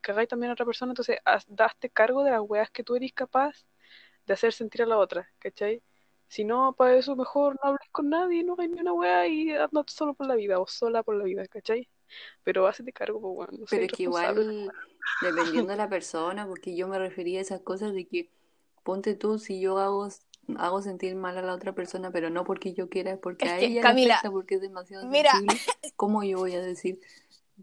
cagáis 0.00 0.28
también 0.28 0.50
a 0.50 0.54
otra 0.54 0.66
persona, 0.66 0.92
entonces 0.92 1.18
haz- 1.24 1.46
daste 1.48 1.90
cargo 1.90 2.24
de 2.24 2.32
las 2.32 2.40
weas 2.42 2.70
que 2.70 2.84
tú 2.84 2.96
eres 2.96 3.12
capaz 3.12 3.66
de 4.26 4.34
hacer 4.34 4.52
sentir 4.52 4.82
a 4.82 4.86
la 4.86 4.98
otra, 4.98 5.30
¿cachai? 5.38 5.82
Si 6.28 6.44
no, 6.44 6.74
para 6.74 6.96
eso 6.96 7.16
mejor 7.16 7.54
no 7.62 7.70
hables 7.70 7.88
con 7.90 8.10
nadie, 8.10 8.44
no 8.44 8.52
hagas 8.54 8.68
ni 8.68 8.80
una 8.80 8.92
wea 8.92 9.26
y 9.26 9.50
anda 9.50 9.84
solo 9.86 10.14
por 10.14 10.26
la 10.26 10.34
vida 10.34 10.60
o 10.60 10.66
sola 10.66 11.02
por 11.02 11.16
la 11.16 11.24
vida, 11.24 11.46
¿cachai? 11.48 11.88
Pero 12.44 12.66
hazte 12.66 12.92
cargo, 12.92 13.20
pues, 13.20 13.52
no 13.52 13.66
Pero 13.70 13.84
es 13.84 13.92
que 13.92 14.02
igual, 14.04 14.70
dependiendo 15.22 15.70
de 15.70 15.76
la 15.76 15.88
persona, 15.88 16.46
porque 16.46 16.76
yo 16.76 16.86
me 16.86 16.98
refería 16.98 17.38
a 17.38 17.42
esas 17.42 17.60
cosas 17.62 17.94
de 17.94 18.06
que, 18.06 18.30
ponte 18.88 19.14
tú, 19.14 19.38
si 19.38 19.60
yo 19.60 19.76
hago, 19.78 20.08
hago 20.56 20.80
sentir 20.80 21.14
mal 21.14 21.36
a 21.36 21.42
la 21.42 21.52
otra 21.52 21.74
persona, 21.74 22.10
pero 22.10 22.30
no 22.30 22.44
porque 22.44 22.72
yo 22.72 22.88
quiera, 22.88 23.10
es 23.12 23.18
porque 23.18 23.44
Es 23.44 23.52
a 23.52 23.58
que, 23.58 23.66
ella 23.66 23.82
le 23.82 23.82
Camila, 23.82 24.14
afecta, 24.14 24.30
porque 24.30 24.54
es 24.54 24.62
demasiado 24.62 25.04
mira. 25.10 25.32
sensible, 25.32 25.60
¿cómo 25.96 26.24
yo 26.24 26.38
voy 26.38 26.54
a 26.54 26.62
decir? 26.62 26.98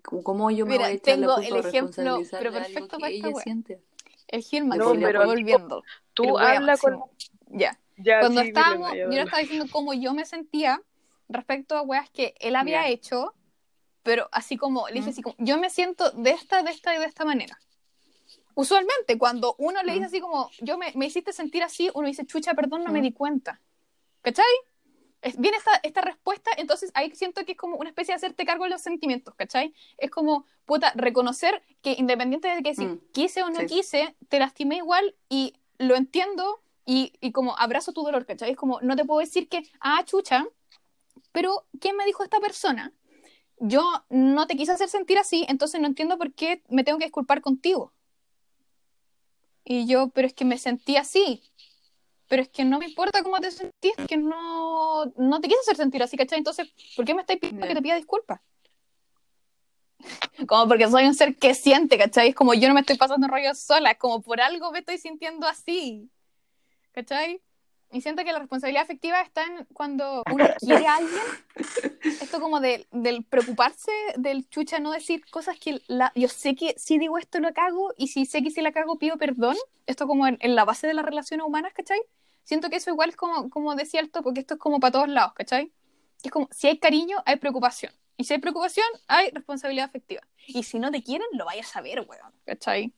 ¿Cómo- 0.04 0.24
¿Cómo 0.24 0.52
yo 0.52 0.68
me 0.68 0.74
Mira, 0.74 0.84
voy 0.84 0.92
a 0.92 0.96
echar 0.96 1.18
la 1.18 1.28
tengo 1.28 1.36
culpa 1.38 1.48
el 1.48 1.66
ejemplo, 1.66 2.22
pero 2.38 2.54
perfecto 2.54 2.90
que 2.90 3.02
para 3.02 3.08
esta 3.08 3.28
ella 3.28 3.36
wea. 3.36 3.44
siente? 3.44 3.82
El 4.28 4.42
Gilman, 4.44 4.78
No, 4.78 4.94
pero 4.94 5.20
lo 5.22 5.26
volviendo. 5.26 5.84
Tú 6.14 6.38
habla 6.38 6.78
con... 6.78 7.02
Ya. 7.48 7.80
Ya, 7.98 8.20
Cuando 8.20 8.42
sí, 8.42 8.48
estábamos, 8.48 8.92
yo 8.92 8.98
le 8.98 9.08
dale. 9.08 9.24
estaba 9.24 9.42
diciendo 9.42 9.66
cómo 9.72 9.94
yo 9.96 10.14
me 10.14 10.26
sentía 10.26 10.80
respecto 11.28 11.76
a 11.76 11.82
weas 11.82 12.08
que 12.12 12.36
él 12.40 12.56
había 12.56 12.82
Ya. 12.84 12.90
hecho, 12.90 13.34
pero 14.04 14.30
así 14.32 14.58
como, 14.58 14.88
le 14.90 14.96
dije 14.96 15.10
¿Mm? 15.10 15.14
así 15.14 15.22
como, 15.24 15.36
yo 15.40 15.58
me 15.58 15.72
siento 15.72 16.12
de 16.12 16.30
esta, 16.32 16.62
de 16.62 16.70
esta 16.70 16.94
y 16.94 17.00
de 17.00 17.06
esta 17.06 17.26
manera. 17.26 17.60
Usualmente, 18.56 19.18
cuando 19.18 19.56
uno 19.60 19.84
le 19.84 19.94
dice 19.94 20.06
así 20.06 20.22
como, 20.22 20.50
yo 20.60 20.78
me, 20.78 20.92
me 20.96 21.06
hiciste 21.08 21.34
sentir 21.34 21.64
así, 21.64 21.92
uno 21.94 22.08
dice, 22.08 22.26
chucha, 22.26 22.54
perdón, 22.56 22.84
no 22.84 22.92
me 22.92 23.02
di 23.02 23.12
cuenta. 23.14 23.62
¿Cachai? 24.22 24.46
Es, 25.22 25.38
viene 25.38 25.58
esta, 25.58 25.72
esta 25.84 26.02
respuesta, 26.02 26.52
entonces 26.58 26.92
ahí 26.94 27.12
siento 27.16 27.46
que 27.46 27.54
es 27.54 27.58
como 27.58 27.78
una 27.78 27.90
especie 27.90 28.14
de 28.14 28.18
hacerte 28.18 28.46
cargo 28.46 28.64
de 28.66 28.70
los 28.70 28.82
sentimientos, 28.82 29.34
¿cachai? 29.36 29.74
Es 29.98 30.12
como, 30.12 30.46
puta, 30.66 30.94
reconocer 30.96 31.64
que 31.82 31.94
independiente 31.98 32.48
de 32.48 32.64
que 32.64 32.76
si 32.76 32.86
Mm, 32.86 33.00
quise 33.12 33.44
o 33.44 33.50
no 33.50 33.62
sí. 33.62 33.66
quise, 33.68 34.16
te 34.30 34.40
lastimé 34.40 34.78
igual 34.78 35.16
y 35.30 35.56
lo 35.80 35.96
entiendo 35.96 36.62
y, 36.86 37.14
y 37.22 37.32
como 37.32 37.58
abrazo 37.58 37.92
tu 37.92 38.04
dolor, 38.04 38.26
¿cachai? 38.26 38.52
Es 38.52 38.58
como, 38.58 38.80
no 38.82 38.96
te 38.96 39.04
puedo 39.06 39.20
decir 39.20 39.50
que, 39.50 39.64
ah, 39.80 40.04
chucha, 40.06 40.46
pero 41.32 41.66
¿qué 41.82 41.94
me 41.94 42.06
dijo 42.06 42.24
esta 42.24 42.40
persona? 42.40 42.94
Yo 43.60 43.84
no 44.10 44.48
te 44.48 44.56
quise 44.56 44.74
hacer 44.74 44.90
sentir 44.90 45.18
así, 45.18 45.46
entonces 45.50 45.82
no 45.82 45.88
entiendo 45.88 46.18
por 46.18 46.34
qué 46.34 46.62
me 46.70 46.84
tengo 46.84 47.00
que 47.00 47.06
disculpar 47.06 47.42
contigo. 47.42 47.94
Y 49.66 49.88
yo, 49.88 50.10
pero 50.10 50.28
es 50.28 50.34
que 50.34 50.46
me 50.46 50.58
sentí 50.58 50.96
así. 50.96 51.42
Pero 52.28 52.44
es 52.44 52.50
que 52.50 52.64
no 52.64 52.80
me 52.80 52.86
importa 52.86 53.24
cómo 53.24 53.40
te 53.40 53.52
sentiste, 53.52 54.06
que 54.08 54.18
no, 54.18 55.06
no 55.18 55.42
te 55.42 55.48
quise 55.48 55.60
hacer 55.62 55.76
sentir 55.76 56.02
así, 56.02 56.18
¿cachai? 56.18 56.38
Entonces, 56.38 56.72
¿por 56.96 57.06
qué 57.06 57.14
me 57.14 57.22
estáis 57.22 57.40
pidiendo 57.40 57.68
que 57.68 57.76
te 57.76 57.82
pida 57.82 57.96
disculpas? 57.96 58.40
Como 60.48 60.68
porque 60.68 60.88
soy 60.88 61.06
un 61.06 61.16
ser 61.16 61.36
que 61.36 61.54
siente, 61.54 61.98
¿cachai? 61.98 62.30
Es 62.30 62.36
como 62.36 62.54
yo 62.54 62.68
no 62.68 62.74
me 62.74 62.82
estoy 62.82 62.98
pasando 62.98 63.28
rollo 63.28 63.54
sola, 63.56 63.92
es 63.92 63.98
como 63.98 64.22
por 64.22 64.42
algo 64.42 64.72
me 64.72 64.80
estoy 64.80 64.98
sintiendo 64.98 65.48
así, 65.48 66.10
¿cachai? 66.92 67.42
Y 67.96 68.02
siento 68.02 68.26
que 68.26 68.34
la 68.34 68.40
responsabilidad 68.40 68.84
afectiva 68.84 69.22
está 69.22 69.46
en 69.46 69.64
cuando 69.72 70.22
uno 70.30 70.46
quiere 70.60 70.86
a 70.86 70.98
alguien. 70.98 71.24
Esto 72.04 72.42
como 72.42 72.60
de, 72.60 72.86
del 72.92 73.24
preocuparse, 73.24 73.90
del 74.18 74.50
chucha, 74.50 74.80
no 74.80 74.92
decir 74.92 75.26
cosas 75.32 75.58
que 75.58 75.82
la, 75.88 76.12
yo 76.14 76.28
sé 76.28 76.56
que 76.56 76.76
si 76.78 76.98
digo 76.98 77.18
esto 77.18 77.40
lo 77.40 77.54
cago 77.54 77.94
y 77.96 78.10
si 78.10 78.26
sé 78.26 78.44
que 78.44 78.52
si 78.52 78.62
la 78.62 78.74
cago 78.74 79.00
pido 79.00 79.18
perdón. 79.18 79.56
Esto 79.86 80.08
como 80.08 80.28
en, 80.28 80.38
en 80.42 80.56
la 80.56 80.66
base 80.66 80.88
de 80.88 80.94
las 80.94 81.06
relaciones 81.06 81.48
humanas, 81.48 81.72
¿cachai? 81.74 82.02
Siento 82.44 82.70
que 82.70 82.76
eso 82.76 82.90
igual 82.90 83.12
es 83.12 83.16
como, 83.16 83.50
como 83.50 83.76
decía 83.76 84.02
el 84.02 84.10
porque 84.10 84.42
esto 84.42 84.56
es 84.56 84.60
como 84.60 84.82
para 84.82 84.92
todos 84.92 85.08
lados, 85.08 85.32
¿cachai? 85.34 85.72
Es 86.22 86.32
como, 86.32 86.50
si 86.52 86.68
hay 86.68 86.78
cariño, 86.80 87.24
hay 87.26 87.38
preocupación. 87.38 87.94
Y 88.18 88.26
si 88.26 88.34
hay 88.34 88.42
preocupación, 88.42 88.88
hay 89.08 89.30
responsabilidad 89.32 89.86
afectiva. 89.86 90.22
Y 90.48 90.64
si 90.64 90.80
no 90.80 90.92
te 90.92 91.02
quieren, 91.02 91.28
lo 91.32 91.46
vayas 91.46 91.70
a 91.70 91.74
saber, 91.76 92.02
weón, 92.02 92.34
¿cachai? 92.44 92.92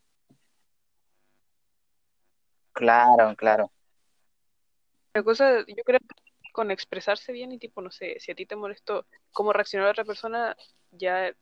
Claro, 2.73 3.35
claro. 3.35 3.71
La 5.17 5.23
cosa, 5.23 5.65
yo 5.67 5.83
creo 5.83 5.99
que 5.99 6.51
con 6.51 6.69
expresarse 6.71 7.31
bien 7.33 7.51
y 7.51 7.57
tipo, 7.59 7.81
no 7.81 7.89
sé, 7.91 8.17
si 8.19 8.31
a 8.31 8.35
ti 8.35 8.45
te 8.45 8.55
molestó 8.55 9.05
cómo 9.31 9.51
reaccionó 9.53 9.85
la 9.85 9.91
otra 9.91 10.05
persona, 10.05 10.55
ya 10.91 11.33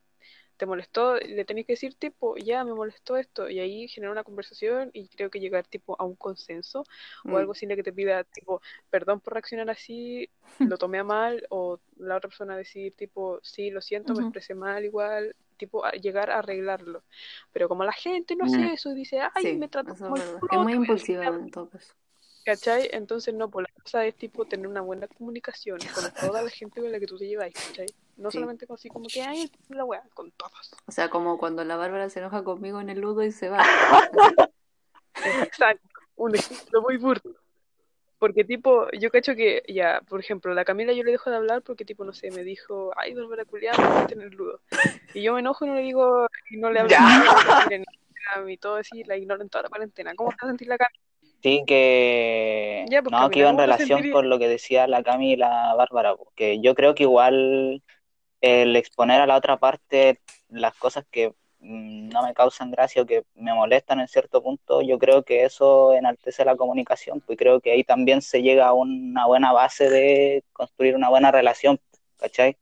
te 0.56 0.66
molestó, 0.66 1.16
le 1.16 1.44
tenés 1.44 1.66
que 1.66 1.74
decir 1.74 1.94
tipo, 1.96 2.36
ya 2.38 2.64
me 2.64 2.72
molestó 2.74 3.16
esto, 3.18 3.50
y 3.50 3.60
ahí 3.60 3.88
generar 3.88 4.12
una 4.12 4.24
conversación 4.24 4.90
y 4.94 5.08
creo 5.08 5.30
que 5.30 5.40
llegar 5.40 5.66
tipo 5.66 6.00
a 6.00 6.04
un 6.04 6.16
consenso 6.16 6.84
o 7.26 7.30
Mm. 7.30 7.36
algo 7.36 7.54
sin 7.54 7.68
que 7.70 7.82
te 7.82 7.92
pida 7.92 8.24
tipo, 8.24 8.62
perdón 8.90 9.20
por 9.20 9.34
reaccionar 9.34 9.68
así, 9.70 10.30
lo 10.70 10.78
tomé 10.78 10.98
a 11.00 11.04
mal, 11.04 11.46
o 11.50 11.80
la 11.98 12.16
otra 12.16 12.28
persona 12.30 12.56
decir 12.56 12.94
tipo, 12.96 13.40
sí, 13.42 13.70
lo 13.70 13.82
siento, 13.82 14.14
me 14.14 14.22
expresé 14.22 14.54
mal 14.54 14.84
igual, 14.86 15.36
tipo, 15.58 15.84
a 15.84 15.92
llegar 15.92 16.30
a 16.30 16.38
arreglarlo. 16.38 17.04
Pero 17.52 17.68
como 17.68 17.84
la 17.84 17.92
gente 17.92 18.36
no 18.36 18.44
Mm. 18.44 18.46
hace 18.46 18.72
eso 18.72 18.90
y 18.92 18.94
dice, 18.94 19.20
ay, 19.34 19.44
Sí, 19.44 19.58
me 19.58 19.68
trató 19.68 19.92
eso 19.94 20.38
es 20.50 20.58
muy 20.60 20.72
impulsiva 20.74 21.26
en 21.26 21.50
todo 21.50 21.68
caso. 21.70 21.94
¿Cachai? 22.46 22.88
Entonces, 22.92 23.34
no, 23.34 23.50
pues 23.50 23.66
la 23.68 23.82
cosa 23.82 24.06
es 24.06 24.14
tipo 24.14 24.44
tener 24.44 24.68
una 24.68 24.80
buena 24.80 25.08
comunicación 25.08 25.80
con 25.92 26.04
toda 26.20 26.42
la 26.42 26.48
gente 26.48 26.80
con 26.80 26.92
la 26.92 27.00
que 27.00 27.06
tú 27.08 27.18
te 27.18 27.26
llevas, 27.26 27.52
¿cachai? 27.52 27.86
No 28.16 28.30
Sí. 28.30 28.36
solamente 28.36 28.68
con 28.68 28.74
así 28.76 28.88
como 28.88 29.08
que, 29.08 29.20
ay, 29.20 29.50
la 29.68 29.84
weá, 29.84 30.04
con 30.14 30.30
todos. 30.30 30.72
O 30.86 30.92
sea, 30.92 31.10
como 31.10 31.38
cuando 31.38 31.64
la 31.64 31.74
Bárbara 31.74 32.08
se 32.08 32.20
enoja 32.20 32.44
conmigo 32.44 32.80
en 32.80 32.88
el 32.88 33.00
ludo 33.00 33.24
y 33.24 33.32
se 33.32 33.48
va. 33.48 33.64
Exacto, 35.42 35.88
un 36.14 36.36
ejemplo 36.36 36.82
muy 36.82 36.96
burdo. 36.98 37.34
Porque 38.20 38.44
tipo, 38.44 38.88
yo 38.92 39.10
cacho 39.10 39.34
que, 39.34 39.64
ya, 39.66 40.00
por 40.08 40.20
ejemplo, 40.20 40.54
la 40.54 40.64
Camila 40.64 40.92
yo 40.92 41.02
le 41.02 41.10
dejo 41.10 41.30
de 41.30 41.36
hablar 41.36 41.62
porque 41.62 41.84
tipo, 41.84 42.04
no 42.04 42.12
sé, 42.12 42.30
me 42.30 42.44
dijo, 42.44 42.92
ay, 42.96 43.12
Bárbara 43.12 43.44
culiada, 43.44 44.02
me 44.02 44.06
tener 44.06 44.32
ludo. 44.32 44.60
Y 45.14 45.22
yo 45.22 45.34
me 45.34 45.40
enojo 45.40 45.64
y 45.64 45.68
no 45.68 45.74
le 45.74 45.82
digo, 45.82 46.28
y 46.50 46.58
no 46.58 46.70
le 46.70 46.78
hablo 46.78 46.92
Ya. 46.92 47.64
ni 48.44 48.52
y 48.52 48.56
todo 48.56 48.76
así, 48.76 49.02
la 49.02 49.16
ignoro 49.16 49.42
en 49.42 49.48
toda 49.48 49.64
la 49.64 49.68
cuarentena. 49.68 50.14
¿Cómo 50.14 50.30
vas 50.30 50.38
a 50.42 50.46
sentir 50.46 50.68
la 50.68 50.78
Camila? 50.78 51.05
Sí, 51.46 51.62
que 51.64 52.84
Ya, 52.88 53.02
pues, 53.02 53.12
no, 53.12 53.30
que 53.30 53.38
iba 53.38 53.50
en 53.50 53.54
¿cómo 53.54 53.68
te 53.68 53.72
relación 53.72 54.10
con 54.10 54.28
lo 54.28 54.36
que 54.40 54.48
decía 54.48 54.88
la 54.88 55.04
Cami 55.04 55.34
y 55.34 55.36
la 55.36 55.74
Bárbara, 55.74 56.16
porque 56.16 56.60
yo 56.60 56.74
creo 56.74 56.96
que 56.96 57.04
igual 57.04 57.84
el 58.40 58.74
exponer 58.74 59.20
a 59.20 59.26
la 59.28 59.36
otra 59.36 59.56
parte 59.56 60.18
las 60.48 60.74
cosas 60.74 61.06
que 61.08 61.28
mm, 61.60 62.08
no 62.08 62.24
me 62.24 62.34
causan 62.34 62.72
gracia 62.72 63.02
o 63.02 63.06
que 63.06 63.22
me 63.36 63.54
molestan 63.54 64.00
en 64.00 64.08
cierto 64.08 64.42
punto, 64.42 64.82
yo 64.82 64.98
creo 64.98 65.22
que 65.22 65.44
eso 65.44 65.92
enaltece 65.92 66.44
la 66.44 66.56
comunicación, 66.56 67.20
pues 67.20 67.38
creo 67.38 67.60
que 67.60 67.70
ahí 67.70 67.84
también 67.84 68.22
se 68.22 68.42
llega 68.42 68.66
a 68.66 68.72
una 68.72 69.26
buena 69.26 69.52
base 69.52 69.88
de 69.88 70.42
construir 70.52 70.96
una 70.96 71.10
buena 71.10 71.30
relación, 71.30 71.78
¿cachai? 72.16 72.56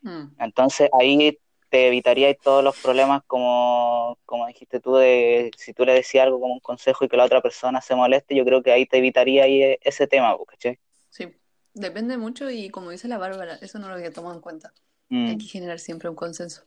Mm. 0.00 0.24
Entonces 0.40 0.90
ahí 0.98 1.38
te 1.72 1.86
evitarías 1.88 2.36
todos 2.42 2.62
los 2.62 2.78
problemas 2.82 3.22
como, 3.26 4.18
como 4.26 4.46
dijiste 4.46 4.78
tú, 4.78 4.96
de 4.96 5.50
si 5.56 5.72
tú 5.72 5.86
le 5.86 5.94
decías 5.94 6.26
algo 6.26 6.38
como 6.38 6.52
un 6.52 6.60
consejo 6.60 7.02
y 7.06 7.08
que 7.08 7.16
la 7.16 7.24
otra 7.24 7.40
persona 7.40 7.80
se 7.80 7.94
moleste, 7.94 8.34
yo 8.36 8.44
creo 8.44 8.62
que 8.62 8.72
ahí 8.72 8.84
te 8.84 8.98
evitaría 8.98 9.44
ahí 9.44 9.62
e- 9.62 9.78
ese 9.80 10.06
tema, 10.06 10.36
¿cachai? 10.46 10.78
Sí, 11.08 11.34
depende 11.72 12.18
mucho 12.18 12.50
y 12.50 12.68
como 12.68 12.90
dice 12.90 13.08
la 13.08 13.16
Bárbara, 13.16 13.54
eso 13.62 13.78
no 13.78 13.88
lo 13.88 13.94
había 13.94 14.12
tomado 14.12 14.34
en 14.34 14.42
cuenta. 14.42 14.74
Mm, 15.08 15.28
Hay 15.28 15.38
que 15.38 15.46
generar 15.46 15.78
siempre 15.78 16.10
un 16.10 16.14
consenso 16.14 16.62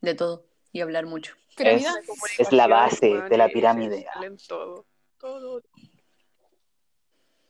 de 0.00 0.14
todo 0.16 0.44
y 0.72 0.80
hablar 0.80 1.06
mucho. 1.06 1.36
Pero 1.56 1.70
Es- 1.70 1.86
es 2.38 2.52
la 2.52 2.66
base 2.66 3.22
de 3.30 3.36
la 3.36 3.48
pirámide. 3.48 4.06
todo, 4.48 4.86
todo. 5.20 5.62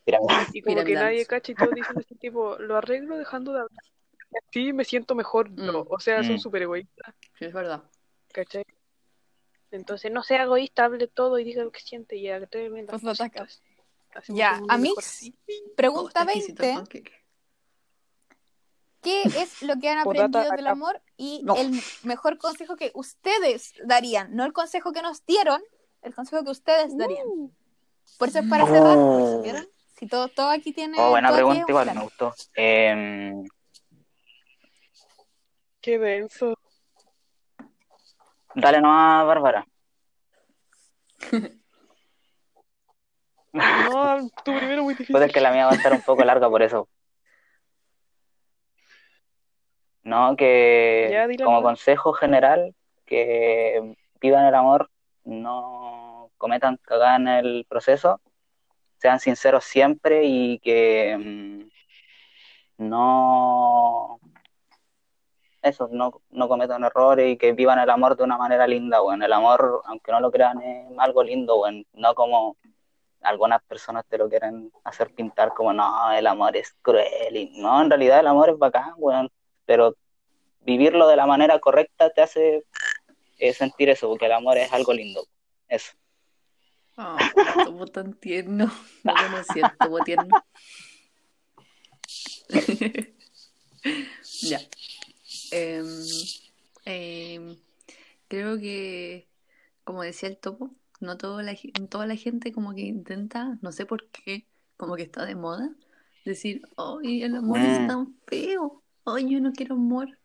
mira, 0.05 0.19
Y 0.53 0.61
como 0.61 0.85
que 0.85 0.93
nadie 0.95 1.25
cacha 1.25 1.53
y 1.53 1.55
todos 1.55 1.75
dicen 1.75 1.97
así 1.99 2.15
tipo, 2.17 2.59
lo 2.59 2.77
arreglo 2.77 3.17
dejando 3.17 3.55
de 3.55 3.61
hablar. 3.61 3.83
Así 4.49 4.73
me 4.73 4.85
siento 4.85 5.15
mejor 5.15 5.55
yo. 5.55 5.85
Mm. 5.85 5.87
O 5.91 5.99
sea, 6.01 6.23
son 6.23 6.35
Mm. 6.37 6.39
súper 6.39 6.63
egoístas, 6.63 7.15
Sí, 7.39 7.47
es 7.47 7.53
verdad. 7.53 7.83
¿cachai? 8.33 8.65
Entonces, 9.71 10.11
no 10.13 10.23
sea 10.23 10.43
egoísta, 10.45 10.85
hable 10.85 11.07
todo 11.09 11.39
y 11.39 11.45
diga 11.45 11.63
lo 11.63 11.71
que 11.73 11.81
siente 11.81 12.17
y 12.17 12.29
agrégueme 12.29 12.83
las 12.85 13.01
cositas. 13.03 13.63
Hacemos 14.15 14.39
Ya, 14.39 14.61
a 14.69 14.79
mí, 14.79 14.93
pregunta 15.77 16.03
Oh, 16.03 16.09
está 16.09 16.23
exquisito 16.25 16.63
el 16.63 16.69
20. 16.69 16.75
panqueque. 16.75 17.13
¿Qué 19.03 19.23
es 19.23 19.63
lo 19.63 19.77
que 19.79 19.89
han 19.89 19.99
Potata 20.05 20.25
aprendido 20.25 20.57
del 20.57 20.67
amor 20.67 21.01
y 21.17 21.43
No. 21.45 21.57
el 21.57 21.81
mejor 22.03 22.39
consejo 22.39 22.77
que 22.77 22.91
ustedes 22.95 23.75
darían? 23.85 24.35
No 24.35 24.45
el 24.45 24.53
consejo 24.53 24.93
que 24.93 25.03
nos 25.03 25.25
dieron, 25.25 25.63
el 26.03 26.15
consejo 26.15 26.45
que 26.45 26.51
ustedes 26.51 26.97
darían. 26.97 27.27
Por 28.19 28.29
eso 28.29 28.41
es 28.41 28.49
para 28.49 28.67
cerrar, 28.67 28.93
eso, 28.99 29.41
¿vieron? 29.43 29.69
Si 29.97 30.07
todo, 30.07 30.29
todo 30.29 30.49
aquí 30.51 30.73
tiene. 30.73 30.97
oh, 30.99 31.11
buena 31.11 31.33
pregunta, 31.33 31.65
igual 31.69 31.95
me 31.95 32.03
gustó. 32.03 32.35
Em, 32.55 33.45
Qué 35.89 35.99
denso. 35.99 36.55
dale 38.55 38.83
nomás, 38.83 39.27
Bárbara. 39.27 39.67
No, 43.55 44.29
tu 44.45 44.55
primero 44.55 44.85
muy 44.85 44.93
difícil. 44.93 45.15
Pues 45.15 45.25
es 45.25 45.33
que 45.33 45.41
la 45.41 45.51
mía 45.51 45.65
va 45.65 45.73
a 45.73 45.77
estar 45.77 45.95
un 45.95 46.03
poco 46.03 46.23
larga 46.23 46.51
por 46.51 46.61
eso. 46.63 46.87
No, 50.03 50.37
que 50.37 51.09
Ya, 51.11 51.27
como 51.43 51.63
consejo 51.63 52.13
general, 52.13 52.75
que 53.07 53.97
vivan 54.21 54.45
el 54.45 54.55
amor, 54.55 54.91
no 55.25 56.31
cometan 56.37 56.77
cagada 56.83 57.17
en 57.17 57.29
el 57.29 57.67
proceso, 57.67 58.21
sean 58.99 59.21
sinceros 59.21 59.65
siempre 59.65 60.25
y 60.27 60.59
que 60.59 61.17
mm, 61.19 62.87
no 62.87 64.21
eso, 65.63 65.89
no, 65.91 66.23
no 66.31 66.49
cometan 66.49 66.85
errores 66.85 67.33
y 67.33 67.37
que 67.37 67.53
vivan 67.53 67.79
el 67.79 67.91
amor 67.91 68.17
de 68.17 68.25
una 68.25 68.39
manera 68.39 68.67
linda, 68.67 69.01
bueno, 69.01 69.25
el 69.25 69.33
amor, 69.33 69.83
aunque 69.87 70.13
no 70.13 70.21
lo 70.21 70.31
crean, 70.31 70.61
es 70.63 70.87
algo 70.99 71.23
lindo, 71.23 71.57
bueno, 71.57 71.85
no 71.95 72.15
como 72.15 72.57
algunas 73.23 73.63
personas 73.63 74.05
te 74.09 74.19
lo 74.19 74.29
quieren 74.29 74.73
hacer 74.85 75.13
pintar 75.15 75.53
como, 75.55 75.73
no, 75.73 76.13
el 76.13 76.27
amor 76.27 76.57
es 76.57 76.75
cruel, 76.83 77.37
y 77.37 77.61
no, 77.61 77.83
en 77.83 77.91
realidad 77.91 78.21
el 78.21 78.29
amor 78.29 78.51
es 78.51 78.59
bacán, 78.59 78.95
weón, 78.97 79.31
pero 79.67 79.97
vivirlo 80.61 81.09
de 81.09 81.17
la 81.17 81.27
manera 81.27 81.59
correcta 81.59 82.11
te 82.11 82.23
hace 82.23 82.65
eh, 83.39 83.53
sentir 83.53 83.89
eso, 83.89 84.09
porque 84.09 84.27
el 84.27 84.33
amor 84.33 84.57
es 84.59 84.73
algo 84.73 84.93
lindo, 84.93 85.27
eso. 85.69 85.93
Oh, 86.99 87.87
tan 87.87 88.13
tierno. 88.15 88.71
No 89.05 89.15
conocía 89.15 89.75
topo 89.79 90.01
tierno. 90.01 90.45
ya. 94.43 94.59
Em, 95.51 95.85
em, 96.85 97.57
creo 98.29 98.59
que, 98.59 99.27
como 99.85 100.03
decía 100.03 100.29
el 100.29 100.39
topo, 100.39 100.71
no 101.01 101.17
toda 101.17 101.43
la, 101.43 101.57
toda 101.89 102.07
la 102.07 102.17
gente 102.17 102.53
como 102.53 102.75
que 102.75 102.83
intenta, 102.83 103.59
no 103.63 103.73
sé 103.73 103.87
por 103.87 104.07
qué, 104.09 104.47
como 104.77 104.97
que 104.97 105.03
está 105.03 105.25
de 105.25 105.35
moda, 105.35 105.71
decir, 106.25 106.63
¡ay, 106.77 107.23
el 107.23 107.37
amor 107.37 107.59
es 107.59 107.81
Mm. 107.81 107.87
tan 107.87 108.15
feo! 108.27 108.83
¡ay, 109.05 109.31
yo 109.31 109.41
no 109.41 109.53
quiero 109.53 109.75
amor! 109.75 110.19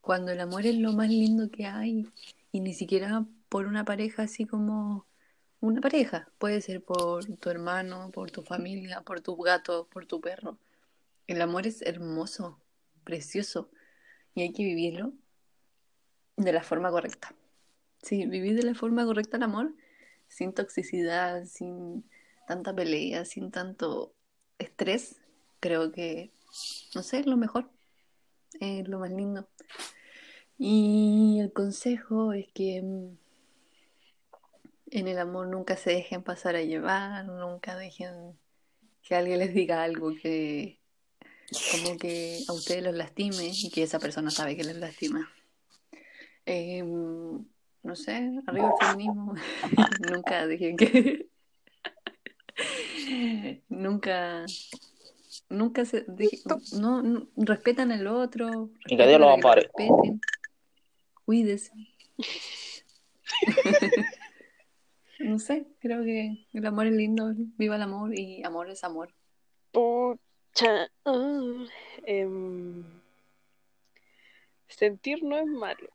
Cuando 0.00 0.32
el 0.32 0.40
amor 0.40 0.64
es 0.66 0.76
lo 0.76 0.92
más 0.92 1.08
lindo 1.08 1.50
que 1.50 1.66
hay 1.66 2.06
y 2.52 2.60
ni 2.60 2.72
siquiera 2.72 3.26
por 3.48 3.66
una 3.66 3.84
pareja 3.84 4.22
así 4.22 4.46
como 4.46 5.06
una 5.60 5.80
pareja. 5.82 6.28
Puede 6.38 6.62
ser 6.62 6.82
por 6.82 7.24
tu 7.36 7.50
hermano, 7.50 8.10
por 8.10 8.30
tu 8.30 8.42
familia, 8.42 9.02
por 9.02 9.20
tu 9.20 9.36
gato, 9.36 9.88
por 9.92 10.06
tu 10.06 10.20
perro. 10.20 10.56
El 11.26 11.42
amor 11.42 11.66
es 11.66 11.82
hermoso, 11.82 12.58
precioso 13.04 13.70
y 14.34 14.42
hay 14.42 14.52
que 14.52 14.64
vivirlo 14.64 15.12
de 16.36 16.52
la 16.52 16.62
forma 16.62 16.90
correcta. 16.90 17.34
Sí, 18.02 18.26
vivir 18.26 18.56
de 18.56 18.62
la 18.62 18.74
forma 18.74 19.04
correcta 19.04 19.36
el 19.36 19.42
amor, 19.42 19.74
sin 20.28 20.54
toxicidad, 20.54 21.44
sin 21.44 22.04
tanta 22.46 22.74
pelea, 22.74 23.24
sin 23.24 23.50
tanto 23.50 24.14
estrés, 24.58 25.20
creo 25.60 25.92
que, 25.92 26.32
no 26.94 27.02
sé, 27.02 27.20
es 27.20 27.26
lo 27.26 27.36
mejor, 27.36 27.70
es 28.60 28.88
lo 28.88 28.98
más 28.98 29.10
lindo. 29.10 29.48
Y 30.58 31.38
el 31.40 31.52
consejo 31.52 32.32
es 32.32 32.48
que 32.52 32.82
mm, 32.82 33.18
en 34.90 35.08
el 35.08 35.18
amor 35.18 35.48
nunca 35.48 35.76
se 35.76 35.90
dejen 35.90 36.22
pasar 36.22 36.56
a 36.56 36.62
llevar, 36.62 37.26
nunca 37.26 37.76
dejen 37.76 38.38
que 39.02 39.14
alguien 39.14 39.38
les 39.38 39.54
diga 39.54 39.82
algo 39.82 40.12
que 40.14 40.79
como 41.72 41.96
que 41.98 42.42
a 42.48 42.52
ustedes 42.52 42.82
los 42.84 42.94
lastime 42.94 43.50
y 43.52 43.70
que 43.70 43.82
esa 43.82 43.98
persona 43.98 44.30
sabe 44.30 44.56
que 44.56 44.64
les 44.64 44.76
lastima. 44.76 45.30
Eh, 46.46 46.82
no 46.84 47.96
sé, 47.96 48.30
arriba 48.46 48.72
el 48.80 48.86
feminismo. 48.88 49.34
Nunca 50.12 50.46
dije 50.46 50.76
que. 50.76 51.28
Nunca. 53.68 54.44
Nunca 55.48 55.84
se. 55.84 56.04
dije- 56.08 56.42
no, 56.78 57.02
no, 57.02 57.28
respetan 57.36 57.90
al 57.92 58.06
otro. 58.06 58.70
Y 58.86 58.96
que 58.96 59.06
Dios 59.06 59.20
los 59.20 59.32
ampare. 59.34 59.62
respeten. 59.62 60.20
Cuídese. 61.24 61.72
no 65.20 65.38
sé, 65.38 65.66
creo 65.80 66.02
que 66.04 66.46
el 66.52 66.66
amor 66.66 66.86
es 66.86 66.92
lindo. 66.92 67.32
Viva 67.56 67.76
el 67.76 67.82
amor 67.82 68.18
y 68.18 68.42
amor 68.44 68.70
es 68.70 68.84
amor. 68.84 69.14
Pucha. 70.52 70.90
ah, 71.04 71.66
em, 72.06 72.84
sentir 74.68 75.22
no 75.22 75.36
es 75.36 75.46
malo. 75.46 75.88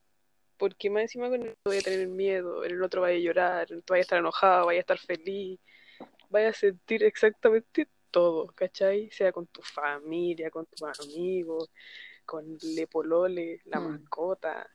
Porque 0.57 0.89
más 0.89 1.03
encima 1.03 1.29
con 1.29 1.41
el 1.41 1.49
otro 1.49 1.61
voy 1.65 1.77
a 1.77 1.81
tener 1.81 2.07
miedo, 2.07 2.63
el 2.63 2.81
otro 2.81 3.01
vaya 3.01 3.17
a 3.17 3.19
llorar, 3.19 3.67
tú 3.67 3.83
vaya 3.89 3.99
a 3.99 4.01
estar 4.01 4.19
enojado, 4.19 4.67
vaya 4.67 4.79
a 4.79 4.81
estar 4.81 4.97
feliz, 4.97 5.59
vaya 6.29 6.49
a 6.49 6.53
sentir 6.53 7.03
exactamente 7.03 7.89
todo, 8.09 8.47
¿cachai? 8.47 9.09
Sea 9.11 9.33
con 9.33 9.47
tu 9.47 9.61
familia, 9.61 10.49
con 10.49 10.65
tus 10.65 10.81
amigos, 10.83 11.69
con 12.25 12.57
le 12.61 12.87
polole, 12.87 13.61
la 13.65 13.81
Mm. 13.81 13.83
mascota, 13.83 14.69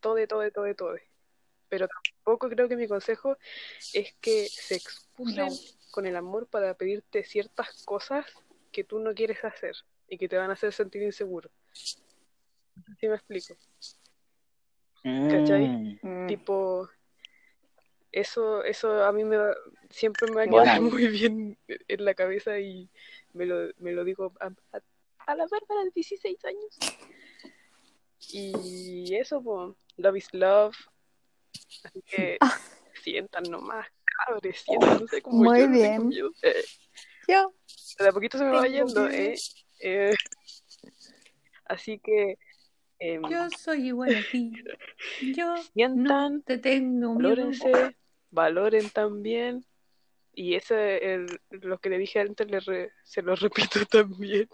todo, 0.00 0.26
todo, 0.26 0.50
todo, 0.50 0.74
todo. 0.74 0.96
Pero 1.68 1.86
tampoco 1.86 2.48
creo 2.48 2.68
que 2.68 2.76
mi 2.76 2.88
consejo 2.88 3.36
es 3.92 4.14
que 4.20 4.48
se 4.48 4.74
excusen 4.74 5.46
No. 5.46 5.56
con 5.92 6.06
el 6.06 6.16
amor 6.16 6.48
para 6.48 6.74
pedirte 6.74 7.22
ciertas 7.22 7.84
cosas 7.84 8.26
que 8.72 8.84
tú 8.84 8.98
no 8.98 9.14
quieres 9.14 9.44
hacer 9.44 9.74
y 10.08 10.18
que 10.18 10.28
te 10.28 10.36
van 10.36 10.50
a 10.50 10.54
hacer 10.54 10.72
sentir 10.72 11.02
inseguro. 11.02 11.50
¿Sí 13.00 13.08
me 13.08 13.14
explico? 13.16 13.54
¿Cachai? 15.02 15.68
Mm, 15.68 15.98
Mm. 16.02 16.26
Tipo, 16.28 16.88
eso, 18.12 18.62
eso 18.64 19.04
a 19.04 19.12
mí 19.12 19.24
me 19.24 19.36
va- 19.36 19.56
siempre 19.90 20.28
me 20.28 20.36
va 20.36 20.42
a 20.42 20.46
Bueno. 20.46 20.64
quedar 20.64 20.80
muy 21.04 21.08
bien 21.08 21.58
en 21.66 22.04
la 22.04 22.14
cabeza 22.14 22.58
y 22.58 22.88
me 23.32 23.46
lo, 23.46 23.70
me 23.78 23.92
lo 23.92 24.04
digo 24.04 24.32
a, 24.40 24.46
a, 24.72 24.80
a 25.26 25.34
la 25.34 25.46
Bárbara 25.46 25.84
de 25.84 25.90
16 25.94 26.44
años. 26.44 26.78
Y 28.32 29.14
eso, 29.16 29.42
pues, 29.42 29.74
love 29.96 30.16
is 30.16 30.32
love. 30.34 30.76
Así 31.84 32.02
que 32.02 32.36
Ah. 32.40 32.58
sientan 33.02 33.44
nomás, 33.44 33.86
cabres, 34.26 34.60
sientan, 34.60 35.00
no 35.00 35.06
sé 35.06 35.22
cómo 35.22 35.44
Muy 35.44 35.60
yo 35.60 35.66
no 35.68 35.72
tengo 35.72 35.88
bien. 35.88 36.08
miedo. 36.08 36.30
Yo. 37.28 37.52
de 37.98 38.08
a 38.08 38.12
poquito 38.12 38.38
se 38.38 38.44
me 38.44 38.50
va 38.50 38.66
yendo. 38.66 39.08
¿eh? 39.08 39.34
Eh, 39.80 40.14
Así 41.66 41.98
que 41.98 42.38
em, 42.98 43.22
Yo 43.30 43.50
soy 43.50 43.88
igual 43.88 44.14
a 44.16 44.22
ti. 44.22 44.52
Yo 45.34 45.54
sientan, 45.74 46.36
no 46.36 46.42
te 46.42 46.58
tengo 46.58 47.14
miedo. 47.14 47.36
valórense, 47.36 47.96
valoren 48.30 48.90
también. 48.90 49.64
Y 50.34 50.54
eso 50.54 50.76
es 50.78 51.30
lo 51.50 51.78
que 51.78 51.90
le 51.90 51.98
dije 51.98 52.20
antes, 52.20 52.48
le 52.50 52.60
re- 52.60 52.92
se 53.04 53.22
lo 53.22 53.34
repito 53.80 53.84
también, 53.86 54.48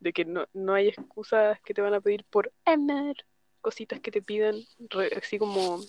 de 0.00 0.12
que 0.12 0.24
no, 0.24 0.46
no 0.52 0.74
hay 0.74 0.88
excusas 0.88 1.60
que 1.62 1.72
te 1.72 1.80
van 1.80 1.94
a 1.94 2.00
pedir 2.00 2.24
por 2.24 2.52
amar, 2.64 3.14
cositas 3.60 4.00
que 4.00 4.10
te 4.10 4.22
pidan, 4.22 4.56
re- 4.90 5.12
así 5.16 5.38
como 5.38 5.80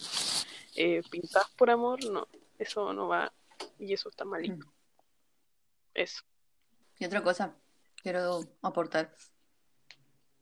eh, 0.75 1.01
pintadas 1.09 1.49
por 1.57 1.71
amor, 1.71 2.03
no, 2.09 2.27
eso 2.59 2.93
no 2.93 3.07
va, 3.07 3.33
y 3.79 3.93
eso 3.93 4.09
está 4.09 4.25
malito. 4.25 4.72
Eso. 5.93 6.23
Y 6.99 7.05
otra 7.05 7.21
cosa, 7.21 7.55
quiero 8.01 8.41
aportar 8.61 9.13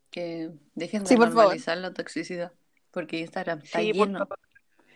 que 0.09 0.49
dejen 0.75 1.03
de 1.03 1.09
Sí, 1.09 1.15
por 1.15 1.27
favor. 1.29 1.43
normalizar 1.43 1.77
la 1.77 1.93
toxicidad, 1.93 2.51
porque 2.91 3.19
Instagram 3.19 3.59
está 3.63 3.79
Sí, 3.79 3.93
lleno. 3.93 4.27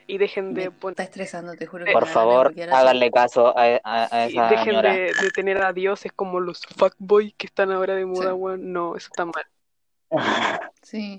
Y 0.08 0.20
dejen 0.20 0.54
de 0.54 0.70
poner 0.70 0.92
está 0.94 1.04
estresando, 1.04 1.54
te 1.56 1.66
juro 1.66 1.84
que 1.86 1.92
Por 1.92 2.06
favor, 2.06 2.54
háganle 2.72 3.10
caso 3.10 3.58
a, 3.58 3.80
a- 3.84 4.08
a 4.12 4.30
Y 4.30 4.34
esa 4.34 4.50
dejen 4.50 4.66
señora. 4.66 4.94
de, 4.94 5.12
de 5.22 5.32
tener 5.32 5.64
a 5.64 5.74
dioses 5.74 6.12
como 6.12 6.40
los 6.40 6.62
fuckboys 6.78 7.34
que 7.36 7.48
están 7.48 7.72
ahora 7.72 7.96
de 7.96 8.06
moda, 8.06 8.30
Sí. 8.30 8.36
weón. 8.36 8.72
No, 8.72 8.96
eso 8.96 9.08
está 9.12 9.26
mal. 9.26 10.72
Sí. 10.84 11.18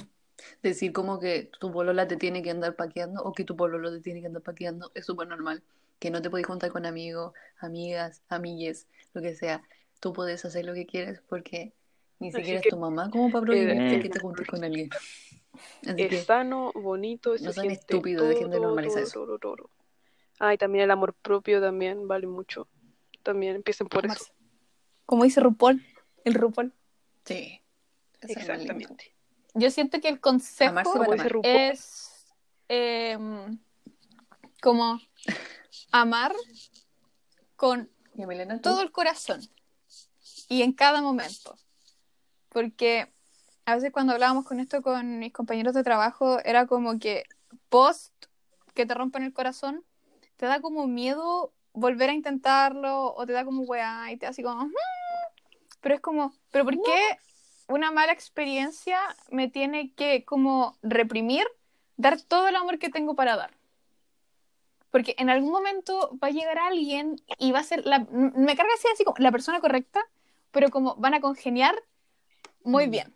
Decir 0.63 0.93
como 0.93 1.19
que 1.19 1.51
tu 1.59 1.73
polola 1.73 2.07
te 2.07 2.17
tiene 2.17 2.43
que 2.43 2.51
andar 2.51 2.77
paqueando 2.77 3.23
o 3.25 3.33
que 3.33 3.43
tu 3.43 3.57
pololo 3.57 3.91
te 3.91 4.01
tiene 4.01 4.21
que 4.21 4.27
andar 4.29 4.43
paqueando 4.43 4.93
es 4.95 5.05
súper 5.05 5.27
normal. 5.27 5.63
Que 5.98 6.10
no 6.10 6.20
te 6.20 6.31
puedes 6.31 6.47
juntar 6.47 6.70
con 6.70 6.86
amigos, 6.86 7.32
amigas, 7.59 8.23
amigues, 8.28 8.86
lo 9.14 9.23
que 9.23 9.35
sea. 9.35 9.62
Tú 10.01 10.12
puedes 10.12 10.44
hacer 10.44 10.64
lo 10.64 10.74
que 10.74 10.86
quieres 10.86 11.23
porque 11.28 11.73
ni 12.18 12.28
Así 12.28 12.39
siquiera 12.39 12.60
que, 12.60 12.68
es 12.68 12.74
tu 12.74 12.78
mamá 12.78 13.10
como 13.10 13.31
para 13.31 13.44
prohibirte 13.44 13.97
eh, 13.97 14.02
que 14.02 14.09
te 14.09 14.20
juntes 14.20 14.47
con 14.47 14.62
alguien. 14.64 14.90
Así 15.86 16.02
Es 16.02 16.10
que 16.10 16.23
sano, 16.23 16.73
bonito, 16.74 17.31
no 17.32 17.39
sean 17.39 17.52
siente 17.55 17.73
estúpidos, 17.73 18.28
dejen 18.28 18.51
de 18.51 18.60
normalizar 18.60 19.02
todo, 19.05 19.06
eso. 19.06 19.24
todo, 19.24 19.39
todo. 19.39 19.70
Ah, 20.39 20.52
y 20.52 20.59
también 20.59 20.85
el 20.85 20.90
amor 20.90 21.14
propio 21.14 21.60
también 21.60 22.06
vale 22.09 22.27
mucho. 22.27 22.68
También 23.23 23.56
empiecen 23.56 23.89
por 23.89 24.05
eso. 24.06 24.27
Como 25.06 25.24
dice 25.24 25.40
RuPaul, 25.40 25.82
el 26.24 26.35
RuPaul. 26.35 26.73
Sí. 27.24 27.62
Eso. 28.20 28.39
Exactamente. 28.39 29.14
Yo 29.55 29.70
siento 29.70 30.01
que 30.01 30.09
el 30.09 30.20
consejo 30.20 30.82
es 31.43 32.27
em, 32.68 33.59
como 34.60 35.01
amar 35.93 36.35
con 37.57 37.91
todo 38.63 38.83
el 38.83 38.93
corazón 38.93 39.41
y 40.49 40.63
en 40.63 40.73
cada 40.73 41.01
momento. 41.01 41.57
Porque 42.49 43.13
a 43.65 43.75
veces 43.75 43.93
cuando 43.93 44.13
hablábamos 44.13 44.45
con 44.45 44.61
esto 44.61 44.83
con 44.83 45.19
mis 45.19 45.33
compañeros 45.33 45.75
de 45.75 45.83
trabajo, 45.83 46.39
era 46.45 46.67
como 46.67 46.99
que 46.99 47.25
post 47.69 48.13
que 48.75 48.87
te 48.87 48.95
rompen 48.95 49.25
el 49.25 49.33
corazón, 49.33 49.85
te 50.37 50.47
da 50.47 50.61
como 50.61 50.87
miedo 50.87 51.53
volver 51.73 52.11
a 52.11 52.15
intentarlo 52.15 53.15
o 53.15 53.27
te 53.27 53.33
da 53.33 53.45
como 53.45 53.63
weá 53.63 54.11
y 54.13 54.17
te 54.17 54.27
da 54.27 54.31
así 54.31 54.43
como... 54.43 54.67
"Mm". 54.67 54.73
Pero 55.81 55.95
es 55.95 56.01
como, 56.01 56.35
¿pero 56.51 56.65
por 56.65 56.83
qué 56.83 57.19
una 57.69 57.91
mala 57.91 58.13
experiencia 58.13 58.99
me 59.31 59.49
tiene 59.49 59.93
que 59.95 60.25
como 60.25 60.79
reprimir, 60.83 61.47
dar 61.97 62.21
todo 62.21 62.49
el 62.49 62.57
amor 62.57 62.79
que 62.79 62.89
tengo 62.89 63.15
para 63.15 63.37
dar? 63.37 63.57
Porque 64.97 65.14
en 65.18 65.28
algún 65.28 65.51
momento 65.51 66.18
va 66.24 66.28
a 66.28 66.31
llegar 66.31 66.56
alguien 66.56 67.20
y 67.39 67.52
va 67.52 67.59
a 67.59 67.64
ser 67.64 67.85
la, 67.85 67.98
me 67.98 68.56
carga 68.56 68.73
así, 68.74 68.89
así 68.94 69.05
como 69.05 69.18
la 69.18 69.31
persona 69.31 69.60
correcta, 69.60 70.01
pero 70.52 70.70
como 70.70 70.94
van 70.97 71.12
a 71.12 71.20
congeniar 71.20 71.74
muy 72.64 72.86
Mm. 72.86 72.90
bien. 72.90 73.14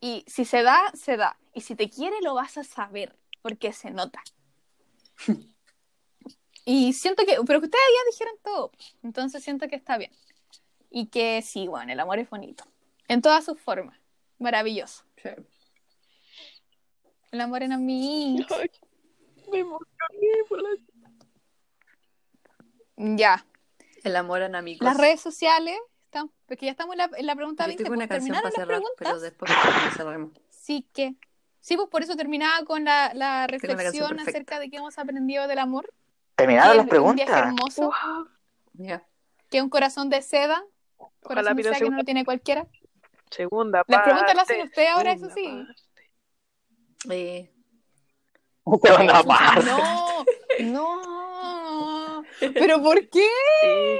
Y 0.00 0.24
si 0.28 0.44
se 0.44 0.62
da, 0.62 0.78
se 0.94 1.16
da. 1.16 1.36
Y 1.52 1.62
si 1.62 1.74
te 1.74 1.90
quiere, 1.90 2.14
lo 2.22 2.34
vas 2.34 2.56
a 2.58 2.62
saber, 2.62 3.16
porque 3.42 3.72
se 3.72 3.90
nota. 3.90 4.22
y 6.64 6.92
siento 6.92 7.26
que, 7.26 7.38
pero 7.44 7.58
que 7.58 7.66
ustedes 7.66 7.84
ya 7.96 8.10
dijeron 8.12 8.34
todo, 8.44 8.70
entonces 9.02 9.42
siento 9.42 9.66
que 9.66 9.74
está 9.74 9.98
bien. 9.98 10.12
Y 10.92 11.06
que 11.08 11.42
sí, 11.42 11.66
bueno, 11.66 11.92
el 11.92 11.98
amor 11.98 12.20
es 12.20 12.30
bonito. 12.30 12.62
En 13.08 13.20
todas 13.20 13.44
sus 13.44 13.60
formas. 13.60 13.98
Maravilloso. 14.38 15.02
Sí. 15.20 15.30
El 17.32 17.40
amor 17.40 17.64
en 17.64 17.72
amigos. 17.72 18.46
Me 19.52 19.58
emocioné 19.60 20.44
por 20.48 20.62
la... 20.62 20.70
Ya. 22.96 23.44
El 24.04 24.16
amor 24.16 24.42
en 24.42 24.54
amigos. 24.54 24.84
Las 24.84 24.96
redes 24.96 25.20
sociales, 25.20 25.78
están, 26.04 26.30
porque 26.46 26.66
ya 26.66 26.72
estamos 26.72 26.94
en 26.94 26.98
la, 26.98 27.10
en 27.16 27.26
la 27.26 27.34
pregunta 27.36 27.64
Yo 27.64 27.68
20, 27.68 27.84
tengo 27.84 27.96
una 27.96 28.08
pues, 28.08 28.18
canción 28.18 28.34
para 28.36 28.50
terminaron 28.50 28.50
las 28.50 28.54
cerrar, 28.54 28.68
preguntas. 28.68 28.96
pero 28.98 29.20
después 29.20 29.52
que 29.84 29.96
cerremos. 29.96 30.32
Sí 30.50 30.88
que. 30.92 31.14
Sí, 31.60 31.76
pues 31.76 31.88
por 31.88 32.02
eso 32.02 32.16
terminaba 32.16 32.64
con 32.64 32.84
la, 32.84 33.12
la 33.14 33.46
reflexión 33.46 34.18
acerca 34.20 34.58
de 34.58 34.70
qué 34.70 34.76
hemos 34.78 34.98
aprendido 34.98 35.46
del 35.48 35.58
amor. 35.58 35.92
¿Terminaron 36.36 36.70
que 36.72 36.76
las 36.76 36.86
es 36.86 36.98
un 37.00 37.14
viaje 37.16 37.30
preguntas? 37.32 37.46
hermoso, 37.46 37.90
Wow. 38.76 39.00
Que 39.50 39.62
un 39.62 39.70
corazón 39.70 40.08
de 40.08 40.22
seda, 40.22 40.62
Ojalá 40.96 41.18
corazón 41.20 41.56
de 41.56 41.62
seda 41.64 41.78
que 41.78 41.90
no 41.90 41.96
lo 41.96 42.04
tiene 42.04 42.24
cualquiera. 42.24 42.66
segunda 43.30 43.82
Las 43.88 44.02
preguntas 44.02 44.34
las 44.34 44.46
parte, 44.46 44.52
hacen 44.54 44.66
ustedes 44.68 44.88
ahora, 44.90 45.12
eso 45.12 45.30
sí. 45.30 45.66
no, 50.60 51.02
no. 51.02 52.24
¿Pero 52.40 52.82
por 52.82 53.08
qué? 53.08 53.26
Sí. 53.62 53.98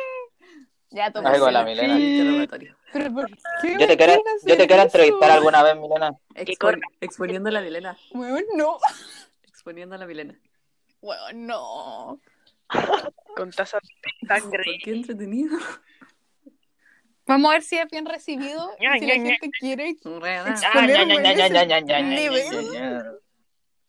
Ya. 0.91 1.07
Algo 1.07 1.47
a 1.47 1.51
la 1.51 1.65
Milena. 1.65 1.99
interrogatorio. 1.99 2.77
¿Pero 2.93 3.13
por 3.13 3.29
qué? 3.63 3.77
Yo 3.79 3.87
te 3.87 3.97
quiero, 3.97 4.15
yo 4.15 4.57
te 4.57 4.67
quiero 4.67 4.83
eso? 4.83 4.83
entrevistar 4.83 5.31
alguna 5.31 5.63
vez, 5.63 5.77
Milena. 5.77 6.13
Expon- 6.35 6.81
exponiendo 7.01 7.49
a 7.51 7.53
la 7.53 7.61
Milena. 7.61 7.97
Weón, 8.13 8.45
no. 8.57 8.79
Exponiendo 9.47 9.95
a 9.95 9.99
la 9.99 10.07
Milena. 10.07 10.39
Weón, 11.03 11.47
no. 11.47 12.21
Con 13.37 13.51
tazas 13.51 13.83
de 13.83 14.27
sangre. 14.27 14.65
¿Por 14.65 14.83
qué 14.83 14.91
entretenido? 14.93 15.59
Vamos 17.27 17.51
a 17.51 17.55
ver 17.55 17.63
si 17.63 17.77
es 17.77 17.87
bien 17.91 18.07
recibido. 18.07 18.71
si 18.79 19.07
la 19.07 19.15
gente 19.15 19.51
quiere 19.61 19.95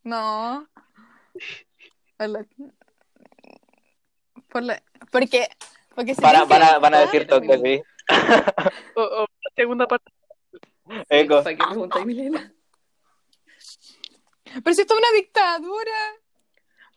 No. 0.03 0.67
Por 2.17 2.27
la- 2.29 2.45
por 4.49 4.63
la- 4.63 4.83
Porque, 5.11 5.47
porque 5.95 6.15
si 6.15 6.21
Van 6.21 6.35
a, 6.35 6.43
van 6.45 6.61
a, 6.63 6.79
van 6.79 6.93
a 6.95 7.07
preguntar, 7.09 7.11
decir 7.11 7.27
todo 7.27 7.63
sí. 7.63 7.81
O, 8.95 9.01
o 9.23 9.27
segunda 9.55 9.87
parte. 9.87 10.11
Eco. 11.07 11.43
¿Para 11.43 11.55
qué 11.55 11.63
preguntáis, 11.65 12.05
Milena? 12.05 12.53
Pero 14.63 14.73
si 14.73 14.81
esto 14.81 14.95
es 14.95 14.99
una 14.99 15.11
dictadura. 15.15 15.91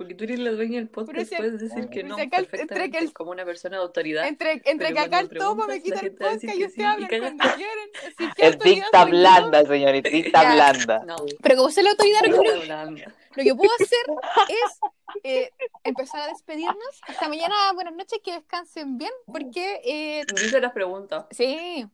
Porque 0.03 0.15
tú 0.15 0.25
eres 0.25 0.39
la 0.41 0.51
dueña 0.51 0.79
del 0.79 0.89
podcast, 0.89 1.13
Pero 1.13 1.25
si- 1.29 1.37
puedes 1.37 1.61
decir 1.61 1.89
que 1.89 2.03
no 2.03 2.17
acá 2.17 2.39
entre 2.53 2.91
que 2.91 2.99
el- 2.99 3.13
como 3.13 3.31
una 3.31 3.45
persona 3.45 3.77
de 3.79 3.83
autoridad. 3.83 4.27
Entre, 4.27 4.61
entre 4.65 4.93
que 4.93 4.99
acá 4.99 5.21
el 5.21 5.29
topo 5.29 5.67
me 5.67 5.81
quita 5.83 6.01
el 6.01 6.13
podcast 6.15 6.45
y 6.45 6.65
ustedes 6.65 6.87
hablan 6.89 7.09
cuando 7.09 7.45
quieren. 7.57 7.91
Así 8.07 8.33
que 8.37 8.47
Es 8.47 8.59
dicta 8.59 9.05
blanda, 9.05 9.65
señorita, 9.65 10.09
dicta 10.11 10.43
blanda. 10.55 11.05
No, 11.07 11.17
Pero 11.43 11.57
como 11.57 11.71
soy 11.71 11.85
la 11.85 11.91
autoridad, 11.91 12.21
lo 12.27 12.43
que, 12.43 13.05
lo 13.35 13.43
que 13.45 13.55
puedo 13.55 13.71
hacer 13.75 14.07
es 14.49 14.81
eh, 15.25 15.51
empezar 15.85 16.21
a 16.23 16.27
despedirnos. 16.29 17.01
Hasta 17.07 17.29
mañana, 17.29 17.55
buenas 17.75 17.95
noches, 17.95 18.21
que 18.25 18.33
descansen 18.33 18.99
bien, 18.99 19.13
porque 19.27 19.81
eh, 19.85 20.25
Dice 20.35 20.61
las 20.61 20.73
preguntas. 20.73 21.27
sí, 21.31 21.87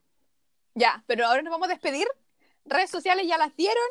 ya, 0.75 1.03
pero 1.07 1.27
ahora 1.27 1.43
nos 1.43 1.51
vamos 1.51 1.69
a 1.69 1.73
despedir. 1.73 2.07
Redes 2.65 2.91
sociales 2.91 3.27
ya 3.27 3.37
las 3.39 3.55
dieron. 3.57 3.83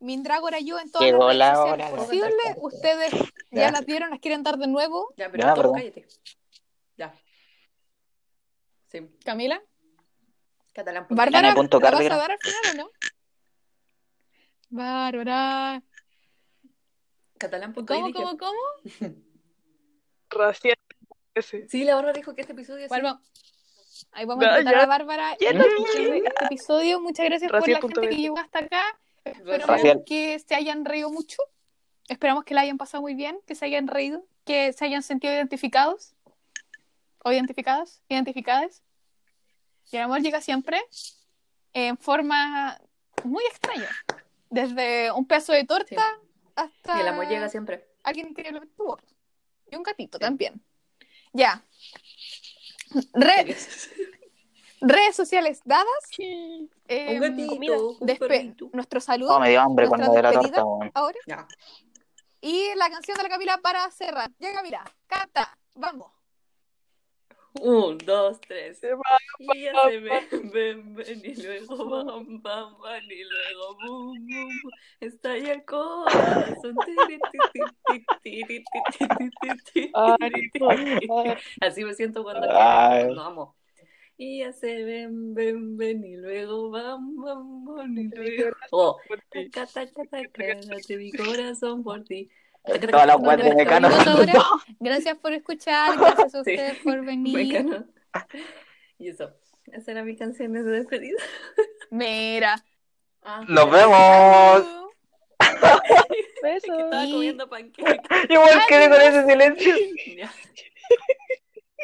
Mindrágora 0.00 0.60
yo 0.60 0.78
en 0.78 0.90
todas 0.92 1.06
Llegó 1.06 1.32
las 1.32 1.56
la 1.58 1.76
redes 1.76 1.90
posibles. 1.90 2.56
Ustedes 2.58 3.10
ya. 3.50 3.62
Ya. 3.62 3.70
las 3.72 3.84
dieron, 3.86 4.10
las 4.10 4.20
quieren 4.20 4.42
dar 4.42 4.56
de 4.56 4.66
nuevo. 4.68 5.12
Ya, 5.16 5.30
pero 5.30 5.42
Ya, 5.42 5.54
todo, 5.54 5.72
perdón. 5.72 5.74
cállate. 5.76 6.06
Ya. 6.96 7.14
Sí. 8.88 9.08
Camila, 9.24 9.62
Catalán. 10.72 11.06
Bárbara, 11.10 11.48
¿la 11.48 11.54
punto 11.54 11.80
vas 11.80 11.94
a 12.00 12.16
dar 12.16 12.30
al 12.30 12.38
final 12.38 12.62
o 12.72 12.74
no? 12.84 12.90
Bárbara. 14.70 15.82
Catalán. 17.38 17.72
¿Cómo, 17.72 18.12
cómo, 18.12 18.38
cómo? 18.38 18.60
Ese. 21.34 21.68
Sí, 21.68 21.84
la 21.84 21.94
Bárbara 21.96 22.12
dijo 22.14 22.34
que 22.34 22.40
este 22.42 22.52
episodio. 22.52 22.88
¿Cuál 22.88 23.04
va- 23.04 23.20
Ahí 24.12 24.24
vamos 24.24 24.44
a 24.44 24.54
tratar 24.54 24.74
a 24.76 24.86
Bárbara 24.86 25.36
Ya 25.40 25.50
en 25.50 25.58
la 25.58 25.64
este 25.64 26.44
episodio. 26.44 27.00
Muchas 27.00 27.26
gracias 27.26 27.50
por 27.50 27.68
la 27.68 27.80
gente 27.80 28.00
que 28.08 28.16
llegó 28.16 28.38
hasta 28.38 28.60
acá. 28.60 28.82
Esperamos 29.24 30.02
que 30.06 30.38
se 30.38 30.54
hayan 30.54 30.84
reído 30.84 31.10
mucho. 31.10 31.38
Esperamos 32.08 32.44
que 32.44 32.54
la 32.54 32.62
hayan 32.62 32.78
pasado 32.78 33.02
muy 33.02 33.14
bien, 33.14 33.38
que 33.46 33.54
se 33.54 33.64
hayan 33.66 33.86
reído, 33.86 34.24
que 34.44 34.72
se 34.72 34.84
hayan 34.84 35.02
sentido 35.02 35.32
identificados. 35.34 36.14
O 37.24 37.32
identificadas, 37.32 38.02
identificadas. 38.08 38.82
Y 39.90 39.96
el 39.96 40.02
amor 40.04 40.20
llega 40.22 40.40
siempre 40.40 40.80
en 41.74 41.98
forma 41.98 42.80
muy 43.24 43.44
extraña. 43.50 43.88
Desde 44.50 45.10
un 45.12 45.26
pedazo 45.26 45.52
de 45.52 45.64
torta 45.64 46.18
hasta 46.54 46.96
Y 46.96 47.00
el 47.00 47.08
amor 47.08 47.28
llega 47.28 47.48
siempre. 47.48 47.86
alguien 48.02 48.28
increíblemente 48.28 48.74
gordo. 48.78 49.06
Y 49.70 49.76
un 49.76 49.82
gatito 49.82 50.18
también. 50.18 50.62
Ya. 51.34 51.62
Re- 53.12 53.54
redes 54.80 55.16
sociales 55.16 55.60
dadas. 55.64 55.86
Un 56.18 56.70
Em, 56.88 57.20
gatito, 57.20 57.90
un 58.00 58.06
despe- 58.06 58.18
perrito. 58.28 58.70
nuestro 58.72 59.00
saludo 59.00 59.36
Oh, 59.36 59.40
me 59.40 59.50
dio 59.50 59.60
hambre 59.60 59.88
cuando 59.88 60.12
de 60.12 60.22
la 60.22 60.32
torta, 60.32 60.64
ahora. 60.94 61.18
Ya. 61.26 61.46
Y 62.40 62.66
la 62.76 62.88
canción 62.88 63.16
de 63.16 63.22
la 63.24 63.28
Camila 63.28 63.58
para 63.62 63.90
cerrar. 63.90 64.30
Ya 64.38 64.52
Camila, 64.52 64.84
canta, 65.06 65.56
vamos. 65.74 66.12
Un, 67.60 67.98
dos, 67.98 68.40
tres. 68.40 68.80
Y 69.40 69.62
ya 69.64 69.72
se 69.88 69.98
ven, 69.98 70.50
ven, 70.52 70.94
ven, 70.94 71.20
y 71.24 71.34
luego 71.42 71.88
bam, 71.88 72.40
bam, 72.42 72.78
bam, 72.78 73.02
y 73.10 73.24
luego 73.24 73.74
bum, 73.74 74.14
bum, 74.14 74.48
bum. 74.62 74.70
Estalla 75.00 75.54
el 75.54 75.64
corazón. 75.64 76.76
Así 81.60 81.84
me 81.84 81.94
siento 81.94 82.22
cuando, 82.22 82.46
Ay. 82.50 83.04
cuando 83.06 83.22
amo. 83.22 83.56
Y 84.20 84.40
ya 84.40 84.52
se 84.52 84.82
ven, 84.82 85.32
ven, 85.32 85.76
ven, 85.76 86.04
y 86.04 86.16
luego 86.16 86.70
bam, 86.70 87.14
bam, 87.22 87.64
bam, 87.64 87.96
y 87.98 88.08
luego. 88.08 88.56
Oh, 88.72 88.98
taca, 89.30 89.64
taca, 89.66 90.02
taca, 90.10 90.44
late 90.66 90.96
mi 90.96 91.12
corazón 91.12 91.84
por 91.84 92.02
ti. 92.04 92.28
Todas 92.90 93.06
las 93.06 93.22
de 93.38 93.54
Mecano. 93.54 93.88
Gracias 94.80 95.16
por 95.18 95.32
escuchar, 95.32 95.96
gracias 95.96 96.34
a 96.34 96.44
Sí. 96.44 96.50
ustedes 96.50 96.78
por 96.82 97.04
venir. 97.04 97.36
Mecano. 97.62 97.86
Y 98.98 99.10
eso. 99.10 99.30
Esa 99.72 99.92
era 99.92 100.02
mi 100.02 100.16
canción 100.16 100.52
de 100.52 100.64
despedida. 100.64 101.22
Mira. 101.90 102.56
Ah, 103.22 103.44
Nos 103.46 103.70
vemos. 103.70 104.66
Es 106.42 106.62
que 106.64 106.70
estaba 106.72 107.04
Y- 107.06 107.12
comiendo 107.12 107.48
panqueques. 107.48 107.94
Igual 108.28 108.60
quedé 108.68 108.88
con 108.88 109.00
ese 109.00 109.24
silencio. 109.24 109.74